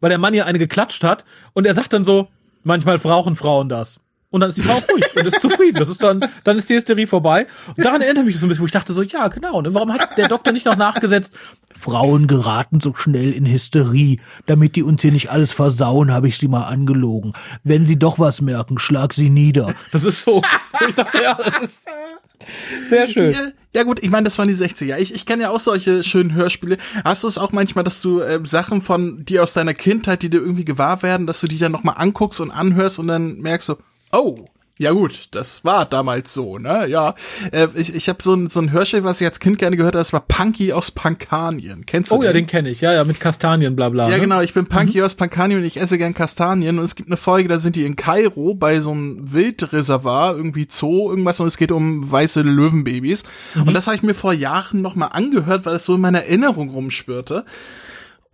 weil 0.00 0.10
der 0.10 0.18
Mann 0.18 0.34
ihr 0.34 0.46
eine 0.46 0.58
geklatscht 0.58 1.02
hat. 1.02 1.24
Und 1.54 1.66
er 1.66 1.74
sagt 1.74 1.92
dann 1.92 2.04
so, 2.04 2.28
manchmal 2.62 2.98
brauchen 2.98 3.34
Frauen 3.34 3.68
das. 3.68 4.00
Und 4.36 4.40
dann 4.40 4.50
ist 4.50 4.58
die 4.58 4.62
Frau 4.62 4.76
ruhig 4.92 5.06
und 5.16 5.26
ist 5.26 5.40
zufrieden. 5.40 5.78
Das 5.78 5.88
ist 5.88 6.02
dann, 6.02 6.22
dann 6.44 6.58
ist 6.58 6.68
die 6.68 6.74
Hysterie 6.74 7.06
vorbei. 7.06 7.46
Und 7.74 7.82
daran 7.82 8.02
erinnert 8.02 8.26
mich 8.26 8.38
so 8.38 8.44
ein 8.44 8.50
bisschen, 8.50 8.60
wo 8.60 8.66
ich 8.66 8.72
dachte 8.72 8.92
so, 8.92 9.00
ja, 9.00 9.28
genau. 9.28 9.56
Und 9.56 9.72
warum 9.72 9.90
hat 9.94 10.18
der 10.18 10.28
Doktor 10.28 10.52
nicht 10.52 10.66
noch 10.66 10.76
nachgesetzt? 10.76 11.32
Frauen 11.74 12.26
geraten 12.26 12.80
so 12.80 12.94
schnell 12.94 13.32
in 13.32 13.46
Hysterie. 13.46 14.18
Damit 14.44 14.76
die 14.76 14.82
uns 14.82 15.00
hier 15.00 15.10
nicht 15.10 15.30
alles 15.30 15.52
versauen, 15.52 16.12
habe 16.12 16.28
ich 16.28 16.36
sie 16.36 16.48
mal 16.48 16.64
angelogen. 16.64 17.32
Wenn 17.64 17.86
sie 17.86 17.98
doch 17.98 18.18
was 18.18 18.42
merken, 18.42 18.78
schlag 18.78 19.14
sie 19.14 19.30
nieder. 19.30 19.72
Das 19.90 20.04
ist 20.04 20.22
so. 20.22 20.42
ich 20.86 20.94
dachte, 20.94 21.22
ja, 21.22 21.32
das 21.42 21.58
ist 21.60 21.88
sehr 22.90 23.06
schön. 23.06 23.32
Ja, 23.32 23.40
ja 23.74 23.82
gut, 23.84 24.02
ich 24.02 24.10
meine, 24.10 24.24
das 24.24 24.36
waren 24.36 24.48
die 24.48 24.54
60er. 24.54 24.98
Ich, 24.98 25.14
ich 25.14 25.24
kenne 25.24 25.44
ja 25.44 25.50
auch 25.50 25.60
solche 25.60 26.02
schönen 26.02 26.34
Hörspiele. 26.34 26.76
Hast 27.06 27.24
du 27.24 27.28
es 27.28 27.38
auch 27.38 27.52
manchmal, 27.52 27.84
dass 27.84 28.02
du 28.02 28.20
äh, 28.20 28.38
Sachen 28.44 28.82
von 28.82 29.24
dir 29.24 29.42
aus 29.42 29.54
deiner 29.54 29.72
Kindheit, 29.72 30.20
die 30.20 30.28
dir 30.28 30.42
irgendwie 30.42 30.66
gewahr 30.66 31.02
werden, 31.02 31.26
dass 31.26 31.40
du 31.40 31.46
die 31.46 31.56
dann 31.56 31.72
nochmal 31.72 31.94
anguckst 31.96 32.42
und 32.42 32.50
anhörst 32.50 32.98
und 32.98 33.08
dann 33.08 33.38
merkst 33.38 33.68
so, 33.68 33.78
Oh, 34.12 34.46
ja 34.78 34.92
gut, 34.92 35.28
das 35.30 35.64
war 35.64 35.86
damals 35.86 36.34
so, 36.34 36.58
ne? 36.58 36.86
Ja, 36.86 37.14
äh, 37.50 37.68
ich, 37.74 37.94
ich 37.94 38.10
habe 38.10 38.22
so 38.22 38.34
ein, 38.34 38.50
so 38.50 38.60
ein 38.60 38.72
Hörspiel, 38.72 39.04
was 39.04 39.22
ich 39.22 39.26
als 39.26 39.40
Kind 39.40 39.58
gerne 39.58 39.74
gehört 39.74 39.94
habe, 39.94 40.02
das 40.02 40.12
war 40.12 40.20
Punky 40.20 40.74
aus 40.74 40.90
Pankanien. 40.90 41.86
Kennst 41.86 42.10
du 42.10 42.16
Oh 42.16 42.18
den? 42.18 42.26
ja, 42.26 42.32
den 42.34 42.46
kenne 42.46 42.68
ich. 42.68 42.82
Ja, 42.82 42.92
ja, 42.92 43.04
mit 43.04 43.18
Kastanien, 43.18 43.74
bla 43.74 43.88
bla. 43.88 44.10
Ja, 44.10 44.16
ne? 44.16 44.20
genau, 44.20 44.42
ich 44.42 44.52
bin 44.52 44.66
Punky 44.66 44.98
mhm. 44.98 45.04
aus 45.04 45.14
Pankanien 45.14 45.60
und 45.60 45.64
ich 45.64 45.80
esse 45.80 45.96
gern 45.96 46.12
Kastanien 46.12 46.78
und 46.78 46.84
es 46.84 46.94
gibt 46.94 47.08
eine 47.08 47.16
Folge, 47.16 47.48
da 47.48 47.58
sind 47.58 47.74
die 47.74 47.84
in 47.84 47.96
Kairo 47.96 48.52
bei 48.54 48.80
so 48.80 48.90
einem 48.90 49.32
Wildreservoir, 49.32 50.36
irgendwie 50.36 50.66
Zoo, 50.68 51.08
irgendwas 51.08 51.40
und 51.40 51.46
es 51.46 51.56
geht 51.56 51.72
um 51.72 52.10
weiße 52.10 52.42
Löwenbabys. 52.42 53.24
Mhm. 53.54 53.68
Und 53.68 53.74
das 53.74 53.86
habe 53.86 53.96
ich 53.96 54.02
mir 54.02 54.14
vor 54.14 54.34
Jahren 54.34 54.82
nochmal 54.82 55.08
angehört, 55.12 55.64
weil 55.64 55.76
es 55.76 55.86
so 55.86 55.94
in 55.94 56.02
meiner 56.02 56.24
Erinnerung 56.24 56.68
rumspürte. 56.68 57.46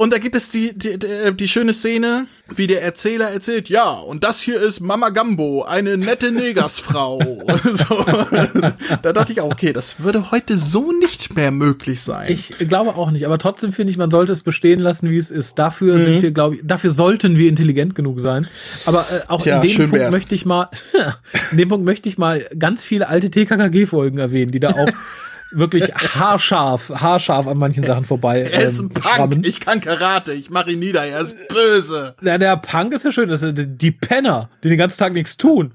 Und 0.03 0.12
da 0.12 0.18
gibt 0.18 0.34
es 0.34 0.50
die, 0.50 0.76
die, 0.76 0.98
die, 0.98 1.32
die 1.32 1.46
schöne 1.46 1.72
Szene, 1.72 2.26
wie 2.57 2.66
der 2.66 2.82
Erzähler 2.82 3.30
erzählt, 3.30 3.68
ja, 3.68 3.88
und 3.92 4.24
das 4.24 4.40
hier 4.40 4.61
ist 4.61 4.80
Mama 4.80 5.11
Gambo, 5.11 5.62
eine 5.62 5.96
nette 5.96 6.32
Negersfrau. 6.32 7.20
so. 7.72 8.05
Da 9.00 9.12
dachte 9.12 9.32
ich 9.32 9.40
auch, 9.40 9.53
okay, 9.53 9.72
das 9.72 10.03
würde 10.03 10.32
heute 10.32 10.57
so 10.57 10.90
nicht 10.90 11.36
mehr 11.36 11.53
möglich 11.53 12.03
sein. 12.03 12.32
Ich 12.32 12.53
glaube 12.59 12.96
auch 12.96 13.12
nicht, 13.12 13.26
aber 13.26 13.38
trotzdem 13.38 13.72
finde 13.72 13.92
ich, 13.92 13.96
man 13.96 14.11
sollte 14.11 14.32
es 14.32 14.40
bestehen 14.40 14.80
lassen, 14.80 15.09
wie 15.09 15.18
es 15.18 15.30
ist. 15.30 15.57
Dafür 15.61 15.98
mhm. 15.98 16.03
sind 16.03 16.22
wir, 16.22 16.32
glaube 16.32 16.57
ich, 16.57 16.62
dafür 16.64 16.90
sollten 16.90 17.38
wir 17.38 17.48
intelligent 17.48 17.94
genug 17.94 18.18
sein. 18.18 18.48
Aber 18.86 19.03
äh, 19.03 19.28
auch 19.28 19.42
Tja, 19.42 19.62
in 19.62 19.68
dem 19.68 19.76
Punkt 19.76 19.92
wär's. 19.92 20.12
möchte 20.12 20.34
ich 20.34 20.44
mal, 20.44 20.68
in 21.53 21.59
dem 21.59 21.68
Punkt 21.68 21.86
möchte 21.86 22.09
ich 22.09 22.18
mal 22.18 22.44
ganz 22.59 22.82
viele 22.82 23.07
alte 23.07 23.30
TKKG-Folgen 23.30 24.18
erwähnen, 24.18 24.50
die 24.50 24.59
da 24.59 24.70
auch 24.70 24.88
wirklich 25.53 25.94
haarscharf, 25.94 26.90
haarscharf 26.90 27.46
an 27.46 27.59
manchen 27.59 27.84
Sachen 27.84 28.05
vorbei. 28.05 28.42
Er 28.53 28.64
ist 28.64 28.80
ähm, 28.80 28.86
ein 28.86 28.94
Punk, 28.94 29.14
schrammen. 29.14 29.44
ich 29.44 29.61
kann 29.61 29.80
Karate, 29.80 30.32
ich 30.32 30.50
mach 30.50 30.66
ihn 30.66 30.78
nieder, 30.78 31.05
er 31.05 31.20
ist 31.20 31.48
böse. 31.48 32.14
Ja, 32.22 32.38
der 32.38 32.57
Punk 32.57 32.92
ist 32.92 33.05
ja 33.05 33.12
schön, 33.12 33.28
das 33.28 33.40
sind 33.40 33.80
die 33.80 33.90
Penner, 33.90 34.50
die 34.62 34.68
den 34.68 34.78
ganzen 34.78 34.98
Tag 34.98 35.12
nichts 35.12 35.36
tun. 35.36 35.72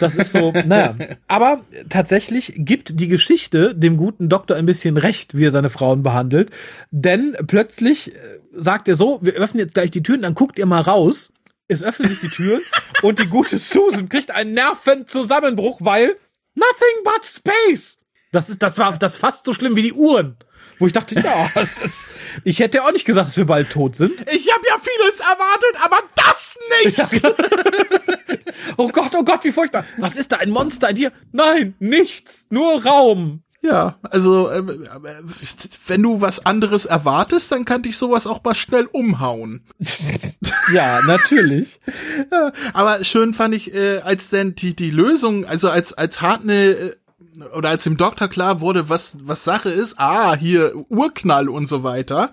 Das 0.00 0.16
ist 0.16 0.32
so, 0.32 0.52
naja. 0.66 0.94
Aber 1.28 1.64
tatsächlich 1.88 2.52
gibt 2.56 3.00
die 3.00 3.08
Geschichte 3.08 3.74
dem 3.74 3.96
guten 3.96 4.28
Doktor 4.28 4.56
ein 4.56 4.66
bisschen 4.66 4.96
recht, 4.96 5.36
wie 5.36 5.46
er 5.46 5.50
seine 5.50 5.70
Frauen 5.70 6.02
behandelt. 6.02 6.50
Denn 6.90 7.36
plötzlich 7.46 8.14
äh, 8.14 8.18
sagt 8.52 8.88
er 8.88 8.96
so, 8.96 9.18
wir 9.22 9.34
öffnen 9.34 9.64
jetzt 9.64 9.74
gleich 9.74 9.90
die 9.90 10.02
Türen, 10.02 10.22
dann 10.22 10.34
guckt 10.34 10.58
ihr 10.58 10.66
mal 10.66 10.82
raus. 10.82 11.32
Es 11.68 11.82
öffnen 11.82 12.08
sich 12.08 12.20
die 12.20 12.28
Türen 12.28 12.60
und 13.02 13.20
die 13.20 13.28
gute 13.28 13.58
Susan 13.58 14.08
kriegt 14.08 14.30
einen 14.30 14.54
Nervenzusammenbruch, 14.54 15.80
weil 15.82 16.16
nothing 16.54 17.04
but 17.04 17.24
space. 17.24 17.98
Das 18.32 18.48
ist, 18.48 18.62
das 18.62 18.78
war 18.78 18.96
das 18.98 19.16
fast 19.16 19.44
so 19.44 19.52
schlimm 19.52 19.76
wie 19.76 19.82
die 19.82 19.92
Uhren. 19.92 20.36
Wo 20.78 20.86
ich 20.86 20.92
dachte, 20.92 21.14
ja, 21.14 21.50
das, 21.54 21.80
das, 21.80 22.04
ich 22.44 22.58
hätte 22.58 22.84
auch 22.84 22.92
nicht 22.92 23.04
gesagt, 23.04 23.28
dass 23.28 23.36
wir 23.36 23.46
bald 23.46 23.70
tot 23.70 23.96
sind. 23.96 24.20
Ich 24.30 24.52
habe 24.52 24.64
ja 24.68 24.76
vieles 24.78 25.20
erwartet, 25.20 25.84
aber 25.84 25.98
das 26.14 26.58
nicht. 26.84 26.98
Ja, 28.26 28.74
oh 28.76 28.88
Gott, 28.88 29.14
oh 29.14 29.24
Gott, 29.24 29.44
wie 29.44 29.52
furchtbar. 29.52 29.84
Was 29.98 30.16
ist 30.16 30.32
da, 30.32 30.38
ein 30.38 30.50
Monster 30.50 30.90
in 30.90 30.96
dir? 30.96 31.12
Nein, 31.32 31.74
nichts, 31.78 32.46
nur 32.50 32.84
Raum. 32.84 33.42
Ja, 33.62 33.98
also 34.02 34.48
äh, 34.48 34.62
wenn 35.86 36.02
du 36.02 36.20
was 36.20 36.44
anderes 36.46 36.86
erwartest, 36.86 37.50
dann 37.50 37.64
kann 37.64 37.82
dich 37.82 37.96
sowas 37.96 38.26
auch 38.26 38.42
mal 38.44 38.54
schnell 38.54 38.86
umhauen. 38.86 39.64
ja, 40.72 41.00
natürlich. 41.06 41.80
Ja, 42.30 42.52
aber 42.74 43.02
schön 43.04 43.34
fand 43.34 43.54
ich, 43.54 43.74
äh, 43.74 43.98
als 43.98 44.28
denn 44.28 44.54
die 44.54 44.76
die 44.76 44.90
Lösung, 44.90 45.44
also 45.46 45.68
als 45.68 45.92
als 45.92 46.20
Hartnell 46.20 46.94
äh, 46.94 47.05
oder 47.54 47.70
als 47.70 47.84
dem 47.84 47.96
Doktor 47.96 48.28
klar 48.28 48.60
wurde, 48.60 48.88
was, 48.88 49.18
was 49.22 49.44
Sache 49.44 49.70
ist, 49.70 49.98
ah, 49.98 50.34
hier 50.36 50.72
Urknall 50.88 51.48
und 51.48 51.68
so 51.68 51.82
weiter, 51.82 52.30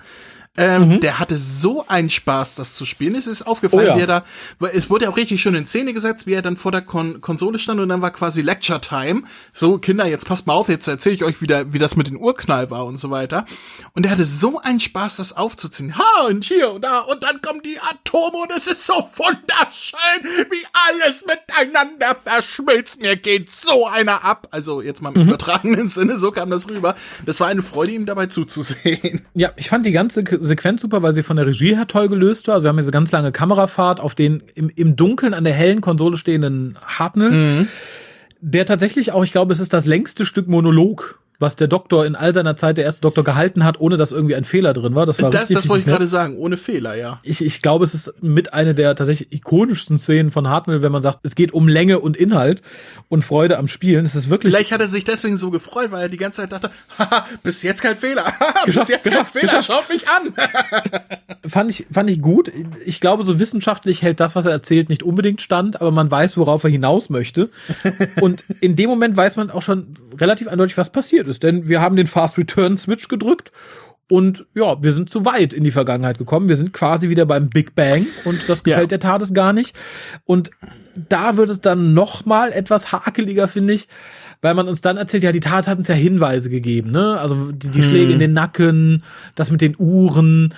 ähm, 0.55 0.87
mhm. 0.87 0.99
Der 0.99 1.17
hatte 1.17 1.35
so 1.35 1.83
einen 1.87 2.11
Spaß, 2.11 2.53
das 2.53 2.75
zu 2.75 2.85
spielen. 2.85 3.15
Es 3.15 3.25
ist 3.25 3.47
aufgefallen, 3.47 3.87
oh 3.87 3.89
ja. 3.89 3.97
wie 3.97 4.01
er 4.01 4.07
da, 4.07 4.23
es 4.71 4.87
wurde 4.87 5.05
ja 5.05 5.11
auch 5.11 5.17
richtig 5.17 5.41
schön 5.41 5.55
in 5.55 5.65
Szene 5.65 5.93
gesetzt, 5.93 6.27
wie 6.27 6.33
er 6.33 6.43
dann 6.43 6.57
vor 6.57 6.71
der 6.71 6.81
Kon 6.81 7.21
Konsole 7.21 7.57
stand 7.57 7.79
und 7.79 7.89
dann 7.89 8.03
war 8.03 8.11
quasi 8.11 8.43
Lecture 8.43 8.79
Time. 8.79 9.23
So, 9.51 9.79
Kinder, 9.79 10.05
jetzt 10.05 10.27
passt 10.27 10.45
mal 10.45 10.53
auf, 10.53 10.69
jetzt 10.69 10.87
erzähle 10.87 11.15
ich 11.15 11.23
euch 11.23 11.41
wieder, 11.41 11.73
wie 11.73 11.79
das 11.79 11.95
mit 11.95 12.05
dem 12.05 12.17
Urknall 12.17 12.69
war 12.69 12.85
und 12.85 12.99
so 12.99 13.09
weiter. 13.09 13.45
Und 13.93 14.05
er 14.05 14.11
hatte 14.11 14.25
so 14.25 14.59
einen 14.59 14.79
Spaß, 14.79 15.15
das 15.15 15.35
aufzuziehen. 15.35 15.97
Ha, 15.97 16.27
und 16.27 16.43
hier 16.43 16.71
und 16.71 16.83
da, 16.83 16.99
und 16.99 17.23
dann 17.23 17.41
kommen 17.41 17.61
die 17.63 17.79
Atome 17.79 18.37
und 18.43 18.51
es 18.51 18.67
ist 18.67 18.85
so 18.85 18.93
wunderschön, 18.93 20.49
wie 20.51 20.65
alles 20.87 21.25
miteinander 21.25 22.15
verschmilzt. 22.23 23.01
Mir 23.01 23.15
geht 23.15 23.51
so 23.51 23.87
einer 23.87 24.23
ab. 24.23 24.49
Also 24.51 24.83
jetzt 24.83 25.01
mal 25.01 25.15
im 25.15 25.23
mhm. 25.23 25.29
übertragenen 25.29 25.89
Sinne, 25.93 26.15
so 26.17 26.29
kam 26.31 26.51
das 26.51 26.69
rüber. 26.69 26.93
Das 27.25 27.39
war 27.39 27.47
eine 27.47 27.63
Freude, 27.63 27.93
ihm 27.93 28.05
dabei 28.05 28.27
zuzusehen. 28.27 29.25
Ja, 29.33 29.51
ich 29.55 29.69
fand 29.69 29.83
die 29.87 29.91
ganze 29.91 30.23
Sequenz 30.43 30.81
super, 30.81 31.01
weil 31.01 31.13
sie 31.13 31.23
von 31.23 31.35
der 31.35 31.45
Regie 31.45 31.75
her 31.75 31.87
toll 31.87 32.09
gelöst 32.09 32.47
war. 32.47 32.55
Also 32.55 32.65
wir 32.65 32.69
haben 32.69 32.77
diese 32.77 32.91
ganz 32.91 33.11
lange 33.11 33.31
Kamerafahrt 33.31 33.99
auf 33.99 34.15
den 34.15 34.43
im, 34.55 34.69
im 34.69 34.95
Dunkeln 34.95 35.33
an 35.33 35.43
der 35.43 35.53
hellen 35.53 35.81
Konsole 35.81 36.17
stehenden 36.17 36.77
Hartnell. 36.85 37.31
Mhm. 37.31 37.67
Der 38.41 38.65
tatsächlich 38.65 39.11
auch, 39.13 39.23
ich 39.23 39.31
glaube, 39.31 39.53
es 39.53 39.59
ist 39.59 39.73
das 39.73 39.85
längste 39.85 40.25
Stück 40.25 40.47
Monolog 40.47 41.19
was 41.39 41.55
der 41.55 41.67
Doktor 41.67 42.05
in 42.05 42.15
all 42.15 42.33
seiner 42.33 42.55
Zeit 42.55 42.77
der 42.77 42.85
erste 42.85 43.01
Doktor 43.01 43.23
gehalten 43.23 43.63
hat, 43.63 43.79
ohne 43.79 43.97
dass 43.97 44.11
irgendwie 44.11 44.35
ein 44.35 44.45
Fehler 44.45 44.73
drin 44.73 44.95
war. 44.95 45.05
Das 45.05 45.21
war 45.21 45.29
das, 45.29 45.41
richtig. 45.41 45.57
Das 45.57 45.69
wollte 45.69 45.81
ich 45.81 45.87
gerade 45.87 46.07
sagen, 46.07 46.37
ohne 46.37 46.57
Fehler, 46.57 46.95
ja. 46.95 47.19
Ich, 47.23 47.43
ich 47.43 47.61
glaube, 47.61 47.85
es 47.85 47.93
ist 47.93 48.13
mit 48.21 48.53
einer 48.53 48.73
der 48.73 48.95
tatsächlich 48.95 49.31
ikonischsten 49.31 49.97
Szenen 49.97 50.31
von 50.31 50.47
Hartnell, 50.47 50.81
wenn 50.81 50.91
man 50.91 51.01
sagt, 51.01 51.19
es 51.23 51.35
geht 51.35 51.53
um 51.53 51.67
Länge 51.67 51.99
und 51.99 52.17
Inhalt 52.17 52.61
und 53.09 53.23
Freude 53.23 53.57
am 53.57 53.67
Spielen. 53.67 54.05
Es 54.05 54.15
ist 54.15 54.29
wirklich. 54.29 54.53
Vielleicht 54.53 54.71
hat 54.71 54.81
er 54.81 54.87
sich 54.87 55.05
deswegen 55.05 55.37
so 55.37 55.51
gefreut, 55.51 55.91
weil 55.91 56.03
er 56.03 56.09
die 56.09 56.17
ganze 56.17 56.41
Zeit 56.41 56.51
dachte, 56.51 56.71
haha, 56.97 57.25
bis 57.43 57.63
jetzt 57.63 57.81
kein 57.81 57.97
Fehler, 57.97 58.25
bis 58.65 58.87
jetzt 58.87 59.03
geschafft, 59.03 59.33
kein 59.33 59.41
Fehler, 59.41 59.59
geschafft. 59.59 59.67
schaut 59.67 59.89
mich 59.89 60.05
an. 60.07 60.33
fand 61.47 61.71
ich, 61.71 61.85
fand 61.91 62.09
ich 62.09 62.21
gut. 62.21 62.51
Ich 62.85 62.99
glaube, 62.99 63.23
so 63.23 63.39
wissenschaftlich 63.39 64.01
hält 64.01 64.19
das, 64.19 64.35
was 64.35 64.45
er 64.45 64.51
erzählt, 64.51 64.89
nicht 64.89 65.03
unbedingt 65.03 65.41
stand, 65.41 65.81
aber 65.81 65.91
man 65.91 66.09
weiß, 66.09 66.37
worauf 66.37 66.63
er 66.63 66.69
hinaus 66.69 67.09
möchte. 67.09 67.49
Und 68.21 68.43
in 68.61 68.75
dem 68.75 68.89
Moment 68.89 69.17
weiß 69.17 69.35
man 69.35 69.51
auch 69.51 69.61
schon 69.61 69.87
relativ 70.17 70.47
eindeutig, 70.47 70.77
was 70.77 70.91
passiert 70.91 71.22
ist, 71.27 71.43
denn 71.43 71.69
wir 71.69 71.81
haben 71.81 71.95
den 71.95 72.07
Fast 72.07 72.37
Return 72.37 72.77
Switch 72.77 73.07
gedrückt 73.07 73.51
Und 74.09 74.45
ja, 74.53 74.81
wir 74.83 74.91
sind 74.91 75.09
zu 75.09 75.25
weit 75.25 75.53
in 75.53 75.63
die 75.63 75.71
Vergangenheit 75.71 76.17
gekommen. 76.17 76.49
Wir 76.49 76.55
sind 76.55 76.73
quasi 76.73 77.09
wieder 77.09 77.25
beim 77.25 77.49
Big 77.49 77.73
Bang 77.73 78.05
und 78.25 78.47
das 78.49 78.63
gefällt 78.63 78.91
ja. 78.91 78.97
der 78.97 78.99
TARDIS 78.99 79.33
gar 79.33 79.53
nicht. 79.53 79.75
Und 80.25 80.51
da 81.09 81.37
wird 81.37 81.49
es 81.49 81.61
dann 81.61 81.93
noch 81.93 82.25
mal 82.25 82.51
etwas 82.51 82.91
hakeliger, 82.91 83.47
finde 83.47 83.73
ich, 83.73 83.87
weil 84.41 84.53
man 84.55 84.67
uns 84.67 84.81
dann 84.81 84.97
erzählt, 84.97 85.23
ja, 85.23 85.31
die 85.31 85.39
TARDIS 85.39 85.67
hat 85.67 85.77
uns 85.77 85.87
ja 85.87 85.95
Hinweise 85.95 86.49
gegeben, 86.49 86.91
ne? 86.91 87.17
Also 87.19 87.51
die, 87.51 87.69
die 87.69 87.81
hm. 87.81 87.89
Schläge 87.89 88.13
in 88.13 88.19
den 88.19 88.33
Nacken, 88.33 89.03
das 89.35 89.51
mit 89.51 89.61
den 89.61 89.75
Uhren 89.77 90.53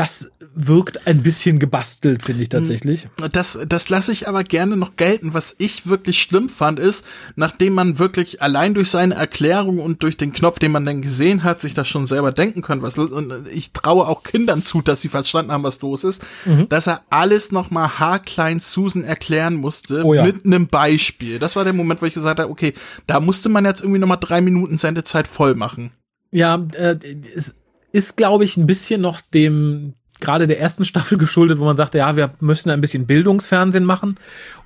das 0.00 0.32
wirkt 0.54 1.06
ein 1.06 1.22
bisschen 1.22 1.58
gebastelt, 1.58 2.24
finde 2.24 2.42
ich 2.42 2.48
tatsächlich. 2.48 3.08
Das, 3.32 3.58
das 3.68 3.90
lasse 3.90 4.12
ich 4.12 4.28
aber 4.28 4.44
gerne 4.44 4.78
noch 4.78 4.96
gelten. 4.96 5.34
Was 5.34 5.54
ich 5.58 5.86
wirklich 5.86 6.22
schlimm 6.22 6.48
fand, 6.48 6.78
ist, 6.78 7.04
nachdem 7.36 7.74
man 7.74 7.98
wirklich 7.98 8.40
allein 8.40 8.72
durch 8.72 8.88
seine 8.88 9.14
Erklärung 9.14 9.78
und 9.78 10.02
durch 10.02 10.16
den 10.16 10.32
Knopf, 10.32 10.58
den 10.58 10.72
man 10.72 10.86
dann 10.86 11.02
gesehen 11.02 11.44
hat, 11.44 11.60
sich 11.60 11.74
das 11.74 11.86
schon 11.86 12.06
selber 12.06 12.32
denken 12.32 12.62
können, 12.62 12.80
was 12.80 12.96
und 12.96 13.46
ich 13.52 13.74
traue 13.74 14.08
auch 14.08 14.22
Kindern 14.22 14.62
zu, 14.62 14.80
dass 14.80 15.02
sie 15.02 15.10
verstanden 15.10 15.52
haben, 15.52 15.64
was 15.64 15.82
los 15.82 16.04
ist, 16.04 16.24
mhm. 16.46 16.66
dass 16.70 16.86
er 16.86 17.02
alles 17.10 17.52
noch 17.52 17.70
mal 17.70 17.98
haarklein 17.98 18.58
Susan 18.58 19.04
erklären 19.04 19.54
musste 19.54 20.02
oh 20.02 20.14
ja. 20.14 20.24
mit 20.24 20.46
einem 20.46 20.68
Beispiel. 20.68 21.38
Das 21.38 21.56
war 21.56 21.64
der 21.64 21.74
Moment, 21.74 22.00
wo 22.00 22.06
ich 22.06 22.14
gesagt 22.14 22.40
habe, 22.40 22.50
okay, 22.50 22.72
da 23.06 23.20
musste 23.20 23.50
man 23.50 23.66
jetzt 23.66 23.82
irgendwie 23.82 24.00
noch 24.00 24.08
mal 24.08 24.16
drei 24.16 24.40
Minuten 24.40 24.78
Sendezeit 24.78 25.28
voll 25.28 25.54
machen. 25.54 25.92
Ja, 26.32 26.64
äh, 26.74 26.96
es 27.34 27.54
ist, 27.92 28.16
glaube 28.16 28.44
ich, 28.44 28.56
ein 28.56 28.66
bisschen 28.66 29.00
noch 29.00 29.20
dem 29.20 29.94
gerade 30.20 30.46
der 30.46 30.60
ersten 30.60 30.84
Staffel 30.86 31.18
geschuldet, 31.18 31.58
wo 31.58 31.64
man 31.64 31.76
sagte, 31.76 31.98
ja, 31.98 32.16
wir 32.16 32.32
müssen 32.40 32.70
ein 32.70 32.80
bisschen 32.80 33.06
Bildungsfernsehen 33.06 33.84
machen. 33.84 34.16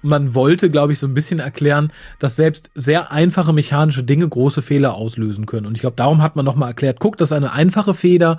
Und 0.02 0.10
man 0.10 0.34
wollte, 0.34 0.70
glaube 0.70 0.92
ich, 0.92 0.98
so 0.98 1.06
ein 1.06 1.14
bisschen 1.14 1.38
erklären, 1.38 1.92
dass 2.18 2.36
selbst 2.36 2.70
sehr 2.74 3.10
einfache 3.12 3.52
mechanische 3.52 4.04
Dinge 4.04 4.28
große 4.28 4.62
Fehler 4.62 4.94
auslösen 4.94 5.46
können. 5.46 5.66
Und 5.66 5.74
ich 5.74 5.80
glaube, 5.80 5.96
darum 5.96 6.22
hat 6.22 6.36
man 6.36 6.44
nochmal 6.44 6.70
erklärt, 6.70 6.98
guck, 7.00 7.16
das 7.16 7.28
ist 7.28 7.36
eine 7.36 7.52
einfache 7.52 7.94
Feder. 7.94 8.38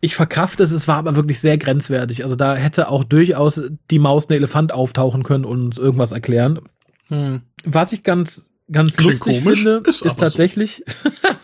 Ich 0.00 0.16
verkrafte 0.16 0.62
es, 0.62 0.72
es 0.72 0.88
war 0.88 0.96
aber 0.96 1.14
wirklich 1.14 1.40
sehr 1.40 1.58
grenzwertig. 1.58 2.22
Also 2.22 2.34
da 2.34 2.54
hätte 2.56 2.88
auch 2.88 3.04
durchaus 3.04 3.62
die 3.90 3.98
Maus 3.98 4.28
ein 4.28 4.34
Elefant 4.34 4.72
auftauchen 4.72 5.22
können 5.22 5.44
und 5.44 5.60
uns 5.60 5.78
irgendwas 5.78 6.12
erklären. 6.12 6.60
Hm. 7.08 7.42
Was 7.64 7.92
ich 7.92 8.02
ganz 8.02 8.46
ganz 8.72 8.96
Klingt 8.96 9.12
lustig 9.12 9.42
komisch, 9.42 9.64
finde, 9.64 9.82
ist, 9.88 10.02
ist 10.02 10.20
tatsächlich, 10.20 10.84
so. 10.86 11.10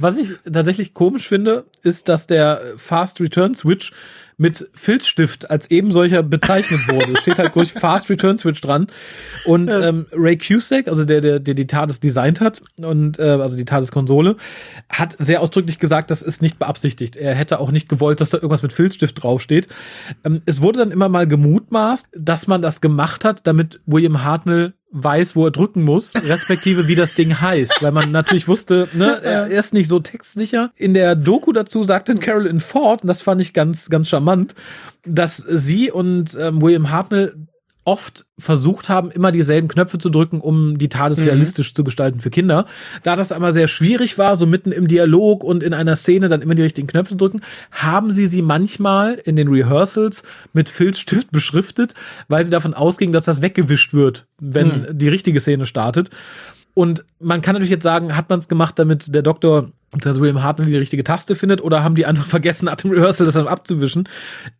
was 0.00 0.16
ich 0.16 0.30
tatsächlich 0.50 0.94
komisch 0.94 1.28
finde, 1.28 1.64
ist, 1.82 2.08
dass 2.08 2.26
der 2.26 2.74
Fast 2.76 3.20
Return 3.20 3.54
Switch 3.54 3.92
mit 4.38 4.68
Filzstift 4.74 5.50
als 5.50 5.70
eben 5.70 5.92
solcher 5.92 6.22
bezeichnet 6.22 6.86
wurde. 6.88 7.12
Es 7.14 7.20
steht 7.20 7.38
halt 7.38 7.56
ruhig 7.56 7.72
Fast 7.80 8.10
Return 8.10 8.36
Switch 8.36 8.60
dran. 8.60 8.86
Und 9.46 9.70
ja. 9.70 9.88
ähm, 9.88 10.06
Ray 10.12 10.36
Cusack, 10.36 10.88
also 10.88 11.04
der, 11.04 11.20
der, 11.20 11.40
der 11.40 11.54
die 11.54 11.66
TARDIS 11.66 12.00
designt 12.00 12.40
hat 12.40 12.60
und 12.82 13.18
äh, 13.18 13.22
also 13.22 13.56
die 13.56 13.64
TARDIS-Konsole, 13.64 14.36
hat 14.90 15.16
sehr 15.18 15.40
ausdrücklich 15.40 15.78
gesagt, 15.78 16.10
das 16.10 16.20
ist 16.22 16.42
nicht 16.42 16.58
beabsichtigt. 16.58 17.16
Er 17.16 17.34
hätte 17.34 17.60
auch 17.60 17.70
nicht 17.70 17.88
gewollt, 17.88 18.20
dass 18.20 18.30
da 18.30 18.36
irgendwas 18.38 18.62
mit 18.62 18.74
Filzstift 18.74 19.22
draufsteht. 19.22 19.68
Ähm, 20.22 20.42
es 20.44 20.60
wurde 20.60 20.80
dann 20.80 20.90
immer 20.90 21.08
mal 21.08 21.26
gemutmaßt, 21.26 22.08
dass 22.14 22.46
man 22.46 22.60
das 22.60 22.82
gemacht 22.82 23.24
hat, 23.24 23.46
damit 23.46 23.80
William 23.86 24.22
Hartnell 24.22 24.74
weiß, 24.92 25.36
wo 25.36 25.46
er 25.46 25.50
drücken 25.50 25.82
muss, 25.82 26.14
respektive 26.14 26.88
wie 26.88 26.94
das 26.94 27.14
Ding 27.14 27.40
heißt, 27.40 27.82
weil 27.82 27.92
man 27.92 28.12
natürlich 28.12 28.48
wusste, 28.48 28.88
ne, 28.94 29.20
er 29.22 29.48
ist 29.48 29.74
nicht 29.74 29.88
so 29.88 30.00
textsicher. 30.00 30.70
In 30.76 30.94
der 30.94 31.16
Doku 31.16 31.52
dazu 31.52 31.82
sagt 31.82 32.08
dann 32.08 32.20
Carolyn 32.20 32.60
Ford, 32.60 33.02
und 33.02 33.08
das 33.08 33.20
fand 33.20 33.40
ich 33.40 33.52
ganz, 33.52 33.90
ganz 33.90 34.08
charmant, 34.08 34.54
dass 35.04 35.36
sie 35.36 35.90
und 35.90 36.36
ähm, 36.40 36.62
William 36.62 36.90
Hartnell 36.90 37.34
oft 37.86 38.26
versucht 38.36 38.88
haben, 38.88 39.12
immer 39.12 39.30
dieselben 39.30 39.68
Knöpfe 39.68 39.98
zu 39.98 40.10
drücken, 40.10 40.40
um 40.40 40.76
die 40.76 40.88
TARDIS 40.88 41.18
mhm. 41.18 41.24
realistisch 41.24 41.72
zu 41.72 41.84
gestalten 41.84 42.20
für 42.20 42.30
Kinder. 42.30 42.66
Da 43.04 43.14
das 43.14 43.30
aber 43.30 43.52
sehr 43.52 43.68
schwierig 43.68 44.18
war, 44.18 44.34
so 44.34 44.44
mitten 44.44 44.72
im 44.72 44.88
Dialog 44.88 45.44
und 45.44 45.62
in 45.62 45.72
einer 45.72 45.94
Szene 45.94 46.28
dann 46.28 46.42
immer 46.42 46.56
die 46.56 46.62
richtigen 46.62 46.88
Knöpfe 46.88 47.10
zu 47.10 47.16
drücken, 47.16 47.42
haben 47.70 48.10
sie 48.10 48.26
sie 48.26 48.42
manchmal 48.42 49.14
in 49.14 49.36
den 49.36 49.48
Rehearsals 49.48 50.24
mit 50.52 50.68
Filzstift 50.68 51.30
beschriftet, 51.32 51.94
weil 52.26 52.44
sie 52.44 52.50
davon 52.50 52.74
ausgingen, 52.74 53.12
dass 53.12 53.24
das 53.24 53.40
weggewischt 53.40 53.94
wird, 53.94 54.26
wenn 54.40 54.66
mhm. 54.66 54.98
die 54.98 55.08
richtige 55.08 55.38
Szene 55.38 55.64
startet. 55.64 56.10
Und 56.74 57.04
man 57.20 57.40
kann 57.40 57.54
natürlich 57.54 57.70
jetzt 57.70 57.84
sagen, 57.84 58.16
hat 58.16 58.28
man 58.28 58.40
es 58.40 58.48
gemacht, 58.48 58.78
damit 58.78 59.14
der 59.14 59.22
Doktor 59.22 59.70
dass 59.92 60.20
William 60.20 60.42
Hartnell 60.42 60.68
die 60.68 60.76
richtige 60.76 61.04
Taste 61.04 61.34
findet 61.34 61.62
oder 61.62 61.82
haben 61.82 61.94
die 61.94 62.04
einfach 62.04 62.26
vergessen, 62.26 62.66
nach 62.66 62.76
dem 62.76 62.90
Rehearsal 62.90 63.24
das 63.24 63.34
dann 63.34 63.48
abzuwischen? 63.48 64.08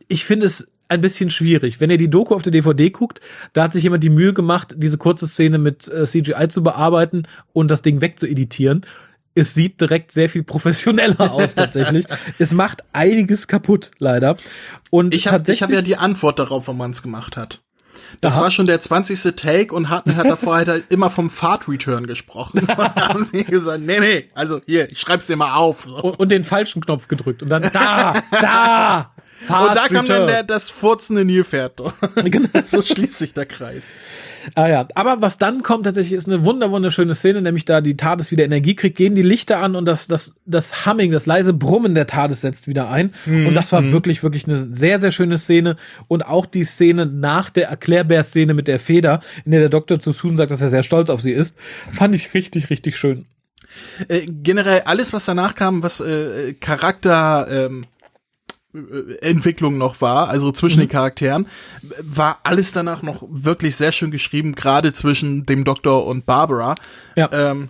Ich 0.07 0.25
finde 0.25 0.45
es 0.45 0.71
ein 0.89 1.01
bisschen 1.01 1.29
schwierig. 1.29 1.79
Wenn 1.79 1.89
ihr 1.89 1.97
die 1.97 2.09
Doku 2.09 2.35
auf 2.35 2.41
der 2.41 2.51
DVD 2.51 2.89
guckt, 2.89 3.21
da 3.53 3.63
hat 3.63 3.73
sich 3.73 3.83
jemand 3.83 4.03
die 4.03 4.09
Mühe 4.09 4.33
gemacht, 4.33 4.75
diese 4.77 4.97
kurze 4.97 5.27
Szene 5.27 5.57
mit 5.57 5.87
äh, 5.87 6.05
CGI 6.05 6.47
zu 6.49 6.63
bearbeiten 6.63 7.23
und 7.53 7.69
das 7.71 7.81
Ding 7.81 8.01
wegzueditieren. 8.01 8.85
Es 9.35 9.53
sieht 9.53 9.79
direkt 9.79 10.11
sehr 10.11 10.29
viel 10.29 10.43
professioneller 10.43 11.31
aus 11.33 11.55
tatsächlich. 11.55 12.05
es 12.39 12.51
macht 12.53 12.83
einiges 12.93 13.47
kaputt, 13.47 13.91
leider. 13.99 14.37
Und 14.89 15.13
ich 15.13 15.27
habe 15.27 15.51
hab 15.51 15.69
ja 15.69 15.81
die 15.81 15.97
Antwort 15.97 16.39
darauf, 16.39 16.67
wann 16.67 16.77
man 16.77 16.91
es 16.91 17.03
gemacht 17.03 17.37
hat. 17.37 17.61
Das 18.21 18.35
Aha. 18.35 18.43
war 18.43 18.51
schon 18.51 18.65
der 18.65 18.79
20. 18.79 19.35
Take 19.35 19.73
und 19.73 19.89
hatten 19.89 20.15
hat 20.15 20.25
davor 20.25 20.55
halt 20.55 20.85
immer 20.91 21.09
vom 21.09 21.29
Fahrt-Return 21.29 22.07
gesprochen. 22.07 22.59
und 22.77 22.95
haben 22.95 23.23
sie 23.23 23.43
gesagt, 23.43 23.81
nee, 23.81 23.99
nee, 23.99 24.29
also 24.33 24.61
hier, 24.65 24.89
ich 24.91 24.99
schreib's 24.99 25.27
dir 25.27 25.35
mal 25.35 25.55
auf. 25.55 25.83
So. 25.83 25.95
Und, 25.95 26.19
und, 26.19 26.31
den 26.31 26.43
falschen 26.43 26.81
Knopf 26.81 27.07
gedrückt 27.07 27.43
und 27.43 27.49
dann 27.49 27.69
da, 27.73 28.21
da, 28.31 29.11
Fast 29.45 29.69
und 29.69 29.75
da 29.75 29.87
kam 29.87 30.07
dann 30.07 30.27
der, 30.27 30.43
das 30.43 30.69
furzende 30.69 31.23
Nilpferd. 31.23 31.79
genau. 32.25 32.49
so 32.63 32.81
schließt 32.81 33.19
sich 33.19 33.33
der 33.33 33.45
Kreis. 33.45 33.89
Ah 34.55 34.67
ja, 34.67 34.87
aber 34.95 35.21
was 35.21 35.37
dann 35.37 35.61
kommt 35.61 35.85
tatsächlich 35.85 36.13
ist 36.13 36.27
eine 36.27 36.43
wunder 36.43 36.71
wunderschöne 36.71 37.13
Szene, 37.13 37.41
nämlich 37.41 37.65
da 37.65 37.81
die 37.81 37.97
TARDIS 37.97 38.31
wieder 38.31 38.45
Energie 38.45 38.75
kriegt, 38.75 38.97
gehen 38.97 39.13
die 39.13 39.21
Lichter 39.21 39.59
an 39.59 39.75
und 39.75 39.85
das 39.85 40.07
das 40.07 40.35
das 40.45 40.85
Humming, 40.85 41.11
das 41.11 41.25
leise 41.25 41.53
Brummen 41.53 41.95
der 41.95 42.07
TARDIS 42.07 42.41
setzt 42.41 42.67
wieder 42.67 42.89
ein 42.89 43.13
mhm. 43.25 43.47
und 43.47 43.55
das 43.55 43.71
war 43.71 43.81
mhm. 43.81 43.91
wirklich 43.91 44.23
wirklich 44.23 44.47
eine 44.47 44.73
sehr 44.73 44.99
sehr 44.99 45.11
schöne 45.11 45.37
Szene 45.37 45.77
und 46.07 46.25
auch 46.25 46.45
die 46.45 46.63
Szene 46.63 47.05
nach 47.05 47.49
der 47.49 47.67
Erklärbär-Szene 47.67 48.53
mit 48.53 48.67
der 48.67 48.79
Feder, 48.79 49.21
in 49.45 49.51
der 49.51 49.59
der 49.59 49.69
Doktor 49.69 49.99
zu 49.99 50.13
Susan 50.13 50.37
sagt, 50.37 50.51
dass 50.51 50.61
er 50.61 50.69
sehr 50.69 50.83
stolz 50.83 51.09
auf 51.09 51.21
sie 51.21 51.33
ist, 51.33 51.57
fand 51.91 52.15
ich 52.15 52.33
richtig 52.33 52.69
richtig 52.69 52.97
schön. 52.97 53.25
Äh, 54.07 54.27
generell 54.27 54.81
alles, 54.85 55.13
was 55.13 55.25
danach 55.25 55.55
kam, 55.55 55.83
was 55.83 55.99
äh, 55.99 56.53
Charakter 56.53 57.47
ähm, 57.49 57.83
äh, 57.83 57.96
Entwicklung 59.21 59.77
noch 59.77 60.01
war, 60.01 60.29
also 60.29 60.51
zwischen 60.51 60.77
mhm. 60.77 60.83
den 60.83 60.89
Charakteren, 60.89 61.47
war 62.01 62.39
alles 62.43 62.71
danach 62.71 63.01
noch 63.01 63.23
wirklich 63.29 63.75
sehr 63.75 63.91
schön 63.91 64.11
geschrieben, 64.11 64.53
gerade 64.53 64.93
zwischen 64.93 65.45
dem 65.45 65.63
Doktor 65.63 66.05
und 66.05 66.25
Barbara. 66.25 66.75
Ja. 67.15 67.29
Ähm, 67.31 67.69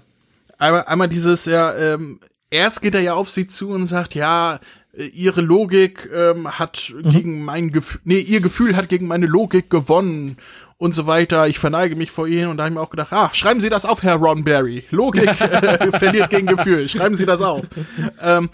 einmal, 0.58 0.86
einmal 0.86 1.08
dieses, 1.08 1.46
ja, 1.46 1.76
ähm, 1.76 2.20
erst 2.50 2.82
geht 2.82 2.96
er 2.96 3.02
ja 3.02 3.14
auf 3.14 3.30
sie 3.30 3.48
zu 3.48 3.70
und 3.70 3.86
sagt, 3.86 4.16
ja, 4.16 4.60
äh, 4.98 5.06
ihre 5.06 5.42
Logik 5.42 6.10
ähm, 6.14 6.60
hat 6.60 6.94
mhm. 6.96 7.10
gegen 7.10 7.46
mein 7.46 7.72
Gefühl, 7.72 8.02
nee, 8.04 8.20
ihr 8.20 8.42
Gefühl 8.42 8.76
hat 8.76 8.90
gegen 8.90 9.08
meine 9.08 9.28
Logik 9.28 9.70
gewonnen 9.70 10.38
und 10.78 10.94
so 10.94 11.08
weiter. 11.08 11.48
Ich 11.48 11.60
verneige 11.60 11.96
mich 11.96 12.12
vor 12.12 12.28
Ihnen 12.28 12.50
und 12.50 12.58
da 12.58 12.64
habe 12.64 12.72
ich 12.72 12.76
mir 12.76 12.84
auch 12.84 12.90
gedacht, 12.90 13.12
ah, 13.12 13.30
schreiben 13.34 13.62
Sie 13.62 13.70
das 13.70 13.86
auf, 13.86 14.04
Herr 14.04 14.16
Ron 14.16 14.44
Barry. 14.44 14.86
Logik 14.92 15.28
äh, 15.42 15.98
verliert 15.98 16.30
gegen 16.30 16.48
Gefühl. 16.48 16.88
Schreiben 16.88 17.16
Sie 17.16 17.26
das 17.26 17.42
auf. 17.42 17.62
Ähm, 18.20 18.50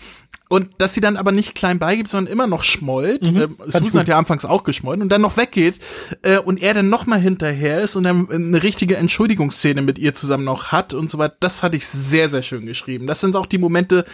und 0.50 0.70
dass 0.78 0.94
sie 0.94 1.02
dann 1.02 1.18
aber 1.18 1.32
nicht 1.32 1.56
klein 1.56 1.80
beigibt, 1.80 2.10
sondern 2.10 2.32
immer 2.32 2.48
noch 2.48 2.64
schmollt. 2.64 3.32
Mhm, 3.32 3.38
äh, 3.38 3.48
Susan 3.68 4.02
hat 4.02 4.08
ja 4.08 4.18
anfangs 4.18 4.46
auch 4.46 4.64
geschmollt 4.64 5.02
und 5.02 5.10
dann 5.10 5.22
noch 5.22 5.38
weggeht 5.38 5.80
äh, 6.22 6.38
und 6.38 6.62
er 6.62 6.74
dann 6.74 6.89
noch 6.89 7.06
mal 7.06 7.20
hinterher 7.20 7.82
ist 7.82 7.96
und 7.96 8.04
dann 8.04 8.30
eine 8.30 8.62
richtige 8.62 8.98
Entschuldigungsszene 8.98 9.82
mit 9.82 9.98
ihr 9.98 10.14
zusammen 10.14 10.44
noch 10.44 10.72
hat 10.72 10.94
und 10.94 11.10
so 11.10 11.18
weiter. 11.18 11.36
Das 11.39 11.64
hatte 11.64 11.76
ich 11.76 11.88
sehr, 11.88 12.30
sehr 12.30 12.44
schön 12.44 12.66
geschrieben. 12.66 13.08
Das 13.08 13.22
sind 13.22 13.36
auch 13.36 13.46
die 13.46 13.58
Momente, 13.58 14.06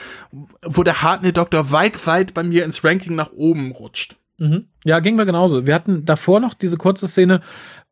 wo 0.63 0.83
der 0.83 1.01
Hartnell-Doktor 1.01 1.71
weit, 1.71 2.07
weit 2.07 2.33
bei 2.33 2.43
mir 2.43 2.63
ins 2.63 2.83
Ranking 2.83 3.15
nach 3.15 3.31
oben 3.33 3.71
rutscht. 3.71 4.15
Mhm. 4.37 4.67
Ja, 4.85 4.99
ging 4.99 5.15
mir 5.15 5.25
genauso. 5.25 5.65
Wir 5.65 5.75
hatten 5.75 6.05
davor 6.05 6.39
noch 6.39 6.53
diese 6.53 6.77
kurze 6.77 7.07
Szene, 7.07 7.41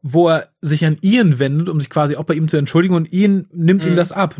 wo 0.01 0.29
er 0.29 0.47
sich 0.67 0.85
an 0.85 0.97
Ian 1.01 1.39
wendet, 1.39 1.69
um 1.69 1.79
sich 1.79 1.89
quasi 1.89 2.15
auch 2.15 2.25
bei 2.25 2.33
ihm 2.33 2.47
zu 2.47 2.57
entschuldigen 2.57 2.95
und 2.95 3.11
Ian 3.11 3.45
nimmt 3.51 3.83
mhm. 3.83 3.89
ihm 3.89 3.95
das 3.95 4.11
ab. 4.11 4.35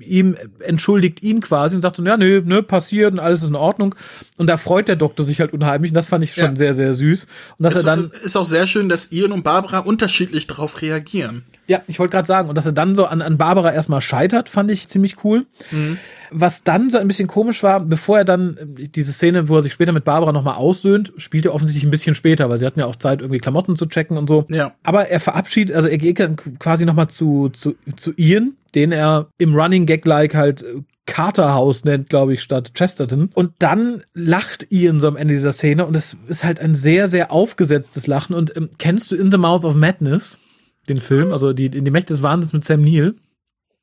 Ihm 0.00 0.36
entschuldigt 0.60 1.22
ihn 1.22 1.40
quasi 1.40 1.76
und 1.76 1.82
sagt 1.82 1.96
so, 1.96 2.04
ja, 2.04 2.16
nö, 2.16 2.42
nö, 2.44 2.62
passiert 2.62 3.12
und 3.12 3.18
alles 3.18 3.42
ist 3.42 3.48
in 3.48 3.56
Ordnung. 3.56 3.94
Und 4.36 4.48
da 4.48 4.56
freut 4.56 4.88
der 4.88 4.96
Doktor 4.96 5.24
sich 5.24 5.40
halt 5.40 5.52
unheimlich 5.52 5.90
und 5.90 5.94
das 5.94 6.06
fand 6.06 6.24
ich 6.24 6.34
schon 6.34 6.44
ja. 6.44 6.56
sehr, 6.56 6.74
sehr 6.74 6.94
süß. 6.94 7.26
Und 7.58 7.64
dass 7.64 7.74
es 7.74 7.80
er 7.80 7.84
dann 7.84 8.10
ist 8.24 8.36
auch 8.36 8.44
sehr 8.44 8.66
schön, 8.66 8.88
dass 8.88 9.12
Ian 9.12 9.32
und 9.32 9.42
Barbara 9.44 9.80
unterschiedlich 9.80 10.46
darauf 10.46 10.80
reagieren. 10.82 11.44
Ja, 11.66 11.80
ich 11.86 11.98
wollte 11.98 12.12
gerade 12.12 12.26
sagen, 12.26 12.48
und 12.50 12.56
dass 12.56 12.66
er 12.66 12.72
dann 12.72 12.94
so 12.94 13.06
an, 13.06 13.22
an 13.22 13.38
Barbara 13.38 13.72
erstmal 13.72 14.02
scheitert, 14.02 14.48
fand 14.50 14.70
ich 14.70 14.86
ziemlich 14.86 15.24
cool. 15.24 15.46
Mhm. 15.70 15.98
Was 16.30 16.62
dann 16.62 16.90
so 16.90 16.98
ein 16.98 17.06
bisschen 17.08 17.28
komisch 17.28 17.62
war, 17.62 17.80
bevor 17.80 18.18
er 18.18 18.24
dann 18.24 18.58
diese 18.76 19.12
Szene, 19.12 19.48
wo 19.48 19.56
er 19.56 19.62
sich 19.62 19.72
später 19.72 19.92
mit 19.92 20.04
Barbara 20.04 20.32
nochmal 20.32 20.56
aussöhnt, 20.56 21.12
spielt 21.16 21.46
er 21.46 21.54
offensichtlich 21.54 21.84
ein 21.84 21.90
bisschen 21.90 22.14
später, 22.14 22.50
weil 22.50 22.58
sie 22.58 22.66
hatten 22.66 22.80
ja 22.80 22.86
auch 22.86 22.96
Zeit, 22.96 23.20
irgendwie 23.20 23.38
Klamotten 23.38 23.76
zu 23.76 23.86
checken 23.86 24.18
und 24.18 24.28
so. 24.28 24.44
Ja. 24.50 24.72
Aber 24.82 25.08
er 25.08 25.20
verabschiedet, 25.20 25.63
also 25.72 25.88
er 25.88 25.98
geht 25.98 26.20
dann 26.20 26.36
quasi 26.58 26.84
nochmal 26.84 27.08
zu, 27.08 27.48
zu, 27.50 27.74
zu 27.96 28.12
Ian, 28.16 28.56
den 28.74 28.92
er 28.92 29.28
im 29.38 29.54
Running 29.54 29.86
Gag-like 29.86 30.34
halt 30.34 30.64
Carterhouse 31.06 31.84
nennt, 31.84 32.08
glaube 32.08 32.34
ich, 32.34 32.42
statt 32.42 32.72
Chesterton. 32.74 33.30
Und 33.34 33.52
dann 33.58 34.02
lacht 34.14 34.72
Ian 34.72 35.00
so 35.00 35.08
am 35.08 35.16
Ende 35.16 35.34
dieser 35.34 35.52
Szene 35.52 35.86
und 35.86 35.96
es 35.96 36.16
ist 36.28 36.44
halt 36.44 36.60
ein 36.60 36.74
sehr, 36.74 37.08
sehr 37.08 37.30
aufgesetztes 37.30 38.06
Lachen. 38.06 38.34
Und 38.34 38.56
ähm, 38.56 38.70
kennst 38.78 39.10
du 39.10 39.16
In 39.16 39.30
the 39.30 39.38
Mouth 39.38 39.64
of 39.64 39.74
Madness? 39.74 40.38
Den 40.88 41.00
Film, 41.00 41.32
also 41.32 41.52
die, 41.52 41.66
in 41.66 41.84
die 41.84 41.90
Mächte 41.90 42.12
des 42.14 42.22
Wahnsinns 42.22 42.52
mit 42.52 42.64
Sam 42.64 42.82
Neill. 42.82 43.14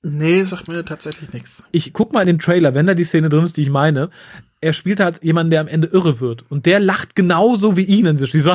Nee, 0.03 0.43
sagt 0.43 0.67
mir 0.67 0.84
tatsächlich 0.84 1.32
nichts. 1.32 1.63
Ich 1.71 1.93
guck 1.93 2.11
mal 2.11 2.21
in 2.21 2.27
den 2.27 2.39
Trailer, 2.39 2.73
wenn 2.73 2.88
da 2.88 2.95
die 2.95 3.03
Szene 3.03 3.29
drin 3.29 3.43
ist, 3.43 3.57
die 3.57 3.61
ich 3.61 3.69
meine. 3.69 4.09
Er 4.64 4.74
spielt 4.74 4.99
halt 4.99 5.24
jemanden, 5.24 5.49
der 5.49 5.62
am 5.62 5.68
Ende 5.68 5.88
irre 5.88 6.20
wird. 6.20 6.45
Und 6.49 6.68
der 6.68 6.80
lacht 6.80 7.16
genauso 7.16 7.78
wie 7.78 7.84
ihn 7.84 8.05
in 8.05 8.16
sich. 8.16 8.34
Ich, 8.36 8.43
so, 8.43 8.53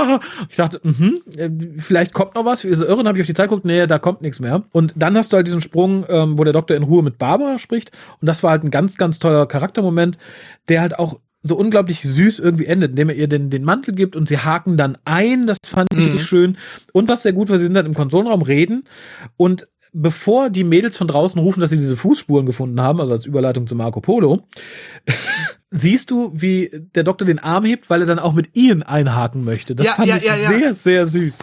ich 0.48 0.56
dachte, 0.56 0.80
mh, 0.84 1.78
vielleicht 1.78 2.14
kommt 2.14 2.36
noch 2.36 2.44
was. 2.44 2.62
Wie 2.62 2.68
ist 2.68 2.80
er 2.80 2.86
irre? 2.86 2.98
Dann 2.98 3.08
habe 3.08 3.18
ich 3.18 3.22
auf 3.22 3.26
die 3.26 3.34
Zeit 3.34 3.48
geguckt, 3.48 3.64
nee, 3.64 3.84
da 3.88 3.98
kommt 3.98 4.22
nichts 4.22 4.38
mehr. 4.38 4.62
Und 4.70 4.94
dann 4.96 5.16
hast 5.16 5.32
du 5.32 5.36
halt 5.36 5.48
diesen 5.48 5.60
Sprung, 5.60 6.04
ähm, 6.08 6.38
wo 6.38 6.44
der 6.44 6.52
Doktor 6.52 6.76
in 6.76 6.84
Ruhe 6.84 7.02
mit 7.02 7.18
Barbara 7.18 7.58
spricht. 7.58 7.90
Und 8.20 8.28
das 8.28 8.44
war 8.44 8.52
halt 8.52 8.62
ein 8.62 8.70
ganz, 8.70 8.96
ganz 8.96 9.18
toller 9.18 9.46
Charaktermoment, 9.46 10.18
der 10.68 10.82
halt 10.82 10.98
auch 10.98 11.18
so 11.42 11.56
unglaublich 11.56 12.02
süß 12.02 12.38
irgendwie 12.38 12.66
endet, 12.66 12.90
indem 12.90 13.08
er 13.08 13.16
ihr 13.16 13.26
den, 13.26 13.50
den 13.50 13.64
Mantel 13.64 13.94
gibt 13.94 14.14
und 14.14 14.28
sie 14.28 14.38
haken 14.38 14.76
dann 14.76 14.98
ein. 15.04 15.48
Das 15.48 15.58
fand 15.66 15.88
ich 15.90 15.98
mhm. 15.98 16.04
richtig 16.04 16.22
schön. 16.26 16.58
Und 16.92 17.08
was 17.08 17.22
sehr 17.22 17.32
gut 17.32 17.48
war, 17.48 17.58
sie 17.58 17.64
sind 17.64 17.74
dann 17.74 17.86
im 17.86 17.94
Konsolenraum 17.94 18.42
reden 18.42 18.84
und 19.36 19.66
bevor 19.92 20.50
die 20.50 20.64
Mädels 20.64 20.96
von 20.96 21.08
draußen 21.08 21.40
rufen, 21.40 21.60
dass 21.60 21.70
sie 21.70 21.76
diese 21.76 21.96
Fußspuren 21.96 22.46
gefunden 22.46 22.80
haben, 22.80 23.00
also 23.00 23.12
als 23.12 23.26
Überleitung 23.26 23.66
zu 23.66 23.74
Marco 23.74 24.00
Polo, 24.00 24.44
siehst 25.70 26.10
du, 26.10 26.32
wie 26.34 26.70
der 26.94 27.04
Doktor 27.04 27.24
den 27.24 27.38
Arm 27.38 27.64
hebt, 27.64 27.90
weil 27.90 28.00
er 28.00 28.06
dann 28.06 28.18
auch 28.18 28.32
mit 28.32 28.56
Ian 28.56 28.82
einhaken 28.82 29.44
möchte. 29.44 29.74
Das 29.74 29.86
ja, 29.86 29.94
fand 29.94 30.08
ja, 30.08 30.16
ich 30.16 30.24
ja, 30.24 30.34
sehr, 30.34 30.74
sehr 30.74 31.06
süß 31.06 31.38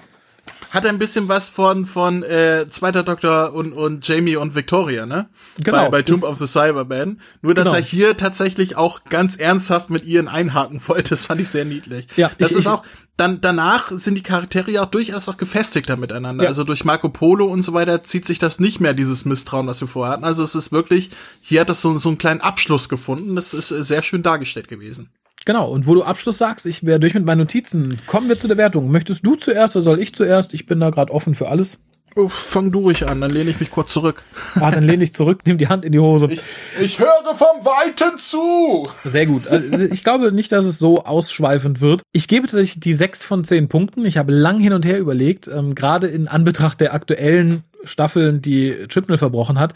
hat 0.71 0.85
ein 0.85 0.97
bisschen 0.97 1.27
was 1.27 1.49
von 1.49 1.85
von 1.85 2.23
äh, 2.23 2.67
zweiter 2.69 3.03
Doktor 3.03 3.53
und 3.53 3.73
und 3.73 4.07
Jamie 4.07 4.35
und 4.35 4.55
Victoria, 4.55 5.05
ne? 5.05 5.29
Genau. 5.63 5.77
Bei, 5.77 5.89
bei 5.89 6.01
Tomb 6.01 6.23
of 6.23 6.37
the 6.37 6.47
Cyberman. 6.47 7.21
Nur 7.41 7.53
dass 7.53 7.67
genau. 7.67 7.77
er 7.77 7.83
hier 7.83 8.17
tatsächlich 8.17 8.75
auch 8.75 9.03
ganz 9.05 9.35
ernsthaft 9.37 9.89
mit 9.89 10.03
ihren 10.03 10.27
einhaken 10.27 10.81
wollte, 10.87 11.11
das 11.11 11.25
fand 11.25 11.41
ich 11.41 11.49
sehr 11.49 11.65
niedlich. 11.65 12.07
Ja, 12.15 12.31
das 12.37 12.51
ich, 12.51 12.57
ist 12.57 12.63
ich, 12.63 12.69
auch 12.69 12.83
dann 13.17 13.41
danach 13.41 13.89
sind 13.91 14.15
die 14.15 14.23
Charaktere 14.23 14.69
ja 14.69 14.83
auch 14.83 14.91
durchaus 14.91 15.27
auch 15.27 15.37
gefestigter 15.37 15.97
miteinander. 15.97 16.43
Ja. 16.43 16.49
Also 16.49 16.63
durch 16.63 16.85
Marco 16.85 17.09
Polo 17.09 17.47
und 17.47 17.63
so 17.63 17.73
weiter 17.73 18.03
zieht 18.03 18.25
sich 18.25 18.37
das 18.37 18.59
nicht 18.59 18.79
mehr 18.79 18.93
dieses 18.93 19.25
Misstrauen, 19.25 19.65
was 19.65 19.81
wir 19.81 19.87
vorher 19.87 20.13
hatten. 20.13 20.23
Also 20.23 20.43
es 20.43 20.53
ist 20.53 20.71
wirklich 20.71 21.09
hier 21.41 21.61
hat 21.61 21.69
das 21.69 21.81
so 21.81 21.97
so 21.97 22.09
einen 22.09 22.19
kleinen 22.19 22.41
Abschluss 22.41 22.89
gefunden. 22.89 23.35
Das 23.35 23.55
ist 23.55 23.71
äh, 23.71 23.83
sehr 23.83 24.03
schön 24.03 24.21
dargestellt 24.21 24.67
gewesen. 24.67 25.09
Genau, 25.47 25.69
und 25.71 25.87
wo 25.87 25.95
du 25.95 26.03
Abschluss 26.03 26.39
sagst, 26.39 26.65
ich 26.65 26.85
wäre 26.85 26.99
durch 26.99 27.13
mit 27.13 27.23
meinen 27.23 27.37
Notizen. 27.37 27.97
Kommen 28.05 28.27
wir 28.27 28.37
zu 28.37 28.49
der 28.49 28.57
Wertung. 28.57 28.91
Möchtest 28.91 29.25
du 29.25 29.35
zuerst 29.35 29.77
oder 29.77 29.83
soll 29.83 30.01
ich 30.01 30.13
zuerst? 30.13 30.53
Ich 30.53 30.65
bin 30.65 30.81
da 30.81 30.89
gerade 30.89 31.13
offen 31.13 31.35
für 31.35 31.47
alles. 31.47 31.79
Oh, 32.17 32.27
fang 32.27 32.73
du 32.73 32.79
ruhig 32.79 33.07
an, 33.07 33.21
dann 33.21 33.29
lehne 33.29 33.51
ich 33.51 33.61
mich 33.61 33.71
kurz 33.71 33.93
zurück. 33.93 34.23
Ah, 34.55 34.71
dann 34.71 34.83
lehne 34.83 35.05
ich 35.05 35.13
zurück, 35.13 35.43
nimm 35.45 35.57
die 35.57 35.69
Hand 35.69 35.85
in 35.85 35.93
die 35.93 35.99
Hose. 35.99 36.27
Ich, 36.29 36.41
ich 36.81 36.99
höre 36.99 37.33
vom 37.33 37.63
Weiten 37.63 38.17
zu. 38.17 38.89
Sehr 39.05 39.25
gut. 39.25 39.47
Also 39.47 39.85
ich 39.85 40.03
glaube 40.03 40.33
nicht, 40.33 40.51
dass 40.51 40.65
es 40.65 40.79
so 40.79 41.05
ausschweifend 41.05 41.79
wird. 41.79 42.01
Ich 42.11 42.27
gebe 42.27 42.47
tatsächlich 42.47 42.81
die 42.81 42.93
sechs 42.93 43.23
von 43.23 43.45
zehn 43.45 43.69
Punkten. 43.69 44.03
Ich 44.03 44.17
habe 44.17 44.33
lang 44.33 44.59
hin 44.59 44.73
und 44.73 44.85
her 44.85 44.99
überlegt, 44.99 45.47
ähm, 45.47 45.75
gerade 45.75 46.07
in 46.07 46.27
Anbetracht 46.27 46.81
der 46.81 46.93
aktuellen 46.93 47.63
Staffeln, 47.85 48.41
die 48.41 48.85
Chipnell 48.89 49.17
verbrochen 49.17 49.61
hat, 49.61 49.73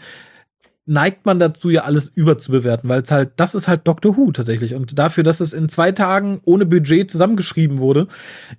neigt 0.84 1.26
man 1.26 1.38
dazu, 1.38 1.70
ja 1.70 1.82
alles 1.82 2.08
überzubewerten, 2.08 2.88
weil 2.88 3.02
es 3.02 3.10
halt, 3.12 3.32
das 3.36 3.54
ist 3.54 3.68
halt 3.68 3.86
Doctor 3.86 4.16
Who 4.16 4.32
tatsächlich. 4.32 4.74
Und 4.74 4.98
dafür, 4.98 5.22
dass 5.22 5.38
es 5.38 5.52
in 5.52 5.68
zwei 5.68 5.92
Tagen 5.92 6.40
ohne 6.44 6.66
Budget 6.66 7.08
zusammengeschrieben 7.08 7.78
wurde, 7.78 8.08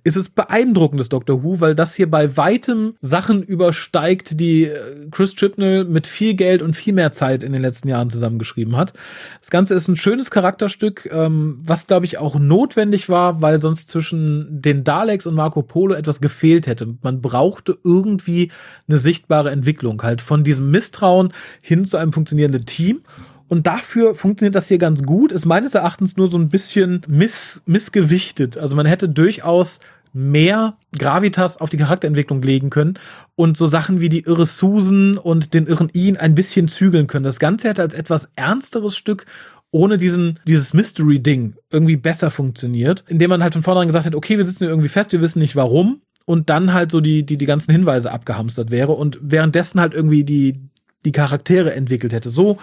ist 0.04 0.16
es 0.16 0.30
beeindruckendes 0.30 1.10
Doctor 1.10 1.42
Who, 1.42 1.60
weil 1.60 1.74
das 1.74 1.94
hier 1.94 2.10
bei 2.10 2.34
weitem 2.38 2.94
Sachen 3.02 3.42
übersteigt, 3.42 4.40
die 4.40 4.64
äh, 4.64 5.08
Chris 5.10 5.34
Chibnall 5.34 5.84
mit 5.84 6.06
viel 6.06 6.32
Geld 6.32 6.62
und 6.62 6.74
viel 6.74 6.94
mehr 6.94 7.12
Zeit 7.12 7.42
in 7.42 7.52
den 7.52 7.60
letzten 7.60 7.88
Jahren 7.88 8.08
zusammengeschrieben 8.08 8.74
hat. 8.74 8.94
Das 9.40 9.50
Ganze 9.50 9.74
ist 9.74 9.88
ein 9.88 9.96
schönes 9.96 10.30
Charakterstück, 10.30 11.06
ähm, 11.12 11.60
was 11.62 11.86
glaube 11.86 12.06
ich 12.06 12.16
auch 12.16 12.38
notwendig 12.38 13.10
war, 13.10 13.42
weil 13.42 13.60
sonst 13.60 13.90
zwischen 13.90 14.62
den 14.62 14.82
Daleks 14.82 15.26
und 15.26 15.34
Marco 15.34 15.60
Polo 15.60 15.94
etwas 15.94 16.22
gefehlt 16.22 16.66
hätte. 16.66 16.94
Man 17.02 17.20
brauchte 17.20 17.76
irgendwie 17.84 18.50
eine 18.88 18.98
sichtbare 18.98 19.50
Entwicklung, 19.50 20.02
halt 20.02 20.22
von 20.22 20.42
diesem 20.42 20.70
Misstrauen 20.70 21.34
hin 21.60 21.84
zu 21.84 21.98
einem 21.98 22.14
funktionierende 22.24 22.64
Team. 22.64 23.02
Und 23.46 23.66
dafür 23.66 24.14
funktioniert 24.14 24.54
das 24.54 24.68
hier 24.68 24.78
ganz 24.78 25.02
gut. 25.02 25.30
Ist 25.30 25.44
meines 25.44 25.74
Erachtens 25.74 26.16
nur 26.16 26.28
so 26.28 26.38
ein 26.38 26.48
bisschen 26.48 27.02
miss, 27.06 27.62
missgewichtet. 27.66 28.56
Also 28.56 28.74
man 28.74 28.86
hätte 28.86 29.08
durchaus 29.08 29.80
mehr 30.14 30.74
Gravitas 30.96 31.60
auf 31.60 31.70
die 31.70 31.76
Charakterentwicklung 31.76 32.40
legen 32.40 32.70
können 32.70 32.94
und 33.34 33.56
so 33.56 33.66
Sachen 33.66 34.00
wie 34.00 34.08
die 34.08 34.20
irre 34.20 34.46
Susan 34.46 35.18
und 35.18 35.54
den 35.54 35.66
irren 35.66 35.90
Ian 35.92 36.16
ein 36.16 36.34
bisschen 36.34 36.68
zügeln 36.68 37.08
können. 37.08 37.24
Das 37.24 37.40
Ganze 37.40 37.68
hätte 37.68 37.82
als 37.82 37.94
etwas 37.94 38.30
ernsteres 38.36 38.96
Stück 38.96 39.26
ohne 39.72 39.98
diesen, 39.98 40.38
dieses 40.46 40.72
Mystery-Ding 40.72 41.54
irgendwie 41.70 41.96
besser 41.96 42.30
funktioniert, 42.30 43.04
indem 43.08 43.30
man 43.30 43.42
halt 43.42 43.54
von 43.54 43.64
vornherein 43.64 43.88
gesagt 43.88 44.06
hat, 44.06 44.14
okay, 44.14 44.36
wir 44.36 44.44
sitzen 44.44 44.64
hier 44.64 44.68
irgendwie 44.68 44.88
fest, 44.88 45.10
wir 45.10 45.20
wissen 45.20 45.40
nicht 45.40 45.56
warum 45.56 46.00
und 46.26 46.48
dann 46.48 46.72
halt 46.72 46.92
so 46.92 47.00
die, 47.00 47.26
die, 47.26 47.36
die 47.36 47.46
ganzen 47.46 47.72
Hinweise 47.72 48.12
abgehamstert 48.12 48.70
wäre 48.70 48.92
und 48.92 49.18
währenddessen 49.20 49.80
halt 49.80 49.92
irgendwie 49.92 50.22
die, 50.22 50.60
die 51.04 51.12
Charaktere 51.12 51.74
entwickelt 51.74 52.12
hätte. 52.12 52.28
So 52.28 52.58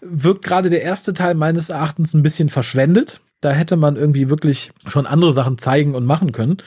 wirkt 0.00 0.44
gerade 0.44 0.70
der 0.70 0.82
erste 0.82 1.12
Teil 1.12 1.34
meines 1.34 1.68
Erachtens 1.68 2.14
ein 2.14 2.22
bisschen 2.22 2.48
verschwendet. 2.48 3.20
Da 3.40 3.52
hätte 3.52 3.76
man 3.76 3.96
irgendwie 3.96 4.28
wirklich 4.28 4.70
schon 4.86 5.06
andere 5.06 5.32
Sachen 5.32 5.56
zeigen 5.56 5.94
und 5.94 6.04
machen 6.04 6.32
können. 6.32 6.58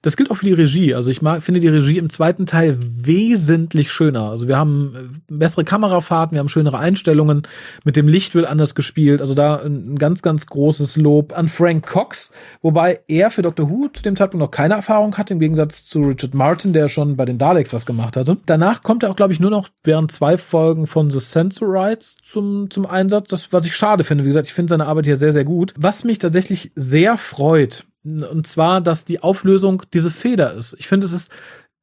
Das 0.00 0.16
gilt 0.16 0.30
auch 0.30 0.36
für 0.36 0.46
die 0.46 0.52
Regie. 0.52 0.94
Also 0.94 1.10
ich 1.10 1.20
mag, 1.20 1.42
finde 1.42 1.60
die 1.60 1.68
Regie 1.68 1.98
im 1.98 2.08
zweiten 2.08 2.46
Teil 2.46 2.78
wesentlich 2.80 3.92
schöner. 3.92 4.30
Also 4.30 4.48
wir 4.48 4.56
haben 4.56 5.20
äh, 5.28 5.34
bessere 5.34 5.64
Kamerafahrten, 5.64 6.34
wir 6.34 6.40
haben 6.40 6.48
schönere 6.48 6.78
Einstellungen. 6.78 7.42
Mit 7.84 7.96
dem 7.96 8.08
Licht 8.08 8.34
wird 8.34 8.46
anders 8.46 8.74
gespielt. 8.74 9.20
Also 9.20 9.34
da 9.34 9.56
ein 9.56 9.96
ganz, 9.98 10.22
ganz 10.22 10.46
großes 10.46 10.96
Lob 10.96 11.36
an 11.36 11.48
Frank 11.48 11.86
Cox. 11.86 12.32
Wobei 12.62 13.00
er 13.08 13.30
für 13.30 13.42
Dr. 13.42 13.68
Who 13.68 13.88
zu 13.92 14.02
dem 14.02 14.16
Zeitpunkt 14.16 14.42
noch 14.42 14.50
keine 14.50 14.74
Erfahrung 14.74 15.16
hatte, 15.18 15.34
im 15.34 15.40
Gegensatz 15.40 15.84
zu 15.84 16.00
Richard 16.00 16.34
Martin, 16.34 16.72
der 16.72 16.88
schon 16.88 17.16
bei 17.16 17.26
den 17.26 17.36
Daleks 17.36 17.74
was 17.74 17.84
gemacht 17.84 18.16
hatte. 18.16 18.38
Danach 18.46 18.82
kommt 18.82 19.02
er 19.02 19.10
auch, 19.10 19.16
glaube 19.16 19.34
ich, 19.34 19.40
nur 19.40 19.50
noch 19.50 19.68
während 19.84 20.10
zwei 20.10 20.38
Folgen 20.38 20.86
von 20.86 21.10
The 21.10 21.20
Sensorites 21.20 22.16
zum, 22.24 22.70
zum 22.70 22.86
Einsatz. 22.86 23.28
Das, 23.28 23.52
was 23.52 23.66
ich 23.66 23.76
schade 23.76 24.02
finde. 24.02 24.24
Wie 24.24 24.28
gesagt, 24.28 24.46
ich 24.46 24.54
finde 24.54 24.70
seine 24.70 24.86
Arbeit 24.86 25.04
hier 25.04 25.16
sehr, 25.16 25.32
sehr 25.32 25.44
gut. 25.44 25.74
Was 25.76 26.02
mich 26.02 26.18
tatsächlich 26.22 26.72
sehr 26.74 27.18
freut. 27.18 27.84
Und 28.04 28.46
zwar, 28.46 28.80
dass 28.80 29.04
die 29.04 29.22
Auflösung 29.22 29.82
diese 29.92 30.10
Feder 30.10 30.54
ist. 30.54 30.74
Ich 30.78 30.88
finde, 30.88 31.06
es 31.06 31.12
ist 31.12 31.30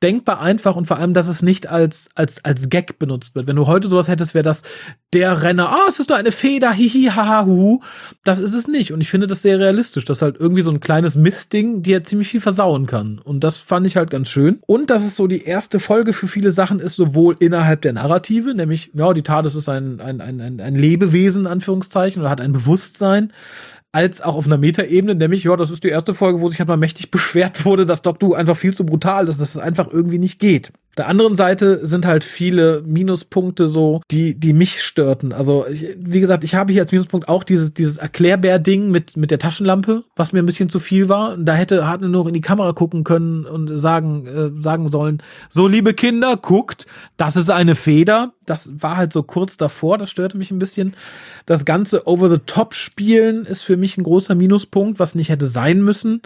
denkbar 0.01 0.39
einfach 0.39 0.75
und 0.75 0.85
vor 0.85 0.97
allem, 0.97 1.13
dass 1.13 1.27
es 1.27 1.41
nicht 1.41 1.67
als, 1.67 2.09
als, 2.15 2.43
als 2.45 2.69
Gag 2.69 2.99
benutzt 2.99 3.35
wird. 3.35 3.47
Wenn 3.47 3.57
du 3.57 3.67
heute 3.67 3.89
sowas 3.89 4.07
hättest, 4.07 4.33
wäre 4.33 4.43
das 4.43 4.63
der 5.11 5.41
Renner, 5.41 5.69
ah, 5.69 5.83
oh, 5.85 5.89
es 5.89 5.99
ist 5.99 6.09
nur 6.09 6.17
eine 6.17 6.31
Feder, 6.31 6.71
hihi, 6.71 7.11
haha, 7.13 7.45
hu. 7.45 7.81
Das 8.23 8.39
ist 8.39 8.53
es 8.53 8.67
nicht. 8.67 8.93
Und 8.93 9.01
ich 9.01 9.09
finde 9.09 9.27
das 9.27 9.41
sehr 9.41 9.59
realistisch, 9.59 10.05
dass 10.05 10.21
halt 10.21 10.37
irgendwie 10.39 10.61
so 10.61 10.71
ein 10.71 10.79
kleines 10.79 11.15
Mistding 11.15 11.81
dir 11.81 12.03
ziemlich 12.03 12.30
viel 12.30 12.39
versauen 12.39 12.85
kann. 12.85 13.19
Und 13.19 13.43
das 13.43 13.57
fand 13.57 13.88
ich 13.88 13.97
halt 13.97 14.09
ganz 14.09 14.30
schön. 14.30 14.59
Und 14.65 14.89
dass 14.89 15.03
es 15.03 15.15
so 15.18 15.27
die 15.27 15.43
erste 15.43 15.80
Folge 15.80 16.14
für 16.14 16.27
viele 16.27 16.51
Sachen 16.51 16.80
ist, 16.80 16.95
sowohl 16.95 17.35
innerhalb 17.39 17.81
der 17.81 17.93
Narrative, 17.93 18.53
nämlich, 18.53 18.91
ja, 18.93 19.11
die 19.14 19.23
TARDIS 19.23 19.55
ist 19.55 19.68
ein, 19.68 19.99
ein, 19.99 20.22
ein, 20.22 20.61
ein 20.61 20.76
Lebewesen, 20.76 21.45
in 21.45 21.51
Anführungszeichen, 21.51 22.22
oder 22.22 22.31
hat 22.31 22.41
ein 22.41 22.53
Bewusstsein 22.53 23.34
als 23.91 24.22
auch 24.22 24.36
auf 24.36 24.45
einer 24.45 24.57
Metaebene, 24.57 25.16
nämlich, 25.16 25.44
ja, 25.44 25.56
das 25.56 25.72
ist 25.72 25.84
die 25.84 25.90
erste 25.90 26.14
Folge, 26.14 26.41
wo 26.41 26.49
sich 26.49 26.60
halt 26.60 26.68
mal 26.68 26.78
mächtig 26.78 27.11
beschwert 27.11 27.66
wurde, 27.66 27.86
dass 27.86 28.02
Doctor 28.02 28.38
einfach 28.38 28.57
viel 28.57 28.76
zu 28.76 28.86
brutal 28.86 29.28
ist, 29.28 29.40
dass 29.40 29.56
es 29.56 29.57
einfach 29.57 29.91
irgendwie 29.91 30.20
nicht 30.20 30.40
geht 30.40 30.72
der 30.98 31.07
anderen 31.07 31.36
Seite 31.36 31.86
sind 31.86 32.06
halt 32.06 32.24
viele 32.24 32.82
Minuspunkte 32.86 33.70
so, 33.70 34.02
die, 34.11 34.38
die 34.38 34.53
mich 34.53 34.84
störten. 34.84 35.32
Also, 35.32 35.66
ich, 35.68 35.95
wie 35.98 36.20
gesagt, 36.20 36.44
ich 36.44 36.56
habe 36.56 36.74
hier 36.74 36.82
als 36.82 36.91
Minuspunkt 36.91 37.30
auch 37.30 37.44
dieses, 37.44 37.74
dieses 37.74 37.98
Erklärbär-Ding 37.98 38.91
mit, 38.91 39.16
mit 39.16 39.32
der 39.32 39.40
Taschenlampe, 39.40 40.03
was 40.16 40.34
mir 40.34 40.40
ein 40.40 40.45
bisschen 40.45 40.70
zu 40.70 40.80
viel 40.80 41.07
war. 41.07 41.38
Da 41.38 41.53
hätte 41.53 41.88
Hartnell 41.88 42.10
nur 42.10 42.28
in 42.28 42.34
die 42.34 42.41
Kamera 42.41 42.74
gucken 42.74 43.03
können 43.03 43.45
und 43.45 43.78
sagen, 43.78 44.26
äh, 44.26 44.64
sagen 44.64 44.91
sollen, 44.91 45.24
so 45.48 45.68
liebe 45.68 45.94
Kinder, 45.94 46.36
guckt, 46.36 46.86
das 47.18 47.36
ist 47.36 47.49
eine 47.49 47.76
Feder. 47.76 48.34
Das 48.45 48.70
war 48.74 48.98
halt 48.98 49.14
so 49.14 49.24
kurz 49.24 49.57
davor, 49.57 49.98
das 49.98 50.10
störte 50.10 50.38
mich 50.38 50.52
ein 50.52 50.60
bisschen. 50.60 50.95
Das 51.45 51.66
ganze 51.66 52.07
Over-the-Top-Spielen 52.07 53.45
ist 53.45 53.61
für 53.61 53.78
mich 53.78 53.98
ein 53.98 54.03
großer 54.03 54.36
Minuspunkt, 54.36 54.99
was 54.99 55.16
nicht 55.16 55.30
hätte 55.30 55.48
sein 55.48 55.82
müssen 55.82 56.22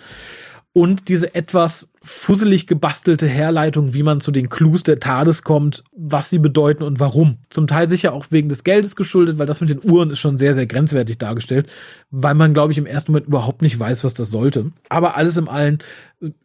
und 0.74 1.08
diese 1.08 1.36
etwas 1.36 1.90
fusselig 2.02 2.68
gebastelte 2.68 3.28
Herleitung, 3.28 3.94
wie 3.94 4.04
man 4.04 4.20
zu 4.20 4.32
den 4.32 4.50
Clues 4.50 4.84
der 4.84 5.00
TARDIS 5.00 5.44
kommt, 5.44 5.84
was 5.96 6.30
sie 6.30 6.40
bedeuten 6.40 6.84
und 6.84 7.00
warum. 7.00 7.38
Zum 7.50 7.68
Teil 7.68 7.88
sicher 7.88 8.12
auch 8.12 8.26
wegen 8.32 8.50
des 8.50 8.64
Geldes 8.64 8.96
geschuldet, 8.96 9.38
weil 9.38 9.46
das 9.46 9.62
mit 9.62 9.70
den 9.70 9.90
Uhren 9.90 10.10
ist 10.10 10.20
schon 10.20 10.38
sehr, 10.38 10.54
sehr 10.54 10.66
grenzwertig 10.66 11.20
dargestellt, 11.20 11.68
weil 12.10 12.34
man, 12.34 12.54
glaube 12.54 12.74
ich, 12.74 12.80
im 12.80 12.88
ersten 12.88 13.12
Moment 13.12 13.28
überhaupt 13.28 13.62
nicht 13.62 13.80
weiß, 13.80 14.04
was 14.04 14.16
das 14.16 14.32
sollte. 14.32 14.72
Aber 14.90 15.16
alles 15.16 15.38
im 15.38 15.48
Allen 15.48 15.78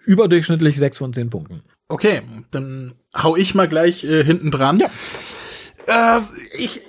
überdurchschnittlich 0.05 0.77
sechs 0.77 0.99
von 0.99 1.13
zehn 1.13 1.31
Punkten. 1.31 1.63
Okay, 1.89 2.21
dann 2.51 2.93
hau 3.17 3.35
ich 3.35 3.55
mal 3.55 3.69
gleich 3.69 4.05
äh, 4.05 4.23
hinten 4.23 4.51
dran. 4.51 4.79
Ja. 4.79 6.19
Äh, 6.19 6.21
ich, 6.59 6.83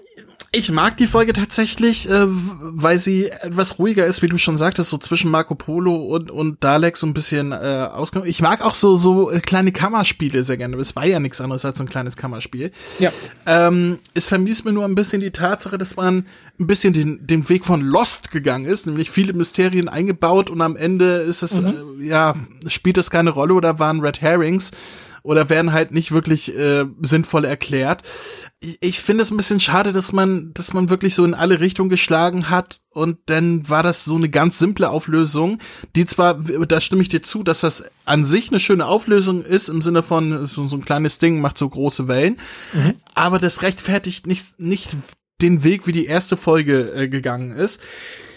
ich 0.52 0.72
mag 0.72 0.98
die 0.98 1.06
Folge 1.06 1.34
tatsächlich, 1.34 2.10
äh, 2.10 2.26
weil 2.26 2.98
sie 2.98 3.30
etwas 3.30 3.78
ruhiger 3.78 4.08
ist, 4.08 4.24
wie 4.24 4.28
du 4.30 4.40
schon 4.40 4.58
sagtest, 4.58 4.90
so 4.90 4.98
zwischen 4.98 5.30
Marco 5.30 5.54
Polo 5.54 5.96
und, 5.96 6.32
und 6.32 6.64
Dalek 6.64 6.98
so 6.98 7.06
ein 7.06 7.14
bisschen 7.14 7.52
äh, 7.52 7.88
ausgenommen. 7.92 8.30
Ich 8.30 8.42
mag 8.42 8.66
auch 8.66 8.74
so 8.74 8.98
so 8.98 9.30
äh, 9.30 9.42
kleine 9.42 9.72
Kammerspiele 9.72 10.44
sehr 10.44 10.58
gerne. 10.58 10.76
Es 10.78 10.96
war 10.96 11.06
ja 11.06 11.20
nichts 11.20 11.40
anderes 11.40 11.66
als 11.66 11.78
so 11.78 11.84
ein 11.84 11.90
kleines 11.90 12.18
Kammerspiel. 12.18 12.72
Ja. 12.98 13.12
Ähm, 13.46 14.00
es 14.16 14.28
vermisst 14.28 14.66
mir 14.66 14.74
nur 14.74 14.86
ein 14.86 14.96
bisschen 14.96 15.22
die 15.22 15.30
Tatsache, 15.30 15.78
dass 15.78 15.96
man 15.96 16.26
ein 16.60 16.66
bisschen 16.66 16.94
den, 16.94 17.28
den 17.28 17.48
Weg 17.48 17.64
von 17.64 17.82
Lost 17.82 18.32
gegangen 18.32 18.66
ist, 18.66 18.88
nämlich 18.88 19.12
viele 19.12 19.34
Mysterien 19.34 19.88
eingebaut 19.88 20.50
und 20.50 20.62
am 20.62 20.76
Ende 20.76 21.18
ist 21.18 21.44
es, 21.44 21.62
mhm. 21.62 22.02
äh, 22.02 22.06
ja, 22.06 22.34
spielt 22.68 22.98
das 22.98 23.12
keine 23.12 23.30
Rolle 23.30 23.54
oder 23.54 23.78
waren 23.78 24.00
Red 24.00 24.22
Herrings. 24.22 24.72
Oder 25.24 25.50
werden 25.50 25.74
halt 25.74 25.92
nicht 25.92 26.12
wirklich 26.12 26.56
äh, 26.58 26.86
sinnvoll 27.02 27.46
erklärt. 27.46 28.04
Ich, 28.60 28.78
ich 28.82 29.00
finde 29.00 29.24
es 29.24 29.32
ein 29.32 29.38
bisschen 29.38 29.60
schade, 29.60 29.92
dass 29.92 30.12
man, 30.12 30.54
dass 30.54 30.74
man 30.74 30.90
wirklich 30.90 31.16
so 31.16 31.26
in 31.26 31.34
alle 31.34 31.60
Richtungen 31.60 31.90
geschlagen 31.90 32.50
hat 32.50 32.82
und 32.90 33.18
dann 33.28 33.70
war 33.70 33.84
das 33.84 34.06
so 34.06 34.16
eine 34.16 34.30
ganz 34.30 34.60
simple 34.60 34.90
Auflösung, 34.90 35.60
die 35.96 36.06
zwar, 36.06 36.36
da 36.36 36.82
stimme 36.82 37.02
ich 37.02 37.10
dir 37.10 37.22
zu, 37.22 37.44
dass 37.44 37.62
das 37.62 37.86
an 38.06 38.26
sich 38.26 38.50
eine 38.50 38.60
schöne 38.60 38.86
Auflösung 38.86 39.44
ist 39.44 39.70
im 39.70 39.82
Sinne 39.82 40.04
von 40.04 40.46
so, 40.46 40.68
so 40.68 40.78
ein 40.78 40.86
kleines 40.86 41.20
Ding 41.20 41.42
macht 41.42 41.58
so 41.58 41.70
große 41.70 42.08
Wellen, 42.08 42.40
mhm. 42.74 42.96
aber 43.14 43.40
das 43.40 43.62
rechtfertigt 43.62 44.28
nicht 44.28 44.60
nicht 44.60 44.90
den 45.42 45.64
Weg, 45.64 45.88
wie 45.88 45.92
die 45.92 46.06
erste 46.06 46.38
Folge 46.38 46.92
äh, 46.94 47.08
gegangen 47.08 47.52
ist. 47.52 47.82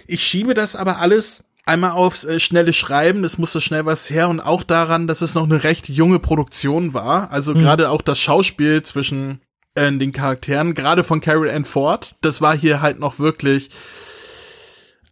Ich 0.07 0.23
schiebe 0.23 0.55
das 0.55 0.77
aber 0.77 0.99
alles 0.99 1.45
einmal 1.65 1.93
aufs 1.93 2.25
äh, 2.25 2.41
schnelle 2.41 2.73
Schreiben, 2.73 3.25
es 3.25 3.39
musste 3.39 3.61
schnell 3.61 3.87
was 3.87 4.11
her 4.11 4.29
und 4.29 4.41
auch 4.41 4.63
daran, 4.63 5.07
dass 5.07 5.23
es 5.23 5.35
noch 5.35 5.45
eine 5.45 5.65
recht 5.65 5.89
junge 5.89 6.19
Produktion 6.19 6.95
war. 6.95 7.31
Also 7.31 7.55
mhm. 7.55 7.61
gerade 7.61 7.91
auch 7.91 8.03
das 8.03 8.19
Schauspiel 8.19 8.83
zwischen 8.83 9.41
äh, 9.75 9.93
den 9.93 10.13
Charakteren, 10.13 10.75
gerade 10.75 11.05
von 11.05 11.21
Carol 11.21 11.51
Ann 11.51 11.65
Ford, 11.65 12.17
das 12.21 12.41
war 12.41 12.57
hier 12.57 12.81
halt 12.81 12.99
noch 12.99 13.19
wirklich, 13.19 13.71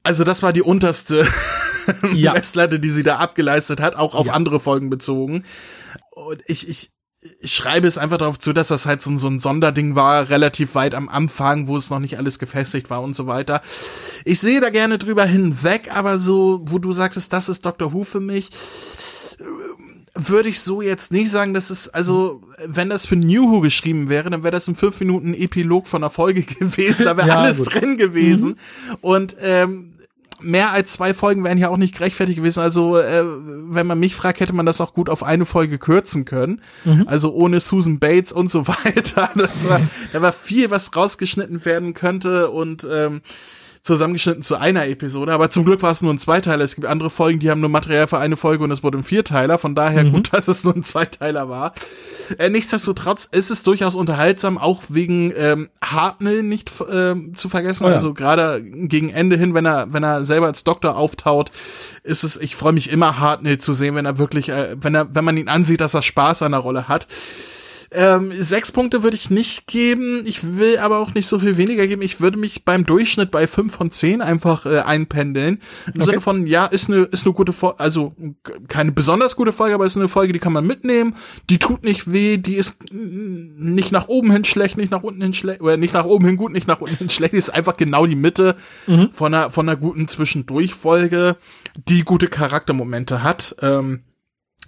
also 0.03 0.25
das 0.25 0.43
war 0.43 0.53
die 0.53 0.63
unterste 0.63 1.27
ja. 2.13 2.33
Messlatte, 2.35 2.81
die 2.81 2.91
sie 2.91 3.03
da 3.03 3.17
abgeleistet 3.19 3.81
hat, 3.81 3.95
auch 3.95 4.15
auf 4.15 4.27
ja. 4.27 4.33
andere 4.33 4.61
Folgen 4.61 4.91
bezogen. 4.91 5.45
Und 6.11 6.43
ich, 6.47 6.69
ich, 6.69 6.93
ich 7.41 7.55
schreibe 7.55 7.87
es 7.87 7.99
einfach 7.99 8.17
darauf 8.17 8.39
zu, 8.39 8.53
dass 8.53 8.69
das 8.69 8.87
halt 8.87 9.03
so, 9.03 9.15
so 9.19 9.29
ein 9.29 9.41
Sonderding 9.41 9.95
war, 9.95 10.31
relativ 10.31 10.75
weit 10.75 10.95
am 10.95 11.09
Anfang, 11.09 11.67
wo 11.67 11.77
es 11.77 11.91
noch 11.91 11.99
nicht 11.99 12.17
alles 12.17 12.39
gefestigt 12.39 12.89
war 12.89 13.03
und 13.03 13.15
so 13.15 13.27
weiter. 13.27 13.61
Ich 14.25 14.41
sehe 14.41 14.61
da 14.61 14.71
gerne 14.71 14.97
drüber 14.97 15.27
hinweg, 15.27 15.95
aber 15.95 16.19
so, 16.19 16.61
wo 16.65 16.79
du 16.79 16.93
sagtest, 16.93 17.33
das 17.33 17.49
ist 17.51 17.67
Dr. 17.67 17.93
Who 17.93 18.05
für 18.05 18.21
mich, 18.21 18.51
würde 20.15 20.49
ich 20.49 20.61
so 20.61 20.83
jetzt 20.83 21.13
nicht 21.13 21.31
sagen, 21.31 21.55
dass 21.55 21.71
es, 21.71 21.89
also, 21.89 22.43
wenn 22.67 22.89
das 22.89 23.07
für 23.07 23.17
New 23.17 23.51
Who 23.51 23.61
geschrieben 23.61 24.09
wäre, 24.09 24.31
dann 24.31 24.43
wäre 24.43 24.53
das 24.53 24.67
in 24.67 24.75
fünf 24.75 24.99
Minuten 25.01 25.35
Epilog 25.35 25.89
von 25.89 26.01
der 26.01 26.11
Folge 26.11 26.43
gewesen, 26.59 27.05
da 27.05 27.17
wäre 27.17 27.29
ja, 27.29 27.37
alles 27.37 27.59
gut. 27.59 27.75
drin 27.75 27.97
gewesen. 27.97 28.51
Mhm. 28.51 28.97
Und 29.03 29.37
ähm, 29.41 29.90
mehr 30.43 30.73
als 30.73 30.93
zwei 30.93 31.15
Folgen 31.15 31.45
wären 31.45 31.59
ja 31.59 31.69
auch 31.69 31.77
nicht 31.77 31.95
gerechtfertigt 31.95 32.39
gewesen. 32.39 32.61
Also, 32.61 32.97
äh, 32.97 33.25
wenn 33.25 33.87
man 33.87 33.99
mich 33.99 34.15
fragt, 34.15 34.41
hätte 34.41 34.53
man 34.53 34.67
das 34.67 34.81
auch 34.81 34.95
gut 34.95 35.09
auf 35.09 35.23
eine 35.23 35.47
Folge 35.47 35.79
kürzen 35.79 36.25
können. 36.25 36.63
Mhm. 36.85 37.05
Also 37.07 37.33
ohne 37.33 37.61
Susan 37.61 37.99
Bates 37.99 38.33
und 38.33 38.51
so 38.51 38.67
weiter. 38.85 39.31
Das 39.35 39.69
war, 39.69 39.81
da 40.13 40.23
war 40.23 40.33
viel, 40.33 40.71
was 40.71 40.95
rausgeschnitten 40.95 41.65
werden 41.65 41.95
könnte 41.95 42.51
und 42.51 42.87
ähm, 42.91 43.23
zusammengeschnitten 43.83 44.43
zu 44.43 44.57
einer 44.57 44.87
Episode, 44.87 45.33
aber 45.33 45.51
zum 45.51 45.65
Glück 45.65 45.83
war 45.83 45.93
es 45.93 46.03
nur 46.03 46.13
ein 46.13 46.19
Zweiteiler. 46.19 46.65
Es 46.65 46.75
gibt 46.75 46.87
andere 46.87 47.09
Folgen, 47.09 47.41
die 47.41 47.51
haben 47.51 47.61
nur 47.61 47.71
Material 47.71 48.07
für 48.07 48.19
eine 48.19 48.37
Folge 48.37 48.65
und 48.65 48.71
es 48.71 48.83
wurde 48.83 48.99
ein 48.99 49.05
Vierteiler, 49.05 49.59
von 49.59 49.75
daher 49.75 50.05
mhm. 50.05 50.13
gut, 50.13 50.33
dass 50.33 50.49
es 50.49 50.65
nur 50.65 50.77
ein 50.77 50.83
Zweiteiler 50.83 51.49
war. 51.49 51.73
Äh, 52.39 52.51
nichtsdestotrotz 52.51 53.25
ist 53.25 53.51
es 53.51 53.63
durchaus 53.63 53.95
unterhaltsam, 53.95 54.59
auch 54.59 54.83
wegen 54.89 55.33
ähm, 55.35 55.71
Hartnell 55.83 56.43
nicht 56.43 56.71
äh, 56.81 57.15
zu 57.35 57.49
vergessen. 57.49 57.85
Oh 57.85 57.89
ja. 57.89 57.95
Also 57.95 58.13
gerade 58.13 58.63
gegen 58.63 59.09
Ende 59.09 59.37
hin, 59.37 59.55
wenn 59.55 59.65
er, 59.65 59.93
wenn 59.93 60.03
er 60.03 60.25
selber 60.25 60.47
als 60.47 60.63
Doktor 60.63 60.97
auftaut, 60.97 61.51
ist 62.03 62.23
es, 62.23 62.37
ich 62.37 62.57
freue 62.57 62.73
mich 62.73 62.91
immer 62.91 63.19
Hartnell 63.19 63.59
zu 63.59 63.73
sehen, 63.73 63.95
wenn 63.95 64.07
er 64.07 64.19
wirklich, 64.19 64.51
äh, 64.51 64.77
wenn 64.79 64.95
er, 64.95 65.15
wenn 65.15 65.25
man 65.25 65.37
ihn 65.39 65.49
ansieht, 65.49 65.81
dass 65.81 65.95
er 65.95 66.03
Spaß 66.03 66.43
an 66.43 66.53
der 66.53 66.61
Rolle 66.61 66.89
hat. 66.89 67.07
Ähm, 67.93 68.33
sechs 68.39 68.71
Punkte 68.71 69.03
würde 69.03 69.17
ich 69.17 69.31
nicht 69.31 69.67
geben. 69.67 70.23
Ich 70.25 70.57
will 70.57 70.79
aber 70.79 70.99
auch 70.99 71.15
nicht 71.15 71.27
so 71.27 71.41
viel 71.41 71.57
weniger 71.57 71.89
geben. 71.89 72.03
Ich 72.03 72.21
würde 72.21 72.39
mich 72.39 72.65
beim 72.65 72.87
Durchschnitt 72.87 73.33
bei 73.33 73.49
fünf 73.49 73.75
von 73.75 73.91
zehn 73.91 74.23
einfach 74.23 74.65
äh, 74.65 74.81
einpendeln. 74.81 75.61
Im 75.87 75.95
okay. 75.97 76.05
Sinne 76.05 76.21
von, 76.21 76.47
ja, 76.47 76.67
ist 76.67 76.89
eine, 76.89 77.03
ist 77.05 77.27
eine 77.27 77.35
gute 77.35 77.53
Folge, 77.53 77.81
also 77.81 78.15
keine 78.69 78.93
besonders 78.93 79.35
gute 79.35 79.53
Folge, 79.53 79.75
aber 79.75 79.87
ist 79.87 79.97
eine 79.97 80.09
Folge, 80.09 80.33
die 80.33 80.39
kann 80.39 80.53
man 80.53 80.67
mitnehmen. 80.67 81.17
Die 81.49 81.59
tut 81.59 81.83
nicht 81.83 82.13
weh, 82.13 82.37
die 82.37 82.55
ist 82.55 82.93
nicht 82.93 83.91
nach 83.91 84.07
oben 84.07 84.31
hin 84.31 84.45
schlecht, 84.45 84.77
nicht 84.77 84.93
nach 84.93 85.03
unten 85.03 85.23
hin 85.23 85.35
schlecht, 85.35 85.61
oder 85.61 85.77
nicht 85.77 85.95
nach 85.95 86.05
oben 86.05 86.27
hin 86.27 86.37
gut, 86.37 86.53
nicht 86.53 86.69
nach 86.69 86.81
unten 86.81 86.97
hin 86.97 87.11
schlecht. 87.11 87.33
Die 87.33 87.39
ist 87.39 87.51
einfach 87.51 87.77
genau 87.77 88.07
die 88.07 88.17
Mitte 88.17 88.55
mhm. 88.87 89.09
von 89.13 89.35
einer, 89.35 89.51
von 89.51 89.69
einer 89.69 89.77
guten 89.77 90.07
Zwischendurchfolge, 90.07 91.37
die 91.89 92.03
gute 92.05 92.29
Charaktermomente 92.29 93.25
hat. 93.25 93.57
Ähm, 93.63 94.05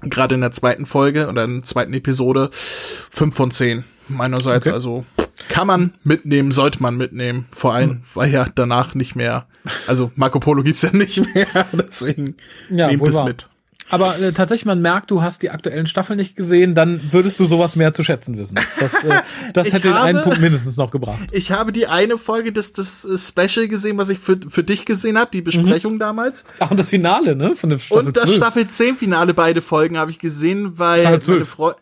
gerade 0.02 0.34
in 0.34 0.40
der 0.40 0.52
zweiten 0.52 0.86
Folge 0.86 1.28
oder 1.28 1.44
in 1.44 1.56
der 1.56 1.64
zweiten 1.64 1.94
Episode 1.94 2.50
fünf 2.52 3.34
von 3.34 3.50
zehn 3.50 3.84
meinerseits. 4.08 4.66
Okay. 4.66 4.74
Also 4.74 5.04
kann 5.48 5.66
man 5.66 5.94
mitnehmen, 6.04 6.52
sollte 6.52 6.82
man 6.82 6.96
mitnehmen. 6.96 7.46
Vor 7.52 7.74
allem, 7.74 7.90
hm. 7.90 8.02
weil 8.14 8.30
ja 8.30 8.46
danach 8.54 8.94
nicht 8.94 9.16
mehr, 9.16 9.46
also 9.86 10.12
Marco 10.14 10.40
Polo 10.40 10.62
gibt's 10.62 10.82
ja 10.82 10.90
nicht 10.92 11.34
mehr, 11.34 11.46
deswegen 11.72 12.36
ja, 12.70 12.88
nehmt 12.88 13.06
es 13.06 13.22
mit. 13.22 13.48
Aber 13.90 14.18
äh, 14.18 14.32
tatsächlich, 14.32 14.64
man 14.64 14.80
merkt, 14.80 15.10
du 15.10 15.22
hast 15.22 15.42
die 15.42 15.50
aktuellen 15.50 15.86
Staffeln 15.86 16.16
nicht 16.16 16.36
gesehen, 16.36 16.74
dann 16.74 17.00
würdest 17.12 17.38
du 17.40 17.44
sowas 17.44 17.76
mehr 17.76 17.92
zu 17.92 18.02
schätzen 18.02 18.36
wissen. 18.38 18.58
Das, 18.78 18.94
äh, 19.04 19.22
das 19.52 19.72
hätte 19.72 19.88
den 19.88 19.92
einen 19.94 20.22
Punkt 20.22 20.40
mindestens 20.40 20.76
noch 20.76 20.90
gebracht. 20.90 21.18
Ich 21.32 21.52
habe 21.52 21.72
die 21.72 21.86
eine 21.86 22.18
Folge 22.18 22.52
des, 22.52 22.72
des 22.72 23.06
Special 23.16 23.68
gesehen, 23.68 23.98
was 23.98 24.08
ich 24.08 24.18
für, 24.18 24.38
für 24.48 24.64
dich 24.64 24.84
gesehen 24.84 25.18
habe, 25.18 25.30
die 25.32 25.42
Besprechung 25.42 25.94
mhm. 25.94 25.98
damals. 25.98 26.44
Ach, 26.58 26.70
und 26.70 26.78
das 26.78 26.88
Finale, 26.88 27.36
ne? 27.36 27.54
Von 27.56 27.70
der 27.70 27.78
Staffel 27.78 28.06
Und 28.06 28.16
das 28.16 28.24
12. 28.24 28.36
Staffel 28.36 28.66
10 28.66 28.96
Finale, 28.96 29.34
beide 29.34 29.62
Folgen 29.62 29.98
habe 29.98 30.10
ich 30.10 30.18
gesehen, 30.18 30.78
weil 30.78 31.04
meine 31.04 31.16
äh, 31.16 31.74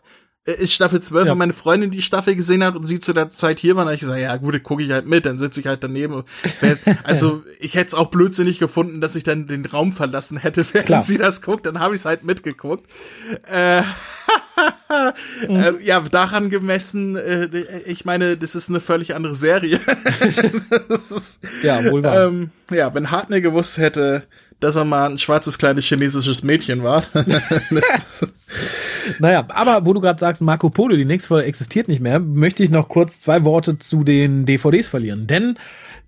ist 0.45 0.73
Staffel 0.73 0.99
12 0.99 1.27
ja. 1.27 1.31
und 1.33 1.37
meine 1.37 1.53
Freundin 1.53 1.91
die 1.91 2.01
Staffel 2.01 2.35
gesehen 2.35 2.63
hat 2.63 2.75
und 2.75 2.83
sie 2.83 2.99
zu 2.99 3.13
der 3.13 3.29
Zeit 3.29 3.59
hier 3.59 3.75
war, 3.75 3.83
dann 3.83 3.89
habe 3.89 3.95
ich 3.95 4.01
gesagt, 4.01 4.19
ja 4.19 4.35
gut, 4.37 4.63
gucke 4.63 4.81
ich 4.81 4.89
halt 4.89 5.05
mit, 5.05 5.27
dann 5.27 5.37
sitze 5.37 5.59
ich 5.59 5.67
halt 5.67 5.83
daneben. 5.83 6.23
Also 7.03 7.43
ich 7.59 7.75
hätte 7.75 7.87
es 7.87 7.93
auch 7.93 8.07
blödsinnig 8.07 8.57
gefunden, 8.57 9.01
dass 9.01 9.15
ich 9.15 9.23
dann 9.23 9.47
den 9.47 9.65
Raum 9.65 9.93
verlassen 9.93 10.37
hätte, 10.37 10.65
während 10.73 10.87
Klar. 10.87 11.03
sie 11.03 11.17
das 11.17 11.41
guckt, 11.41 11.65
dann 11.65 11.79
habe 11.79 11.93
ich 11.93 12.01
es 12.01 12.05
halt 12.05 12.23
mitgeguckt. 12.23 12.89
Äh, 13.51 13.81
mhm. 15.47 15.55
äh, 15.55 15.73
ja, 15.81 15.99
daran 15.99 16.49
gemessen, 16.49 17.15
äh, 17.17 17.47
ich 17.85 18.05
meine, 18.05 18.37
das 18.37 18.55
ist 18.55 18.69
eine 18.69 18.79
völlig 18.79 19.13
andere 19.13 19.35
Serie. 19.35 19.79
ist, 20.89 21.39
ja, 21.61 21.83
wohl 21.91 22.03
wahr. 22.03 22.27
Ähm, 22.27 22.49
ja, 22.71 22.93
wenn 22.93 23.11
Hartnell 23.11 23.41
gewusst 23.41 23.77
hätte, 23.77 24.23
dass 24.61 24.75
er 24.75 24.85
mal 24.85 25.09
ein 25.09 25.19
schwarzes 25.19 25.57
kleines 25.57 25.85
chinesisches 25.85 26.43
Mädchen 26.43 26.83
war. 26.83 27.03
naja, 29.19 29.45
aber 29.49 29.85
wo 29.85 29.93
du 29.93 29.99
gerade 29.99 30.19
sagst, 30.19 30.41
Marco 30.41 30.69
Polo, 30.69 30.95
die 30.95 31.03
nächste 31.03 31.29
Folge 31.29 31.47
existiert 31.47 31.87
nicht 31.87 31.99
mehr, 31.99 32.19
möchte 32.19 32.63
ich 32.63 32.69
noch 32.69 32.87
kurz 32.87 33.19
zwei 33.19 33.43
Worte 33.43 33.79
zu 33.79 34.03
den 34.03 34.45
DVDs 34.45 34.87
verlieren. 34.87 35.27
Denn 35.27 35.57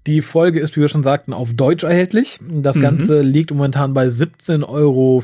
die 0.06 0.22
Folge 0.22 0.60
ist, 0.60 0.76
wie 0.76 0.82
wir 0.82 0.88
schon 0.88 1.04
sagten, 1.04 1.34
auf 1.34 1.54
Deutsch 1.54 1.84
erhältlich. 1.84 2.40
Das 2.48 2.76
mhm. 2.76 2.82
Ganze 2.82 3.22
liegt 3.22 3.52
momentan 3.52 3.94
bei 3.94 4.06
17,54 4.06 4.68
Euro. 4.68 5.24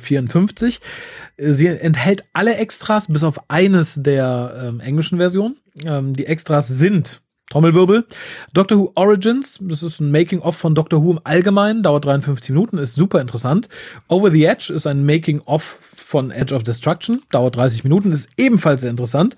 Sie 1.38 1.68
enthält 1.68 2.26
alle 2.34 2.56
Extras 2.56 3.08
bis 3.08 3.24
auf 3.24 3.50
eines 3.50 3.96
der 3.96 4.70
ähm, 4.70 4.80
englischen 4.80 5.20
Versionen. 5.20 5.58
Ähm, 5.86 6.16
die 6.16 6.26
Extras 6.26 6.68
sind 6.68 7.22
Trommelwirbel. 7.50 8.06
Doctor 8.54 8.78
Who 8.78 8.92
Origins, 8.94 9.58
das 9.62 9.82
ist 9.82 10.00
ein 10.00 10.12
Making-of 10.12 10.56
von 10.56 10.76
Doctor 10.76 11.04
Who 11.04 11.14
im 11.14 11.20
Allgemeinen, 11.24 11.82
dauert 11.82 12.06
53 12.06 12.52
Minuten, 12.52 12.78
ist 12.78 12.94
super 12.94 13.20
interessant. 13.20 13.70
Over 14.08 14.32
the 14.32 14.46
Edge 14.46 14.72
ist 14.72 14.86
ein 14.86 15.04
Making-of 15.04 15.80
von 15.96 16.30
Edge 16.30 16.54
of 16.54 16.64
Destruction, 16.64 17.22
dauert 17.32 17.56
30 17.56 17.84
Minuten, 17.84 18.12
ist 18.12 18.30
ebenfalls 18.38 18.82
sehr 18.82 18.92
interessant. 18.92 19.36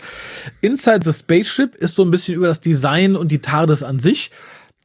Inside 0.59 1.01
the 1.03 1.13
Spaceship 1.13 1.75
ist 1.75 1.95
so 1.95 2.03
ein 2.03 2.11
bisschen 2.11 2.35
über 2.35 2.47
das 2.47 2.59
Design 2.59 3.15
und 3.15 3.31
die 3.31 3.39
TARDIS 3.39 3.83
an 3.83 3.99
sich. 3.99 4.31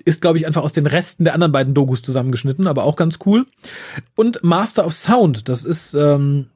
Ist, 0.05 0.21
glaube 0.21 0.39
ich, 0.39 0.47
einfach 0.47 0.63
aus 0.63 0.73
den 0.73 0.87
Resten 0.87 1.25
der 1.25 1.35
anderen 1.35 1.53
beiden 1.53 1.75
Dokus 1.75 2.03
zusammengeschnitten, 2.03 2.69
aber 2.69 2.85
auch 2.85 2.95
ganz 2.95 3.19
cool. 3.27 3.47
Und 4.15 4.45
Master 4.45 4.87
of 4.87 4.93
Sound, 4.93 5.49
das 5.49 5.65
ist 5.65 5.95
ähm, 5.95 6.47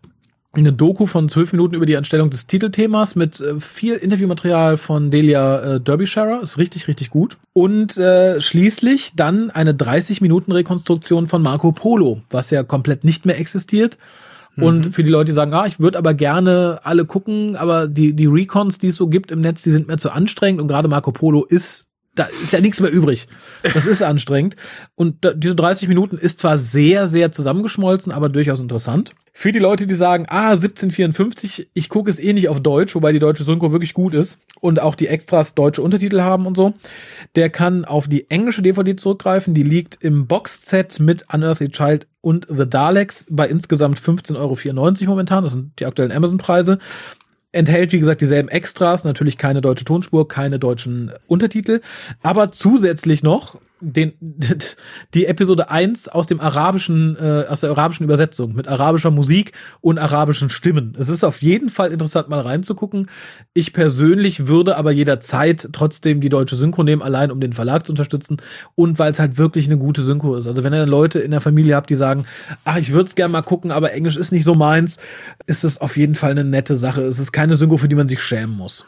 eine 0.53 0.73
Doku 0.73 1.07
von 1.07 1.29
zwölf 1.29 1.53
Minuten 1.53 1.77
über 1.77 1.87
die 1.87 1.97
Anstellung 1.97 2.31
des 2.31 2.47
Titelthemas 2.47 3.15
mit 3.15 3.41
äh, 3.41 3.61
viel 3.61 3.95
Interviewmaterial 3.95 4.77
von 4.77 5.11
Delia 5.11 5.61
äh, 5.77 5.81
Derbyshire. 5.81 6.41
Ist 6.43 6.59
richtig, 6.59 6.89
richtig 6.89 7.11
gut. 7.11 7.39
Und 7.53 7.97
äh, 7.97 8.41
schließlich 8.41 9.13
dann 9.15 9.51
eine 9.51 9.75
30 9.75 10.21
Minuten 10.21 10.51
Rekonstruktion 10.51 11.29
von 11.29 11.43
Marco 11.43 11.71
Polo, 11.73 12.23
was 12.31 12.51
ja 12.51 12.65
komplett 12.65 13.05
nicht 13.05 13.27
mehr 13.27 13.39
existiert. 13.39 13.97
Und 14.57 14.87
mhm. 14.87 14.93
für 14.93 15.05
die 15.05 15.11
Leute, 15.11 15.27
die 15.27 15.33
sagen, 15.33 15.55
ah, 15.55 15.67
ich 15.67 15.79
würde 15.79 15.99
aber 15.99 16.15
gerne 16.15 16.81
alle 16.83 17.05
gucken, 17.05 17.55
aber 17.55 17.87
die, 17.87 18.15
die 18.15 18.27
Recons, 18.27 18.79
die 18.79 18.89
es 18.89 18.97
so 18.97 19.07
gibt 19.07 19.31
im 19.31 19.41
Netz, 19.41 19.63
die 19.63 19.71
sind 19.71 19.87
mir 19.87 19.97
zu 19.97 20.11
anstrengend 20.11 20.61
und 20.61 20.67
gerade 20.67 20.89
Marco 20.89 21.13
Polo 21.13 21.45
ist 21.45 21.87
da 22.17 22.25
ist 22.25 22.53
ja 22.53 22.61
nichts 22.61 22.81
mehr 22.81 22.91
übrig. 22.91 23.29
Das 23.63 23.87
ist 23.87 24.03
anstrengend. 24.03 24.57
Und 24.97 25.27
diese 25.37 25.55
30 25.55 25.89
Minuten 25.89 26.19
ist 26.19 26.41
zwar 26.41 26.59
sehr, 26.59 27.07
sehr 27.07 27.31
zusammengeschmolzen, 27.31 28.13
aber 28.13 28.29
durchaus 28.29 28.61
interessant. 28.61 29.13
Für 29.33 29.53
die 29.53 29.61
Leute, 29.61 29.87
die 29.87 29.95
sagen, 29.95 30.27
ah, 30.29 30.51
1754, 30.51 31.71
ich 31.73 31.89
gucke 31.89 32.11
es 32.11 32.19
eh 32.19 32.33
nicht 32.33 32.49
auf 32.49 32.61
Deutsch, 32.61 32.95
wobei 32.95 33.13
die 33.13 33.21
deutsche 33.21 33.45
Synchro 33.45 33.71
wirklich 33.71 33.95
gut 33.95 34.15
ist 34.15 34.39
und 34.61 34.81
auch 34.81 34.97
die 34.97 35.07
Extras 35.07 35.55
deutsche 35.55 35.83
Untertitel 35.83 36.21
haben 36.21 36.47
und 36.47 36.57
so, 36.57 36.75
der 37.37 37.49
kann 37.49 37.85
auf 37.85 38.09
die 38.09 38.29
englische 38.29 38.61
DVD 38.61 38.97
zurückgreifen. 38.97 39.55
Die 39.55 39.63
liegt 39.63 40.03
im 40.03 40.27
Boxset 40.27 40.99
mit 40.99 41.33
Unearthly 41.33 41.71
Child 41.71 42.09
und 42.21 42.49
The 42.51 42.69
Daleks 42.69 43.27
bei 43.31 43.49
insgesamt 43.49 44.01
15,94 44.01 44.37
Euro 44.37 45.11
momentan. 45.11 45.45
Das 45.45 45.53
sind 45.53 45.79
die 45.79 45.87
aktuellen 45.87 46.13
Amazon-Preise. 46.13 46.79
Enthält, 47.53 47.93
wie 47.93 47.99
gesagt, 47.99 48.21
dieselben 48.21 48.49
Extras, 48.49 49.05
natürlich 49.05 49.37
keine 49.37 49.61
deutsche 49.61 49.85
Tonspur, 49.85 50.29
keine 50.29 50.59
deutschen 50.59 51.13
Untertitel, 51.27 51.81
aber 52.23 52.53
zusätzlich 52.53 53.23
noch 53.23 53.59
den, 53.81 54.13
die 55.15 55.27
Episode 55.27 55.71
1 55.71 56.09
aus 56.09 56.27
dem 56.27 56.41
arabischen, 56.41 57.17
äh, 57.17 57.47
aus 57.49 57.61
der 57.61 57.71
arabischen 57.71 58.05
Übersetzung 58.05 58.55
mit 58.55 58.69
arabischer 58.69 59.11
Musik 59.11 59.53
und 59.81 59.99
arabischen 59.99 60.51
Stimmen. 60.51 60.97
Es 60.99 61.09
ist 61.09 61.25
auf 61.25 61.43
jeden 61.43 61.69
Fall 61.69 61.93
interessant, 61.93 62.29
mal 62.29 62.41
reinzugucken. 62.41 63.09
Ich 63.55 63.73
persönlich 63.73 64.47
würde 64.47 64.77
aber 64.77 64.93
jederzeit 64.93 65.69
trotzdem 65.73 66.21
die 66.21 66.29
deutsche 66.29 66.57
Synchro 66.57 66.83
nehmen, 66.83 67.03
allein 67.03 67.31
um 67.31 67.41
den 67.41 67.53
Verlag 67.53 67.87
zu 67.87 67.93
unterstützen 67.93 68.39
und 68.75 68.99
weil 68.99 69.13
es 69.13 69.19
halt 69.19 69.39
wirklich 69.39 69.67
eine 69.67 69.79
gute 69.79 70.03
Synchro 70.03 70.37
ist. 70.37 70.47
Also 70.47 70.65
wenn 70.65 70.73
ihr 70.73 70.87
Leute 70.87 71.21
in 71.21 71.31
der 71.31 71.41
Familie 71.41 71.77
habt, 71.77 71.91
die 71.91 71.97
sagen, 71.97 72.25
ach, 72.65 72.77
ich 72.77 72.93
würde 72.93 73.09
es 73.09 73.15
gerne 73.15 73.33
mal 73.33 73.43
gucken, 73.43 73.71
aber 73.71 73.93
Englisch 73.93 74.17
ist 74.17 74.33
nicht 74.33 74.45
so 74.45 74.55
meins, 74.55 74.99
ist 75.47 75.65
es 75.65 75.81
auf 75.81 75.97
jeden 75.97 76.15
Fall 76.15 76.33
eine 76.33 76.45
nette 76.45 76.77
Sache. 76.77 77.03
Es 77.03 77.19
ist 77.19 77.33
keine 77.33 77.57
Synchro, 77.57 77.77
für 77.77 77.89
die 77.89 77.97
man 77.97 78.09
sich 78.09 78.23
schämen 78.23 78.57
muss. 78.57 78.85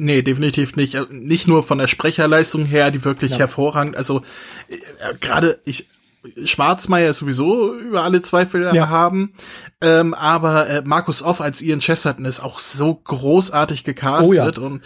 Nee, 0.00 0.22
definitiv 0.22 0.76
nicht. 0.76 0.94
Äh, 0.94 1.06
nicht 1.10 1.48
nur 1.48 1.64
von 1.64 1.78
der 1.78 1.88
Sprecherleistung 1.88 2.64
her, 2.64 2.92
die 2.92 3.04
wirklich 3.04 3.32
ja. 3.32 3.38
hervorragend, 3.38 3.96
also 3.96 4.22
äh, 4.68 4.76
gerade 5.20 5.60
ich 5.64 5.88
Schwarzmeier 6.44 7.10
ist 7.10 7.18
sowieso 7.18 7.74
über 7.74 8.02
alle 8.02 8.22
Zweifel 8.22 8.70
ja. 8.74 8.88
haben, 8.88 9.32
ähm, 9.80 10.14
aber 10.14 10.68
äh, 10.68 10.82
Markus 10.84 11.22
Off 11.22 11.40
als 11.40 11.62
Ian 11.62 11.80
Chesterton 11.80 12.24
ist 12.24 12.40
auch 12.40 12.58
so 12.58 12.94
großartig 12.94 13.82
gecastet 13.84 14.58
oh 14.58 14.60
ja. 14.60 14.66
und 14.66 14.82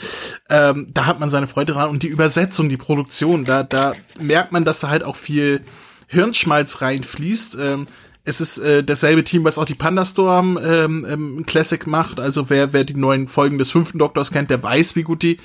ähm, 0.49 0.87
da 0.93 1.07
hat 1.07 1.21
man 1.21 1.31
seine 1.31 1.49
Freude 1.49 1.73
dran 1.73 1.91
und 1.91 2.03
die 2.03 2.09
Übersetzung, 2.09 2.69
die 2.69 2.77
Produktion, 2.77 3.45
da 3.45 3.65
da 3.65 3.95
merkt 4.19 4.53
man, 4.53 4.65
dass 4.65 4.81
da 4.81 4.89
halt 4.89 5.05
auch 5.05 5.17
viel 5.17 5.63
Hirnschmalz 6.07 6.81
reinfließt. 6.81 7.59
Ähm, 7.61 7.87
es 8.25 8.41
ist 8.41 8.59
äh, 8.59 8.85
dasselbe 8.85 9.25
Team, 9.25 9.45
was 9.45 9.59
auch 9.59 9.65
die 9.65 9.75
Pandastorm 9.75 10.59
ähm, 10.63 11.07
ähm, 11.09 11.47
Classic 11.47 11.85
macht. 11.87 12.21
Also 12.21 12.51
wer, 12.51 12.73
wer 12.73 12.85
die 12.85 12.95
neuen 12.95 13.27
Folgen 13.27 13.59
des 13.59 13.73
fünften 13.73 13.99
Doktors 13.99 14.31
kennt, 14.31 14.51
der 14.51 14.63
weiß, 14.63 14.95
wie 14.95 15.03
gut 15.03 15.23
die 15.23 15.39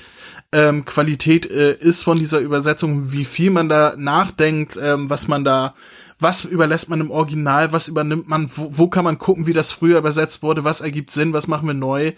ähm, 0.52 0.84
Qualität 0.84 1.50
äh, 1.50 1.74
ist 1.74 2.04
von 2.04 2.18
dieser 2.18 2.38
Übersetzung, 2.38 3.12
wie 3.12 3.24
viel 3.24 3.50
man 3.50 3.68
da 3.68 3.94
nachdenkt, 3.96 4.78
ähm, 4.80 5.10
was 5.10 5.26
man 5.26 5.44
da, 5.44 5.74
was 6.20 6.44
überlässt 6.44 6.88
man 6.88 7.00
im 7.00 7.10
Original, 7.10 7.72
was 7.72 7.88
übernimmt 7.88 8.28
man, 8.28 8.48
wo, 8.54 8.68
wo 8.70 8.88
kann 8.88 9.04
man 9.04 9.18
gucken, 9.18 9.46
wie 9.46 9.52
das 9.52 9.72
früher 9.72 9.98
übersetzt 9.98 10.42
wurde, 10.42 10.62
was 10.62 10.80
ergibt 10.80 11.10
Sinn, 11.10 11.32
was 11.32 11.48
machen 11.48 11.66
wir 11.66 11.74
neu. 11.74 12.12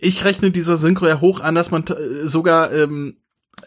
Ich 0.00 0.24
rechne 0.24 0.50
dieser 0.50 0.76
Synchro 0.76 1.06
ja 1.06 1.20
hoch 1.20 1.40
an, 1.40 1.54
dass 1.54 1.70
man 1.70 1.84
äh, 1.84 2.26
sogar 2.26 2.72
ähm, 2.72 3.16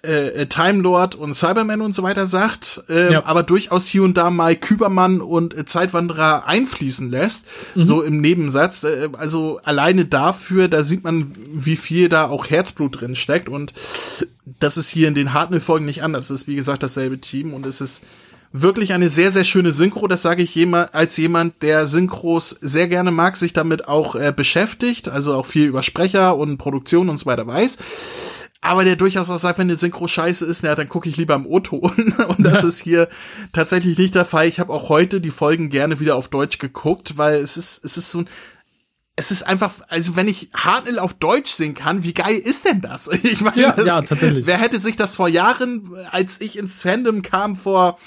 äh, 0.03 0.29
äh, 0.29 0.45
Time 0.47 0.81
Lord 0.81 1.15
und 1.15 1.35
Cyberman 1.35 1.81
und 1.81 1.93
so 1.93 2.03
weiter 2.03 2.25
sagt, 2.27 2.83
äh, 2.89 3.13
ja. 3.13 3.25
aber 3.25 3.43
durchaus 3.43 3.87
hier 3.87 4.03
und 4.03 4.17
da 4.17 4.29
mal 4.29 4.55
Kübermann 4.55 5.21
und 5.21 5.57
äh, 5.57 5.65
Zeitwanderer 5.65 6.47
einfließen 6.47 7.09
lässt, 7.09 7.45
mhm. 7.75 7.83
so 7.83 8.01
im 8.01 8.21
Nebensatz. 8.21 8.83
Äh, 8.83 9.09
also 9.13 9.59
alleine 9.63 10.05
dafür, 10.05 10.67
da 10.67 10.83
sieht 10.83 11.03
man, 11.03 11.31
wie 11.53 11.75
viel 11.75 12.09
da 12.09 12.27
auch 12.27 12.49
Herzblut 12.49 13.01
drin 13.01 13.15
steckt 13.15 13.49
und 13.49 13.73
das 14.59 14.77
ist 14.77 14.89
hier 14.89 15.07
in 15.07 15.15
den 15.15 15.33
Hartnell-Folgen 15.33 15.85
nicht 15.85 16.03
anders. 16.03 16.29
Es 16.29 16.41
ist 16.41 16.47
wie 16.47 16.55
gesagt 16.55 16.83
dasselbe 16.83 17.19
Team 17.19 17.53
und 17.53 17.65
es 17.65 17.81
ist 17.81 18.03
wirklich 18.53 18.93
eine 18.93 19.09
sehr, 19.09 19.31
sehr 19.31 19.43
schöne 19.43 19.71
Synchro. 19.71 20.07
Das 20.07 20.21
sage 20.21 20.43
ich 20.43 20.53
jemand, 20.55 20.93
als 20.93 21.15
jemand, 21.17 21.61
der 21.61 21.87
Synchros 21.87 22.49
sehr 22.61 22.87
gerne 22.87 23.11
mag, 23.11 23.37
sich 23.37 23.53
damit 23.53 23.87
auch 23.87 24.15
äh, 24.15 24.33
beschäftigt, 24.35 25.09
also 25.09 25.35
auch 25.35 25.45
viel 25.45 25.67
über 25.67 25.83
Sprecher 25.83 26.35
und 26.35 26.57
Produktion 26.57 27.09
und 27.09 27.17
so 27.17 27.25
weiter 27.27 27.47
weiß 27.47 27.77
aber 28.61 28.85
der 28.85 28.95
durchaus 28.95 29.29
auch 29.31 29.37
sagt, 29.37 29.57
wenn 29.57 29.67
eine 29.67 29.75
Synchro 29.75 30.07
scheiße 30.07 30.45
ist, 30.45 30.63
ja, 30.63 30.75
dann 30.75 30.87
gucke 30.87 31.09
ich 31.09 31.17
lieber 31.17 31.33
im 31.33 31.47
O-Ton. 31.47 32.13
Und 32.27 32.43
das 32.43 32.61
ja. 32.61 32.67
ist 32.67 32.79
hier 32.79 33.09
tatsächlich 33.53 33.97
nicht 33.97 34.13
der 34.13 34.25
Fall. 34.25 34.47
Ich 34.47 34.59
habe 34.59 34.71
auch 34.71 34.87
heute 34.87 35.19
die 35.19 35.31
Folgen 35.31 35.69
gerne 35.69 35.99
wieder 35.99 36.15
auf 36.15 36.29
Deutsch 36.29 36.59
geguckt, 36.59 37.17
weil 37.17 37.35
es 37.35 37.57
ist, 37.57 37.83
es 37.83 37.97
ist 37.97 38.11
so 38.11 38.19
ein, 38.19 38.29
es 39.15 39.31
ist 39.31 39.43
einfach, 39.43 39.73
also 39.87 40.15
wenn 40.15 40.27
ich 40.27 40.49
Hartnell 40.53 40.99
auf 40.99 41.15
Deutsch 41.15 41.51
singen 41.51 41.73
kann, 41.73 42.03
wie 42.03 42.13
geil 42.13 42.37
ist 42.37 42.65
denn 42.65 42.81
das? 42.81 43.09
Ich 43.23 43.41
meine, 43.41 43.59
ja, 43.59 43.71
das, 43.71 43.87
ja, 43.87 44.01
tatsächlich. 44.01 44.45
wer 44.45 44.57
hätte 44.57 44.79
sich 44.79 44.95
das 44.95 45.15
vor 45.15 45.27
Jahren, 45.27 45.89
als 46.11 46.39
ich 46.39 46.57
ins 46.57 46.83
Fandom 46.83 47.23
kam, 47.23 47.55
vor 47.55 47.97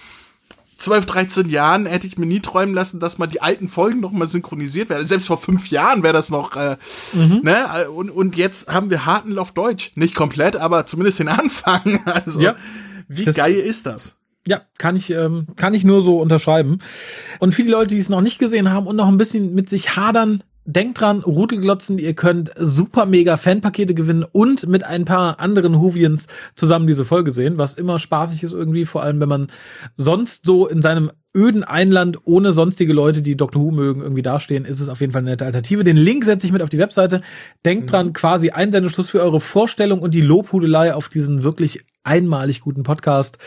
12, 0.84 1.06
13 1.06 1.48
Jahren 1.48 1.86
hätte 1.86 2.06
ich 2.06 2.18
mir 2.18 2.26
nie 2.26 2.40
träumen 2.40 2.74
lassen, 2.74 3.00
dass 3.00 3.18
mal 3.18 3.26
die 3.26 3.40
alten 3.40 3.68
Folgen 3.68 4.00
noch 4.00 4.12
mal 4.12 4.26
synchronisiert 4.26 4.90
werden. 4.90 5.06
Selbst 5.06 5.26
vor 5.26 5.38
fünf 5.38 5.70
Jahren 5.70 6.02
wäre 6.02 6.12
das 6.12 6.30
noch, 6.30 6.56
äh, 6.56 6.76
mhm. 7.14 7.40
ne? 7.42 7.90
Und, 7.90 8.10
und 8.10 8.36
jetzt 8.36 8.72
haben 8.72 8.90
wir 8.90 9.06
Harten 9.06 9.38
auf 9.38 9.52
Deutsch. 9.52 9.92
Nicht 9.94 10.14
komplett, 10.14 10.56
aber 10.56 10.86
zumindest 10.86 11.20
den 11.20 11.28
Anfang. 11.28 12.00
Also, 12.04 12.40
ja, 12.40 12.54
wie 13.08 13.24
das, 13.24 13.34
geil 13.34 13.54
ist 13.54 13.86
das? 13.86 14.20
Ja, 14.46 14.62
kann 14.76 14.94
ich, 14.94 15.10
ähm, 15.10 15.46
kann 15.56 15.72
ich 15.72 15.84
nur 15.84 16.02
so 16.02 16.20
unterschreiben. 16.20 16.80
Und 17.38 17.56
die 17.56 17.62
Leute, 17.62 17.94
die 17.94 18.00
es 18.00 18.10
noch 18.10 18.20
nicht 18.20 18.38
gesehen 18.38 18.70
haben 18.70 18.86
und 18.86 18.96
noch 18.96 19.08
ein 19.08 19.16
bisschen 19.16 19.54
mit 19.54 19.70
sich 19.70 19.96
hadern, 19.96 20.44
Denkt 20.66 21.00
dran, 21.00 21.20
Rudelglotzen, 21.20 21.98
ihr 21.98 22.14
könnt 22.14 22.50
super 22.56 23.04
mega 23.04 23.36
Fanpakete 23.36 23.92
gewinnen 23.92 24.24
und 24.30 24.66
mit 24.66 24.82
ein 24.82 25.04
paar 25.04 25.38
anderen 25.38 25.78
Huvians 25.78 26.26
zusammen 26.54 26.86
diese 26.86 27.04
Folge 27.04 27.32
sehen, 27.32 27.58
was 27.58 27.74
immer 27.74 27.98
spaßig 27.98 28.42
ist 28.42 28.52
irgendwie, 28.52 28.86
vor 28.86 29.02
allem 29.02 29.20
wenn 29.20 29.28
man 29.28 29.46
sonst 29.98 30.46
so 30.46 30.66
in 30.66 30.80
seinem 30.80 31.10
öden 31.36 31.64
Einland 31.64 32.18
ohne 32.24 32.52
sonstige 32.52 32.94
Leute, 32.94 33.20
die 33.20 33.36
Dr. 33.36 33.60
Who 33.60 33.72
mögen, 33.72 34.00
irgendwie 34.00 34.22
dastehen, 34.22 34.64
ist 34.64 34.80
es 34.80 34.88
auf 34.88 35.00
jeden 35.00 35.12
Fall 35.12 35.20
eine 35.20 35.30
nette 35.30 35.44
Alternative. 35.44 35.84
Den 35.84 35.96
Link 35.96 36.24
setze 36.24 36.46
ich 36.46 36.52
mit 36.52 36.62
auf 36.62 36.70
die 36.70 36.78
Webseite. 36.78 37.20
Denkt 37.64 37.86
mhm. 37.86 37.90
dran, 37.90 38.12
quasi 38.14 38.50
ein 38.50 38.72
Sendeschluss 38.72 39.10
für 39.10 39.20
eure 39.20 39.40
Vorstellung 39.40 40.00
und 40.00 40.14
die 40.14 40.20
Lobhudelei 40.22 40.94
auf 40.94 41.08
diesen 41.08 41.42
wirklich 41.42 41.84
einmalig 42.04 42.60
guten 42.60 42.84
Podcast 42.84 43.38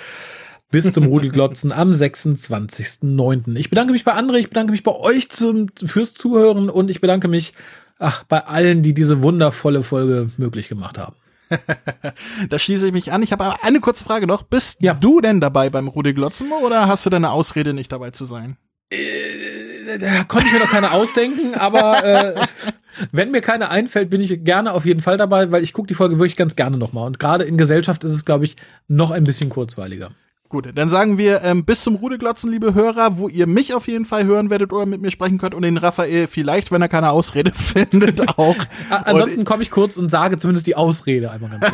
bis 0.71 0.91
zum 0.91 1.05
Rudelglotzen 1.05 1.71
am 1.71 1.91
26.09. 1.91 3.55
Ich 3.55 3.69
bedanke 3.69 3.93
mich 3.93 4.03
bei 4.03 4.15
André, 4.15 4.35
ich 4.35 4.49
bedanke 4.49 4.71
mich 4.71 4.83
bei 4.83 4.93
euch 4.93 5.29
zum, 5.29 5.67
fürs 5.85 6.13
Zuhören 6.13 6.69
und 6.69 6.89
ich 6.91 7.01
bedanke 7.01 7.27
mich 7.27 7.53
ach, 7.99 8.23
bei 8.23 8.45
allen, 8.45 8.81
die 8.81 8.93
diese 8.93 9.21
wundervolle 9.21 9.83
Folge 9.83 10.29
möglich 10.37 10.67
gemacht 10.67 10.97
haben. 10.97 11.15
da 12.49 12.59
schließe 12.59 12.87
ich 12.87 12.93
mich 12.93 13.11
an. 13.11 13.23
Ich 13.23 13.31
habe 13.31 13.63
eine 13.63 13.79
kurze 13.79 14.03
Frage 14.03 14.27
noch. 14.27 14.43
Bist 14.43 14.81
ja. 14.81 14.93
du 14.93 15.21
denn 15.21 15.39
dabei 15.39 15.69
beim 15.69 15.87
Rudelglotzen 15.87 16.51
oder 16.51 16.87
hast 16.87 17.05
du 17.05 17.09
deine 17.09 17.31
Ausrede, 17.31 17.73
nicht 17.73 17.91
dabei 17.91 18.11
zu 18.11 18.25
sein? 18.25 18.57
Äh, 18.89 19.97
da 19.99 20.23
konnte 20.25 20.47
ich 20.47 20.53
mir 20.53 20.59
noch 20.59 20.71
keine 20.71 20.91
ausdenken, 20.91 21.55
aber 21.55 22.03
äh, 22.03 22.45
wenn 23.11 23.31
mir 23.31 23.41
keine 23.41 23.69
einfällt, 23.69 24.09
bin 24.09 24.19
ich 24.19 24.43
gerne 24.43 24.73
auf 24.73 24.85
jeden 24.85 25.01
Fall 25.01 25.17
dabei, 25.17 25.51
weil 25.51 25.63
ich 25.63 25.71
gucke 25.71 25.87
die 25.87 25.93
Folge 25.93 26.19
wirklich 26.19 26.35
ganz 26.35 26.57
gerne 26.57 26.77
nochmal. 26.77 27.07
Und 27.07 27.19
gerade 27.19 27.45
in 27.45 27.57
Gesellschaft 27.57 28.03
ist 28.03 28.11
es, 28.11 28.25
glaube 28.25 28.43
ich, 28.43 28.57
noch 28.87 29.11
ein 29.11 29.23
bisschen 29.23 29.49
kurzweiliger. 29.49 30.11
Gut, 30.49 30.69
dann 30.75 30.89
sagen 30.89 31.17
wir 31.17 31.41
ähm, 31.43 31.65
bis 31.65 31.83
zum 31.83 31.95
Rudelglotzen, 31.95 32.49
liebe 32.49 32.73
Hörer, 32.73 33.17
wo 33.17 33.27
ihr 33.27 33.47
mich 33.47 33.73
auf 33.73 33.87
jeden 33.87 34.05
Fall 34.05 34.23
hören 34.23 34.49
werdet 34.49 34.71
oder 34.71 34.85
mit 34.85 35.01
mir 35.01 35.11
sprechen 35.11 35.39
könnt 35.39 35.53
und 35.53 35.63
den 35.63 35.75
Raphael 35.75 36.27
vielleicht, 36.27 36.71
wenn 36.71 36.81
er 36.81 36.87
keine 36.87 37.11
Ausrede 37.11 37.51
findet, 37.53 38.37
auch. 38.37 38.55
Ansonsten 38.89 39.43
komme 39.43 39.63
ich 39.63 39.71
kurz 39.71 39.97
und 39.97 40.07
sage 40.09 40.37
zumindest 40.37 40.65
die 40.67 40.75
Ausrede 40.75 41.31
einmal 41.31 41.49
ganz 41.49 41.65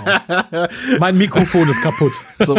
laut. 0.50 0.70
mein 1.00 1.18
Mikrofon 1.18 1.70
ist 1.70 1.82
kaputt. 1.82 2.14
So. 2.44 2.58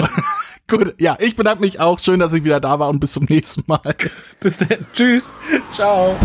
Gut, 0.66 0.94
ja, 0.98 1.16
ich 1.18 1.36
bedanke 1.36 1.60
mich 1.60 1.78
auch. 1.78 1.98
Schön, 1.98 2.20
dass 2.20 2.32
ich 2.32 2.42
wieder 2.42 2.58
da 2.58 2.78
war 2.78 2.88
und 2.88 3.00
bis 3.00 3.12
zum 3.12 3.24
nächsten 3.24 3.64
Mal. 3.66 3.80
Bis 4.40 4.56
dann. 4.56 4.86
Tschüss. 4.94 5.30
Ciao. 5.72 6.16